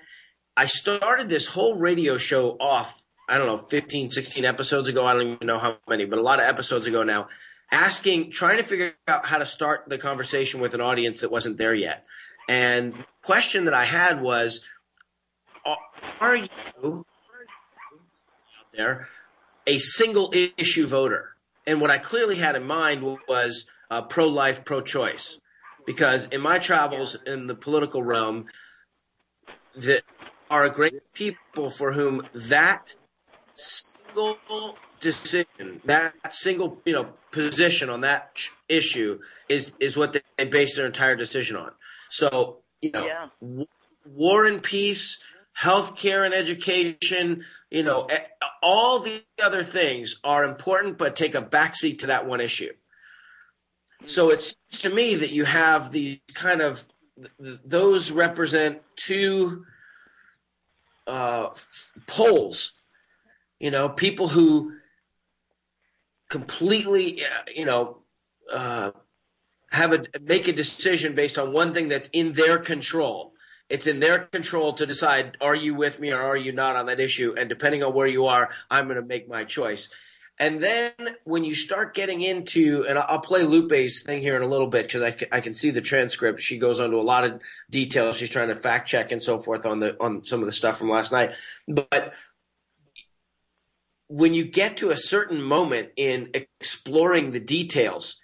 I 0.57 0.67
started 0.67 1.29
this 1.29 1.47
whole 1.47 1.77
radio 1.77 2.17
show 2.17 2.57
off 2.59 3.05
I 3.29 3.39
don't 3.39 3.47
know 3.47 3.59
15 3.59 4.11
16 4.11 4.45
episodes 4.45 4.89
ago 4.89 5.05
I 5.05 5.12
don't 5.12 5.35
even 5.35 5.47
know 5.47 5.59
how 5.59 5.77
many 5.89 6.07
but 6.07 6.19
a 6.19 6.23
lot 6.23 6.41
of 6.41 6.47
episodes 6.47 6.87
ago 6.87 7.03
now 7.03 7.29
asking 7.72 8.30
trying 8.30 8.56
to 8.56 8.62
figure 8.62 8.94
out 9.06 9.26
how 9.26 9.38
to 9.38 9.47
start 9.47 9.84
the 9.88 9.98
conversation 9.98 10.60
with 10.60 10.74
an 10.74 10.80
audience 10.80 11.20
that 11.20 11.30
wasn't 11.30 11.56
there 11.59 11.74
yet 11.74 12.05
and 12.51 13.05
question 13.22 13.66
that 13.66 13.74
I 13.74 13.84
had 13.84 14.20
was, 14.20 14.60
are 16.20 16.34
you 16.34 16.48
out 16.84 17.06
there 18.76 19.06
a 19.68 19.78
single 19.78 20.34
issue 20.34 20.84
voter? 20.84 21.36
And 21.64 21.80
what 21.80 21.92
I 21.92 21.98
clearly 21.98 22.36
had 22.36 22.56
in 22.56 22.64
mind 22.64 23.18
was 23.28 23.66
uh, 23.88 24.02
pro-life, 24.02 24.64
pro-choice, 24.64 25.38
because 25.86 26.24
in 26.24 26.40
my 26.40 26.59
travels 26.59 27.16
in 27.24 27.47
the 27.47 27.55
political 27.55 28.02
realm, 28.02 28.47
that 29.76 30.02
are 30.51 30.68
great 30.68 31.12
people 31.12 31.70
for 31.70 31.92
whom 31.92 32.26
that 32.34 32.97
single 33.55 34.76
decision, 35.01 35.81
that 35.85 36.14
single 36.31 36.81
you 36.85 36.93
know 36.93 37.09
position 37.31 37.90
on 37.90 38.01
that 38.02 38.39
issue 38.68 39.20
is 39.48 39.72
is 39.81 39.97
what 39.97 40.12
they 40.12 40.44
base 40.44 40.77
their 40.77 40.86
entire 40.86 41.16
decision 41.16 41.56
on. 41.56 41.72
So, 42.09 42.59
you 42.82 42.90
know, 42.90 43.06
yeah. 43.06 43.28
w- 43.40 43.66
war 44.05 44.47
and 44.47 44.62
peace, 44.62 45.18
healthcare 45.59 46.24
and 46.24 46.35
education, 46.35 47.44
you 47.70 47.82
know, 47.82 48.06
all 48.62 49.01
the 49.01 49.22
other 49.43 49.62
things 49.62 50.16
are 50.24 50.44
important, 50.44 50.98
but 50.98 51.16
take 51.16 51.35
a 51.35 51.43
backseat 51.43 52.01
to 52.01 52.09
that 52.09 52.27
one 52.27 52.40
issue. 52.40 52.72
So 54.06 54.31
it's 54.31 54.56
to 54.78 54.90
me 54.90 55.14
that 55.16 55.31
you 55.31 55.44
have 55.44 55.93
these 55.93 56.18
kind 56.35 56.62
of 56.62 56.86
th- 57.16 57.59
those 57.64 58.10
represent 58.10 58.81
two 58.97 59.64
uh, 61.06 61.51
poles. 62.06 62.72
You 63.59 63.70
know, 63.70 63.90
people 63.90 64.28
who 64.28 64.72
completely, 66.31 67.23
you 67.55 67.66
know, 67.66 67.98
uh, 68.51 68.93
have 69.70 69.93
a 69.93 70.05
make 70.20 70.48
a 70.48 70.52
decision 70.52 71.15
based 71.15 71.39
on 71.39 71.52
one 71.52 71.73
thing 71.73 71.89
that's 71.89 72.09
in 72.09 72.32
their 72.32 72.59
control. 72.59 73.35
It's 73.69 73.86
in 73.86 74.01
their 74.01 74.20
control 74.20 74.73
to 74.74 74.86
decide 74.86 75.36
are 75.40 75.55
you 75.55 75.74
with 75.74 76.01
me 76.01 76.11
or 76.11 76.20
are 76.20 76.36
you 76.36 76.51
not 76.51 76.74
on 76.77 76.86
that 76.86 76.98
issue 76.98 77.35
and 77.39 77.48
depending 77.48 77.85
on 77.85 77.94
where 77.94 78.09
you 78.09 78.27
are, 78.27 78.51
I'm 78.69 78.86
going 78.86 78.97
to 78.97 79.07
make 79.07 79.28
my 79.28 79.44
choice. 79.44 79.89
And 80.40 80.62
then 80.62 80.93
when 81.24 81.44
you 81.44 81.55
start 81.55 81.94
getting 81.94 82.23
into, 82.23 82.86
and 82.89 82.98
I'll 82.98 83.20
play 83.20 83.43
Lupe's 83.43 84.02
thing 84.02 84.23
here 84.23 84.36
in 84.36 84.43
a 84.43 84.47
little 84.47 84.69
bit 84.69 84.86
because 84.86 85.02
I, 85.02 85.15
I 85.31 85.43
can 85.43 85.52
see 85.52 85.70
the 85.70 85.82
transcript. 85.82 86.40
She 86.40 86.59
goes 86.59 86.81
into 86.81 86.97
a 86.97 87.02
lot 87.02 87.24
of 87.24 87.43
details. 87.69 88.16
She's 88.16 88.31
trying 88.31 88.48
to 88.48 88.55
fact 88.55 88.89
check 88.89 89.12
and 89.12 89.23
so 89.23 89.39
forth 89.39 89.66
on 89.66 89.81
the 89.81 90.01
on 90.01 90.23
some 90.23 90.40
of 90.40 90.47
the 90.47 90.52
stuff 90.52 90.78
from 90.78 90.89
last 90.89 91.12
night. 91.12 91.32
But 91.69 92.15
when 94.11 94.35
you 94.35 94.45
get 94.45 94.77
to 94.78 94.91
a 94.91 94.97
certain 94.97 95.41
moment 95.41 95.91
in 95.97 96.31
exploring 96.35 97.31
the 97.31 97.39
details, 97.39 98.16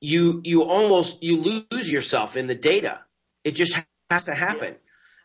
you 0.00 0.40
you 0.44 0.64
almost 0.64 1.22
you 1.22 1.36
lose 1.36 1.92
yourself 1.92 2.38
in 2.38 2.46
the 2.46 2.54
data. 2.54 3.04
It 3.44 3.52
just 3.52 3.78
has 4.10 4.24
to 4.24 4.34
happen. 4.34 4.76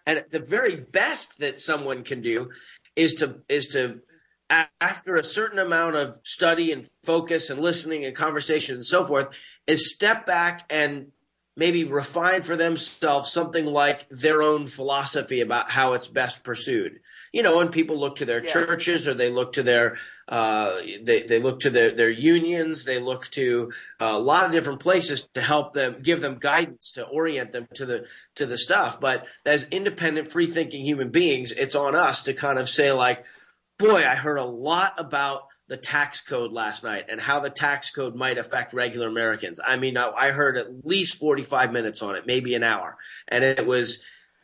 And 0.06 0.26
the 0.32 0.40
very 0.40 0.76
best 0.76 1.40
that 1.40 1.60
someone 1.60 2.04
can 2.04 2.22
do 2.22 2.50
is 2.98 3.14
to 3.16 3.38
is 3.48 3.68
to 3.68 4.02
after 4.50 5.16
a 5.16 5.24
certain 5.24 5.60
amount 5.60 5.96
of 5.96 6.20
study 6.24 6.74
and 6.74 6.90
focus 7.04 7.50
and 7.50 7.62
listening 7.62 8.04
and 8.04 8.16
conversation 8.16 8.76
and 8.76 8.86
so 8.86 9.06
forth 9.06 9.30
is 9.66 9.94
step 9.94 10.26
back 10.26 10.66
and 10.70 11.12
maybe 11.56 11.86
refine 11.86 12.42
for 12.42 12.58
themselves 12.58 13.32
something 13.32 13.66
like 13.66 14.10
their 14.10 14.42
own 14.42 14.66
philosophy 14.66 15.40
about 15.40 15.72
how 15.72 15.94
it's 15.94 16.08
best 16.08 16.44
pursued. 16.44 17.00
You 17.32 17.44
know, 17.44 17.60
and 17.62 17.72
people 17.72 18.00
look 18.00 18.16
to 18.18 18.26
their 18.26 18.44
Yeah. 18.44 18.52
churches 18.52 19.08
or 19.08 19.14
they 19.14 19.30
look 19.30 19.54
to 19.54 19.64
their 19.64 19.98
uh, 20.28 20.78
they 21.04 21.24
they 21.24 21.40
look 21.40 21.60
to 21.62 21.70
their 21.70 21.92
their 21.92 22.10
unions, 22.10 22.86
they 22.86 23.00
look 23.00 23.28
to 23.32 23.72
uh, 24.00 24.06
a 24.14 24.20
lot 24.20 24.46
of 24.46 24.52
different 24.52 24.80
places 24.80 25.28
to 25.34 25.42
help 25.42 25.74
them 25.74 25.98
give 26.02 26.22
them 26.22 26.38
guidance 26.40 26.92
to 26.94 27.04
orient 27.06 27.52
them 27.52 27.68
to 27.76 27.86
the 27.86 28.06
to 28.36 28.46
the 28.46 28.58
stuff. 28.58 29.00
But 29.00 29.26
as 29.46 29.64
independent, 29.72 30.30
free 30.30 30.48
thinking 30.48 30.86
human 30.86 31.10
beings, 31.10 31.52
it's 31.52 31.76
on 31.76 31.96
us 31.96 32.24
to 32.24 32.34
kind 32.34 32.58
of 32.60 32.68
say 32.70 32.92
like, 32.92 33.24
boy, 33.78 34.04
I 34.04 34.16
heard 34.16 34.38
a 34.38 34.46
lot 34.46 34.94
about 34.98 35.44
the 35.68 35.78
tax 35.78 36.22
code 36.22 36.52
last 36.52 36.84
night 36.84 37.06
and 37.10 37.22
how 37.22 37.40
the 37.40 37.50
tax 37.52 37.92
code 37.92 38.16
might 38.16 38.40
affect 38.40 38.74
regular 38.74 39.08
Americans. 39.08 39.60
I 39.64 39.76
mean, 39.78 39.98
I, 39.98 40.10
I 40.10 40.32
heard 40.32 40.58
at 40.58 40.84
least 40.84 41.20
45 41.20 41.72
minutes 41.72 42.02
on 42.02 42.16
it, 42.16 42.26
maybe 42.26 42.56
an 42.56 42.64
hour. 42.64 42.98
And 43.28 43.44
it 43.44 43.68
was 43.68 44.00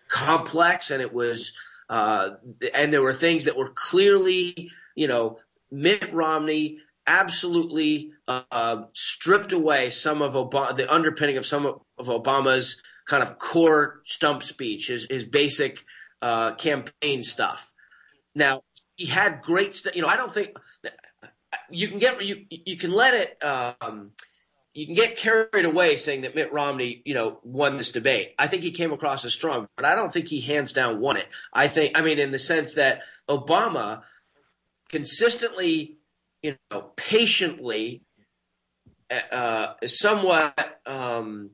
complex 0.07 0.91
and 0.91 1.01
it 1.01 1.11
was, 1.11 1.51
uh, 1.89 2.31
and 2.73 2.93
there 2.93 3.01
were 3.01 3.13
things 3.13 3.45
that 3.45 3.57
were 3.57 3.71
clearly, 3.71 4.71
you 4.95 5.07
know, 5.07 5.39
Mitt 5.71 6.13
Romney 6.13 6.79
absolutely 7.07 8.11
uh, 8.27 8.83
stripped 8.93 9.51
away 9.51 9.89
some 9.89 10.21
of 10.21 10.33
Obama, 10.33 10.75
the 10.75 10.91
underpinning 10.91 11.37
of 11.37 11.45
some 11.45 11.65
of, 11.65 12.07
Obama's 12.07 12.81
kind 13.07 13.21
of 13.21 13.37
core 13.37 14.01
stump 14.05 14.41
speech, 14.41 14.87
his, 14.87 15.05
his 15.09 15.23
basic 15.23 15.83
uh, 16.21 16.53
campaign 16.55 17.21
stuff. 17.21 17.71
Now, 18.33 18.61
he 18.95 19.05
had 19.05 19.41
great 19.41 19.75
stuff. 19.75 19.95
You 19.95 20.01
know, 20.01 20.07
I 20.07 20.17
don't 20.17 20.31
think 20.31 20.57
you 21.69 21.87
can 21.87 21.99
get 21.99 22.23
you 22.23 22.45
you 22.49 22.77
can 22.77 22.91
let 22.91 23.13
it 23.13 23.43
um, 23.43 24.11
you 24.75 24.85
can 24.85 24.93
get 24.93 25.15
carried 25.15 25.63
away 25.63 25.95
saying 25.95 26.21
that 26.21 26.35
Mitt 26.35 26.51
Romney, 26.51 27.01
you 27.05 27.13
know, 27.13 27.39
won 27.43 27.77
this 27.77 27.91
debate. 27.91 28.33
I 28.37 28.47
think 28.47 28.61
he 28.61 28.71
came 28.71 28.91
across 28.91 29.23
as 29.23 29.33
strong, 29.33 29.69
but 29.77 29.85
I 29.85 29.95
don't 29.95 30.11
think 30.11 30.27
he 30.27 30.41
hands 30.41 30.73
down 30.73 30.99
won 30.99 31.15
it. 31.15 31.27
I 31.53 31.69
think, 31.69 31.97
I 31.97 32.01
mean, 32.01 32.19
in 32.19 32.31
the 32.31 32.39
sense 32.39 32.73
that 32.73 32.99
Obama 33.29 34.01
consistently, 34.89 35.97
you 36.43 36.57
know, 36.69 36.91
patiently, 36.97 38.03
uh, 39.31 39.75
somewhat, 39.85 40.81
um, 40.85 41.51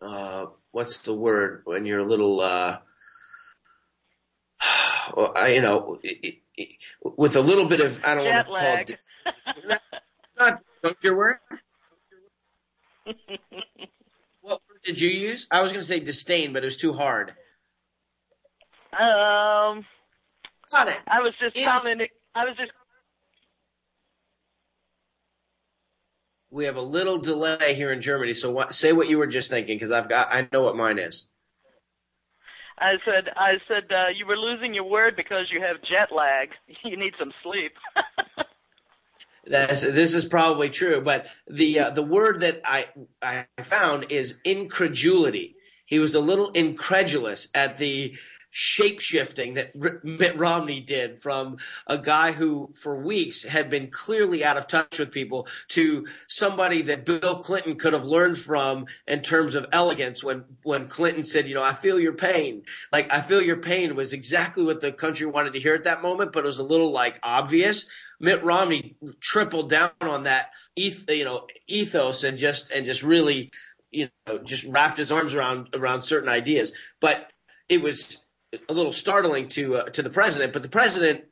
uh, 0.00 0.46
what's 0.70 1.02
the 1.02 1.14
word 1.14 1.62
when 1.64 1.86
you're 1.86 1.98
a 1.98 2.04
little, 2.04 2.40
uh, 2.40 2.78
well, 5.16 5.32
I, 5.36 5.54
you 5.54 5.60
know, 5.60 5.98
it, 6.04 6.36
it, 6.56 6.68
with 7.16 7.34
a 7.34 7.40
little 7.40 7.66
bit 7.66 7.80
of, 7.80 7.98
I 8.04 8.14
don't 8.14 8.24
Jet 8.24 8.32
want 8.32 8.46
to 8.46 8.52
call 8.52 8.54
lag. 8.54 8.90
it. 8.90 8.92
It's 8.92 9.12
not 10.38 10.62
don't 10.84 10.96
your 11.02 11.16
word. 11.16 11.38
What 14.42 14.60
word 14.68 14.80
did 14.84 15.00
you 15.00 15.08
use? 15.08 15.46
I 15.52 15.62
was 15.62 15.70
going 15.70 15.80
to 15.80 15.86
say 15.86 16.00
disdain, 16.00 16.52
but 16.52 16.64
it 16.64 16.66
was 16.66 16.76
too 16.76 16.92
hard. 16.92 17.30
Um, 18.92 19.86
Got 20.70 20.88
it. 20.88 20.96
I 21.06 21.20
was 21.20 21.32
just 21.40 21.54
commenting. 21.64 22.08
I 22.34 22.44
was 22.44 22.56
just. 22.56 22.72
We 26.50 26.64
have 26.66 26.76
a 26.76 26.82
little 26.82 27.18
delay 27.18 27.74
here 27.74 27.92
in 27.92 28.02
Germany, 28.02 28.32
so 28.32 28.50
what, 28.50 28.74
say 28.74 28.92
what 28.92 29.08
you 29.08 29.16
were 29.16 29.26
just 29.26 29.48
thinking, 29.48 29.76
because 29.76 29.90
I've 29.90 30.08
got 30.08 30.28
I 30.32 30.48
know 30.52 30.62
what 30.62 30.76
mine 30.76 30.98
is. 30.98 31.26
I 32.78 32.94
said. 33.04 33.30
I 33.36 33.52
said 33.68 33.84
uh, 33.90 34.08
you 34.14 34.26
were 34.26 34.36
losing 34.36 34.74
your 34.74 34.84
word 34.84 35.14
because 35.16 35.46
you 35.52 35.62
have 35.62 35.76
jet 35.82 36.14
lag. 36.14 36.48
You 36.84 36.96
need 36.96 37.14
some 37.18 37.32
sleep. 37.42 37.72
That's, 39.46 39.82
this 39.82 40.14
is 40.14 40.24
probably 40.24 40.70
true, 40.70 41.00
but 41.00 41.26
the 41.48 41.80
uh, 41.80 41.90
the 41.90 42.02
word 42.02 42.40
that 42.40 42.62
I 42.64 42.88
I 43.22 43.46
found 43.62 44.06
is 44.10 44.36
incredulity. 44.44 45.56
He 45.86 45.98
was 45.98 46.14
a 46.14 46.20
little 46.20 46.50
incredulous 46.50 47.48
at 47.54 47.78
the 47.78 48.14
shape 48.54 49.00
shifting 49.00 49.54
that 49.54 49.72
R- 49.82 50.00
Mitt 50.04 50.38
Romney 50.38 50.80
did 50.80 51.18
from 51.20 51.56
a 51.86 51.96
guy 51.96 52.32
who 52.32 52.70
for 52.74 52.94
weeks 53.02 53.42
had 53.42 53.70
been 53.70 53.90
clearly 53.90 54.44
out 54.44 54.58
of 54.58 54.68
touch 54.68 54.98
with 54.98 55.10
people 55.10 55.48
to 55.68 56.06
somebody 56.28 56.82
that 56.82 57.06
Bill 57.06 57.36
Clinton 57.36 57.76
could 57.76 57.94
have 57.94 58.04
learned 58.04 58.36
from 58.36 58.84
in 59.08 59.22
terms 59.22 59.54
of 59.54 59.66
elegance 59.72 60.22
when 60.22 60.44
when 60.62 60.86
Clinton 60.86 61.24
said, 61.24 61.48
you 61.48 61.54
know, 61.54 61.62
I 61.62 61.72
feel 61.72 61.98
your 61.98 62.12
pain. 62.12 62.62
Like 62.92 63.10
I 63.10 63.22
feel 63.22 63.40
your 63.40 63.56
pain 63.56 63.96
was 63.96 64.12
exactly 64.12 64.62
what 64.64 64.82
the 64.82 64.92
country 64.92 65.26
wanted 65.26 65.54
to 65.54 65.60
hear 65.60 65.74
at 65.74 65.84
that 65.84 66.02
moment, 66.02 66.32
but 66.32 66.44
it 66.44 66.46
was 66.46 66.58
a 66.58 66.64
little 66.64 66.92
like 66.92 67.18
obvious. 67.22 67.86
Mitt 68.20 68.44
Romney 68.44 68.96
tripled 69.20 69.70
down 69.70 69.90
on 70.02 70.24
that 70.24 70.50
eth- 70.76 71.10
you 71.10 71.24
know 71.24 71.46
ethos 71.66 72.22
and 72.22 72.36
just 72.36 72.70
and 72.70 72.84
just 72.84 73.02
really 73.02 73.50
you 73.90 74.10
know 74.26 74.38
just 74.38 74.64
wrapped 74.64 74.98
his 74.98 75.10
arms 75.10 75.34
around 75.34 75.70
around 75.72 76.02
certain 76.02 76.28
ideas. 76.28 76.72
But 77.00 77.32
it 77.70 77.80
was 77.80 78.18
a 78.68 78.72
little 78.72 78.92
startling 78.92 79.48
to 79.48 79.76
uh, 79.76 79.84
to 79.90 80.02
the 80.02 80.10
president. 80.10 80.52
But 80.52 80.62
the 80.62 80.68
president, 80.68 81.24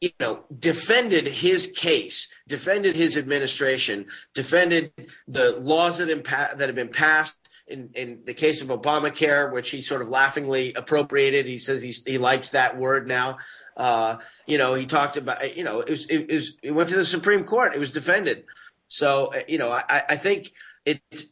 you 0.00 0.10
know, 0.18 0.44
defended 0.58 1.26
his 1.26 1.66
case, 1.66 2.28
defended 2.48 2.96
his 2.96 3.16
administration, 3.16 4.06
defended 4.34 4.92
the 5.28 5.52
laws 5.52 5.98
that 5.98 6.08
impa- 6.08 6.56
that 6.58 6.68
have 6.68 6.76
been 6.76 6.88
passed. 6.88 7.36
In, 7.66 7.90
in 7.94 8.22
the 8.24 8.34
case 8.34 8.62
of 8.62 8.68
Obamacare, 8.68 9.52
which 9.52 9.70
he 9.70 9.80
sort 9.80 10.02
of 10.02 10.08
laughingly 10.08 10.74
appropriated, 10.74 11.46
he 11.46 11.56
says 11.56 11.80
he's, 11.80 12.02
he 12.02 12.18
likes 12.18 12.50
that 12.50 12.76
word 12.76 13.06
now. 13.06 13.38
Uh, 13.76 14.16
you 14.44 14.58
know, 14.58 14.74
he 14.74 14.86
talked 14.86 15.16
about, 15.16 15.56
you 15.56 15.62
know, 15.62 15.78
it 15.78 15.88
was, 15.88 16.04
it 16.06 16.28
was, 16.28 16.56
it 16.64 16.72
went 16.72 16.88
to 16.88 16.96
the 16.96 17.04
Supreme 17.04 17.44
Court. 17.44 17.72
It 17.72 17.78
was 17.78 17.92
defended. 17.92 18.42
So, 18.88 19.32
uh, 19.32 19.42
you 19.46 19.56
know, 19.58 19.70
I, 19.70 20.02
I 20.08 20.16
think 20.16 20.52
it's, 20.84 21.26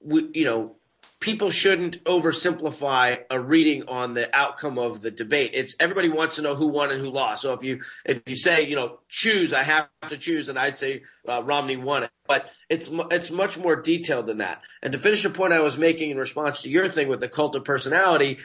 we, 0.00 0.30
you 0.32 0.46
know, 0.46 0.76
people 1.22 1.50
shouldn't 1.50 2.02
oversimplify 2.04 3.20
a 3.30 3.40
reading 3.40 3.84
on 3.88 4.12
the 4.12 4.28
outcome 4.36 4.76
of 4.76 5.00
the 5.00 5.10
debate. 5.10 5.52
It's 5.54 5.74
everybody 5.80 6.08
wants 6.10 6.36
to 6.36 6.42
know 6.42 6.54
who 6.54 6.66
won 6.66 6.90
and 6.90 7.00
who 7.00 7.10
lost. 7.10 7.42
So 7.42 7.54
if 7.54 7.62
you 7.62 7.80
if 8.04 8.22
you 8.26 8.36
say 8.36 8.66
you 8.66 8.76
know 8.76 8.98
choose, 9.08 9.54
I 9.54 9.62
have 9.62 9.88
to 10.08 10.18
choose, 10.18 10.50
and 10.50 10.58
I'd 10.58 10.76
say 10.76 11.02
uh, 11.26 11.42
Romney 11.42 11.76
won 11.76 12.02
it. 12.02 12.10
But 12.26 12.50
it's 12.68 12.90
it's 13.10 13.30
much 13.30 13.56
more 13.56 13.76
detailed 13.76 14.26
than 14.26 14.38
that. 14.38 14.62
And 14.82 14.92
to 14.92 14.98
finish 14.98 15.22
the 15.22 15.30
point 15.30 15.54
I 15.54 15.60
was 15.60 15.78
making 15.78 16.10
in 16.10 16.18
response 16.18 16.62
to 16.62 16.70
your 16.70 16.88
thing 16.88 17.08
with 17.08 17.20
the 17.20 17.28
cult 17.28 17.56
of 17.56 17.64
personality, 17.64 18.38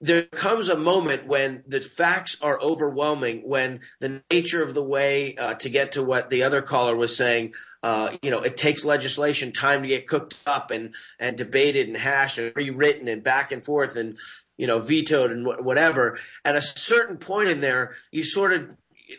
there 0.00 0.22
comes 0.24 0.68
a 0.68 0.76
moment 0.76 1.26
when 1.26 1.64
the 1.66 1.80
facts 1.80 2.36
are 2.40 2.60
overwhelming, 2.60 3.40
when 3.48 3.80
the 3.98 4.22
nature 4.30 4.62
of 4.62 4.74
the 4.74 4.82
way 4.82 5.34
uh, 5.36 5.54
to 5.54 5.68
get 5.68 5.92
to 5.92 6.04
what 6.04 6.30
the 6.30 6.44
other 6.44 6.62
caller 6.62 6.94
was 6.94 7.16
saying, 7.16 7.52
uh, 7.82 8.12
you 8.22 8.30
know, 8.30 8.40
it 8.40 8.56
takes 8.56 8.84
legislation 8.84 9.50
time 9.52 9.82
to 9.82 9.88
get 9.88 10.06
cooked 10.06 10.36
up 10.46 10.70
and, 10.70 10.94
and 11.18 11.36
debated 11.36 11.88
and 11.88 11.96
hashed 11.96 12.38
and 12.38 12.52
rewritten 12.54 13.08
and 13.08 13.24
back 13.24 13.50
and 13.50 13.64
forth 13.64 13.96
and, 13.96 14.16
you 14.56 14.68
know, 14.68 14.78
vetoed 14.78 15.32
and 15.32 15.44
wh- 15.44 15.64
whatever. 15.64 16.18
At 16.44 16.54
a 16.54 16.62
certain 16.62 17.16
point 17.16 17.48
in 17.48 17.58
there, 17.58 17.96
you 18.12 18.22
sort 18.22 18.52
of, 18.52 18.76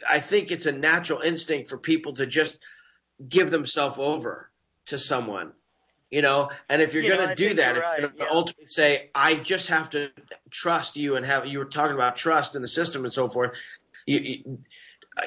I 0.09 0.21
think 0.21 0.49
it's 0.49 0.65
a 0.65 0.71
natural 0.71 1.19
instinct 1.19 1.69
for 1.69 1.77
people 1.77 2.13
to 2.13 2.25
just 2.25 2.57
give 3.27 3.51
themselves 3.51 3.97
over 3.99 4.49
to 4.85 4.97
someone 4.97 5.51
you 6.09 6.21
know 6.21 6.49
and 6.69 6.81
if 6.81 6.93
you're 6.93 7.03
You 7.03 7.15
going 7.15 7.29
to 7.29 7.35
do 7.35 7.53
that 7.55 7.77
if 7.77 7.83
you're 7.83 8.07
going 8.07 8.17
to 8.17 8.23
yeah. 8.23 8.29
ultimately 8.31 8.67
say 8.67 9.09
i 9.13 9.35
just 9.35 9.67
have 9.67 9.89
to 9.91 10.09
trust 10.49 10.97
you 10.97 11.15
and 11.15 11.25
have 11.25 11.45
you 11.45 11.59
were 11.59 11.65
talking 11.65 11.95
about 11.95 12.17
trust 12.17 12.55
in 12.55 12.61
the 12.61 12.67
system 12.67 13.03
and 13.03 13.13
so 13.13 13.29
forth 13.29 13.51
you 14.05 14.19
you, 14.19 14.59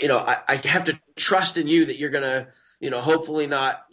you 0.01 0.09
know 0.09 0.19
I, 0.19 0.39
I 0.49 0.57
have 0.67 0.85
to 0.85 0.99
trust 1.17 1.57
in 1.57 1.69
you 1.69 1.87
that 1.87 1.99
you're 1.99 2.11
going 2.11 2.25
to 2.25 2.49
you 2.81 2.91
know 2.91 3.01
hopefully 3.01 3.47
not 3.47 3.85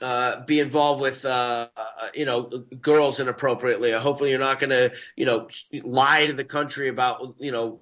uh, 0.00 0.44
be 0.44 0.60
involved 0.60 1.00
with 1.00 1.24
uh, 1.24 1.68
uh, 1.76 2.08
you 2.14 2.24
know 2.24 2.44
girls 2.80 3.18
inappropriately. 3.18 3.90
Hopefully, 3.92 4.30
you're 4.30 4.38
not 4.38 4.60
going 4.60 4.70
to 4.70 4.92
you 5.16 5.24
know 5.24 5.48
lie 5.82 6.26
to 6.26 6.34
the 6.34 6.44
country 6.44 6.88
about 6.88 7.34
you 7.38 7.50
know 7.50 7.80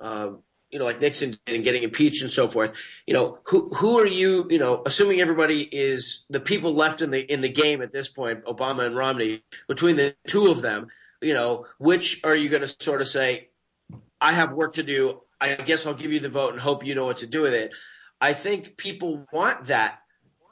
uh, 0.00 0.30
you 0.72 0.78
know 0.78 0.84
like 0.84 1.00
Nixon 1.00 1.38
did 1.46 1.54
and 1.54 1.64
getting 1.64 1.82
impeached 1.82 2.22
and 2.22 2.30
so 2.30 2.48
forth. 2.48 2.72
You 3.06 3.14
know 3.14 3.38
who 3.44 3.68
who 3.68 3.98
are 3.98 4.06
you? 4.06 4.46
You 4.50 4.58
know, 4.58 4.82
assuming 4.84 5.20
everybody 5.20 5.62
is 5.62 6.24
the 6.30 6.40
people 6.40 6.74
left 6.74 7.02
in 7.02 7.10
the 7.10 7.20
in 7.20 7.42
the 7.42 7.48
game 7.48 7.82
at 7.82 7.92
this 7.92 8.08
point, 8.08 8.44
Obama 8.46 8.84
and 8.86 8.96
Romney. 8.96 9.42
Between 9.68 9.96
the 9.96 10.16
two 10.26 10.50
of 10.50 10.62
them, 10.62 10.88
you 11.20 11.34
know, 11.34 11.66
which 11.78 12.20
are 12.24 12.34
you 12.34 12.48
going 12.48 12.62
to 12.62 12.82
sort 12.82 13.00
of 13.00 13.08
say? 13.08 13.50
I 14.20 14.32
have 14.32 14.52
work 14.52 14.74
to 14.74 14.82
do. 14.82 15.20
I 15.40 15.56
guess 15.56 15.84
I'll 15.84 15.94
give 15.94 16.12
you 16.12 16.20
the 16.20 16.28
vote 16.28 16.52
and 16.52 16.60
hope 16.60 16.86
you 16.86 16.94
know 16.94 17.06
what 17.06 17.18
to 17.18 17.26
do 17.26 17.42
with 17.42 17.54
it. 17.54 17.72
I 18.20 18.32
think 18.32 18.76
people 18.76 19.26
want 19.32 19.66
that 19.66 19.98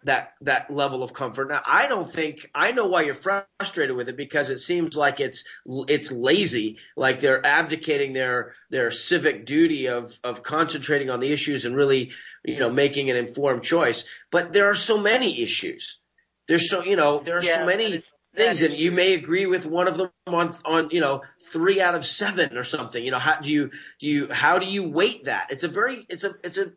that 0.04 0.32
that 0.40 0.70
level 0.70 1.02
of 1.02 1.12
comfort. 1.12 1.48
Now, 1.48 1.62
I 1.66 1.86
don't 1.86 2.10
think 2.10 2.50
I 2.54 2.72
know 2.72 2.86
why 2.86 3.02
you're 3.02 3.14
frustrated 3.14 3.96
with 3.96 4.08
it 4.08 4.16
because 4.16 4.50
it 4.50 4.58
seems 4.58 4.96
like 4.96 5.20
it's 5.20 5.44
it's 5.88 6.10
lazy, 6.12 6.78
like 6.96 7.20
they're 7.20 7.44
abdicating 7.44 8.12
their 8.12 8.54
their 8.70 8.90
civic 8.90 9.46
duty 9.46 9.86
of 9.88 10.18
of 10.24 10.42
concentrating 10.42 11.10
on 11.10 11.20
the 11.20 11.32
issues 11.32 11.64
and 11.64 11.76
really, 11.76 12.10
you 12.44 12.58
know, 12.58 12.70
making 12.70 13.10
an 13.10 13.16
informed 13.16 13.62
choice. 13.62 14.04
But 14.30 14.52
there 14.52 14.66
are 14.70 14.74
so 14.74 15.00
many 15.00 15.42
issues. 15.42 15.98
There's 16.48 16.68
so 16.68 16.82
you 16.82 16.96
know 16.96 17.20
there 17.20 17.38
are 17.38 17.42
Yeah, 17.42 17.54
so 17.58 17.64
many 17.64 18.02
things, 18.36 18.62
and 18.62 18.74
you 18.74 18.90
may 18.92 19.14
agree 19.14 19.46
with 19.46 19.66
one 19.66 19.88
of 19.88 19.96
them 19.96 20.10
on 20.26 20.52
on 20.64 20.88
you 20.90 21.00
know 21.00 21.22
three 21.52 21.80
out 21.80 21.94
of 21.94 22.04
seven 22.04 22.56
or 22.56 22.64
something. 22.64 23.04
You 23.04 23.10
know, 23.10 23.18
how 23.18 23.40
do 23.40 23.50
you 23.50 23.70
do 23.98 24.08
you 24.08 24.28
how 24.30 24.58
do 24.58 24.66
you 24.66 24.88
weight 24.88 25.24
that? 25.24 25.48
It's 25.50 25.64
a 25.64 25.68
very 25.68 26.06
it's 26.08 26.24
a 26.24 26.34
it's 26.42 26.58
a 26.58 26.72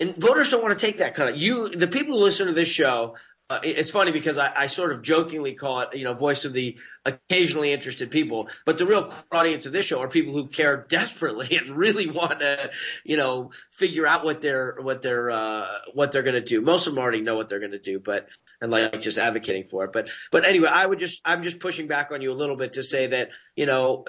and 0.00 0.16
voters 0.16 0.50
don't 0.50 0.62
want 0.62 0.76
to 0.76 0.86
take 0.86 0.98
that 0.98 1.14
kind 1.14 1.30
of 1.30 1.36
you 1.36 1.68
the 1.70 1.88
people 1.88 2.14
who 2.14 2.20
listen 2.20 2.46
to 2.46 2.52
this 2.52 2.68
show 2.68 3.14
it's 3.62 3.90
funny 3.90 4.10
because 4.10 4.38
I, 4.38 4.52
I, 4.56 4.66
sort 4.68 4.92
of 4.92 5.02
jokingly 5.02 5.52
call 5.52 5.80
it, 5.80 5.96
you 5.96 6.04
know, 6.04 6.14
voice 6.14 6.46
of 6.46 6.54
the 6.54 6.78
occasionally 7.04 7.72
interested 7.72 8.10
people, 8.10 8.48
but 8.64 8.78
the 8.78 8.86
real 8.86 9.12
audience 9.30 9.66
of 9.66 9.72
this 9.72 9.84
show 9.84 10.00
are 10.00 10.08
people 10.08 10.32
who 10.32 10.48
care 10.48 10.76
desperately 10.88 11.56
and 11.56 11.76
really 11.76 12.08
want 12.08 12.40
to, 12.40 12.70
you 13.04 13.16
know, 13.16 13.50
figure 13.70 14.06
out 14.06 14.24
what 14.24 14.40
they're 14.40 14.76
what 14.80 15.02
they're 15.02 15.30
uh, 15.30 15.66
what 15.92 16.10
they're 16.10 16.22
going 16.22 16.34
to 16.34 16.40
do. 16.40 16.62
Most 16.62 16.86
of 16.86 16.94
them 16.94 17.02
already 17.02 17.20
know 17.20 17.36
what 17.36 17.48
they're 17.48 17.60
going 17.60 17.72
to 17.72 17.78
do, 17.78 18.00
but 18.00 18.28
and 18.60 18.70
like 18.72 19.00
just 19.00 19.18
advocating 19.18 19.64
for 19.64 19.84
it. 19.84 19.92
But 19.92 20.08
but 20.32 20.46
anyway, 20.46 20.68
I 20.68 20.86
would 20.86 20.98
just 20.98 21.20
I'm 21.24 21.42
just 21.42 21.60
pushing 21.60 21.86
back 21.86 22.12
on 22.12 22.22
you 22.22 22.32
a 22.32 22.34
little 22.34 22.56
bit 22.56 22.74
to 22.74 22.82
say 22.82 23.08
that 23.08 23.28
you 23.56 23.66
know 23.66 24.06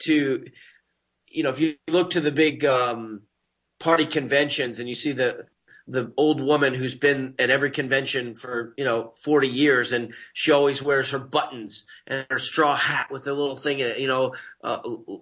to 0.00 0.44
you 1.28 1.42
know 1.42 1.50
if 1.50 1.58
you 1.58 1.74
look 1.88 2.10
to 2.10 2.20
the 2.20 2.32
big 2.32 2.64
um, 2.64 3.22
party 3.78 4.06
conventions 4.06 4.80
and 4.80 4.88
you 4.88 4.94
see 4.94 5.12
the 5.12 5.46
the 5.88 6.12
old 6.16 6.40
woman 6.40 6.74
who's 6.74 6.96
been 6.96 7.34
at 7.38 7.48
every 7.48 7.70
convention 7.70 8.34
for 8.34 8.74
you 8.76 8.84
know 8.84 9.12
40 9.22 9.48
years 9.48 9.92
and 9.92 10.12
she 10.32 10.50
always 10.50 10.82
wears 10.82 11.10
her 11.10 11.18
buttons 11.18 11.86
and 12.06 12.26
her 12.28 12.38
straw 12.38 12.74
hat 12.74 13.10
with 13.10 13.26
a 13.26 13.32
little 13.32 13.56
thing 13.56 13.78
in 13.78 13.86
it 13.86 13.98
you 13.98 14.08
know 14.08 14.34
uh, 14.64 14.78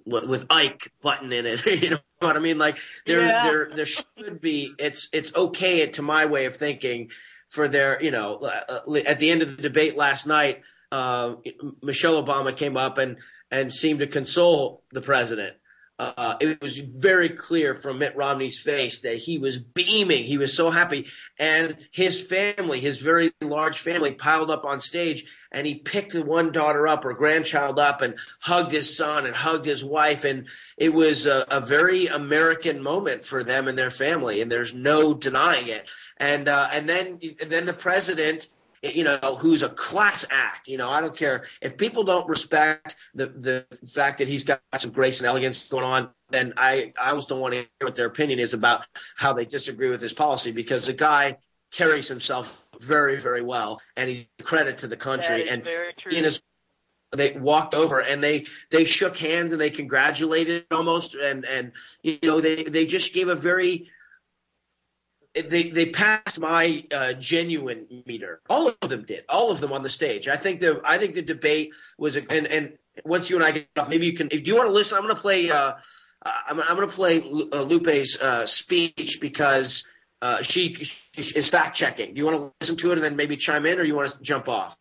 with 0.06 0.47
ike 0.51 0.90
button 1.02 1.32
in 1.32 1.47
it 1.47 1.64
you 1.82 1.90
know 1.90 1.98
what 2.20 2.36
i 2.36 2.40
mean 2.40 2.59
like 2.59 2.78
there 3.06 3.26
yeah. 3.26 3.43
there 3.43 3.70
there 3.74 3.86
should 3.86 4.40
be 4.40 4.74
it's 4.78 5.09
it's 5.12 5.35
okay 5.35 5.86
to 5.86 6.02
my 6.02 6.24
way 6.24 6.47
of 6.47 6.56
thinking 6.56 7.10
for 7.48 7.68
their 7.68 8.02
you 8.02 8.10
know 8.10 8.36
uh, 8.36 8.81
uh 8.86 8.94
at 9.06 9.18
the 9.18 9.31
end 9.31 9.43
of 9.43 9.56
the 9.56 9.62
debate 9.62 9.97
last 9.97 10.26
night 10.26 10.62
uh, 10.93 11.35
michelle 11.82 12.22
obama 12.22 12.56
came 12.56 12.76
up 12.76 12.97
and 12.97 13.18
and 13.51 13.72
seemed 13.72 13.98
to 13.98 14.06
console 14.06 14.82
the 14.93 15.02
president 15.02 15.56
uh, 15.99 16.35
it 16.41 16.61
was 16.61 16.79
very 16.79 17.29
clear 17.29 17.73
from 17.73 18.01
Mitt 18.01 18.16
Romney's 18.16 18.59
face 18.59 19.01
that 19.01 19.16
he 19.16 19.39
was 19.39 19.59
beaming. 19.59 20.25
He 20.25 20.39
was 20.39 20.53
so 20.53 20.71
happy. 20.71 21.07
And 21.39 21.77
his 21.93 22.21
family, 22.21 22.81
his 22.81 22.99
very 22.99 23.33
large 23.41 23.79
family, 23.79 24.12
piled 24.12 24.51
up 24.51 24.65
on 24.65 24.81
stage 24.81 25.25
and 25.53 25.65
he 25.65 25.77
picked 25.77 26.12
the 26.12 26.25
one 26.25 26.51
daughter 26.51 26.89
up 26.89 27.05
or 27.05 27.15
grandchild 27.15 27.79
up 27.79 28.01
and 28.01 28.19
hugged 28.41 28.73
his 28.73 28.97
son 28.97 29.25
and 29.25 29.37
hugged 29.37 29.66
his 29.66 29.85
wife. 29.85 30.25
And 30.25 30.49
it 30.77 30.93
was 30.93 31.27
a, 31.27 31.47
a 31.49 31.61
very 31.61 32.09
American 32.09 32.83
moment 32.83 33.25
for 33.25 33.45
them 33.45 33.69
and 33.69 33.79
their 33.79 33.91
family. 33.91 34.41
And 34.41 34.51
there's 34.51 34.75
no 34.75 35.15
denying 35.15 35.69
it. 35.69 35.89
And, 36.16 36.49
uh, 36.49 36.71
and 36.73 36.89
then, 36.89 37.21
and 37.41 37.53
then 37.53 37.66
the 37.66 37.73
president 37.73 38.49
you 38.85 39.05
know, 39.05 39.36
who's 39.39 39.62
a 39.62 39.69
class 39.70 40.27
act. 40.31 40.69
You 40.69 40.78
know, 40.78 40.90
I 40.90 41.01
don't 41.01 41.16
care 41.16 41.44
if 41.62 41.77
people 41.77 42.05
don't 42.05 42.28
respect 42.28 42.97
the 43.15 43.27
the 43.27 43.66
fact 43.89 44.19
that 44.19 44.28
he's 44.28 44.43
got 44.43 44.61
some 44.77 44.90
grace 44.90 45.20
and 45.20 45.27
elegance 45.27 45.69
going 45.69 45.85
on. 45.85 46.11
Then 46.31 46.52
I 46.56 46.93
I 47.01 47.11
almost 47.11 47.28
don't 47.28 47.40
want 47.40 47.52
to 47.52 47.59
hear 47.59 47.69
what 47.81 47.97
their 47.97 48.06
opinion 48.06 48.39
is 48.39 48.52
about 48.52 48.85
how 49.16 49.32
they 49.32 49.44
disagree 49.44 49.89
with 49.89 50.01
his 50.01 50.12
policy 50.12 50.52
because 50.52 50.86
the 50.86 50.93
guy 50.93 51.39
carries 51.73 52.06
himself 52.06 52.66
very 52.81 53.19
very 53.19 53.43
well 53.43 53.81
and 53.97 54.09
he's 54.09 54.27
a 54.39 54.43
credit 54.43 54.78
to 54.78 54.86
the 54.86 54.97
country 54.97 55.48
and 55.48 55.66
and 55.66 56.24
his 56.24 56.40
they 57.16 57.32
walked 57.32 57.74
over 57.74 58.01
and 58.01 58.23
they 58.23 58.44
they 58.70 58.85
shook 58.85 59.16
hands 59.16 59.52
and 59.52 59.61
they 59.61 59.70
congratulated 59.70 60.65
almost 60.70 61.15
and 61.15 61.44
and 61.44 61.73
you 62.02 62.19
know 62.23 62.40
they 62.40 62.65
they 62.65 62.86
just 62.86 63.15
gave 63.15 63.28
a 63.28 63.35
very 63.35 63.89
they 65.35 65.70
they 65.70 65.86
passed 65.86 66.39
my 66.39 66.85
uh, 66.93 67.12
genuine 67.15 67.86
meter. 68.06 68.40
All 68.48 68.69
of 68.69 68.89
them 68.89 69.05
did. 69.05 69.24
All 69.28 69.51
of 69.51 69.61
them 69.61 69.73
on 69.73 69.82
the 69.82 69.90
stage. 69.90 70.28
I 70.28 70.36
think 70.36 70.61
the 70.61 70.81
I 70.85 70.98
think 70.98 71.15
the 71.15 71.23
debate 71.23 71.73
was 71.98 72.16
a, 72.16 72.23
and 72.31 72.47
and 72.47 72.78
once 73.05 73.28
you 73.28 73.36
and 73.36 73.44
I 73.44 73.51
get 73.51 73.69
off, 73.77 73.89
maybe 73.89 74.06
you 74.06 74.15
can. 74.15 74.28
If 74.31 74.47
you 74.47 74.55
want 74.55 74.69
to 74.69 74.73
listen, 74.73 74.97
I'm 74.97 75.05
going 75.05 75.15
to 75.15 75.20
play. 75.20 75.51
Uh, 75.51 75.74
I'm, 76.24 76.61
I'm 76.61 76.77
going 76.77 76.89
to 76.89 76.94
play 76.94 77.20
uh, 77.20 77.62
Lupe's 77.62 78.19
uh, 78.20 78.47
speech 78.47 79.19
because 79.20 79.86
uh, 80.23 80.40
she, 80.43 80.74
she 80.82 81.39
is 81.39 81.48
fact 81.48 81.77
checking. 81.77 82.15
Do 82.15 82.19
you 82.19 82.24
want 82.24 82.36
to 82.39 82.52
listen 82.61 82.77
to 82.78 82.93
it 82.93 82.94
and 82.94 83.05
then 83.05 83.16
maybe 83.16 83.36
chime 83.36 83.66
in, 83.66 83.78
or 83.78 83.85
you 83.85 83.94
want 83.94 84.11
to 84.11 84.19
jump 84.23 84.48
off? 84.48 84.74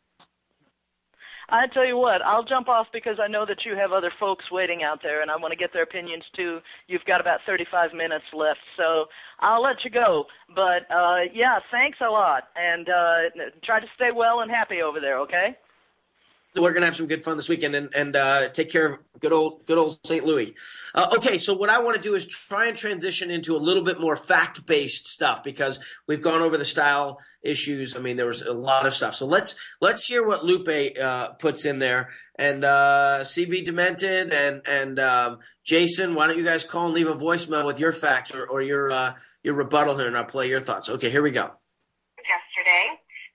I 1.50 1.68
tell 1.68 1.86
you 1.86 1.98
what, 1.98 2.22
I'll 2.22 2.44
jump 2.44 2.68
off 2.70 2.88
because 2.92 3.18
I 3.22 3.28
know 3.28 3.46
that 3.46 3.66
you 3.66 3.76
have 3.76 3.92
other 3.92 4.12
folks 4.20 4.52
waiting 4.52 4.84
out 4.84 5.02
there, 5.04 5.22
and 5.22 5.30
I 5.30 5.36
want 5.36 5.52
to 5.52 5.58
get 5.58 5.74
their 5.74 5.84
opinions 5.84 6.24
too. 6.36 6.62
You've 6.88 7.06
got 7.06 7.22
about 7.22 7.42
35 7.46 7.94
minutes 7.94 8.26
left, 8.34 8.60
so 8.78 9.06
I'll 9.40 9.62
let 9.62 9.84
you 9.84 9.90
go. 9.90 10.26
But 10.54 10.90
uh, 10.92 11.22
yeah, 11.34 11.60
thanks 11.72 12.00
a 12.02 12.10
lot, 12.10 12.50
and 12.56 12.90
uh, 12.90 13.50
try 13.64 13.80
to 13.80 13.88
stay 13.96 14.12
well 14.12 14.42
and 14.42 14.50
happy 14.50 14.82
over 14.82 15.00
there. 15.00 15.20
Okay 15.20 15.58
we're 16.56 16.74
gonna 16.74 16.86
have 16.86 16.96
some 16.96 17.08
good 17.08 17.24
fun 17.24 17.38
this 17.38 17.50
weekend 17.50 17.76
and, 17.76 17.90
and 17.96 18.16
uh, 18.16 18.50
take 18.50 18.70
care 18.70 18.94
of 18.94 19.00
good 19.20 19.34
old 19.34 19.66
good 19.66 19.78
old 19.78 20.00
St. 20.06 20.24
Louis. 20.24 20.54
Uh, 20.94 21.16
okay, 21.18 21.38
so 21.38 21.54
what 21.54 21.70
I 21.70 21.80
want 21.80 21.96
to 21.96 22.02
do 22.02 22.14
is 22.14 22.28
try 22.28 22.68
and 22.68 22.78
transition 22.78 23.32
into 23.32 23.56
a 23.56 23.58
little 23.58 23.84
bit 23.84 24.00
more 24.00 24.16
fact 24.16 24.66
based 24.66 25.08
stuff 25.08 25.44
because 25.44 25.80
we've 26.08 26.22
gone 26.22 26.42
over 26.42 26.58
the 26.58 26.66
style 26.66 27.20
issues. 27.42 27.96
I 27.96 28.00
mean, 28.00 28.18
there 28.18 28.28
was 28.28 28.42
a 28.42 28.54
lot 28.54 28.86
of 28.86 28.94
stuff. 28.94 29.16
So 29.16 29.26
let's 29.26 29.56
let's 29.82 30.06
hear 30.06 30.26
what 30.26 30.46
Lupe 30.46 30.98
uh, 31.02 31.30
puts 31.34 31.66
in 31.66 31.80
there. 31.80 32.10
And 32.36 32.64
uh, 32.66 33.20
CB 33.22 33.66
Demented 33.66 34.32
and 34.32 34.62
and 34.66 35.00
um, 35.00 35.40
Jason, 35.64 36.14
why 36.16 36.28
don't 36.28 36.38
you 36.38 36.44
guys 36.44 36.64
call 36.64 36.86
and 36.86 36.94
leave 36.94 37.08
a 37.08 37.14
voicemail 37.14 37.66
with 37.66 37.80
your 37.80 37.92
facts 37.92 38.34
or, 38.34 38.46
or 38.46 38.62
your 38.62 38.92
uh, 38.92 39.14
your 39.44 39.56
rebuttal 39.56 39.98
here, 39.98 40.08
and 40.08 40.18
I'll 40.18 40.26
play 40.26 40.50
your 40.50 40.60
thoughts. 40.60 40.90
Okay, 40.90 41.10
here 41.10 41.22
we 41.22 41.32
go. 41.32 41.52
Yesterday, 42.18 42.86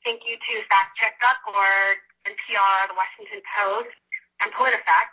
thank 0.05 0.21
you 0.27 0.35
to 0.35 0.55
factcheck.org 0.67 1.99
NPR, 2.29 2.93
The 2.93 2.97
Washington 2.97 3.41
Post, 3.57 3.95
and 4.45 4.53
PolitiFact. 4.53 5.13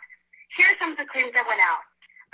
Here 0.56 0.68
are 0.68 0.78
some 0.78 0.92
of 0.92 0.98
the 1.00 1.08
claims 1.08 1.32
that 1.32 1.48
went 1.48 1.60
out. 1.64 1.84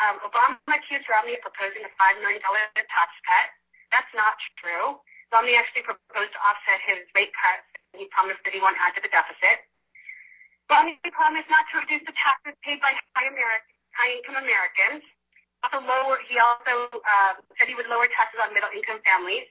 Um, 0.03 0.19
Obama 0.27 0.59
accused 0.67 1.07
Romney 1.07 1.39
of 1.39 1.43
proposing 1.47 1.87
a 1.87 1.93
$5 1.95 2.23
million 2.23 2.43
tax 2.43 3.09
cut. 3.23 3.49
That's 3.95 4.11
not 4.19 4.35
true. 4.59 4.99
Romney 5.31 5.55
actually 5.55 5.87
proposed 5.87 6.33
to 6.35 6.41
offset 6.43 6.83
his 6.83 7.07
rate 7.15 7.31
cuts. 7.33 7.65
He 7.95 8.09
promised 8.11 8.43
that 8.45 8.53
he 8.53 8.61
won't 8.61 8.77
add 8.81 8.97
to 8.99 9.03
the 9.05 9.13
deficit. 9.13 9.65
Romney 10.69 10.97
promised 11.13 11.49
not 11.53 11.69
to 11.73 11.85
reduce 11.85 12.05
the 12.09 12.17
taxes 12.17 12.57
paid 12.65 12.81
by 12.81 12.97
high, 13.15 13.29
Ameri- 13.29 13.69
high 13.93 14.13
income 14.17 14.41
Americans. 14.41 15.05
Also 15.63 15.79
lower, 15.85 16.19
he 16.27 16.41
also 16.43 16.91
uh, 16.91 17.33
said 17.55 17.71
he 17.71 17.77
would 17.77 17.87
lower 17.87 18.09
taxes 18.11 18.41
on 18.43 18.51
middle 18.51 18.73
income 18.75 18.99
families, 19.07 19.47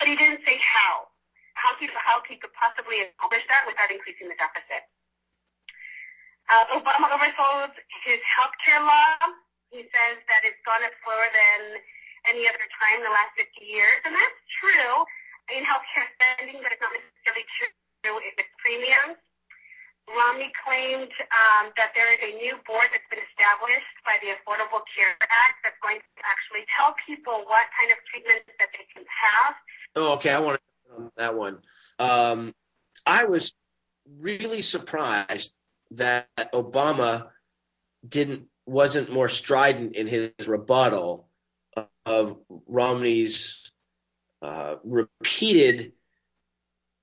but 0.00 0.08
he 0.08 0.16
didn't 0.16 0.40
say 0.46 0.56
how 0.56 1.12
how 1.58 1.74
he, 1.82 1.90
how 1.98 2.22
he 2.30 2.38
could 2.38 2.54
possibly 2.54 3.02
accomplish 3.02 3.42
that 3.50 3.66
without 3.66 3.90
increasing 3.90 4.30
the 4.30 4.38
deficit. 4.38 4.86
Uh, 6.48 6.64
Obama 6.78 7.12
oversold 7.12 7.74
his 8.06 8.22
health 8.24 8.54
care 8.62 8.80
law. 8.80 9.18
He 9.68 9.84
says 9.84 10.16
that 10.32 10.48
it's 10.48 10.58
gone 10.64 10.80
up 10.80 10.94
slower 11.04 11.28
than 11.28 11.82
any 12.24 12.48
other 12.48 12.64
time 12.80 13.02
in 13.02 13.04
the 13.04 13.12
last 13.12 13.36
50 13.36 13.52
years, 13.60 14.00
and 14.08 14.16
that's 14.16 14.40
true 14.62 15.04
in 15.52 15.64
healthcare 15.64 16.08
spending, 16.16 16.60
but 16.64 16.72
it's 16.72 16.80
not 16.80 16.92
necessarily 16.92 17.44
true 17.56 17.72
with 18.16 18.48
premiums. 18.60 19.20
Romney 20.08 20.48
claimed 20.64 21.12
um, 21.36 21.68
that 21.76 21.92
there 21.92 22.08
is 22.16 22.20
a 22.24 22.32
new 22.40 22.56
board 22.64 22.88
that's 22.88 23.04
been 23.12 23.20
established 23.28 23.92
by 24.08 24.16
the 24.24 24.32
Affordable 24.40 24.80
Care 24.96 25.12
Act 25.20 25.60
that's 25.60 25.76
going 25.84 26.00
to 26.00 26.22
actually 26.24 26.64
tell 26.80 26.96
people 27.04 27.44
what 27.44 27.68
kind 27.76 27.92
of 27.92 28.00
treatments 28.08 28.48
that 28.56 28.72
they 28.72 28.88
can 28.88 29.04
have. 29.04 29.52
Oh, 30.00 30.16
okay. 30.16 30.32
I 30.32 30.40
want 30.40 30.56
to 30.56 30.64
on 30.94 31.10
that 31.16 31.36
one. 31.36 31.58
Um, 31.98 32.54
I 33.06 33.24
was 33.24 33.54
really 34.18 34.60
surprised 34.60 35.52
that 35.92 36.28
Obama 36.52 37.28
didn't 38.06 38.46
wasn't 38.66 39.10
more 39.10 39.28
strident 39.28 39.96
in 39.96 40.06
his 40.06 40.30
rebuttal 40.46 41.28
of 42.04 42.36
Romney's 42.66 43.70
uh, 44.42 44.76
repeated 44.84 45.92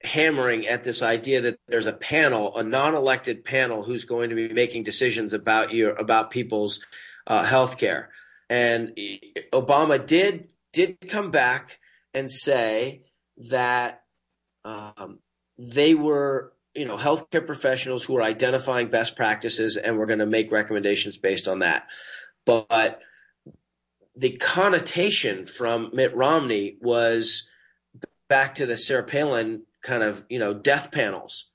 hammering 0.03 0.67
at 0.67 0.83
this 0.83 1.01
idea 1.01 1.41
that 1.41 1.59
there's 1.67 1.87
a 1.87 1.93
panel, 1.93 2.55
a 2.55 2.63
non-elected 2.63 3.43
panel, 3.43 3.83
who's 3.83 4.05
going 4.05 4.29
to 4.29 4.35
be 4.35 4.53
making 4.53 4.83
decisions 4.83 5.33
about 5.33 5.73
your 5.73 5.95
about 5.95 6.31
people's 6.31 6.79
uh, 7.27 7.43
health 7.43 7.77
care. 7.77 8.09
And 8.49 8.97
Obama 9.51 10.05
did 10.05 10.53
did 10.71 10.97
come 11.09 11.31
back 11.31 11.79
and 12.13 12.29
say 12.31 13.01
that 13.37 14.03
um, 14.63 15.19
they 15.57 15.93
were 15.93 16.53
you 16.73 16.85
know 16.85 16.97
healthcare 16.97 17.45
professionals 17.45 18.03
who 18.03 18.13
were 18.13 18.23
identifying 18.23 18.89
best 18.89 19.15
practices 19.15 19.77
and 19.77 19.97
were 19.97 20.05
going 20.05 20.19
to 20.19 20.25
make 20.25 20.51
recommendations 20.51 21.17
based 21.17 21.47
on 21.47 21.59
that. 21.59 21.87
But 22.45 22.99
the 24.15 24.31
connotation 24.37 25.45
from 25.45 25.91
Mitt 25.93 26.15
Romney 26.15 26.77
was 26.81 27.47
back 28.27 28.55
to 28.55 28.65
the 28.65 28.77
Sarah 28.77 29.03
Palin 29.03 29.63
kind 29.81 30.03
of 30.03 30.23
you 30.29 30.39
know 30.39 30.53
death 30.53 30.91
panels 30.91 31.47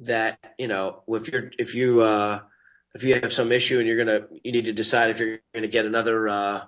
that 0.00 0.38
you 0.58 0.68
know 0.68 1.02
if 1.08 1.28
you're 1.28 1.50
if 1.58 1.74
you 1.74 2.00
uh, 2.00 2.40
if 2.94 3.02
you 3.02 3.14
have 3.14 3.32
some 3.32 3.52
issue 3.52 3.78
and 3.78 3.86
you're 3.86 3.96
gonna 3.96 4.26
you 4.42 4.52
need 4.52 4.66
to 4.66 4.72
decide 4.72 5.10
if 5.10 5.20
you're 5.20 5.38
gonna 5.54 5.66
get 5.66 5.86
another 5.86 6.28
uh, 6.28 6.64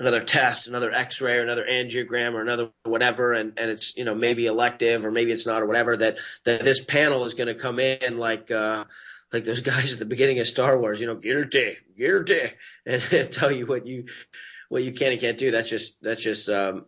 another 0.00 0.20
test, 0.20 0.66
another 0.66 0.90
X-ray, 0.92 1.36
or 1.36 1.42
another 1.42 1.66
angiogram, 1.70 2.32
or 2.32 2.40
another 2.40 2.70
whatever, 2.84 3.32
and 3.32 3.52
and 3.56 3.70
it's 3.70 3.96
you 3.96 4.04
know 4.04 4.14
maybe 4.14 4.46
elective 4.46 5.04
or 5.04 5.12
maybe 5.12 5.30
it's 5.30 5.46
not 5.46 5.62
or 5.62 5.66
whatever. 5.66 5.96
That 5.96 6.18
that 6.44 6.64
this 6.64 6.82
panel 6.82 7.24
is 7.24 7.34
going 7.34 7.48
to 7.48 7.54
come 7.54 7.78
in 7.78 8.18
like. 8.18 8.50
Uh, 8.50 8.84
like 9.32 9.44
those 9.44 9.60
guys 9.74 9.92
at 9.92 10.00
the 10.00 10.04
beginning 10.04 10.40
of 10.40 10.48
Star 10.48 10.76
Wars, 10.76 11.00
you 11.00 11.06
know, 11.06 11.14
her 11.14 11.44
day, 11.44 11.76
and 12.86 13.32
tell 13.32 13.52
you 13.52 13.64
what 13.64 13.86
you 13.86 14.06
what 14.68 14.82
you 14.82 14.92
can 14.92 15.12
and 15.12 15.20
can't 15.20 15.38
do. 15.38 15.52
That's 15.52 15.68
just 15.68 15.94
that's 16.02 16.20
just 16.20 16.48
um, 16.48 16.86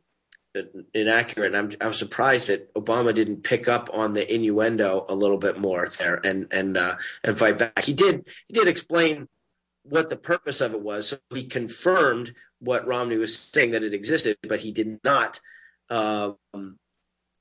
inaccurate. 0.95 1.55
And 1.55 1.57
I'm, 1.57 1.79
I 1.81 1.87
was 1.87 1.99
surprised 1.99 2.49
that 2.49 2.73
Obama 2.75 3.15
didn't 3.15 3.43
pick 3.43 3.69
up 3.69 3.91
on 3.93 4.13
the 4.13 4.33
innuendo 4.33 5.07
a 5.09 5.15
little 5.15 5.39
bit 5.39 5.59
more 5.59 5.89
there 5.99 6.15
and 6.25 6.49
and 6.51 6.77
uh, 6.77 6.97
and 7.25 7.39
fight 7.39 7.59
back. 7.59 7.85
He 7.85 7.93
did 7.93 8.27
he 8.49 8.55
did 8.55 8.69
explain 8.69 9.29
what 9.85 10.11
the 10.11 10.17
purpose 10.17 10.61
of 10.61 10.73
it 10.73 10.81
was. 10.81 11.09
So 11.09 11.19
he 11.31 11.45
confirmed 11.45 12.35
what 12.61 12.87
Romney 12.87 13.17
was 13.17 13.37
saying 13.37 13.73
that 13.73 13.83
it 13.83 13.95
existed, 13.95 14.39
but 14.49 14.61
he 14.61 14.73
did 14.73 15.01
not. 15.03 15.41
Um, 15.91 16.37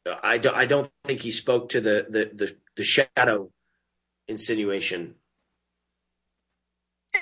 I, 0.06 0.38
do, 0.38 0.50
I 0.50 0.66
don't 0.66 0.90
think 1.04 1.22
he 1.22 1.32
spoke 1.32 1.70
to 1.70 1.82
the, 1.82 2.08
the, 2.10 2.32
the, 2.34 2.56
the 2.78 2.84
shadow 2.84 3.52
insinuation. 4.28 5.16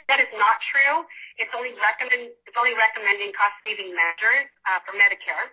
That 0.07 0.21
is 0.21 0.31
not 0.37 0.57
true. 0.71 1.03
It's 1.41 1.51
only 1.55 1.73
recommend 1.73 2.29
it's 2.45 2.57
only 2.57 2.77
recommending 2.77 3.33
cost 3.33 3.57
saving 3.65 3.89
measures 3.89 4.47
uh, 4.69 4.79
for 4.85 4.93
Medicare. 4.93 5.49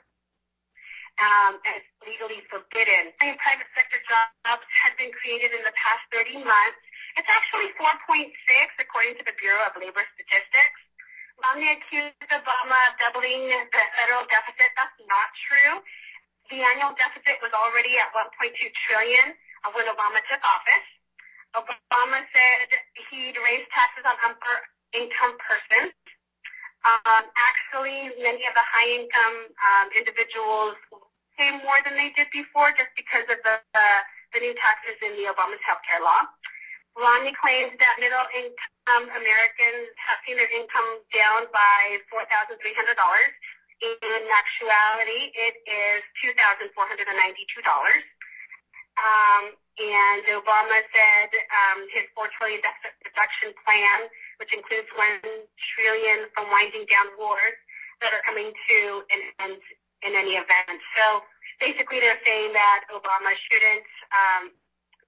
Um, 1.17 1.57
and 1.65 1.81
it's 1.81 1.89
legally 2.05 2.45
forbidden. 2.53 3.17
Private 3.17 3.71
sector 3.73 3.97
jobs 4.05 4.69
have 4.85 4.93
been 5.01 5.09
created 5.17 5.57
in 5.57 5.65
the 5.65 5.73
past 5.73 6.05
30 6.13 6.45
months. 6.45 6.81
It's 7.17 7.29
actually 7.33 7.73
4.6 7.81 8.29
according 8.77 9.17
to 9.17 9.25
the 9.25 9.33
Bureau 9.41 9.65
of 9.65 9.73
Labor 9.81 10.05
Statistics. 10.13 10.81
Romney 11.41 11.73
accused 11.73 12.17
Obama 12.29 12.77
of 12.93 12.95
doubling 13.01 13.49
the 13.49 13.85
federal 13.97 14.29
deficit. 14.29 14.69
That's 14.77 14.97
not 15.09 15.29
true. 15.49 15.81
The 16.53 16.61
annual 16.61 16.93
deficit 16.97 17.41
was 17.41 17.57
already 17.57 17.97
at 17.97 18.13
1.2 18.13 18.53
trillion 18.89 19.33
uh, 19.65 19.73
when 19.73 19.89
Obama 19.89 20.21
took 20.29 20.41
office. 20.45 20.89
Obama 21.57 22.21
said 22.37 22.69
he'd 23.09 23.37
raise 23.41 23.65
taxes 23.73 24.05
on 24.05 24.17
upper 24.21 24.57
income 24.93 25.41
persons. 25.41 25.97
Um, 26.85 27.25
actually, 27.35 28.13
many 28.21 28.45
of 28.45 28.53
the 28.53 28.63
high 28.63 28.91
income 28.93 29.37
um, 29.57 29.87
individuals 29.97 30.77
pay 31.41 31.51
more 31.65 31.81
than 31.83 31.97
they 31.97 32.13
did 32.13 32.29
before 32.29 32.77
just 32.77 32.93
because 32.93 33.25
of 33.33 33.41
the, 33.41 33.57
uh, 33.73 34.01
the 34.37 34.41
new 34.45 34.55
taxes 34.61 35.01
in 35.01 35.17
the 35.17 35.33
Obama's 35.33 35.61
health 35.65 35.83
care 35.89 36.05
law. 36.05 36.29
Romney 36.97 37.37
claims 37.37 37.77
that 37.77 38.01
middle 38.01 38.25
income 38.33 39.05
Americans 39.13 39.93
have 40.01 40.19
seen 40.25 40.41
their 40.41 40.49
income 40.49 41.05
down 41.13 41.45
by 41.53 42.01
$4,300. 42.09 42.57
In 42.57 44.23
actuality, 44.33 45.29
it 45.37 45.61
is 45.69 46.01
$2,492. 46.25 46.73
Um, 48.97 49.53
and 49.77 50.25
Obama 50.33 50.81
said 50.89 51.29
um, 51.53 51.85
his 51.93 52.09
four 52.17 52.33
trillion 52.41 52.65
deficit 52.65 52.97
reduction 53.05 53.53
plan, 53.61 54.09
which 54.41 54.57
includes 54.57 54.89
1 54.97 55.21
trillion 55.77 56.33
from 56.33 56.49
winding 56.49 56.89
down 56.89 57.13
wars 57.21 57.61
that 58.01 58.17
are 58.17 58.25
coming 58.25 58.49
to 58.49 58.79
an 59.13 59.21
end 59.45 59.61
in 60.01 60.17
any 60.17 60.41
event. 60.41 60.81
So 60.97 61.21
basically, 61.61 62.01
they're 62.01 62.21
saying 62.25 62.57
that 62.57 62.89
Obama 62.89 63.37
shouldn't 63.37 63.85
um, 64.17 64.57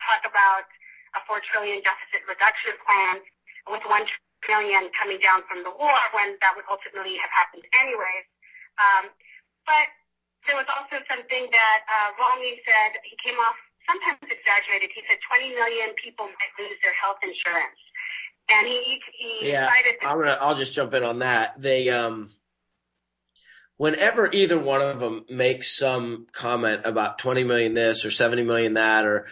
talk 0.05 0.29
about 0.29 0.69
a 1.17 1.21
four 1.25 1.41
trillion 1.45 1.81
deficit 1.85 2.25
reduction 2.29 2.77
plan 2.85 3.23
with 3.69 3.85
one 3.89 4.05
trillion 4.45 4.89
coming 4.97 5.21
down 5.21 5.45
from 5.49 5.65
the 5.65 5.73
war 5.73 5.99
when 6.17 6.37
that 6.41 6.57
would 6.57 6.67
ultimately 6.69 7.17
have 7.21 7.33
happened 7.33 7.65
anyways. 7.77 8.27
Um, 8.81 9.05
but 9.69 9.89
there 10.47 10.57
was 10.57 10.69
also 10.73 11.03
something 11.05 11.51
that 11.53 11.81
uh, 11.87 12.09
Romney 12.17 12.61
said. 12.65 12.97
He 13.05 13.17
came 13.21 13.37
off 13.37 13.59
sometimes 13.85 14.25
exaggerated. 14.25 14.89
He 14.95 15.03
said 15.05 15.21
20 15.29 15.53
million 15.53 15.93
people 16.01 16.29
might 16.29 16.53
lose 16.57 16.79
their 16.81 16.97
health 16.97 17.21
insurance. 17.21 17.81
And 18.49 18.65
he, 18.65 19.01
he 19.13 19.53
yeah, 19.53 19.69
I'm 20.03 20.19
gonna. 20.19 20.39
I'll 20.41 20.57
just 20.57 20.73
jump 20.73 20.95
in 20.95 21.05
on 21.05 21.19
that. 21.19 21.61
They, 21.61 21.91
um, 21.91 22.31
whenever 23.77 24.33
either 24.33 24.59
one 24.59 24.81
of 24.81 25.01
them 25.01 25.27
makes 25.29 25.77
some 25.77 26.27
comment 26.33 26.83
about 26.85 27.19
20 27.19 27.45
million 27.45 27.75
this 27.75 28.07
or 28.07 28.11
70 28.11 28.45
million 28.45 28.75
that, 28.75 29.05
or 29.05 29.27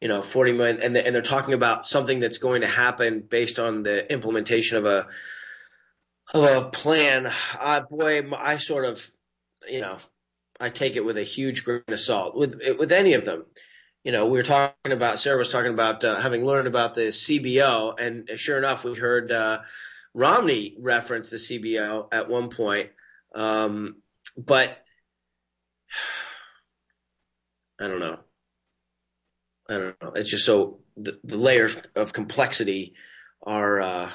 you 0.00 0.08
know 0.08 0.22
40 0.22 0.52
million, 0.52 0.82
and, 0.82 0.96
and 0.96 1.14
they're 1.14 1.22
talking 1.22 1.54
about 1.54 1.86
something 1.86 2.20
that's 2.20 2.38
going 2.38 2.60
to 2.62 2.66
happen 2.66 3.20
based 3.20 3.58
on 3.58 3.82
the 3.82 4.10
implementation 4.12 4.76
of 4.76 4.86
a 4.86 5.06
of 6.34 6.44
a 6.44 6.68
plan. 6.70 7.32
Uh, 7.58 7.80
boy, 7.80 8.22
I 8.36 8.58
sort 8.58 8.84
of, 8.84 9.08
you 9.68 9.80
know, 9.80 9.98
I 10.60 10.70
take 10.70 10.96
it 10.96 11.04
with 11.04 11.16
a 11.16 11.22
huge 11.22 11.64
grain 11.64 11.82
of 11.88 12.00
salt 12.00 12.36
with 12.36 12.60
with 12.78 12.92
any 12.92 13.14
of 13.14 13.24
them 13.24 13.44
you 14.04 14.12
know, 14.12 14.26
we 14.26 14.38
were 14.38 14.42
talking 14.42 14.92
about, 14.92 15.18
Sarah 15.18 15.36
was 15.36 15.50
talking 15.50 15.72
about 15.72 16.02
uh, 16.04 16.18
having 16.18 16.46
learned 16.46 16.66
about 16.66 16.94
the 16.94 17.08
CBO, 17.08 17.98
and 18.00 18.30
sure 18.36 18.56
enough, 18.56 18.84
we 18.84 18.94
heard 18.94 19.30
uh, 19.30 19.60
Romney 20.14 20.76
reference 20.78 21.30
the 21.30 21.36
CBO 21.36 22.08
at 22.12 22.28
one 22.28 22.48
point. 22.48 22.90
Um, 23.34 23.96
but 24.36 24.78
I 27.80 27.86
don't 27.86 28.00
know. 28.00 28.18
I 29.68 29.74
don't 29.74 30.02
know. 30.02 30.12
It's 30.14 30.30
just 30.30 30.46
so 30.46 30.78
the, 30.96 31.18
the 31.24 31.36
layers 31.36 31.76
of 31.94 32.12
complexity 32.12 32.94
are 33.42 33.80
uh, 33.80 34.10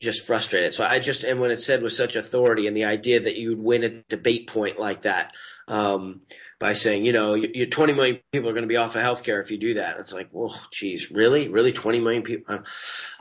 just 0.00 0.26
frustrated. 0.26 0.72
So 0.72 0.84
I 0.84 0.98
just, 0.98 1.24
and 1.24 1.40
when 1.40 1.50
it's 1.50 1.64
said 1.64 1.82
with 1.82 1.92
such 1.92 2.14
authority, 2.14 2.66
and 2.66 2.76
the 2.76 2.84
idea 2.84 3.20
that 3.20 3.36
you 3.36 3.50
would 3.50 3.62
win 3.62 3.84
a 3.84 4.02
debate 4.08 4.46
point 4.46 4.78
like 4.78 5.02
that, 5.02 5.32
um, 5.66 6.20
by 6.60 6.74
saying, 6.74 7.06
you 7.06 7.12
know, 7.12 7.34
you 7.34 7.66
20 7.66 7.94
million 7.94 8.20
people 8.30 8.48
are 8.48 8.52
going 8.52 8.62
to 8.62 8.68
be 8.68 8.76
off 8.76 8.96
of 8.96 9.02
healthcare 9.02 9.42
if 9.42 9.50
you 9.50 9.58
do 9.58 9.74
that. 9.74 9.98
It's 9.98 10.12
like, 10.12 10.28
well, 10.30 10.58
geez, 10.70 11.10
really, 11.10 11.48
really, 11.48 11.72
20 11.72 12.00
million 12.00 12.22
people, 12.22 12.54
uh, 12.54 12.58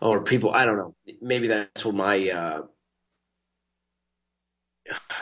or 0.01 0.23
people, 0.23 0.51
I 0.51 0.65
don't 0.65 0.77
know. 0.77 0.95
Maybe 1.21 1.47
that's 1.47 1.85
what 1.85 1.95
my. 1.95 2.29
Uh, 2.29 2.61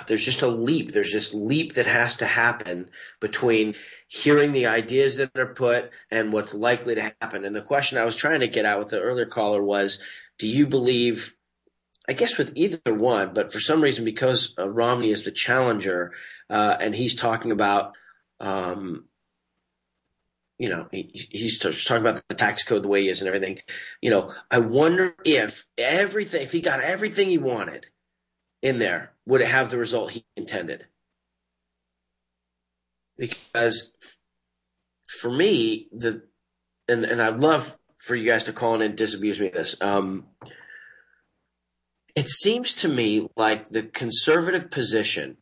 there's 0.08 0.26
just 0.26 0.42
a 0.42 0.48
leap. 0.48 0.92
There's 0.92 1.14
this 1.14 1.34
leap 1.34 1.74
that 1.74 1.86
has 1.86 2.16
to 2.18 2.26
happen 2.26 2.90
between 3.20 3.76
hearing 4.08 4.52
the 4.52 4.66
ideas 4.66 5.18
that 5.18 5.32
are 5.36 5.54
put 5.54 5.92
and 6.10 6.34
what's 6.34 6.54
likely 6.54 6.96
to 6.96 7.14
happen. 7.22 7.46
And 7.46 7.56
the 7.56 7.62
question 7.62 7.98
I 7.98 8.06
was 8.06 8.16
trying 8.16 8.40
to 8.40 8.48
get 8.48 8.66
at 8.66 8.80
with 8.80 8.90
the 8.90 9.02
earlier 9.02 9.26
caller 9.26 9.64
was, 9.64 10.02
do 10.40 10.48
you 10.48 10.66
believe 10.66 11.36
I 12.10 12.14
guess 12.14 12.38
with 12.38 12.52
either 12.56 12.94
one, 12.94 13.34
but 13.34 13.54
for 13.54 13.60
some 13.60 13.82
reason, 13.82 14.04
because 14.04 14.56
uh, 14.58 14.68
Romney 14.68 15.12
is 15.12 15.24
the 15.24 15.32
challenger, 15.32 16.12
uh, 16.50 16.76
and 16.80 16.96
he's 16.96 17.16
talking 17.16 17.52
about, 17.52 17.94
um, 18.40 19.06
you 20.58 20.68
know, 20.68 20.88
he, 20.92 21.12
he's 21.14 21.60
talking 21.60 22.02
about 22.02 22.22
the 22.28 22.36
tax 22.36 22.64
code 22.64 22.84
the 22.84 22.88
way 22.88 23.04
he 23.04 23.10
is 23.10 23.22
and 23.22 23.28
everything. 23.28 23.60
You 24.02 24.10
know, 24.10 24.34
I 24.50 24.60
wonder 24.60 25.16
if 25.24 25.66
everything, 25.78 26.42
if 26.42 26.52
he 26.52 26.62
got 26.62 26.82
everything 26.82 27.30
he 27.30 27.38
wanted 27.38 27.86
in 28.62 28.78
there, 28.80 29.12
would 29.26 29.42
it 29.42 29.48
have 29.48 29.70
the 29.70 29.78
result 29.78 30.12
he 30.12 30.26
intended? 30.36 30.86
Because 33.18 33.94
for 35.20 35.32
me, 35.32 35.88
the 35.92 36.24
and 36.88 37.06
and 37.06 37.22
I'd 37.22 37.40
love 37.40 37.78
for 38.04 38.16
you 38.16 38.26
guys 38.26 38.46
to 38.46 38.54
call 38.54 38.76
in 38.76 38.82
and 38.82 38.98
disabuse 38.98 39.40
me 39.40 39.48
of 39.48 39.54
this. 39.54 39.76
Um, 39.82 40.26
it 42.16 42.28
seems 42.28 42.74
to 42.76 42.88
me 42.88 43.28
like 43.36 43.70
the 43.70 43.84
conservative 43.84 44.72
position 44.72 45.38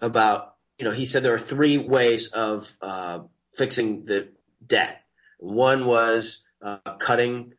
about 0.00 0.54
you 0.78 0.84
know 0.84 0.90
he 0.90 1.06
said 1.06 1.22
there 1.22 1.34
are 1.34 1.38
three 1.38 1.78
ways 1.78 2.28
of 2.28 2.76
uh, 2.82 3.20
fixing 3.54 4.04
the 4.04 4.28
debt. 4.66 5.02
One 5.38 5.86
was 5.86 6.42
uh, 6.62 6.78
cutting 6.98 7.54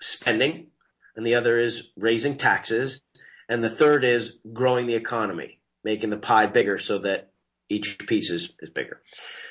spending, 0.00 0.68
and 1.16 1.24
the 1.24 1.34
other 1.34 1.58
is 1.58 1.90
raising 1.96 2.36
taxes, 2.36 3.00
and 3.48 3.62
the 3.62 3.70
third 3.70 4.04
is 4.04 4.38
growing 4.52 4.86
the 4.86 4.94
economy, 4.94 5.60
making 5.84 6.10
the 6.10 6.16
pie 6.16 6.46
bigger 6.46 6.78
so 6.78 6.98
that 6.98 7.30
each 7.68 7.98
piece 8.06 8.30
is, 8.30 8.52
is 8.60 8.70
bigger. 8.70 9.00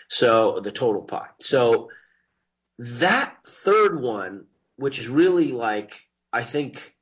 So 0.07 0.59
the 0.61 0.71
total 0.71 1.03
pie. 1.03 1.29
So 1.39 1.89
that 2.77 3.37
third 3.45 4.01
one, 4.01 4.45
which 4.75 4.99
is 4.99 5.07
really 5.07 5.51
like 5.51 6.07
I 6.33 6.43
think 6.43 6.95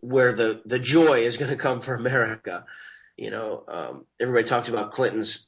where 0.00 0.32
the 0.32 0.62
the 0.64 0.78
joy 0.78 1.24
is 1.24 1.36
going 1.36 1.50
to 1.50 1.56
come 1.56 1.80
for 1.80 1.94
America. 1.94 2.64
You 3.16 3.30
know, 3.30 3.64
um, 3.66 4.04
everybody 4.20 4.46
talks 4.46 4.68
about 4.68 4.92
Clinton's, 4.92 5.46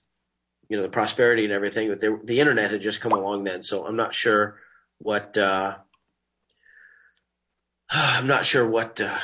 you 0.68 0.76
know, 0.76 0.82
the 0.82 0.88
prosperity 0.88 1.44
and 1.44 1.52
everything, 1.52 1.88
but 1.88 2.00
they, 2.00 2.08
the 2.24 2.40
internet 2.40 2.72
had 2.72 2.80
just 2.80 3.00
come 3.00 3.12
along 3.12 3.44
then, 3.44 3.62
so 3.62 3.86
I'm 3.86 3.96
not 3.96 4.14
sure 4.14 4.56
what. 4.98 5.38
Uh, 5.38 5.76
I'm 7.90 8.26
not 8.26 8.44
sure 8.44 8.68
what. 8.68 9.00
Uh, 9.00 9.18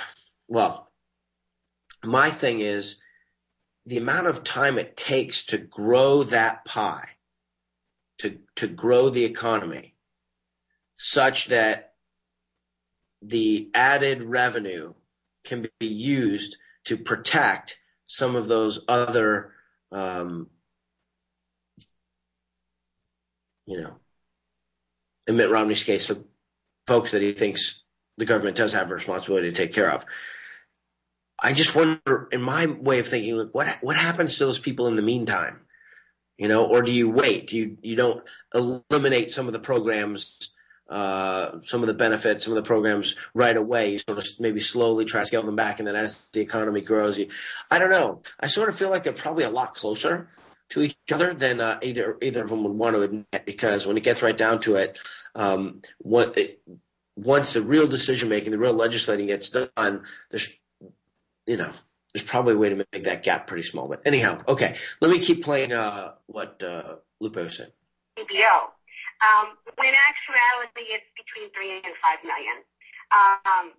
well, 0.48 0.90
my 2.04 2.30
thing 2.30 2.60
is 2.60 2.96
the 3.84 3.98
amount 3.98 4.26
of 4.26 4.44
time 4.44 4.78
it 4.78 4.96
takes 4.96 5.44
to 5.46 5.58
grow 5.58 6.22
that 6.24 6.64
pie, 6.64 7.08
to 8.18 8.38
to 8.56 8.66
grow 8.66 9.10
the 9.10 9.24
economy, 9.24 9.94
such 10.96 11.46
that 11.46 11.94
the 13.22 13.70
added 13.74 14.22
revenue 14.22 14.94
can 15.44 15.66
be 15.78 15.86
used 15.86 16.56
to 16.84 16.96
protect 16.96 17.78
some 18.04 18.36
of 18.36 18.46
those 18.46 18.80
other, 18.88 19.52
um, 19.90 20.48
you 23.64 23.80
know, 23.80 23.94
in 25.26 25.36
Mitt 25.36 25.50
Romney's 25.50 25.82
case, 25.82 26.06
the 26.06 26.22
folks 26.86 27.12
that 27.12 27.22
he 27.22 27.32
thinks 27.32 27.82
the 28.16 28.24
government 28.24 28.56
does 28.56 28.72
have 28.72 28.90
a 28.90 28.94
responsibility 28.94 29.50
to 29.50 29.56
take 29.56 29.72
care 29.72 29.90
of. 29.90 30.04
I 31.38 31.52
just 31.52 31.74
wonder, 31.74 32.28
in 32.32 32.40
my 32.40 32.66
way 32.66 32.98
of 32.98 33.08
thinking, 33.08 33.36
like 33.36 33.50
what 33.52 33.78
what 33.80 33.96
happens 33.96 34.38
to 34.38 34.46
those 34.46 34.58
people 34.58 34.86
in 34.86 34.96
the 34.96 35.02
meantime? 35.02 35.60
You 36.38 36.48
know, 36.48 36.66
or 36.66 36.82
do 36.82 36.92
you 36.92 37.10
wait? 37.10 37.48
Do 37.48 37.58
you 37.58 37.78
you 37.82 37.96
don't 37.96 38.22
eliminate 38.54 39.30
some 39.30 39.46
of 39.46 39.52
the 39.52 39.58
programs, 39.58 40.50
uh, 40.88 41.60
some 41.60 41.82
of 41.82 41.86
the 41.88 41.94
benefits, 41.94 42.44
some 42.44 42.52
of 42.52 42.62
the 42.62 42.66
programs 42.66 43.16
right 43.34 43.56
away? 43.56 43.92
You 43.92 43.98
sort 43.98 44.18
of 44.18 44.26
maybe 44.38 44.60
slowly 44.60 45.04
try 45.04 45.20
to 45.20 45.26
scale 45.26 45.42
them 45.42 45.56
back, 45.56 45.78
and 45.78 45.86
then 45.86 45.96
as 45.96 46.26
the 46.32 46.40
economy 46.40 46.80
grows, 46.80 47.18
you, 47.18 47.28
I 47.70 47.78
don't 47.78 47.90
know. 47.90 48.22
I 48.40 48.46
sort 48.46 48.68
of 48.68 48.76
feel 48.76 48.90
like 48.90 49.02
they're 49.02 49.12
probably 49.12 49.44
a 49.44 49.50
lot 49.50 49.74
closer 49.74 50.28
to 50.70 50.82
each 50.82 50.96
other 51.12 51.32
than 51.32 51.60
uh, 51.60 51.78
either 51.82 52.16
either 52.22 52.42
of 52.42 52.50
them 52.50 52.64
would 52.64 52.72
want 52.72 52.96
to 52.96 53.02
admit. 53.02 53.44
Because 53.44 53.86
when 53.86 53.96
it 53.96 54.02
gets 54.02 54.22
right 54.22 54.36
down 54.36 54.60
to 54.60 54.76
it, 54.76 54.98
um, 55.34 55.82
what 55.98 56.36
it, 56.38 56.60
once 57.14 57.52
the 57.52 57.62
real 57.62 57.86
decision 57.86 58.28
making, 58.28 58.52
the 58.52 58.58
real 58.58 58.74
legislating 58.74 59.26
gets 59.26 59.48
done, 59.50 60.02
there's 60.30 60.48
you 61.46 61.56
know, 61.56 61.72
there's 62.12 62.24
probably 62.24 62.54
a 62.54 62.58
way 62.58 62.68
to 62.70 62.76
make 62.76 63.04
that 63.04 63.22
gap 63.22 63.46
pretty 63.46 63.62
small. 63.62 63.88
But 63.88 64.02
anyhow, 64.04 64.42
okay, 64.48 64.76
let 65.00 65.10
me 65.10 65.18
keep 65.18 65.44
playing 65.44 65.72
uh, 65.72 66.14
what 66.26 66.62
uh, 66.62 66.96
was 67.20 67.32
saying. 67.56 67.70
CBO. 68.18 68.72
Um, 69.20 69.56
when 69.76 69.92
actuality, 69.92 70.92
it's 70.92 71.08
between 71.16 71.52
three 71.52 71.72
and 71.76 71.94
five 72.04 72.20
million. 72.24 72.64
Um, 73.12 73.72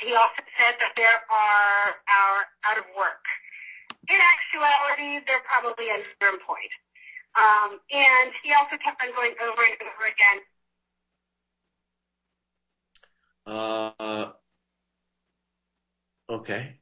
he 0.00 0.12
also 0.12 0.40
said 0.56 0.76
that 0.80 0.92
there 0.96 1.20
are 1.28 2.00
our 2.08 2.36
out 2.64 2.78
of 2.78 2.84
work. 2.96 3.24
In 4.08 4.16
actuality, 4.16 5.24
they're 5.26 5.44
probably 5.44 5.92
underemployed. 5.92 6.72
Um, 7.36 7.80
and 7.92 8.32
he 8.42 8.52
also 8.52 8.76
kept 8.82 9.00
on 9.02 9.12
going 9.14 9.34
over 9.40 9.62
and 9.64 9.76
over 9.80 10.04
again. 10.08 10.38
Uh, 13.46 14.32
okay. 16.28 16.79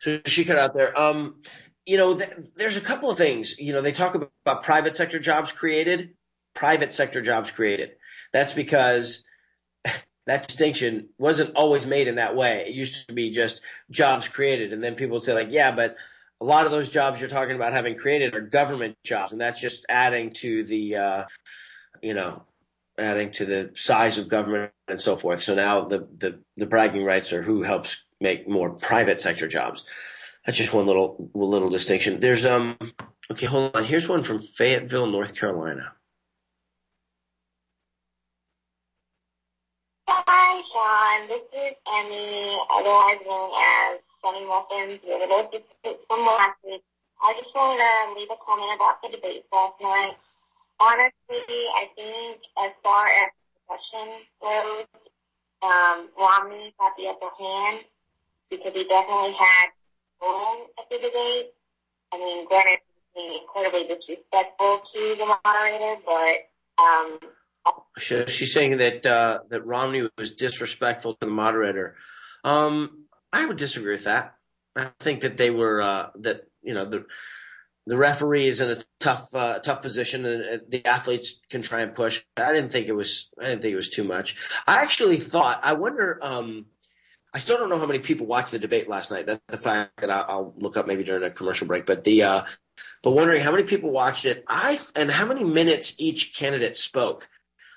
So 0.00 0.20
she 0.26 0.44
cut 0.44 0.58
out 0.58 0.74
there. 0.74 0.98
Um, 0.98 1.42
you 1.86 1.96
know, 1.96 2.16
th- 2.16 2.30
there's 2.56 2.76
a 2.76 2.82
couple 2.82 3.10
of 3.10 3.16
things. 3.16 3.58
You 3.58 3.72
know, 3.72 3.82
they 3.82 3.92
talk 3.92 4.14
about, 4.14 4.30
about 4.44 4.62
private 4.62 4.94
sector 4.94 5.18
jobs 5.18 5.52
created, 5.52 6.10
private 6.54 6.92
sector 6.92 7.22
jobs 7.22 7.50
created. 7.50 7.92
That's 8.32 8.52
because 8.52 9.24
that 10.26 10.46
distinction 10.46 11.08
wasn't 11.18 11.56
always 11.56 11.86
made 11.86 12.06
in 12.06 12.16
that 12.16 12.36
way. 12.36 12.66
It 12.68 12.74
used 12.74 13.08
to 13.08 13.14
be 13.14 13.30
just 13.30 13.62
jobs 13.90 14.28
created, 14.28 14.72
and 14.72 14.84
then 14.84 14.94
people 14.94 15.14
would 15.14 15.24
say 15.24 15.32
like, 15.32 15.50
yeah, 15.50 15.72
but 15.72 15.96
a 16.40 16.44
lot 16.44 16.66
of 16.66 16.72
those 16.72 16.88
jobs 16.88 17.20
you're 17.20 17.30
talking 17.30 17.56
about 17.56 17.72
having 17.72 17.96
created 17.96 18.34
are 18.34 18.40
government 18.40 18.96
jobs, 19.02 19.32
and 19.32 19.40
that's 19.40 19.60
just 19.60 19.84
adding 19.88 20.32
to 20.34 20.64
the, 20.64 20.94
uh, 20.94 21.24
you 22.02 22.14
know, 22.14 22.44
adding 22.98 23.30
to 23.32 23.44
the 23.44 23.70
size 23.74 24.18
of 24.18 24.28
government 24.28 24.72
and 24.88 25.00
so 25.00 25.16
forth. 25.16 25.42
So 25.42 25.54
now 25.54 25.86
the 25.88 26.06
the, 26.18 26.38
the 26.56 26.66
bragging 26.66 27.04
rights 27.04 27.32
are 27.32 27.42
who 27.42 27.62
helps 27.62 28.04
make 28.20 28.48
more 28.48 28.70
private 28.70 29.20
sector 29.20 29.46
jobs. 29.46 29.84
That's 30.44 30.58
just 30.58 30.72
one 30.72 30.86
little 30.86 31.30
little 31.34 31.70
distinction. 31.70 32.20
There's 32.20 32.46
um 32.46 32.76
okay, 33.30 33.46
hold 33.46 33.76
on. 33.76 33.84
Here's 33.84 34.08
one 34.08 34.22
from 34.22 34.38
Fayetteville, 34.38 35.06
North 35.06 35.34
Carolina. 35.34 35.92
Hi, 40.08 40.62
Sean. 40.72 41.28
This 41.28 41.44
is 41.52 41.76
Emmy, 41.84 42.56
otherwise 42.72 43.20
known 43.26 43.50
as 43.52 44.00
Sunny 44.22 44.44
Muffins. 44.46 45.00
We 45.04 45.12
were 45.20 45.28
both 45.28 45.52
from 46.08 46.26
last 46.26 46.58
week. 46.64 46.82
I 47.20 47.34
just 47.36 47.54
wanted 47.54 47.82
to 47.82 48.18
leave 48.18 48.30
a 48.30 48.38
comment 48.40 48.72
about 48.74 49.02
the 49.02 49.10
debate 49.10 49.44
last 49.52 49.76
night. 49.82 50.16
Honestly, 50.80 51.58
I 51.76 51.90
think 51.94 52.40
as 52.64 52.72
far 52.82 53.10
as 53.10 53.28
discussion 53.52 54.22
goes, 54.40 54.86
um, 55.60 56.08
Romney 56.16 56.72
got 56.78 56.94
the 56.96 57.10
upper 57.10 57.34
hand 57.36 57.84
because 58.50 58.72
he 58.74 58.84
definitely 58.84 59.34
had 59.38 59.66
room 60.22 60.66
at 60.78 60.88
the 60.90 60.96
debate. 60.96 61.52
I 62.12 62.18
mean, 62.18 62.46
granted, 62.46 62.80
being 63.14 63.40
incredibly 63.42 63.84
disrespectful 63.84 64.80
to 64.92 65.14
the 65.18 65.26
moderator, 65.44 65.96
but 66.04 66.82
um, 66.82 67.18
she's 67.98 68.52
saying 68.52 68.78
that 68.78 69.04
uh, 69.04 69.40
that 69.50 69.66
Romney 69.66 70.08
was 70.16 70.32
disrespectful 70.32 71.14
to 71.14 71.26
the 71.26 71.32
moderator. 71.32 71.96
Um, 72.44 73.04
I 73.32 73.44
would 73.44 73.56
disagree 73.56 73.92
with 73.92 74.04
that. 74.04 74.34
I 74.76 74.90
think 75.00 75.20
that 75.20 75.36
they 75.36 75.50
were 75.50 75.82
uh, 75.82 76.10
that 76.20 76.42
you 76.62 76.74
know 76.74 76.84
the 76.84 77.04
the 77.86 77.96
referee 77.96 78.48
is 78.48 78.60
in 78.60 78.70
a 78.70 78.84
tough 79.00 79.34
uh, 79.34 79.58
tough 79.58 79.82
position, 79.82 80.24
and 80.24 80.62
the 80.68 80.84
athletes 80.86 81.40
can 81.50 81.62
try 81.62 81.80
and 81.80 81.94
push. 81.94 82.22
I 82.36 82.52
didn't 82.52 82.70
think 82.70 82.86
it 82.86 82.92
was 82.92 83.30
I 83.40 83.46
didn't 83.46 83.62
think 83.62 83.72
it 83.72 83.76
was 83.76 83.90
too 83.90 84.04
much. 84.04 84.36
I 84.66 84.82
actually 84.82 85.18
thought 85.18 85.60
I 85.62 85.72
wonder. 85.72 86.18
Um, 86.22 86.66
I 87.38 87.40
still 87.40 87.56
don't 87.56 87.68
know 87.68 87.78
how 87.78 87.86
many 87.86 88.00
people 88.00 88.26
watched 88.26 88.50
the 88.50 88.58
debate 88.58 88.88
last 88.88 89.12
night. 89.12 89.26
That's 89.26 89.40
the 89.46 89.56
fact 89.56 89.98
that 89.98 90.10
I'll 90.10 90.52
look 90.56 90.76
up 90.76 90.88
maybe 90.88 91.04
during 91.04 91.22
a 91.22 91.30
commercial 91.30 91.68
break. 91.68 91.86
But 91.86 92.02
the 92.02 92.24
uh, 92.24 92.42
but 93.00 93.12
wondering 93.12 93.40
how 93.40 93.52
many 93.52 93.62
people 93.62 93.92
watched 93.92 94.24
it. 94.24 94.42
I 94.48 94.76
and 94.96 95.08
how 95.08 95.24
many 95.24 95.44
minutes 95.44 95.94
each 95.98 96.34
candidate 96.34 96.76
spoke. 96.76 97.28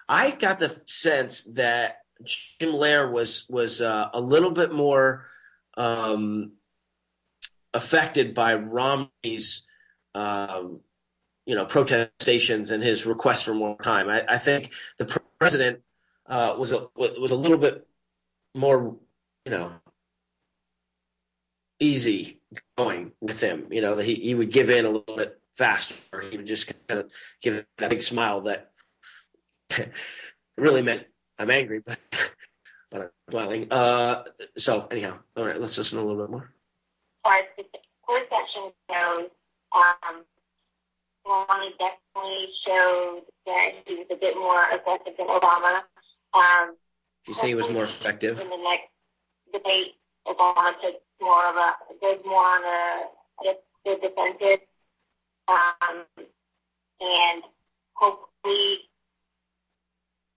I 0.09 0.31
got 0.31 0.57
the 0.57 0.81
sense 0.87 1.43
that 1.53 1.99
Jim 2.23 2.71
Lehrer 2.71 3.11
was 3.11 3.45
was 3.49 3.83
uh, 3.83 4.09
a 4.15 4.19
little 4.19 4.49
bit 4.49 4.73
more 4.73 5.25
um, 5.77 6.53
affected 7.71 8.33
by 8.33 8.55
Romney's 8.55 9.61
um, 10.15 10.81
you 11.45 11.53
know 11.53 11.65
protestations 11.65 12.71
and 12.71 12.81
his 12.81 13.05
request 13.05 13.45
for 13.45 13.53
more 13.53 13.77
time. 13.77 14.09
I, 14.09 14.25
I 14.27 14.37
think 14.39 14.71
the 14.97 15.21
president 15.37 15.81
uh, 16.25 16.55
was 16.57 16.71
a 16.71 16.87
was 16.95 17.29
a 17.29 17.35
little 17.35 17.59
bit 17.59 17.85
more 18.55 18.97
you 19.45 19.51
know, 19.51 19.73
easy 21.79 22.39
going 22.77 23.11
with 23.21 23.41
him. 23.41 23.67
You 23.71 23.81
know, 23.81 23.95
that 23.95 24.05
he, 24.05 24.15
he 24.15 24.35
would 24.35 24.51
give 24.51 24.69
in 24.69 24.85
a 24.85 24.89
little 24.89 25.15
bit 25.15 25.39
faster. 25.55 25.95
He 26.29 26.37
would 26.37 26.45
just 26.45 26.71
kind 26.87 27.01
of 27.01 27.11
give 27.41 27.65
that 27.77 27.89
big 27.89 28.01
smile 28.01 28.41
that 28.41 28.71
really 30.57 30.81
meant 30.81 31.05
I'm 31.39 31.49
angry, 31.49 31.79
but 31.79 31.97
but 32.91 33.01
I'm 33.01 33.09
smiling. 33.29 33.71
Uh, 33.71 34.23
so 34.57 34.87
anyhow, 34.91 35.17
all 35.35 35.45
right, 35.45 35.59
let's 35.59 35.77
listen 35.77 35.97
a 35.97 36.03
little 36.03 36.21
bit 36.21 36.31
more. 36.31 36.53
As 37.25 37.45
the 37.57 37.63
court 38.05 38.23
section 38.29 38.71
goes, 38.89 39.29
um, 39.75 40.23
Romney 41.25 41.73
definitely 41.79 42.47
showed 42.65 43.21
that 43.45 43.71
he 43.85 43.95
was 43.95 44.07
a 44.11 44.15
bit 44.15 44.35
more 44.35 44.65
effective 44.71 45.13
than 45.17 45.27
Obama. 45.27 45.81
Um, 46.33 46.75
you 47.27 47.33
say 47.33 47.47
he 47.47 47.55
was 47.55 47.69
more 47.69 47.85
effective? 47.85 48.39
In 48.39 48.49
the 48.49 48.57
next 48.57 48.90
debate 49.51 49.95
Obama 50.27 50.73
took 50.81 51.01
more 51.21 51.49
of 51.49 51.55
a 51.55 51.73
did 51.99 52.25
more 52.25 52.43
on 52.43 52.63
a, 52.63 53.49
a 53.49 53.53
the 53.85 53.95
defensive, 54.01 54.65
um, 55.47 56.05
and 56.99 57.43
hopefully 57.93 58.77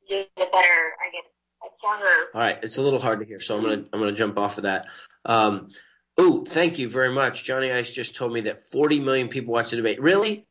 get 0.08 0.30
a 0.36 0.44
better, 0.50 0.92
I 1.00 1.10
guess, 1.12 1.30
a 1.62 1.68
stronger. 1.78 2.06
All 2.34 2.40
right, 2.40 2.58
it's 2.62 2.78
a 2.78 2.82
little 2.82 3.00
hard 3.00 3.20
to 3.20 3.26
hear, 3.26 3.40
so 3.40 3.56
I'm 3.56 3.62
gonna 3.62 3.84
I'm 3.92 4.00
gonna 4.00 4.12
jump 4.12 4.38
off 4.38 4.58
of 4.58 4.64
that. 4.64 4.86
Um, 5.24 5.68
oh, 6.16 6.44
thank 6.44 6.78
you 6.78 6.88
very 6.88 7.12
much. 7.12 7.44
Johnny 7.44 7.70
Ice 7.70 7.90
just 7.92 8.14
told 8.16 8.32
me 8.32 8.42
that 8.42 8.68
40 8.70 9.00
million 9.00 9.28
people 9.28 9.52
watch 9.52 9.70
the 9.70 9.76
debate. 9.76 10.00
Really? 10.00 10.46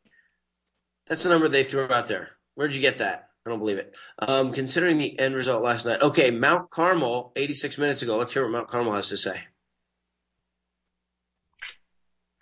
That's 1.07 1.23
the 1.23 1.29
number 1.29 1.49
they 1.49 1.63
threw 1.63 1.91
out 1.91 2.07
there. 2.07 2.29
Where'd 2.55 2.75
you 2.75 2.81
get 2.81 2.99
that? 2.99 3.29
I 3.45 3.49
don't 3.49 3.59
believe 3.59 3.77
it. 3.77 3.93
Um, 4.19 4.53
considering 4.53 4.97
the 4.97 5.19
end 5.19 5.35
result 5.35 5.63
last 5.63 5.85
night. 5.85 6.01
Okay, 6.01 6.31
Mount 6.31 6.69
Carmel, 6.69 7.33
86 7.35 7.77
minutes 7.77 8.01
ago. 8.01 8.15
Let's 8.15 8.31
hear 8.31 8.43
what 8.43 8.51
Mount 8.51 8.67
Carmel 8.69 8.93
has 8.93 9.09
to 9.09 9.17
say. 9.17 9.41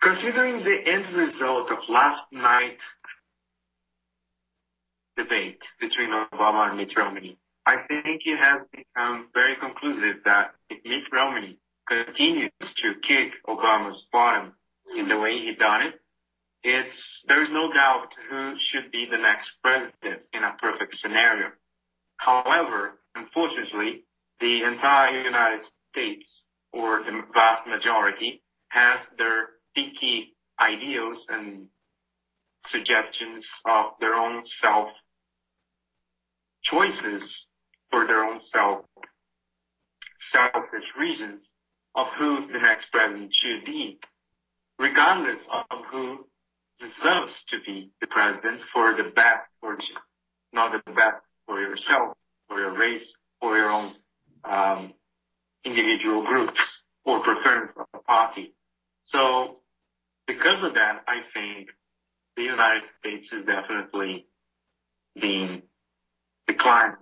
Considering 0.00 0.64
the 0.64 0.90
end 0.90 1.14
result 1.16 1.70
of 1.72 1.78
last 1.88 2.22
night's 2.30 2.80
debate 5.16 5.58
between 5.80 6.10
Obama 6.10 6.68
and 6.68 6.78
Mitt 6.78 6.96
Romney, 6.96 7.36
I 7.66 7.76
think 7.88 8.22
it 8.24 8.38
has 8.40 8.62
become 8.70 9.28
very 9.34 9.56
conclusive 9.56 10.22
that 10.24 10.54
if 10.70 10.84
Mitt 10.84 11.04
Romney 11.12 11.58
continues 11.88 12.50
to 12.60 12.94
kick 13.06 13.32
Obama's 13.48 14.02
bottom 14.12 14.52
in 14.96 15.08
the 15.08 15.18
way 15.18 15.32
he 15.32 15.54
done 15.58 15.82
it, 15.82 16.01
it's 16.64 16.96
there's 17.28 17.48
no 17.50 17.72
doubt 17.72 18.08
who 18.30 18.54
should 18.70 18.90
be 18.90 19.06
the 19.10 19.16
next 19.18 19.48
president 19.62 20.22
in 20.32 20.42
a 20.42 20.56
perfect 20.60 20.96
scenario. 21.00 21.48
However, 22.16 23.00
unfortunately, 23.14 24.04
the 24.40 24.62
entire 24.64 25.22
United 25.22 25.60
States, 25.92 26.24
or 26.72 27.02
the 27.04 27.22
vast 27.32 27.66
majority, 27.66 28.42
has 28.68 28.98
their 29.18 29.50
picky 29.74 30.34
ideals 30.60 31.18
and 31.28 31.66
suggestions 32.70 33.44
of 33.66 33.92
their 34.00 34.14
own 34.14 34.42
self 34.62 34.88
choices 36.64 37.22
for 37.90 38.06
their 38.06 38.24
own 38.24 38.40
self 38.52 38.84
selfish 40.32 40.88
reasons 40.98 41.40
of 41.94 42.06
who 42.18 42.46
the 42.52 42.58
next 42.58 42.86
president 42.90 43.32
should 43.42 43.64
be, 43.66 43.98
regardless 44.78 45.40
of 45.70 45.78
who 45.90 46.24
deserves 46.82 47.32
to 47.50 47.60
be 47.64 47.90
the 48.00 48.06
president 48.08 48.60
for 48.72 48.94
the 48.96 49.10
best 49.14 49.46
for 49.60 49.74
you, 49.74 49.96
not 50.52 50.72
the 50.72 50.92
best 50.92 51.22
for 51.46 51.60
yourself, 51.60 52.16
for 52.48 52.58
your 52.58 52.76
race, 52.76 53.06
for 53.40 53.56
your 53.56 53.70
own 53.70 53.92
um, 54.44 54.92
individual 55.64 56.24
groups. 56.24 56.60
or 57.04 57.20
preference 57.20 57.72
of 57.76 57.86
a 57.94 57.98
party. 57.98 58.54
So 59.06 59.56
because 60.26 60.62
of 60.62 60.74
that, 60.74 61.02
I 61.08 61.20
think 61.34 61.70
the 62.36 62.42
United 62.44 62.84
States 63.00 63.26
is 63.32 63.44
definitely 63.44 64.26
being 65.20 65.62
declining. 66.46 66.96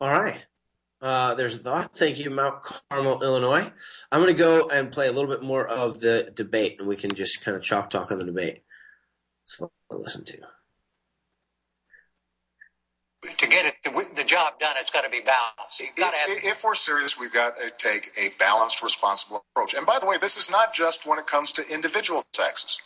All 0.00 0.10
right. 0.10 0.40
Uh, 1.04 1.34
there's 1.34 1.54
a 1.54 1.58
thought. 1.58 1.94
Thank 1.94 2.18
you, 2.18 2.30
Mount 2.30 2.62
Carmel, 2.90 3.22
Illinois. 3.22 3.70
I'm 4.10 4.22
going 4.22 4.34
to 4.34 4.42
go 4.42 4.70
and 4.70 4.90
play 4.90 5.06
a 5.06 5.12
little 5.12 5.28
bit 5.28 5.42
more 5.42 5.68
of 5.68 6.00
the 6.00 6.32
debate, 6.34 6.76
and 6.78 6.88
we 6.88 6.96
can 6.96 7.10
just 7.10 7.44
kind 7.44 7.54
of 7.54 7.62
chalk 7.62 7.90
talk 7.90 8.10
on 8.10 8.18
the 8.18 8.24
debate. 8.24 8.62
It's 9.42 9.54
fun 9.56 9.68
to 9.90 9.98
listen 9.98 10.24
to. 10.24 10.38
To 13.36 13.46
get 13.46 13.66
it, 13.66 13.74
the, 13.84 13.90
the 14.16 14.24
job 14.24 14.58
done, 14.58 14.76
it's 14.80 14.90
got 14.90 15.04
to 15.04 15.10
be 15.10 15.20
balanced. 15.20 15.78
You've 15.78 15.94
got 15.94 16.12
to 16.12 16.16
have 16.16 16.30
If, 16.30 16.44
if 16.44 16.64
we're 16.64 16.74
serious, 16.74 17.18
we've 17.18 17.32
got 17.32 17.58
to 17.58 17.70
take 17.76 18.10
a 18.16 18.30
balanced, 18.38 18.82
responsible 18.82 19.44
approach. 19.54 19.74
And 19.74 19.84
by 19.84 19.98
the 19.98 20.06
way, 20.06 20.16
this 20.16 20.38
is 20.38 20.50
not 20.50 20.72
just 20.72 21.06
when 21.06 21.18
it 21.18 21.26
comes 21.26 21.52
to 21.52 21.68
individual 21.68 22.24
taxes. 22.32 22.78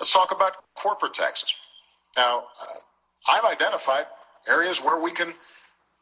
Let's 0.00 0.12
talk 0.12 0.32
about 0.32 0.56
corporate 0.74 1.14
taxes. 1.14 1.54
Now, 2.16 2.46
uh, 2.60 3.30
I've 3.30 3.44
identified 3.44 4.06
areas 4.48 4.82
where 4.82 5.00
we 5.00 5.12
can 5.12 5.32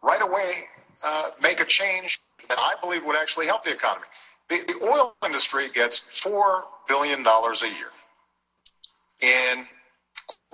right 0.03 0.23
away 0.23 0.65
uh, 1.05 1.31
make 1.43 1.61
a 1.61 1.65
change 1.65 2.21
that 2.49 2.59
I 2.59 2.75
believe 2.81 3.05
would 3.05 3.17
actually 3.17 3.47
help 3.47 3.65
the 3.65 3.73
economy. 3.73 4.07
The, 4.49 4.61
the 4.67 4.87
oil 4.87 5.15
industry 5.25 5.69
gets 5.73 6.01
$4 6.01 6.63
billion 6.89 7.27
a 7.27 7.53
year 7.67 7.91
in 9.21 9.67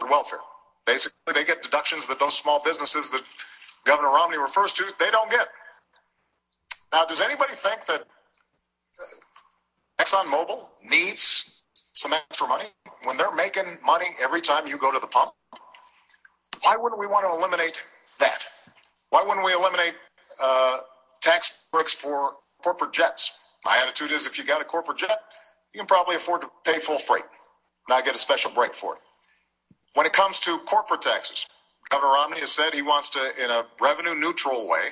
welfare. 0.08 0.38
Basically, 0.86 1.32
they 1.34 1.44
get 1.44 1.62
deductions 1.62 2.06
that 2.06 2.18
those 2.18 2.36
small 2.36 2.60
businesses 2.64 3.10
that 3.10 3.22
Governor 3.84 4.08
Romney 4.08 4.38
refers 4.38 4.72
to, 4.74 4.84
they 4.98 5.10
don't 5.10 5.30
get. 5.30 5.48
Now, 6.92 7.04
does 7.04 7.20
anybody 7.20 7.54
think 7.54 7.86
that 7.86 8.04
ExxonMobil 9.98 10.66
needs 10.88 11.62
some 11.92 12.12
extra 12.12 12.46
money 12.46 12.66
when 13.04 13.16
they're 13.16 13.34
making 13.34 13.64
money 13.84 14.06
every 14.20 14.40
time 14.40 14.66
you 14.66 14.76
go 14.76 14.90
to 14.90 14.98
the 14.98 15.06
pump? 15.06 15.32
Why 16.62 16.76
wouldn't 16.76 17.00
we 17.00 17.06
want 17.06 17.24
to 17.26 17.30
eliminate 17.30 17.82
that? 18.18 18.44
Why 19.10 19.22
wouldn't 19.22 19.44
we 19.44 19.52
eliminate 19.52 19.94
uh, 20.40 20.78
tax 21.20 21.52
breaks 21.72 21.92
for 21.92 22.34
corporate 22.62 22.92
jets? 22.92 23.32
My 23.64 23.78
attitude 23.82 24.12
is 24.12 24.26
if 24.26 24.38
you 24.38 24.44
got 24.44 24.60
a 24.60 24.64
corporate 24.64 24.98
jet, 24.98 25.18
you 25.72 25.78
can 25.78 25.86
probably 25.86 26.16
afford 26.16 26.42
to 26.42 26.50
pay 26.64 26.78
full 26.78 26.98
freight, 26.98 27.24
not 27.88 28.04
get 28.04 28.14
a 28.14 28.18
special 28.18 28.50
break 28.50 28.74
for 28.74 28.94
it. 28.94 29.00
When 29.94 30.06
it 30.06 30.12
comes 30.12 30.40
to 30.40 30.58
corporate 30.58 31.02
taxes, 31.02 31.46
Governor 31.90 32.12
Romney 32.12 32.40
has 32.40 32.50
said 32.50 32.74
he 32.74 32.82
wants 32.82 33.10
to, 33.10 33.44
in 33.44 33.50
a 33.50 33.64
revenue 33.80 34.14
neutral 34.14 34.66
way, 34.68 34.88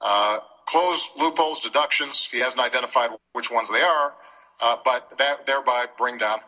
uh, 0.00 0.38
close 0.66 1.08
loopholes, 1.16 1.60
deductions. 1.60 2.28
He 2.30 2.40
hasn't 2.40 2.60
identified 2.60 3.10
which 3.32 3.50
ones 3.50 3.70
they 3.70 3.82
are, 3.82 4.14
uh, 4.60 4.76
but 4.84 5.18
that, 5.18 5.46
thereby 5.46 5.86
bring 5.98 6.18
down 6.18 6.40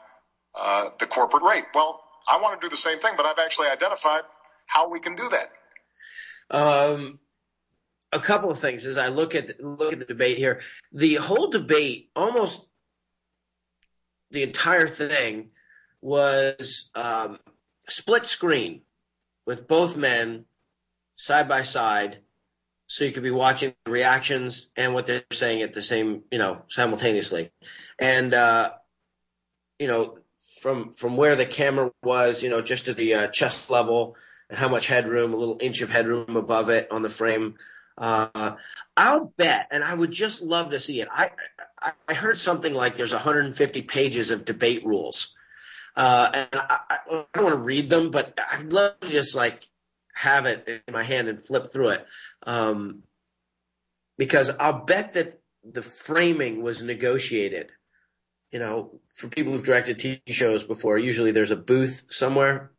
uh, 0.59 0.90
the 0.98 1.06
corporate 1.06 1.43
rate. 1.43 1.64
Well, 1.74 2.02
I 2.28 2.40
want 2.40 2.60
to 2.60 2.66
do 2.66 2.70
the 2.70 2.76
same 2.76 2.98
thing, 2.98 3.12
but 3.16 3.26
I've 3.26 3.39
actually 3.39 3.68
identified 3.68 4.22
how 4.66 4.90
we 4.90 5.01
can 5.01 5.14
do 5.14 5.28
that. 5.28 5.51
Um, 6.51 7.18
a 8.12 8.20
couple 8.20 8.51
of 8.51 8.59
things 8.59 8.86
as 8.86 8.97
I 8.97 9.09
look 9.09 9.35
at 9.35 9.48
the, 9.48 9.56
look 9.60 9.93
at 9.93 9.98
the 9.98 10.05
debate 10.05 10.39
here. 10.39 10.60
The 10.93 11.16
whole 11.16 11.48
debate, 11.48 12.10
almost 12.16 12.66
the 14.30 14.43
entire 14.43 14.86
thing, 14.86 15.51
was 16.01 16.90
um, 16.94 17.39
split 17.89 18.26
screen 18.26 18.82
with 19.47 19.66
both 19.66 19.97
men 19.97 20.44
side 21.16 21.48
by 21.48 21.62
side, 21.62 22.18
so 22.86 23.05
you 23.05 23.12
could 23.12 23.22
be 23.22 23.30
watching 23.30 23.74
the 23.85 23.90
reactions 23.90 24.68
and 24.76 24.94
what 24.94 25.06
they're 25.06 25.24
saying 25.32 25.62
at 25.62 25.72
the 25.72 25.82
same, 25.82 26.22
you 26.30 26.39
know, 26.39 26.62
simultaneously. 26.68 27.51
And 27.98 28.32
uh, 28.32 28.72
you 29.78 29.89
know, 29.89 30.18
from 30.62 30.93
from 30.93 31.16
where 31.16 31.36
the 31.36 31.47
camera 31.47 31.90
was, 32.02 32.43
you 32.43 32.48
know, 32.48 32.60
just 32.60 32.89
at 32.89 32.97
the 32.97 33.14
uh, 33.14 33.26
chest 33.28 33.70
level 33.70 34.16
and 34.48 34.59
how 34.59 34.68
much 34.68 34.86
headroom, 34.86 35.35
a 35.35 35.36
little 35.36 35.59
inch 35.60 35.82
of 35.82 35.90
headroom 35.90 36.36
above 36.36 36.70
it 36.70 36.90
on 36.90 37.02
the 37.02 37.10
frame. 37.10 37.56
Uh, 37.99 38.55
I'll 38.97 39.33
bet, 39.37 39.66
and 39.73 39.83
I 39.83 39.93
would 39.93 40.12
just 40.12 40.41
love 40.41 40.70
to 40.70 40.79
see 40.81 41.01
it. 41.01 41.09
I 41.11 41.31
I, 41.83 41.93
I 42.09 42.15
heard 42.15 42.39
something 42.39 42.73
like 42.73 42.95
there's 42.97 43.12
150 43.12 43.83
pages 43.83 44.31
of 44.31 44.45
debate 44.45 44.87
rules, 44.87 45.35
uh, 45.97 46.31
and 46.33 46.49
I, 46.53 46.79
I 46.91 46.99
don't 47.09 47.45
want 47.45 47.55
to 47.57 47.61
read 47.61 47.91
them, 47.91 48.11
but 48.12 48.39
I'd 48.53 48.73
love 48.73 49.01
to 49.01 49.09
just 49.09 49.35
like 49.35 49.65
have 50.15 50.47
it 50.47 50.83
in 50.87 50.95
my 50.95 51.03
hand 51.03 51.29
and 51.29 51.45
flip 51.45 51.73
through 51.73 51.89
it, 51.91 52.07
um, 52.47 53.03
because 54.16 54.51
I'll 54.61 54.85
bet 54.85 55.15
that 55.15 55.41
the 55.65 55.83
framing 55.83 56.62
was 56.62 56.83
negotiated. 56.83 57.73
You 58.53 58.61
know, 58.61 59.01
for 59.12 59.29
people 59.29 59.53
who've 59.53 59.62
directed 59.62 59.99
TV 59.99 60.20
shows 60.29 60.62
before, 60.62 60.99
usually 60.99 61.33
there's 61.33 61.51
a 61.51 61.57
booth 61.57 62.05
somewhere, 62.09 62.70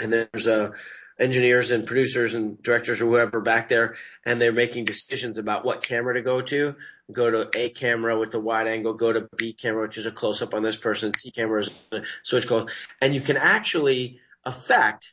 and 0.00 0.12
there's 0.12 0.46
a 0.46 0.72
engineers 1.18 1.70
and 1.70 1.86
producers 1.86 2.34
and 2.34 2.62
directors 2.62 3.00
or 3.00 3.06
whoever 3.06 3.40
back 3.40 3.68
there, 3.68 3.96
and 4.24 4.40
they're 4.40 4.52
making 4.52 4.84
decisions 4.84 5.38
about 5.38 5.64
what 5.64 5.82
camera 5.82 6.14
to 6.14 6.22
go 6.22 6.40
to. 6.42 6.74
Go 7.12 7.30
to 7.30 7.58
A 7.58 7.70
camera 7.70 8.18
with 8.18 8.32
the 8.32 8.40
wide 8.40 8.66
angle, 8.66 8.92
go 8.92 9.12
to 9.12 9.28
B 9.36 9.52
camera, 9.52 9.82
which 9.82 9.98
is 9.98 10.06
a 10.06 10.10
close 10.10 10.42
up 10.42 10.54
on 10.54 10.62
this 10.62 10.76
person, 10.76 11.12
C 11.12 11.30
camera 11.30 11.60
is 11.60 11.70
switch 12.22 12.46
close. 12.46 12.70
And 13.00 13.14
you 13.14 13.20
can 13.20 13.36
actually 13.36 14.18
affect 14.44 15.12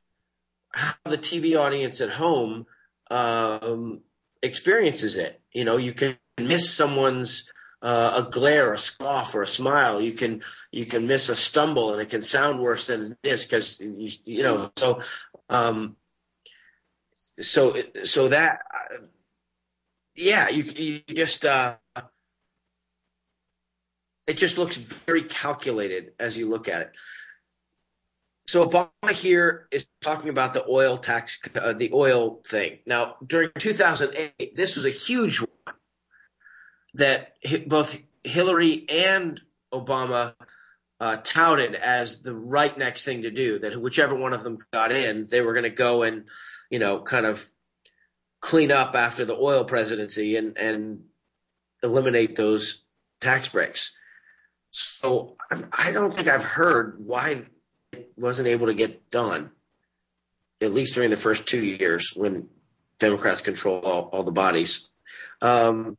how 0.72 0.96
the 1.06 1.18
TV 1.18 1.58
audience 1.58 2.02
at 2.02 2.10
home 2.10 2.66
um, 3.12 4.02
experiences 4.42 5.16
it. 5.16 5.40
You 5.52 5.66
know, 5.66 5.78
you 5.78 5.94
can 5.94 6.18
miss 6.40 6.74
someone's 6.74 7.48
uh, 7.84 8.24
a 8.26 8.32
glare, 8.32 8.74
a 8.74 8.78
scoff, 8.78 9.36
or 9.36 9.44
a 9.44 9.48
smile. 9.48 10.02
You 10.02 10.14
can 10.14 10.42
you 10.72 10.86
can 10.86 11.06
miss 11.06 11.30
a 11.30 11.36
stumble, 11.36 11.92
and 11.92 12.02
it 12.02 12.10
can 12.10 12.22
sound 12.22 12.60
worse 12.60 12.88
than 12.88 13.18
it 13.24 13.30
is 13.30 13.44
because 13.44 13.80
you, 13.80 14.10
you 14.24 14.44
know. 14.44 14.72
So 14.78 15.02
um, 15.49 15.95
so 17.40 17.76
so 18.03 18.28
that 18.30 18.60
yeah, 20.15 20.49
you 20.49 20.64
you 20.64 21.02
just 21.07 21.45
uh, 21.45 21.76
it 24.28 24.38
just 24.38 24.57
looks 24.57 24.78
very 24.78 25.24
calculated 25.24 26.14
as 26.20 26.38
you 26.38 26.49
look 26.49 26.68
at 26.68 26.82
it. 26.82 26.91
So 28.45 28.65
Obama 28.65 29.11
here 29.11 29.68
is 29.72 29.86
talking 30.02 30.30
about 30.30 30.53
the 30.53 30.65
oil 30.68 30.98
tax, 30.98 31.40
uh, 31.56 31.74
the 31.74 31.91
oil 31.94 32.41
thing. 32.45 32.80
Now, 32.86 33.15
during 33.26 33.52
2008, 33.57 34.53
this 34.53 34.76
was 34.76 34.86
a 34.86 34.90
huge 34.90 35.40
one 35.40 35.76
that 36.95 37.36
both 37.68 37.98
Hillary 38.24 38.86
and 38.90 39.41
Obama 39.74 40.36
uh, 40.99 41.18
touted 41.18 41.76
as 41.76 42.22
the 42.22 42.36
right 42.36 42.78
next 42.78 43.03
thing 43.03 43.24
to 43.24 43.32
do. 43.32 43.60
That 43.60 43.80
whichever 43.82 44.15
one 44.15 44.34
of 44.34 44.44
them 44.44 44.57
got 44.72 44.91
in, 44.91 45.26
they 45.30 45.41
were 45.41 45.53
going 45.53 45.64
to 45.64 45.70
go 45.70 46.03
and, 46.03 46.26
you 46.70 46.80
know, 46.80 47.02
kind 47.02 47.26
of 47.26 47.45
clean 48.40 48.72
up 48.72 48.95
after 48.95 49.26
the 49.26 49.36
oil 49.36 49.64
presidency 49.64 50.36
and 50.36 50.57
and 50.57 51.06
eliminate 51.82 52.36
those 52.36 52.84
tax 53.20 53.49
breaks. 53.49 53.95
So 54.72 55.36
I 55.72 55.91
don't 55.91 56.15
think 56.15 56.28
I've 56.28 56.44
heard 56.44 56.95
why 56.98 57.44
it 57.91 58.11
wasn't 58.18 58.48
able 58.48 58.68
to 58.68 58.74
get 58.74 59.11
done, 59.11 59.52
at 60.61 60.74
least 60.74 60.95
during 60.95 61.11
the 61.11 61.15
first 61.15 61.45
two 61.45 61.64
years 61.64 62.11
when 62.15 62.49
Democrats 62.98 63.41
control 63.41 63.82
all, 63.82 64.10
all 64.11 64.24
the 64.24 64.32
bodies. 64.32 64.90
Um, 65.41 65.98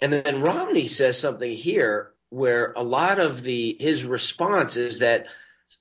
and 0.00 0.12
then 0.12 0.42
Romney 0.42 0.86
says 0.86 1.18
something 1.18 1.52
here 1.52 2.12
where 2.30 2.72
a 2.76 2.82
lot 2.82 3.18
of 3.18 3.42
the 3.42 3.76
his 3.78 4.04
response 4.04 4.76
is 4.76 4.98
that 5.00 5.26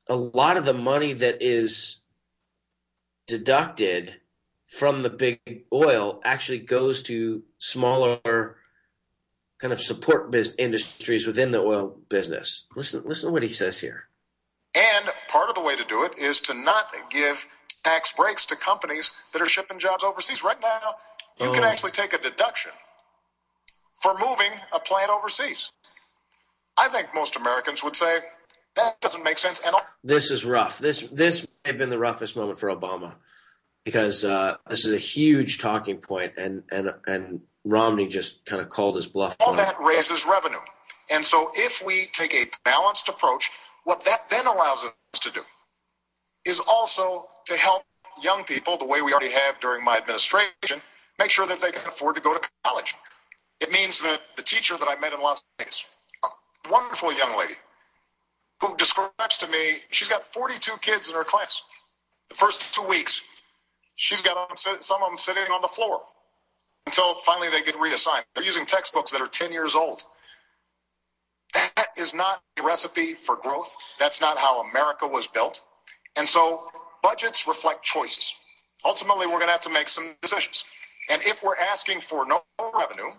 a 0.08 0.16
lot 0.16 0.58
of 0.58 0.66
the 0.66 0.74
money 0.74 1.14
that 1.14 1.42
is 1.42 2.00
deducted 3.28 4.14
from 4.68 5.04
the 5.04 5.10
big 5.10 5.40
oil 5.72 6.22
actually 6.24 6.60
goes 6.60 7.04
to 7.04 7.44
smaller 7.60 8.56
kind 9.60 9.72
of 9.72 9.80
support 9.80 10.32
biz- 10.32 10.54
industries 10.58 11.26
within 11.26 11.52
the 11.52 11.60
oil 11.60 11.98
business. 12.10 12.66
Listen, 12.76 13.04
listen 13.06 13.30
to 13.30 13.34
what 13.34 13.44
he 13.44 13.50
says 13.50 13.80
here. 13.80 14.08
And 14.76 15.10
part 15.30 15.50
of 15.50 15.56
the 15.56 15.62
way 15.62 15.76
to 15.76 15.86
do 15.86 16.04
it 16.04 16.18
is 16.18 16.42
to 16.42 16.54
not 16.54 16.88
give 17.10 17.46
tax 17.84 18.12
breaks 18.12 18.46
to 18.48 18.56
companies 18.56 19.14
that 19.32 19.42
are 19.42 19.48
shipping 19.48 19.80
jobs 19.80 20.04
overseas. 20.04 20.44
Right 20.44 20.60
now, 20.62 20.96
you 21.40 21.48
oh. 21.48 21.54
can 21.54 21.64
actually 21.64 21.92
take 21.92 22.14
a 22.14 22.18
deduction 22.18 22.72
for 24.02 24.14
moving 24.14 24.52
a 24.74 24.80
plant 24.80 25.10
overseas. 25.10 25.72
I 26.78 26.90
think 26.90 27.14
most 27.14 27.36
Americans 27.36 27.84
would 27.84 27.96
say 27.96 28.20
that 28.76 29.00
doesn't 29.02 29.24
make 29.24 29.38
sense. 29.38 29.62
And 29.66 29.76
this 30.04 30.32
is 30.32 30.46
rough. 30.46 30.80
This 30.80 31.02
this 31.12 31.42
may 31.44 31.72
have 31.72 31.78
been 31.78 31.90
the 31.90 32.00
roughest 32.00 32.36
moment 32.36 32.60
for 32.60 32.70
Obama 32.70 33.14
because 33.84 34.26
uh, 34.26 34.58
this 34.70 34.86
is 34.86 34.92
a 34.92 34.98
huge 34.98 35.60
talking 35.60 35.98
point, 35.98 36.34
and 36.38 36.64
and 36.72 36.92
and 37.06 37.42
Romney 37.64 38.08
just 38.08 38.46
kind 38.46 38.62
of 38.62 38.70
called 38.70 38.96
his 38.96 39.08
bluff. 39.08 39.36
All 39.40 39.56
that 39.56 39.80
raises 39.80 40.26
revenue, 40.26 40.60
and 41.10 41.24
so 41.24 41.52
if 41.56 41.82
we 41.86 42.08
take 42.14 42.34
a 42.34 42.46
balanced 42.66 43.10
approach, 43.10 43.50
what 43.86 44.04
that 44.06 44.30
then 44.30 44.46
allows 44.46 44.84
us 44.84 45.20
to 45.20 45.32
do 45.32 45.42
is 46.44 46.60
also 46.60 47.28
to 47.46 47.56
help 47.56 47.84
young 48.22 48.44
people 48.44 48.78
the 48.78 48.86
way 48.86 49.02
we 49.02 49.12
already 49.12 49.32
have 49.32 49.60
during 49.60 49.84
my 49.84 49.98
administration 49.98 50.82
make 51.20 51.30
sure 51.30 51.48
that 51.48 51.62
they 51.62 51.72
can 51.72 51.86
afford 51.88 52.16
to 52.16 52.22
go 52.22 52.34
to 52.34 52.42
college. 52.64 52.96
It 53.60 53.72
means 53.72 54.02
that 54.02 54.22
the 54.36 54.44
teacher 54.44 54.78
that 54.78 54.88
I 54.88 55.00
met 55.00 55.14
in 55.14 55.22
Las 55.22 55.44
Vegas, 55.58 55.86
wonderful 56.70 57.14
young 57.14 57.38
lady, 57.38 57.56
who 58.62 58.76
describes 58.78 59.38
to 59.40 59.48
me 59.48 59.78
she's 59.92 60.10
got 60.10 60.24
42 60.34 60.72
kids 60.82 61.10
in 61.10 61.16
her 61.16 61.24
class. 61.24 61.64
The 62.30 62.36
first 62.36 62.74
two 62.74 62.84
weeks, 62.84 63.22
she's 63.96 64.22
got 64.22 64.58
some 64.58 65.04
of 65.04 65.10
them 65.10 65.18
sitting 65.18 65.44
on 65.44 65.62
the 65.62 65.68
floor 65.68 66.02
until 66.86 67.16
finally 67.26 67.50
they 67.50 67.62
get 67.62 67.80
reassigned. 67.80 68.26
They're 68.34 68.44
using 68.44 68.66
textbooks 68.66 69.12
that 69.12 69.22
are 69.22 69.28
10 69.28 69.52
years 69.52 69.76
old. 69.76 70.04
That 71.54 71.88
is 71.98 72.14
not 72.14 72.42
a 72.58 72.64
recipe 72.64 73.14
for 73.14 73.38
growth. 73.38 73.74
That's 74.00 74.22
not 74.22 74.38
how 74.38 74.62
America 74.70 75.08
was 75.08 75.28
built. 75.28 75.62
And 76.16 76.28
so 76.28 76.70
budgets 77.02 77.48
reflect 77.48 77.84
choices. 77.84 78.34
Ultimately, 78.84 79.26
we're 79.26 79.34
going 79.34 79.48
to 79.48 79.54
have 79.54 79.62
to 79.62 79.70
make 79.70 79.90
some 79.90 80.16
decisions. 80.22 80.66
And 81.10 81.22
if 81.24 81.44
we're 81.44 81.56
asking 81.56 82.02
for 82.02 82.26
no 82.26 82.44
revenue, 82.78 83.12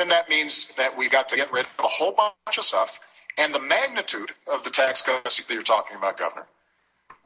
then 0.00 0.08
that 0.08 0.30
means 0.30 0.66
that 0.76 0.96
we've 0.96 1.10
got 1.10 1.28
to 1.28 1.36
get 1.36 1.52
rid 1.52 1.66
of 1.66 1.84
a 1.84 1.88
whole 1.88 2.12
bunch 2.12 2.56
of 2.56 2.64
stuff. 2.64 2.98
And 3.36 3.54
the 3.54 3.60
magnitude 3.60 4.32
of 4.50 4.64
the 4.64 4.70
tax 4.70 5.02
cuts 5.02 5.36
that 5.36 5.52
you're 5.52 5.62
talking 5.62 5.96
about, 5.96 6.16
Governor, 6.16 6.46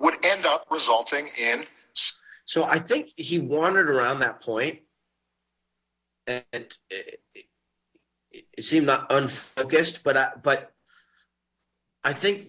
would 0.00 0.24
end 0.24 0.44
up 0.44 0.66
resulting 0.70 1.28
in. 1.38 1.64
So 2.44 2.64
I 2.64 2.80
think 2.80 3.12
he 3.16 3.38
wandered 3.38 3.88
around 3.88 4.18
that 4.20 4.40
point, 4.40 4.80
and 6.26 6.44
it, 6.90 7.20
seemed 8.58 8.86
not 8.86 9.06
unfocused, 9.10 10.02
but 10.02 10.16
I, 10.16 10.32
but 10.42 10.72
I 12.02 12.12
think 12.12 12.42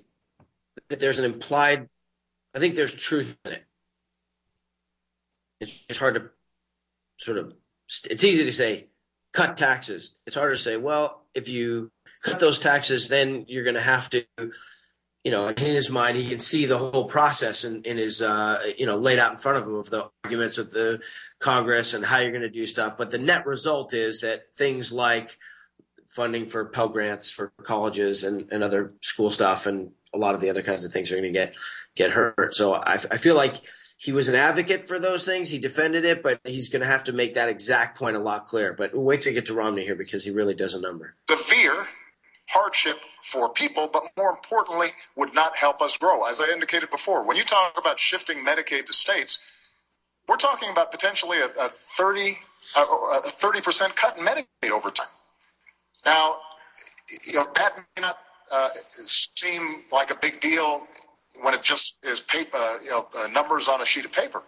that 0.89 0.99
there's 0.99 1.19
an 1.19 1.25
implied. 1.25 1.87
I 2.53 2.59
think 2.59 2.75
there's 2.75 2.95
truth 2.95 3.37
in 3.45 3.53
it. 3.53 3.63
It's 5.61 5.71
just 5.71 5.99
hard 5.99 6.15
to 6.15 6.29
sort 7.17 7.37
of. 7.37 7.53
It's 8.09 8.23
easy 8.23 8.43
to 8.45 8.51
say 8.51 8.87
cut 9.35 9.57
taxes. 9.57 10.15
It's 10.25 10.35
harder 10.35 10.55
to 10.55 10.57
say, 10.57 10.77
well, 10.77 11.21
if 11.35 11.49
you 11.49 11.91
cut 12.23 12.39
those 12.39 12.57
taxes, 12.57 13.09
then 13.09 13.45
you're 13.47 13.65
going 13.65 13.75
to 13.75 13.81
have 13.81 14.09
to, 14.11 14.23
you 15.25 15.31
know, 15.31 15.49
in 15.49 15.57
his 15.57 15.89
mind, 15.89 16.17
he 16.17 16.29
can 16.29 16.39
see 16.39 16.65
the 16.65 16.77
whole 16.77 17.05
process 17.05 17.65
in, 17.65 17.83
in 17.83 17.97
his, 17.97 18.21
uh, 18.21 18.63
you 18.77 18.85
know, 18.85 18.97
laid 18.97 19.19
out 19.19 19.33
in 19.33 19.37
front 19.37 19.57
of 19.57 19.67
him 19.67 19.75
of 19.75 19.89
the 19.89 20.09
arguments 20.23 20.57
with 20.57 20.71
the 20.71 21.01
Congress 21.39 21.93
and 21.93 22.05
how 22.05 22.19
you're 22.19 22.31
going 22.31 22.41
to 22.43 22.49
do 22.49 22.65
stuff. 22.65 22.97
But 22.97 23.11
the 23.11 23.17
net 23.17 23.45
result 23.45 23.93
is 23.93 24.21
that 24.21 24.51
things 24.53 24.93
like 24.93 25.37
funding 26.07 26.45
for 26.45 26.65
Pell 26.65 26.87
Grants 26.87 27.29
for 27.29 27.51
colleges 27.63 28.23
and, 28.23 28.49
and 28.51 28.63
other 28.63 28.93
school 29.01 29.29
stuff 29.29 29.65
and 29.65 29.91
a 30.13 30.17
lot 30.17 30.33
of 30.33 30.39
the 30.39 30.49
other 30.49 30.61
kinds 30.61 30.85
of 30.85 30.93
things 30.93 31.11
are 31.11 31.15
going 31.15 31.33
to 31.33 31.37
get 31.37 31.53
get 31.93 32.11
hurt. 32.11 32.55
So 32.55 32.73
I, 32.73 32.93
I 32.93 33.17
feel 33.17 33.35
like 33.35 33.55
he 34.05 34.11
was 34.11 34.27
an 34.27 34.35
advocate 34.35 34.87
for 34.87 34.99
those 34.99 35.25
things. 35.25 35.49
He 35.49 35.57
defended 35.57 36.05
it, 36.05 36.21
but 36.21 36.39
he's 36.43 36.69
going 36.69 36.83
to 36.83 36.87
have 36.87 37.05
to 37.05 37.11
make 37.11 37.33
that 37.33 37.49
exact 37.49 37.97
point 37.97 38.15
a 38.15 38.19
lot 38.19 38.45
clearer. 38.45 38.71
But 38.71 38.91
wait 38.93 39.23
till 39.23 39.31
we 39.31 39.33
get 39.33 39.47
to 39.47 39.55
Romney 39.55 39.83
here 39.83 39.95
because 39.95 40.23
he 40.23 40.29
really 40.29 40.53
does 40.53 40.75
a 40.75 40.79
number. 40.79 41.15
Severe 41.27 41.87
hardship 42.47 42.97
for 43.23 43.49
people, 43.49 43.89
but 43.91 44.03
more 44.15 44.29
importantly, 44.29 44.89
would 45.15 45.33
not 45.33 45.55
help 45.55 45.81
us 45.81 45.97
grow. 45.97 46.23
As 46.25 46.39
I 46.39 46.51
indicated 46.51 46.91
before, 46.91 47.23
when 47.23 47.35
you 47.35 47.43
talk 47.43 47.73
about 47.79 47.97
shifting 47.97 48.45
Medicaid 48.45 48.85
to 48.85 48.93
states, 48.93 49.39
we're 50.27 50.37
talking 50.37 50.69
about 50.69 50.91
potentially 50.91 51.39
a, 51.39 51.47
a 51.47 51.69
30 51.97 52.37
a 52.75 52.79
30% 52.79 53.95
cut 53.95 54.19
in 54.19 54.25
Medicaid 54.25 54.71
over 54.71 54.91
time. 54.91 55.07
Now, 56.05 56.37
you 57.25 57.33
know, 57.33 57.47
that 57.55 57.73
may 57.75 58.01
not 58.01 58.17
uh, 58.51 58.69
seem 59.07 59.83
like 59.91 60.11
a 60.11 60.15
big 60.15 60.41
deal 60.41 60.85
when 61.41 61.53
it 61.53 61.61
just 61.61 61.95
is 62.03 62.19
paper, 62.19 62.79
you 62.83 62.89
know, 62.89 63.07
uh, 63.17 63.27
numbers 63.27 63.67
on 63.67 63.81
a 63.81 63.85
sheet 63.85 64.05
of 64.05 64.11
paper. 64.11 64.43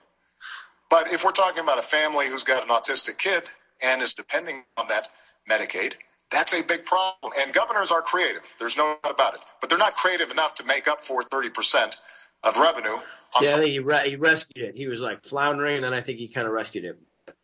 But 0.89 1.11
if 1.11 1.23
we're 1.25 1.31
talking 1.31 1.63
about 1.63 1.79
a 1.79 1.83
family 1.83 2.27
who's 2.27 2.43
got 2.43 2.63
an 2.63 2.69
autistic 2.69 3.17
kid 3.17 3.49
and 3.81 4.01
is 4.01 4.13
depending 4.13 4.63
on 4.77 4.87
that 4.87 5.09
Medicaid, 5.49 5.93
that's 6.31 6.53
a 6.53 6.61
big 6.61 6.85
problem. 6.85 7.33
And 7.39 7.53
governors 7.53 7.91
are 7.91 8.01
creative. 8.01 8.43
There's 8.59 8.77
no 8.77 8.97
doubt 9.03 9.13
about 9.13 9.33
it. 9.35 9.41
But 9.59 9.69
they're 9.69 9.79
not 9.79 9.95
creative 9.95 10.31
enough 10.31 10.55
to 10.55 10.63
make 10.65 10.87
up 10.87 11.05
for 11.05 11.21
30% 11.21 11.95
of 12.43 12.57
revenue. 12.57 12.97
See, 13.31 13.47
I 13.47 13.53
think 13.53 13.65
he, 13.65 13.79
re- 13.79 14.09
he 14.09 14.15
rescued 14.15 14.69
it. 14.69 14.75
He 14.75 14.87
was 14.87 15.01
like 15.01 15.23
floundering, 15.25 15.75
and 15.75 15.83
then 15.83 15.93
I 15.93 16.01
think 16.01 16.19
he 16.19 16.27
kind 16.27 16.47
of 16.47 16.53
rescued 16.53 16.85
it. 16.85 16.97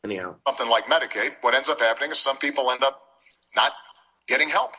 Anyhow. 0.04 0.36
Something 0.48 0.70
like 0.70 0.86
Medicaid. 0.86 1.36
What 1.42 1.54
ends 1.56 1.70
up 1.70 1.80
happening 1.80 2.12
is 2.12 2.20
some 2.20 2.38
people 2.38 2.72
end 2.72 2.84
up 2.84 3.02
not 3.56 3.74
getting 4.28 4.50
help. 4.50 4.74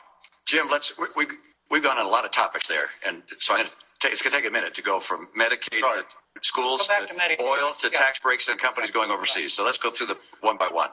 Jim, 0.46 0.68
let's 0.70 0.98
we, 0.98 1.06
we 1.16 1.26
we've 1.70 1.82
gone 1.82 1.98
on 1.98 2.06
a 2.06 2.08
lot 2.08 2.24
of 2.24 2.30
topics 2.30 2.68
there, 2.68 2.86
and 3.06 3.22
so 3.38 3.54
I, 3.54 3.64
it's 4.12 4.22
going 4.22 4.32
to 4.32 4.39
take 4.39 4.48
a 4.48 4.52
minute 4.52 4.74
to 4.74 4.82
go 4.82 5.01
from 5.01 5.28
Medicaid 5.36 5.81
to 5.81 6.05
schools 6.43 6.86
to, 6.89 7.06
to 7.06 7.43
oil 7.43 7.72
to 7.81 7.90
yeah. 7.93 7.98
tax 7.98 8.18
breaks 8.18 8.48
and 8.48 8.59
companies 8.59 8.90
going 8.90 9.10
overseas. 9.10 9.52
So 9.52 9.64
let's 9.64 9.78
go 9.78 9.90
through 9.90 10.09
the 10.09 10.18
one 10.40 10.56
by 10.56 10.68
one. 10.70 10.90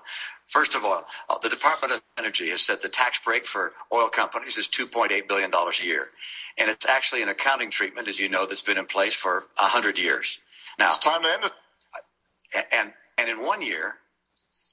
First 0.48 0.76
of 0.76 0.84
all, 0.86 1.06
uh, 1.30 1.38
the 1.40 1.50
Department 1.50 1.94
of 1.94 2.02
Energy 2.18 2.50
has 2.50 2.62
said 2.62 2.82
the 2.82 2.90
tax 2.90 3.20
break 3.24 3.46
for 3.46 3.74
oil 3.94 4.10
companies 4.10 4.58
is 4.58 4.68
$2.8 4.68 5.28
billion 5.28 5.52
a 5.54 5.86
year. 5.86 6.08
And 6.58 6.70
it's 6.70 6.86
actually 6.86 7.22
an 7.22 7.30
accounting 7.30 7.70
treatment, 7.70 8.08
as 8.08 8.20
you 8.20 8.30
know, 8.30 8.46
that's 8.46 8.62
been 8.62 8.78
in 8.78 8.86
place 8.86 9.14
for 9.14 9.46
100 9.58 9.98
years. 9.98 10.40
Now, 10.78 10.88
it's 10.88 11.00
time 11.00 11.24
to 11.24 11.32
end 11.32 11.44
it. 11.46 12.66
And, 12.74 12.94
and 13.18 13.30
in 13.30 13.46
one 13.46 13.62
year, 13.62 13.96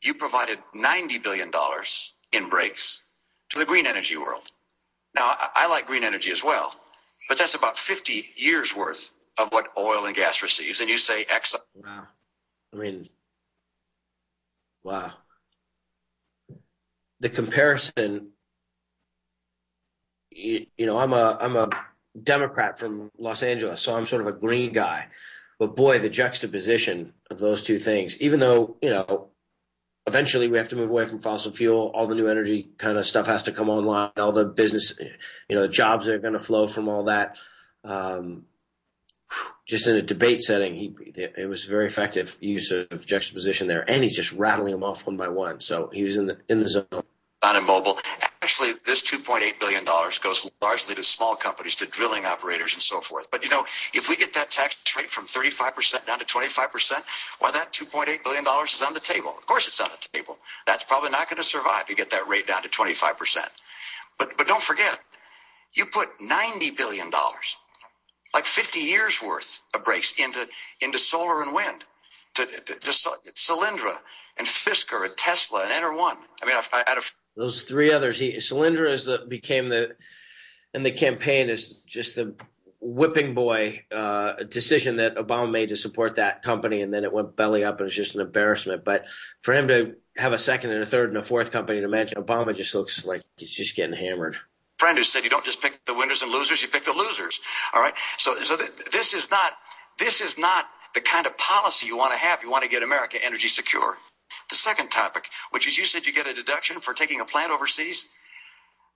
you 0.02 0.15
provided 0.15 0.59
$90 0.74 1.23
billion 1.23 1.51
in 2.32 2.48
breaks 2.48 3.02
to 3.51 3.59
the 3.59 3.65
green 3.65 3.86
energy 3.86 4.16
world. 4.16 4.43
Now, 5.15 5.27
I, 5.27 5.51
I 5.55 5.66
like 5.69 5.86
green 5.86 6.05
energy 6.05 6.31
as 6.31 6.44
well, 6.44 6.74
but 7.28 7.38
that's 7.38 7.55
about 7.55 7.78
50 7.78 8.24
years 8.36 8.74
worth 8.74 9.12
of 9.38 9.52
what 9.52 9.68
oil 9.76 10.06
and 10.06 10.16
gas 10.16 10.42
receives. 10.42 10.80
And 10.80 10.88
you 10.88 10.98
say 10.98 11.24
Exxon. 11.24 11.60
Wow. 11.74 12.09
I 12.72 12.76
mean, 12.76 13.09
wow. 14.82 15.12
The 17.20 17.28
comparison, 17.28 18.30
you, 20.30 20.66
you 20.76 20.86
know, 20.86 20.96
I'm 20.96 21.12
a 21.12 21.36
I'm 21.40 21.56
a 21.56 21.68
Democrat 22.22 22.78
from 22.78 23.10
Los 23.18 23.42
Angeles, 23.42 23.80
so 23.80 23.96
I'm 23.96 24.06
sort 24.06 24.22
of 24.22 24.28
a 24.28 24.32
green 24.32 24.72
guy. 24.72 25.09
But 25.59 25.74
boy, 25.74 25.98
the 25.98 26.09
juxtaposition 26.09 27.12
of 27.30 27.38
those 27.38 27.62
two 27.64 27.78
things, 27.78 28.20
even 28.20 28.38
though, 28.38 28.76
you 28.80 28.90
know, 28.90 29.30
eventually 30.09 30.48
we 30.48 30.59
have 30.59 30.70
to 30.70 30.76
move 30.76 30.90
away 30.90 31.06
from 31.06 31.20
fossil 31.20 31.52
fuel. 31.52 31.93
All 31.94 32.06
the 32.06 32.14
new 32.14 32.26
energy 32.26 32.70
kind 32.78 32.98
of 32.98 33.06
stuff 33.06 33.26
has 33.26 33.44
to 33.44 33.52
come 33.52 33.68
online. 33.68 34.10
All 34.16 34.32
the 34.32 34.44
business, 34.44 34.93
you 35.48 35.55
know, 35.55 35.62
the 35.62 35.68
jobs 35.68 36.09
are 36.09 36.18
going 36.18 36.32
to 36.32 36.40
flow 36.40 36.66
from 36.66 36.89
all 36.89 37.05
that. 37.05 37.36
Um, 37.85 38.47
just 39.66 39.86
in 39.86 39.94
a 39.94 40.02
debate 40.02 40.40
setting, 40.40 40.74
he 40.74 40.94
it 41.14 41.48
was 41.48 41.66
very 41.66 41.86
effective 41.86 42.39
use 42.40 42.70
of 42.70 43.06
juxtaposition 43.06 43.68
there, 43.68 43.85
and 43.89 44.02
he's 44.02 44.16
just 44.16 44.32
rattling 44.32 44.72
them 44.72 44.82
off 44.82 45.06
one 45.06 45.16
by 45.16 45.28
one. 45.28 45.60
So 45.60 45.90
he 45.93 46.02
was 46.02 46.16
in 46.16 46.26
the 46.26 46.39
in 46.48 46.59
the 46.59 46.68
zone. 46.68 46.86
On 47.43 47.56
immobile. 47.56 48.01
Actually, 48.48 48.72
this 48.86 49.02
$2.8 49.02 49.60
billion 49.60 49.84
goes 49.84 50.50
largely 50.62 50.94
to 50.94 51.02
small 51.02 51.36
companies, 51.36 51.74
to 51.74 51.84
drilling 51.84 52.24
operators 52.24 52.72
and 52.72 52.82
so 52.82 53.02
forth. 53.02 53.30
But, 53.30 53.44
you 53.44 53.50
know, 53.50 53.66
if 53.92 54.08
we 54.08 54.16
get 54.16 54.32
that 54.32 54.50
tax 54.50 54.74
rate 54.96 55.10
from 55.10 55.26
35% 55.26 56.06
down 56.06 56.18
to 56.18 56.24
25%, 56.24 56.92
why 57.40 57.50
that 57.50 57.74
$2.8 57.74 58.24
billion 58.24 58.46
is 58.64 58.80
on 58.80 58.94
the 58.94 59.00
table. 59.00 59.34
Of 59.36 59.44
course 59.44 59.68
it's 59.68 59.78
on 59.82 59.90
the 59.90 60.08
table. 60.18 60.38
That's 60.66 60.82
probably 60.82 61.10
not 61.10 61.28
going 61.28 61.36
to 61.36 61.44
survive 61.44 61.82
if 61.82 61.90
you 61.90 61.94
get 61.96 62.08
that 62.08 62.26
rate 62.26 62.46
down 62.46 62.62
to 62.62 62.70
25%. 62.70 63.36
But, 64.18 64.38
but 64.38 64.46
don't 64.46 64.62
forget, 64.62 64.98
you 65.74 65.84
put 65.84 66.08
$90 66.18 66.74
billion, 66.74 67.10
like 68.32 68.46
50 68.46 68.80
years 68.80 69.20
worth 69.22 69.60
of 69.74 69.84
breaks 69.84 70.14
into, 70.18 70.48
into 70.80 70.98
solar 70.98 71.42
and 71.42 71.52
wind. 71.52 71.84
To, 72.34 72.46
to, 72.46 72.74
to 72.74 72.90
Solyndra 72.90 73.98
and 74.36 74.46
Fisker 74.46 75.04
and 75.04 75.16
Tesla 75.16 75.62
and 75.62 75.70
Ener1. 75.72 76.16
I 76.40 76.46
mean, 76.46 76.54
I, 76.54 76.62
I, 76.72 77.00
those 77.39 77.62
three 77.62 77.93
others. 77.93 78.19
He 78.19 78.35
Solyndra 78.35 78.90
is 78.90 79.05
the 79.05 79.24
became 79.27 79.69
the 79.69 79.97
and 80.74 80.85
the 80.85 80.93
campaign 80.93 81.48
is 81.48 81.78
just 81.86 82.16
the 82.16 82.35
whipping 82.81 83.35
boy 83.35 83.85
uh, 83.90 84.35
decision 84.48 84.97
that 84.97 85.16
Obama 85.16 85.51
made 85.51 85.70
to 85.70 85.77
support 85.77 86.16
that 86.16 86.43
company, 86.43 86.82
and 86.82 86.93
then 86.93 87.05
it 87.05 87.12
went 87.12 87.36
belly 87.36 87.65
up 87.65 87.78
and 87.78 87.85
was 87.85 87.94
just 87.94 88.15
an 88.15 88.20
embarrassment. 88.20 88.85
But 88.85 89.06
for 89.43 89.55
him 89.55 89.69
to 89.69 89.94
have 90.16 90.32
a 90.32 90.39
second 90.39 90.73
and 90.73 90.82
a 90.82 90.86
third 90.86 91.09
and 91.09 91.19
a 91.19 91.23
fourth 91.23 91.51
company 91.51 91.81
to 91.81 91.89
mention, 91.89 92.23
Obama 92.23 92.55
just 92.55 92.74
looks 92.74 93.05
like 93.05 93.23
he's 93.36 93.51
just 93.51 93.77
getting 93.77 93.97
hammered. 93.97 94.36
Friend 94.78 94.97
who 94.97 95.05
said 95.05 95.24
you 95.24 95.31
don't 95.31 95.44
just 95.44 95.62
pick 95.62 95.85
the 95.86 95.94
winners 95.94 96.23
and 96.23 96.31
losers, 96.31 96.62
you 96.62 96.69
pick 96.69 96.85
the 96.85 96.93
losers. 96.93 97.40
All 97.73 97.82
right. 97.82 97.94
So, 98.16 98.35
so 98.36 98.56
th- 98.56 98.70
this 98.93 99.15
is 99.15 99.31
not 99.31 99.55
this 99.98 100.20
is 100.20 100.39
not 100.39 100.66
the 100.94 101.01
kind 101.01 101.27
of 101.27 101.36
policy 101.36 101.86
you 101.86 101.97
want 101.97 102.12
to 102.12 102.19
have. 102.19 102.43
You 102.43 102.51
want 102.51 102.65
to 102.65 102.70
get 102.70 102.82
America 102.82 103.19
energy 103.23 103.48
secure. 103.48 103.97
The 104.50 104.56
second 104.56 104.90
topic, 104.90 105.24
which 105.50 105.66
is 105.66 105.76
you 105.76 105.84
said 105.84 106.06
you 106.06 106.12
get 106.12 106.26
a 106.26 106.34
deduction 106.34 106.80
for 106.80 106.94
taking 106.94 107.20
a 107.20 107.24
plant 107.24 107.52
overseas. 107.52 108.06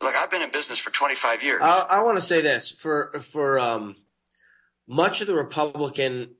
Look, 0.00 0.14
I've 0.14 0.30
been 0.30 0.42
in 0.42 0.50
business 0.50 0.78
for 0.78 0.90
25 0.90 1.42
years. 1.42 1.60
I, 1.62 1.86
I 1.90 2.02
want 2.02 2.18
to 2.18 2.24
say 2.24 2.40
this 2.40 2.70
for 2.70 3.12
for 3.20 3.58
um, 3.58 3.96
much 4.88 5.20
of 5.20 5.26
the 5.26 5.34
Republican 5.34 6.34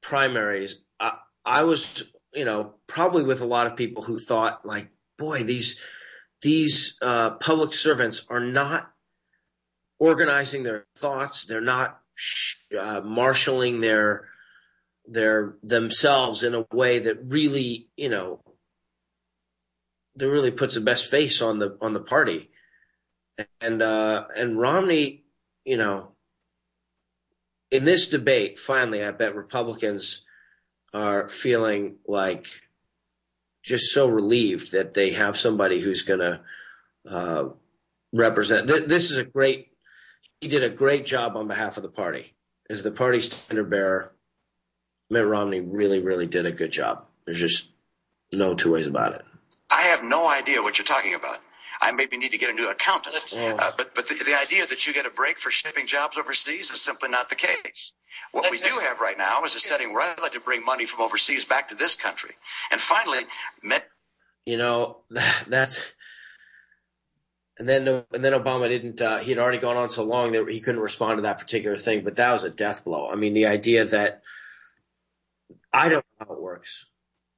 primaries. 0.00 0.76
I, 1.00 1.16
I 1.44 1.64
was, 1.64 2.04
you 2.32 2.44
know, 2.44 2.74
probably 2.86 3.24
with 3.24 3.40
a 3.40 3.46
lot 3.46 3.66
of 3.66 3.76
people 3.76 4.04
who 4.04 4.18
thought, 4.18 4.64
like, 4.64 4.88
boy, 5.16 5.42
these 5.42 5.80
these 6.42 6.96
uh, 7.02 7.30
public 7.30 7.74
servants 7.74 8.24
are 8.28 8.40
not 8.40 8.92
organizing 9.98 10.62
their 10.62 10.86
thoughts. 10.96 11.44
They're 11.44 11.60
not 11.60 12.00
uh, 12.78 13.00
marshaling 13.00 13.80
their 13.80 14.28
their 15.08 15.54
themselves 15.62 16.42
in 16.42 16.54
a 16.54 16.66
way 16.72 16.98
that 16.98 17.24
really, 17.24 17.88
you 17.96 18.08
know, 18.08 18.40
that 20.16 20.28
really 20.28 20.50
puts 20.50 20.74
the 20.74 20.80
best 20.80 21.10
face 21.10 21.40
on 21.40 21.58
the 21.58 21.76
on 21.80 21.94
the 21.94 22.00
party. 22.00 22.50
And 23.60 23.82
uh, 23.82 24.24
and 24.36 24.58
Romney, 24.58 25.24
you 25.64 25.76
know, 25.76 26.12
in 27.70 27.84
this 27.84 28.08
debate, 28.08 28.58
finally, 28.58 29.04
I 29.04 29.10
bet 29.12 29.34
Republicans 29.34 30.22
are 30.92 31.28
feeling 31.28 31.96
like 32.06 32.46
just 33.62 33.92
so 33.92 34.08
relieved 34.08 34.72
that 34.72 34.94
they 34.94 35.12
have 35.12 35.36
somebody 35.36 35.80
who's 35.80 36.02
going 36.02 36.20
to 36.20 36.40
uh, 37.08 37.48
represent. 38.12 38.66
Th- 38.68 38.84
this 38.84 39.10
is 39.10 39.18
a 39.18 39.24
great. 39.24 39.68
He 40.40 40.48
did 40.48 40.62
a 40.62 40.70
great 40.70 41.04
job 41.04 41.36
on 41.36 41.48
behalf 41.48 41.76
of 41.76 41.82
the 41.82 41.88
party. 41.88 42.34
As 42.70 42.82
the 42.82 42.90
party 42.90 43.20
standard 43.20 43.70
bearer, 43.70 44.12
Mitt 45.10 45.26
Romney 45.26 45.60
really, 45.60 46.00
really 46.00 46.26
did 46.26 46.46
a 46.46 46.52
good 46.52 46.70
job. 46.70 47.04
There's 47.24 47.40
just 47.40 47.68
no 48.32 48.54
two 48.54 48.72
ways 48.72 48.86
about 48.86 49.14
it. 49.14 49.24
I 49.70 49.82
have 49.82 50.02
no 50.02 50.26
idea 50.26 50.62
what 50.62 50.78
you're 50.78 50.84
talking 50.84 51.14
about. 51.14 51.38
I 51.80 51.92
maybe 51.92 52.16
need 52.16 52.32
to 52.32 52.38
get 52.38 52.50
a 52.50 52.52
new 52.52 52.68
accountant. 52.70 53.16
Uh, 53.34 53.70
but 53.76 53.94
but 53.94 54.08
the, 54.08 54.14
the 54.14 54.36
idea 54.38 54.66
that 54.66 54.86
you 54.86 54.92
get 54.92 55.06
a 55.06 55.10
break 55.10 55.38
for 55.38 55.50
shipping 55.50 55.86
jobs 55.86 56.18
overseas 56.18 56.70
is 56.70 56.80
simply 56.80 57.08
not 57.08 57.28
the 57.28 57.36
case. 57.36 57.92
What 58.32 58.50
we 58.50 58.58
do 58.58 58.70
have 58.80 59.00
right 59.00 59.16
now 59.16 59.44
is 59.44 59.54
a 59.54 59.60
setting 59.60 59.92
where 59.92 60.02
I'd 60.02 60.20
like 60.20 60.32
to 60.32 60.40
bring 60.40 60.64
money 60.64 60.86
from 60.86 61.02
overseas 61.02 61.44
back 61.44 61.68
to 61.68 61.74
this 61.74 61.94
country. 61.94 62.30
And 62.70 62.80
finally, 62.80 63.20
met. 63.62 63.84
You 64.44 64.58
know, 64.58 64.98
that's. 65.46 65.92
And 67.58 67.68
then, 67.68 67.88
and 67.88 68.24
then 68.24 68.32
Obama 68.32 68.68
didn't. 68.68 69.00
Uh, 69.00 69.18
he 69.18 69.30
had 69.30 69.38
already 69.38 69.58
gone 69.58 69.76
on 69.76 69.90
so 69.90 70.04
long 70.04 70.32
that 70.32 70.48
he 70.48 70.60
couldn't 70.60 70.80
respond 70.80 71.18
to 71.18 71.22
that 71.22 71.38
particular 71.38 71.76
thing. 71.76 72.02
But 72.02 72.16
that 72.16 72.32
was 72.32 72.44
a 72.44 72.50
death 72.50 72.84
blow. 72.84 73.08
I 73.08 73.14
mean, 73.14 73.34
the 73.34 73.46
idea 73.46 73.84
that 73.84 74.22
I 75.78 75.88
don't 75.88 76.04
know 76.20 76.26
how 76.26 76.34
it 76.34 76.42
works 76.42 76.86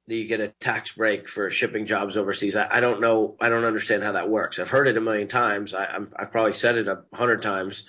you 0.07 0.27
get 0.27 0.39
a 0.39 0.49
tax 0.49 0.93
break 0.93 1.27
for 1.27 1.49
shipping 1.49 1.85
jobs 1.85 2.17
overseas. 2.17 2.55
I, 2.55 2.77
I, 2.77 2.79
don't 2.79 3.01
know. 3.01 3.35
I 3.39 3.49
don't 3.49 3.63
understand 3.63 4.03
how 4.03 4.13
that 4.13 4.29
works. 4.29 4.59
I've 4.59 4.69
heard 4.69 4.87
it 4.87 4.97
a 4.97 5.01
million 5.01 5.27
times. 5.27 5.73
I, 5.73 5.87
have 5.91 6.31
probably 6.31 6.53
said 6.53 6.77
it 6.77 6.87
a 6.87 7.03
hundred 7.13 7.41
times, 7.41 7.85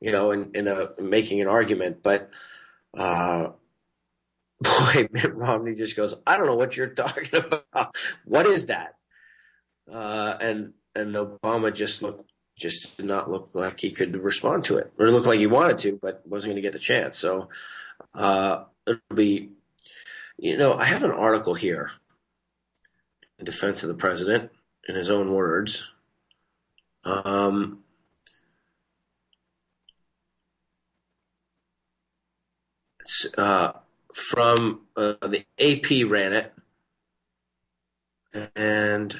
you 0.00 0.12
know, 0.12 0.30
in, 0.30 0.50
in 0.54 0.68
a 0.68 0.90
making 1.00 1.40
an 1.40 1.48
argument. 1.48 2.02
But 2.02 2.30
uh, 2.96 3.48
boy, 4.60 5.08
Mitt 5.10 5.34
Romney 5.34 5.74
just 5.74 5.96
goes, 5.96 6.14
"I 6.26 6.36
don't 6.36 6.46
know 6.46 6.56
what 6.56 6.76
you're 6.76 6.86
talking 6.94 7.28
about. 7.34 7.94
What 8.24 8.46
is 8.46 8.66
that?" 8.66 8.94
Uh, 9.90 10.34
and 10.40 10.72
and 10.94 11.14
Obama 11.14 11.74
just 11.74 12.02
looked 12.02 12.30
just 12.56 12.96
did 12.96 13.06
not 13.06 13.28
look 13.28 13.50
like 13.52 13.80
he 13.80 13.90
could 13.90 14.16
respond 14.16 14.64
to 14.64 14.76
it, 14.76 14.92
or 14.98 15.10
look 15.10 15.26
like 15.26 15.40
he 15.40 15.46
wanted 15.46 15.78
to, 15.78 15.98
but 16.00 16.22
wasn't 16.24 16.50
going 16.50 16.56
to 16.56 16.62
get 16.62 16.72
the 16.72 16.78
chance. 16.78 17.18
So 17.18 17.48
uh, 18.14 18.64
it'll 18.86 19.00
be 19.14 19.50
you 20.36 20.56
know, 20.56 20.74
I 20.74 20.84
have 20.84 21.04
an 21.04 21.10
article 21.10 21.54
here 21.54 21.90
in 23.38 23.44
defense 23.44 23.82
of 23.82 23.88
the 23.88 23.94
president, 23.94 24.50
in 24.88 24.94
his 24.94 25.10
own 25.10 25.32
words. 25.32 25.88
Um, 27.04 27.84
uh, 33.36 33.72
from 34.12 34.82
uh, 34.96 35.14
the 35.22 35.44
AP 35.58 36.10
ran 36.10 36.32
it, 36.32 36.52
and 38.56 39.16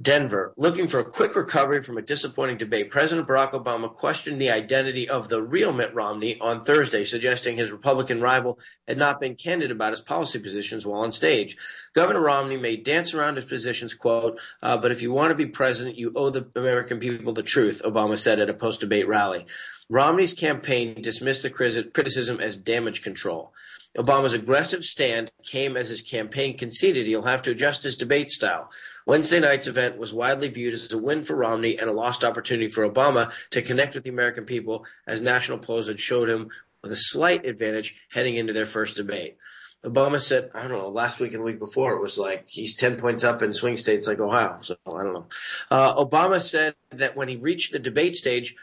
Denver, 0.00 0.52
looking 0.56 0.88
for 0.88 0.98
a 0.98 1.04
quick 1.04 1.36
recovery 1.36 1.80
from 1.80 1.96
a 1.96 2.02
disappointing 2.02 2.58
debate. 2.58 2.90
President 2.90 3.28
Barack 3.28 3.52
Obama 3.52 3.92
questioned 3.92 4.40
the 4.40 4.50
identity 4.50 5.08
of 5.08 5.28
the 5.28 5.40
real 5.40 5.72
Mitt 5.72 5.94
Romney 5.94 6.36
on 6.40 6.60
Thursday, 6.60 7.04
suggesting 7.04 7.56
his 7.56 7.70
Republican 7.70 8.20
rival 8.20 8.58
had 8.88 8.98
not 8.98 9.20
been 9.20 9.36
candid 9.36 9.70
about 9.70 9.92
his 9.92 10.00
policy 10.00 10.40
positions 10.40 10.84
while 10.84 11.02
on 11.02 11.12
stage. 11.12 11.56
Governor 11.94 12.22
Romney 12.22 12.56
may 12.56 12.76
dance 12.76 13.14
around 13.14 13.36
his 13.36 13.44
positions, 13.44 13.94
quote, 13.94 14.40
uh, 14.62 14.76
but 14.76 14.90
if 14.90 15.00
you 15.00 15.12
want 15.12 15.30
to 15.30 15.36
be 15.36 15.46
president, 15.46 15.96
you 15.96 16.12
owe 16.16 16.30
the 16.30 16.50
American 16.56 16.98
people 16.98 17.32
the 17.32 17.44
truth, 17.44 17.80
Obama 17.84 18.18
said 18.18 18.40
at 18.40 18.50
a 18.50 18.54
post 18.54 18.80
debate 18.80 19.06
rally. 19.06 19.46
Romney's 19.88 20.34
campaign 20.34 21.00
dismissed 21.02 21.44
the 21.44 21.50
criticism 21.50 22.40
as 22.40 22.56
damage 22.56 23.02
control. 23.02 23.52
Obama's 23.96 24.32
aggressive 24.32 24.84
stand 24.84 25.30
came 25.44 25.76
as 25.76 25.88
his 25.88 26.02
campaign 26.02 26.58
conceded 26.58 27.06
he'll 27.06 27.22
have 27.22 27.42
to 27.42 27.52
adjust 27.52 27.82
his 27.82 27.96
debate 27.96 28.30
style. 28.30 28.70
Wednesday 29.06 29.38
night's 29.38 29.66
event 29.66 29.98
was 29.98 30.14
widely 30.14 30.48
viewed 30.48 30.72
as 30.72 30.92
a 30.92 30.98
win 30.98 31.22
for 31.22 31.36
Romney 31.36 31.78
and 31.78 31.90
a 31.90 31.92
lost 31.92 32.24
opportunity 32.24 32.68
for 32.68 32.88
Obama 32.88 33.30
to 33.50 33.62
connect 33.62 33.94
with 33.94 34.04
the 34.04 34.10
American 34.10 34.44
people, 34.44 34.86
as 35.06 35.20
national 35.20 35.58
polls 35.58 35.88
had 35.88 36.00
showed 36.00 36.28
him 36.28 36.48
with 36.82 36.90
a 36.90 36.96
slight 36.96 37.44
advantage 37.44 37.94
heading 38.10 38.36
into 38.36 38.52
their 38.52 38.66
first 38.66 38.96
debate. 38.96 39.36
Obama 39.84 40.18
said, 40.20 40.50
I 40.54 40.62
don't 40.62 40.78
know, 40.78 40.88
last 40.88 41.20
week 41.20 41.32
and 41.32 41.40
the 41.40 41.44
week 41.44 41.58
before, 41.58 41.92
it 41.92 42.00
was 42.00 42.18
like 42.18 42.46
he's 42.48 42.74
10 42.74 42.96
points 42.96 43.22
up 43.22 43.42
in 43.42 43.52
swing 43.52 43.76
states 43.76 44.06
like 44.06 44.18
Ohio. 44.18 44.58
So 44.62 44.76
I 44.86 45.02
don't 45.02 45.12
know. 45.12 45.26
Uh, 45.70 45.94
Obama 46.02 46.40
said 46.40 46.74
that 46.90 47.16
when 47.16 47.28
he 47.28 47.36
reached 47.36 47.72
the 47.72 47.78
debate 47.78 48.16
stage, 48.16 48.54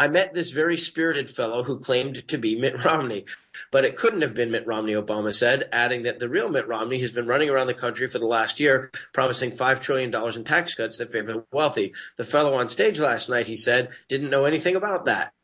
I 0.00 0.08
met 0.08 0.32
this 0.32 0.52
very 0.52 0.78
spirited 0.78 1.28
fellow 1.28 1.62
who 1.62 1.78
claimed 1.78 2.26
to 2.26 2.38
be 2.38 2.58
Mitt 2.58 2.82
Romney. 2.86 3.26
But 3.70 3.84
it 3.84 3.98
couldn't 3.98 4.22
have 4.22 4.32
been 4.32 4.50
Mitt 4.50 4.66
Romney, 4.66 4.94
Obama 4.94 5.34
said, 5.34 5.68
adding 5.72 6.04
that 6.04 6.18
the 6.18 6.28
real 6.28 6.48
Mitt 6.48 6.66
Romney 6.66 6.98
has 7.00 7.12
been 7.12 7.26
running 7.26 7.50
around 7.50 7.66
the 7.66 7.74
country 7.74 8.08
for 8.08 8.18
the 8.18 8.24
last 8.24 8.60
year 8.60 8.90
promising 9.12 9.50
$5 9.50 9.80
trillion 9.82 10.10
in 10.34 10.44
tax 10.44 10.74
cuts 10.74 10.96
that 10.96 11.12
favor 11.12 11.34
the 11.34 11.44
wealthy. 11.52 11.92
The 12.16 12.24
fellow 12.24 12.54
on 12.54 12.70
stage 12.70 12.98
last 12.98 13.28
night, 13.28 13.46
he 13.46 13.56
said, 13.56 13.90
didn't 14.08 14.30
know 14.30 14.46
anything 14.46 14.74
about 14.74 15.04
that. 15.04 15.34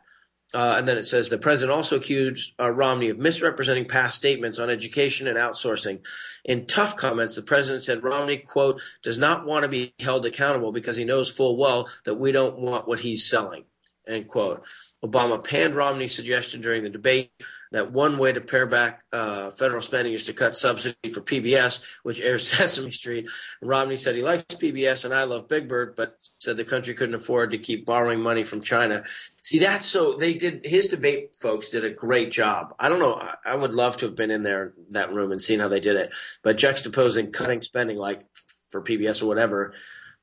Uh, 0.54 0.76
and 0.78 0.88
then 0.88 0.96
it 0.96 1.02
says 1.02 1.28
the 1.28 1.36
president 1.36 1.76
also 1.76 1.96
accused 1.96 2.54
uh, 2.58 2.70
Romney 2.70 3.10
of 3.10 3.18
misrepresenting 3.18 3.84
past 3.84 4.16
statements 4.16 4.58
on 4.58 4.70
education 4.70 5.26
and 5.26 5.36
outsourcing. 5.36 6.00
In 6.46 6.66
tough 6.66 6.96
comments, 6.96 7.36
the 7.36 7.42
president 7.42 7.84
said 7.84 8.02
Romney, 8.02 8.38
quote, 8.38 8.80
does 9.02 9.18
not 9.18 9.44
want 9.44 9.64
to 9.64 9.68
be 9.68 9.92
held 9.98 10.24
accountable 10.24 10.72
because 10.72 10.96
he 10.96 11.04
knows 11.04 11.30
full 11.30 11.58
well 11.58 11.90
that 12.06 12.14
we 12.14 12.32
don't 12.32 12.58
want 12.58 12.88
what 12.88 13.00
he's 13.00 13.28
selling. 13.28 13.66
End 14.06 14.28
quote. 14.28 14.62
Obama 15.04 15.42
panned 15.42 15.74
Romney's 15.74 16.14
suggestion 16.14 16.60
during 16.60 16.82
the 16.82 16.90
debate 16.90 17.30
that 17.72 17.92
one 17.92 18.18
way 18.18 18.32
to 18.32 18.40
pare 18.40 18.66
back 18.66 19.04
uh, 19.12 19.50
federal 19.50 19.82
spending 19.82 20.14
is 20.14 20.24
to 20.26 20.32
cut 20.32 20.56
subsidy 20.56 21.10
for 21.12 21.20
PBS, 21.20 21.82
which 22.02 22.20
airs 22.20 22.48
Sesame 22.52 22.90
Street. 22.90 23.26
Romney 23.60 23.96
said 23.96 24.14
he 24.14 24.22
likes 24.22 24.44
PBS 24.44 25.04
and 25.04 25.12
I 25.12 25.24
love 25.24 25.48
Big 25.48 25.68
Bird, 25.68 25.94
but 25.96 26.16
said 26.38 26.56
the 26.56 26.64
country 26.64 26.94
couldn't 26.94 27.14
afford 27.14 27.50
to 27.50 27.58
keep 27.58 27.84
borrowing 27.84 28.20
money 28.20 28.44
from 28.44 28.60
China. 28.60 29.02
See, 29.42 29.58
that's 29.58 29.86
so 29.86 30.16
they 30.16 30.34
did 30.34 30.64
his 30.64 30.86
debate 30.86 31.36
folks 31.36 31.70
did 31.70 31.84
a 31.84 31.90
great 31.90 32.30
job. 32.30 32.74
I 32.78 32.88
don't 32.88 33.00
know. 33.00 33.14
I, 33.14 33.34
I 33.44 33.54
would 33.54 33.74
love 33.74 33.96
to 33.98 34.06
have 34.06 34.16
been 34.16 34.30
in 34.30 34.42
there, 34.42 34.72
that 34.90 35.12
room 35.12 35.32
and 35.32 35.42
seen 35.42 35.60
how 35.60 35.68
they 35.68 35.80
did 35.80 35.96
it, 35.96 36.12
but 36.42 36.56
juxtaposing 36.56 37.32
cutting 37.32 37.62
spending 37.62 37.96
like 37.98 38.22
for 38.70 38.82
PBS 38.82 39.22
or 39.22 39.26
whatever 39.26 39.74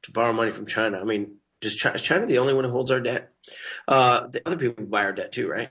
to 0.03 0.11
borrow 0.11 0.33
money 0.33 0.51
from 0.51 0.65
China. 0.65 0.99
I 0.99 1.03
mean, 1.03 1.35
is 1.61 1.75
China 1.75 2.25
the 2.25 2.39
only 2.39 2.53
one 2.53 2.63
who 2.63 2.71
holds 2.71 2.91
our 2.91 2.99
debt? 2.99 3.32
Uh, 3.87 4.27
the 4.27 4.41
other 4.45 4.57
people 4.57 4.85
buy 4.85 5.03
our 5.03 5.13
debt 5.13 5.31
too, 5.31 5.49
right? 5.49 5.69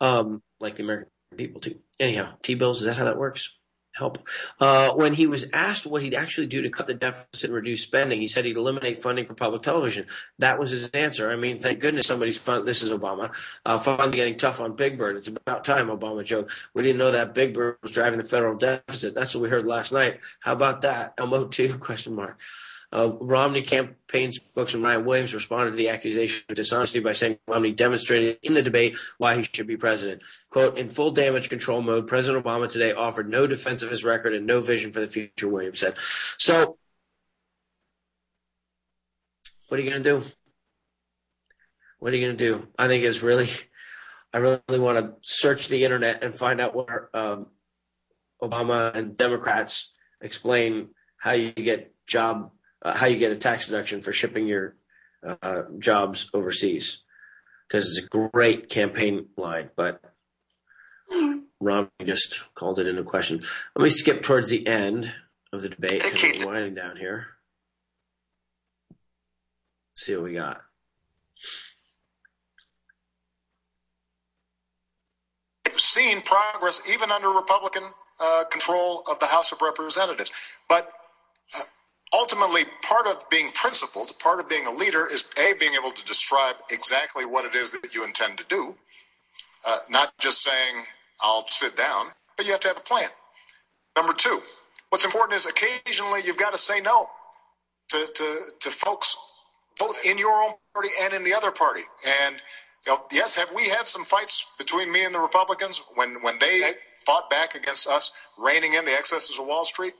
Um, 0.00 0.42
like 0.60 0.76
the 0.76 0.82
American 0.82 1.10
people 1.36 1.60
too. 1.60 1.78
Anyhow, 1.98 2.34
T 2.42 2.54
bills, 2.54 2.80
is 2.80 2.86
that 2.86 2.96
how 2.96 3.04
that 3.04 3.18
works? 3.18 3.52
Help. 3.94 4.18
Uh, 4.58 4.90
when 4.94 5.14
he 5.14 5.28
was 5.28 5.46
asked 5.52 5.86
what 5.86 6.02
he'd 6.02 6.14
actually 6.14 6.48
do 6.48 6.62
to 6.62 6.68
cut 6.68 6.88
the 6.88 6.94
deficit 6.94 7.44
and 7.44 7.54
reduce 7.54 7.80
spending, 7.80 8.18
he 8.18 8.26
said 8.26 8.44
he'd 8.44 8.56
eliminate 8.56 8.98
funding 8.98 9.24
for 9.24 9.34
public 9.34 9.62
television. 9.62 10.06
That 10.40 10.58
was 10.58 10.72
his 10.72 10.90
answer. 10.90 11.30
I 11.30 11.36
mean, 11.36 11.60
thank 11.60 11.78
goodness 11.78 12.08
somebody's 12.08 12.36
fun. 12.36 12.64
This 12.64 12.82
is 12.82 12.90
Obama. 12.90 13.32
Uh, 13.64 13.78
finally 13.78 14.16
getting 14.16 14.36
tough 14.36 14.60
on 14.60 14.74
Big 14.74 14.98
Bird. 14.98 15.14
It's 15.14 15.28
about 15.28 15.62
time, 15.62 15.86
Obama 15.86 16.24
joke. 16.24 16.50
We 16.74 16.82
didn't 16.82 16.98
know 16.98 17.12
that 17.12 17.34
Big 17.34 17.54
Bird 17.54 17.76
was 17.82 17.92
driving 17.92 18.18
the 18.18 18.24
federal 18.24 18.56
deficit. 18.56 19.14
That's 19.14 19.32
what 19.32 19.42
we 19.42 19.48
heard 19.48 19.64
last 19.64 19.92
night. 19.92 20.18
How 20.40 20.54
about 20.54 20.80
that? 20.80 21.14
Elmo 21.16 21.46
two 21.46 21.78
question 21.78 22.16
mark. 22.16 22.40
Uh, 22.94 23.08
Romney 23.20 23.62
campaign 23.62 24.30
spokesman 24.30 24.84
Ryan 24.84 25.04
Williams 25.04 25.34
responded 25.34 25.72
to 25.72 25.76
the 25.76 25.88
accusation 25.88 26.44
of 26.48 26.54
dishonesty 26.54 27.00
by 27.00 27.12
saying 27.12 27.38
Romney 27.48 27.72
demonstrated 27.72 28.38
in 28.44 28.54
the 28.54 28.62
debate 28.62 28.94
why 29.18 29.36
he 29.36 29.48
should 29.52 29.66
be 29.66 29.76
president. 29.76 30.22
Quote, 30.48 30.78
in 30.78 30.90
full 30.90 31.10
damage 31.10 31.48
control 31.48 31.82
mode, 31.82 32.06
President 32.06 32.44
Obama 32.44 32.70
today 32.70 32.92
offered 32.92 33.28
no 33.28 33.48
defense 33.48 33.82
of 33.82 33.90
his 33.90 34.04
record 34.04 34.32
and 34.32 34.46
no 34.46 34.60
vision 34.60 34.92
for 34.92 35.00
the 35.00 35.08
future, 35.08 35.48
Williams 35.48 35.80
said. 35.80 35.96
So, 36.38 36.78
what 39.68 39.80
are 39.80 39.82
you 39.82 39.90
going 39.90 40.02
to 40.02 40.20
do? 40.20 40.24
What 41.98 42.12
are 42.12 42.16
you 42.16 42.26
going 42.26 42.36
to 42.36 42.46
do? 42.46 42.68
I 42.78 42.86
think 42.86 43.02
it's 43.02 43.22
really, 43.22 43.48
I 44.32 44.38
really 44.38 44.78
want 44.78 44.98
to 44.98 45.14
search 45.20 45.66
the 45.66 45.82
internet 45.82 46.22
and 46.22 46.32
find 46.32 46.60
out 46.60 46.76
where 46.76 47.10
um, 47.12 47.46
Obama 48.40 48.94
and 48.94 49.16
Democrats 49.16 49.92
explain 50.20 50.90
how 51.16 51.32
you 51.32 51.50
get 51.50 51.92
job 52.06 52.52
uh, 52.84 52.94
how 52.94 53.06
you 53.06 53.16
get 53.16 53.32
a 53.32 53.36
tax 53.36 53.66
deduction 53.66 54.02
for 54.02 54.12
shipping 54.12 54.46
your 54.46 54.76
uh, 55.42 55.62
jobs 55.78 56.28
overseas 56.34 57.02
because 57.66 57.88
it's 57.88 58.06
a 58.06 58.28
great 58.30 58.68
campaign 58.68 59.26
line, 59.36 59.70
but 59.74 60.00
Romney 61.60 61.90
just 62.04 62.44
called 62.54 62.78
it 62.78 62.88
into 62.88 63.02
question. 63.02 63.42
Let 63.74 63.82
me 63.82 63.90
skip 63.90 64.22
towards 64.22 64.50
the 64.50 64.66
end 64.66 65.10
of 65.52 65.62
the 65.62 65.70
debate 65.70 66.02
because 66.02 66.38
we're 66.40 66.46
winding 66.46 66.74
down 66.74 66.96
here. 66.96 67.26
Let's 68.90 70.06
see 70.06 70.14
what 70.16 70.24
we 70.24 70.34
got. 70.34 70.62
Seen 75.76 76.22
progress 76.22 76.82
even 76.92 77.10
under 77.10 77.28
Republican 77.30 77.82
uh, 78.20 78.44
control 78.50 79.04
of 79.10 79.18
the 79.20 79.26
House 79.26 79.52
of 79.52 79.60
Representatives, 79.60 80.32
but 80.68 80.90
ultimately, 82.14 82.62
part 82.82 83.06
of 83.06 83.28
being 83.28 83.50
principled, 83.52 84.16
part 84.20 84.38
of 84.40 84.48
being 84.48 84.66
a 84.66 84.70
leader 84.70 85.06
is 85.06 85.24
A, 85.36 85.54
being 85.58 85.74
able 85.74 85.90
to 85.90 86.04
describe 86.04 86.54
exactly 86.70 87.24
what 87.26 87.44
it 87.44 87.54
is 87.54 87.72
that 87.72 87.94
you 87.94 88.04
intend 88.04 88.38
to 88.38 88.44
do, 88.48 88.74
uh, 89.66 89.78
not 89.90 90.16
just 90.18 90.42
saying, 90.42 90.84
I'll 91.20 91.46
sit 91.46 91.76
down, 91.76 92.06
but 92.36 92.46
you 92.46 92.52
have 92.52 92.60
to 92.60 92.68
have 92.68 92.76
a 92.76 92.80
plan. 92.80 93.08
Number 93.96 94.12
two, 94.12 94.40
what's 94.90 95.04
important 95.04 95.36
is 95.36 95.46
occasionally 95.46 96.20
you've 96.24 96.36
got 96.36 96.52
to 96.52 96.58
say 96.58 96.80
no 96.80 97.10
to, 97.90 98.06
to, 98.14 98.40
to 98.60 98.70
folks 98.70 99.16
both 99.78 100.04
in 100.04 100.18
your 100.18 100.32
own 100.32 100.54
party 100.72 100.90
and 101.02 101.14
in 101.14 101.24
the 101.24 101.34
other 101.34 101.50
party. 101.50 101.82
And 102.06 102.36
you 102.86 102.92
know, 102.92 103.02
yes, 103.10 103.34
have 103.36 103.50
we 103.52 103.68
had 103.68 103.86
some 103.88 104.04
fights 104.04 104.46
between 104.58 104.90
me 104.90 105.04
and 105.04 105.14
the 105.14 105.20
Republicans 105.20 105.80
when 105.94 106.22
when 106.22 106.38
they 106.38 106.74
fought 107.06 107.30
back 107.30 107.54
against 107.54 107.86
us 107.86 108.12
reining 108.38 108.74
in 108.74 108.84
the 108.84 108.92
excesses 108.92 109.38
of 109.38 109.46
Wall 109.46 109.64
Street? 109.64 109.94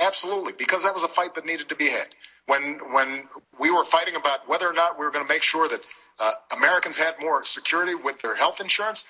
Absolutely, 0.00 0.52
because 0.58 0.82
that 0.84 0.94
was 0.94 1.04
a 1.04 1.08
fight 1.08 1.34
that 1.34 1.46
needed 1.46 1.68
to 1.70 1.74
be 1.76 1.88
had. 1.88 2.08
When 2.46 2.74
when 2.92 3.28
we 3.58 3.70
were 3.70 3.84
fighting 3.84 4.14
about 4.16 4.48
whether 4.48 4.68
or 4.68 4.72
not 4.74 4.98
we 4.98 5.04
were 5.04 5.10
going 5.10 5.24
to 5.24 5.32
make 5.32 5.42
sure 5.42 5.68
that 5.68 5.80
uh, 6.20 6.32
Americans 6.56 6.96
had 6.96 7.14
more 7.20 7.44
security 7.44 7.94
with 7.94 8.20
their 8.20 8.34
health 8.36 8.60
insurance, 8.60 9.04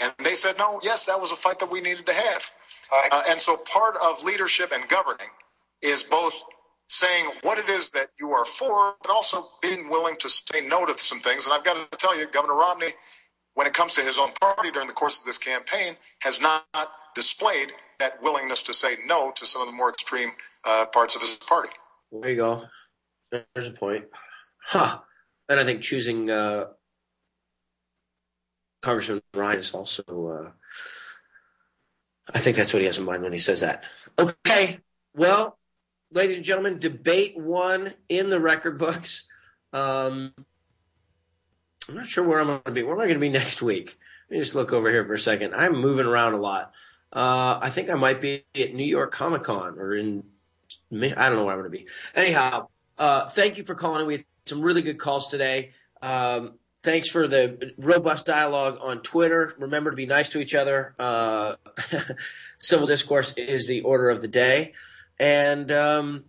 and 0.00 0.12
they 0.22 0.34
said 0.34 0.58
no. 0.58 0.80
Yes, 0.82 1.06
that 1.06 1.20
was 1.20 1.32
a 1.32 1.36
fight 1.36 1.58
that 1.60 1.70
we 1.70 1.80
needed 1.80 2.06
to 2.06 2.12
have. 2.12 2.52
Uh, 3.10 3.22
and 3.28 3.40
so 3.40 3.56
part 3.56 3.96
of 4.02 4.22
leadership 4.24 4.70
and 4.72 4.88
governing 4.88 5.28
is 5.82 6.02
both 6.04 6.34
saying 6.88 7.26
what 7.42 7.58
it 7.58 7.68
is 7.68 7.90
that 7.90 8.10
you 8.20 8.32
are 8.32 8.44
for, 8.44 8.94
but 9.02 9.10
also 9.10 9.44
being 9.62 9.88
willing 9.88 10.16
to 10.18 10.28
say 10.28 10.60
no 10.66 10.86
to 10.86 10.96
some 10.98 11.20
things. 11.20 11.46
And 11.46 11.54
I've 11.54 11.64
got 11.64 11.90
to 11.90 11.98
tell 11.98 12.16
you, 12.18 12.26
Governor 12.28 12.54
Romney, 12.54 12.94
when 13.54 13.66
it 13.66 13.74
comes 13.74 13.94
to 13.94 14.02
his 14.02 14.18
own 14.18 14.30
party 14.40 14.70
during 14.70 14.88
the 14.88 14.94
course 14.94 15.20
of 15.20 15.26
this 15.26 15.38
campaign, 15.38 15.96
has 16.20 16.40
not 16.40 16.64
displayed 17.14 17.72
that 17.98 18.22
willingness 18.22 18.62
to 18.62 18.74
say 18.74 18.96
no 19.06 19.30
to 19.32 19.46
some 19.46 19.62
of 19.62 19.68
the 19.68 19.74
more 19.74 19.90
extreme 19.90 20.30
uh, 20.64 20.86
parts 20.86 21.14
of 21.14 21.20
his 21.20 21.36
party. 21.36 21.68
There 22.10 22.30
you 22.30 22.36
go. 22.36 22.64
There's 23.30 23.66
a 23.66 23.72
point. 23.72 24.06
Huh. 24.64 24.98
And 25.48 25.58
I 25.58 25.64
think 25.64 25.82
choosing 25.82 26.30
uh, 26.30 26.66
Congressman 28.82 29.22
Ryan 29.34 29.58
is 29.58 29.72
also. 29.72 30.02
Uh, 30.04 30.50
I 32.32 32.38
think 32.38 32.56
that's 32.56 32.72
what 32.72 32.80
he 32.80 32.86
has 32.86 32.98
in 32.98 33.04
mind 33.04 33.22
when 33.22 33.32
he 33.32 33.38
says 33.38 33.60
that. 33.60 33.84
Okay. 34.18 34.78
Well, 35.14 35.58
ladies 36.12 36.36
and 36.36 36.44
gentlemen, 36.44 36.78
debate 36.78 37.36
one 37.36 37.92
in 38.08 38.30
the 38.30 38.40
record 38.40 38.78
books. 38.78 39.24
Um, 39.72 40.32
I'm 41.88 41.96
not 41.96 42.06
sure 42.06 42.24
where 42.24 42.40
I'm 42.40 42.46
going 42.46 42.62
to 42.64 42.70
be. 42.70 42.82
Where 42.82 42.94
am 42.94 43.00
I 43.00 43.04
going 43.04 43.14
to 43.14 43.20
be 43.20 43.28
next 43.40 43.62
week? 43.62 43.96
Let 44.28 44.36
me 44.36 44.40
just 44.40 44.54
look 44.54 44.72
over 44.72 44.90
here 44.90 45.04
for 45.04 45.14
a 45.14 45.18
second. 45.18 45.54
I'm 45.54 45.76
moving 45.76 46.06
around 46.06 46.34
a 46.34 46.38
lot. 46.38 46.72
Uh, 47.12 47.58
I 47.60 47.70
think 47.70 47.90
I 47.90 47.94
might 47.94 48.20
be 48.20 48.44
at 48.54 48.74
New 48.74 48.86
York 48.86 49.12
Comic 49.12 49.42
Con 49.42 49.78
or 49.78 49.94
in, 49.94 50.24
I 50.90 51.28
don't 51.28 51.36
know 51.36 51.44
where 51.44 51.54
I'm 51.54 51.60
going 51.60 51.64
to 51.64 51.78
be. 51.78 51.86
Anyhow, 52.14 52.68
uh, 52.96 53.28
thank 53.28 53.58
you 53.58 53.64
for 53.64 53.74
calling. 53.74 54.06
We 54.06 54.18
had 54.18 54.24
some 54.46 54.62
really 54.62 54.80
good 54.80 54.98
calls 54.98 55.28
today. 55.28 55.72
Um, 56.00 56.54
thanks 56.82 57.10
for 57.10 57.28
the 57.28 57.72
robust 57.76 58.24
dialogue 58.24 58.78
on 58.80 59.02
Twitter. 59.02 59.52
Remember 59.58 59.90
to 59.90 59.96
be 59.96 60.06
nice 60.06 60.30
to 60.30 60.40
each 60.40 60.54
other. 60.54 60.94
Uh, 60.98 61.56
civil 62.58 62.86
discourse 62.86 63.34
is 63.36 63.66
the 63.66 63.82
order 63.82 64.08
of 64.08 64.22
the 64.22 64.28
day. 64.28 64.72
And 65.20 65.70
um, 65.70 66.24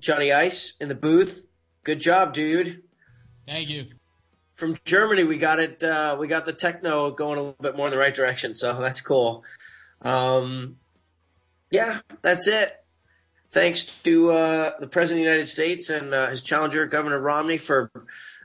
Johnny 0.00 0.32
Ice 0.32 0.74
in 0.80 0.88
the 0.88 0.94
booth. 0.94 1.46
Good 1.84 2.00
job, 2.00 2.34
dude. 2.34 2.82
Thank 3.46 3.70
you. 3.70 3.86
From 4.60 4.76
Germany, 4.84 5.24
we 5.24 5.38
got 5.38 5.58
it. 5.58 5.82
Uh, 5.82 6.18
we 6.20 6.26
got 6.26 6.44
the 6.44 6.52
techno 6.52 7.10
going 7.12 7.38
a 7.38 7.40
little 7.40 7.56
bit 7.62 7.78
more 7.78 7.86
in 7.86 7.90
the 7.90 7.98
right 7.98 8.14
direction, 8.14 8.54
so 8.54 8.78
that's 8.78 9.00
cool. 9.00 9.42
Um, 10.02 10.76
yeah, 11.70 12.00
that's 12.20 12.46
it. 12.46 12.76
Thanks 13.52 13.84
to 13.84 14.32
uh, 14.32 14.72
the 14.78 14.86
President 14.86 15.20
of 15.20 15.24
the 15.24 15.30
United 15.30 15.48
States 15.48 15.88
and 15.88 16.12
uh, 16.12 16.26
his 16.26 16.42
challenger, 16.42 16.84
Governor 16.84 17.18
Romney, 17.18 17.56
for 17.56 17.90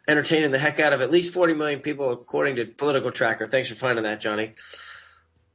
entertaining 0.07 0.51
the 0.51 0.57
heck 0.57 0.79
out 0.79 0.93
of 0.93 1.01
at 1.01 1.11
least 1.11 1.33
40 1.33 1.53
million 1.53 1.81
people, 1.81 2.09
according 2.13 2.55
to 2.55 2.65
Political 2.65 3.11
Tracker. 3.11 3.49
Thanks 3.49 3.67
for 3.67 3.75
finding 3.75 4.05
that, 4.05 4.21
Johnny. 4.21 4.53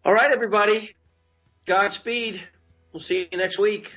All 0.05 0.12
right, 0.12 0.31
everybody. 0.31 0.95
Godspeed. 1.65 2.43
We'll 2.93 3.01
see 3.01 3.28
you 3.32 3.39
next 3.39 3.59
week. 3.59 3.97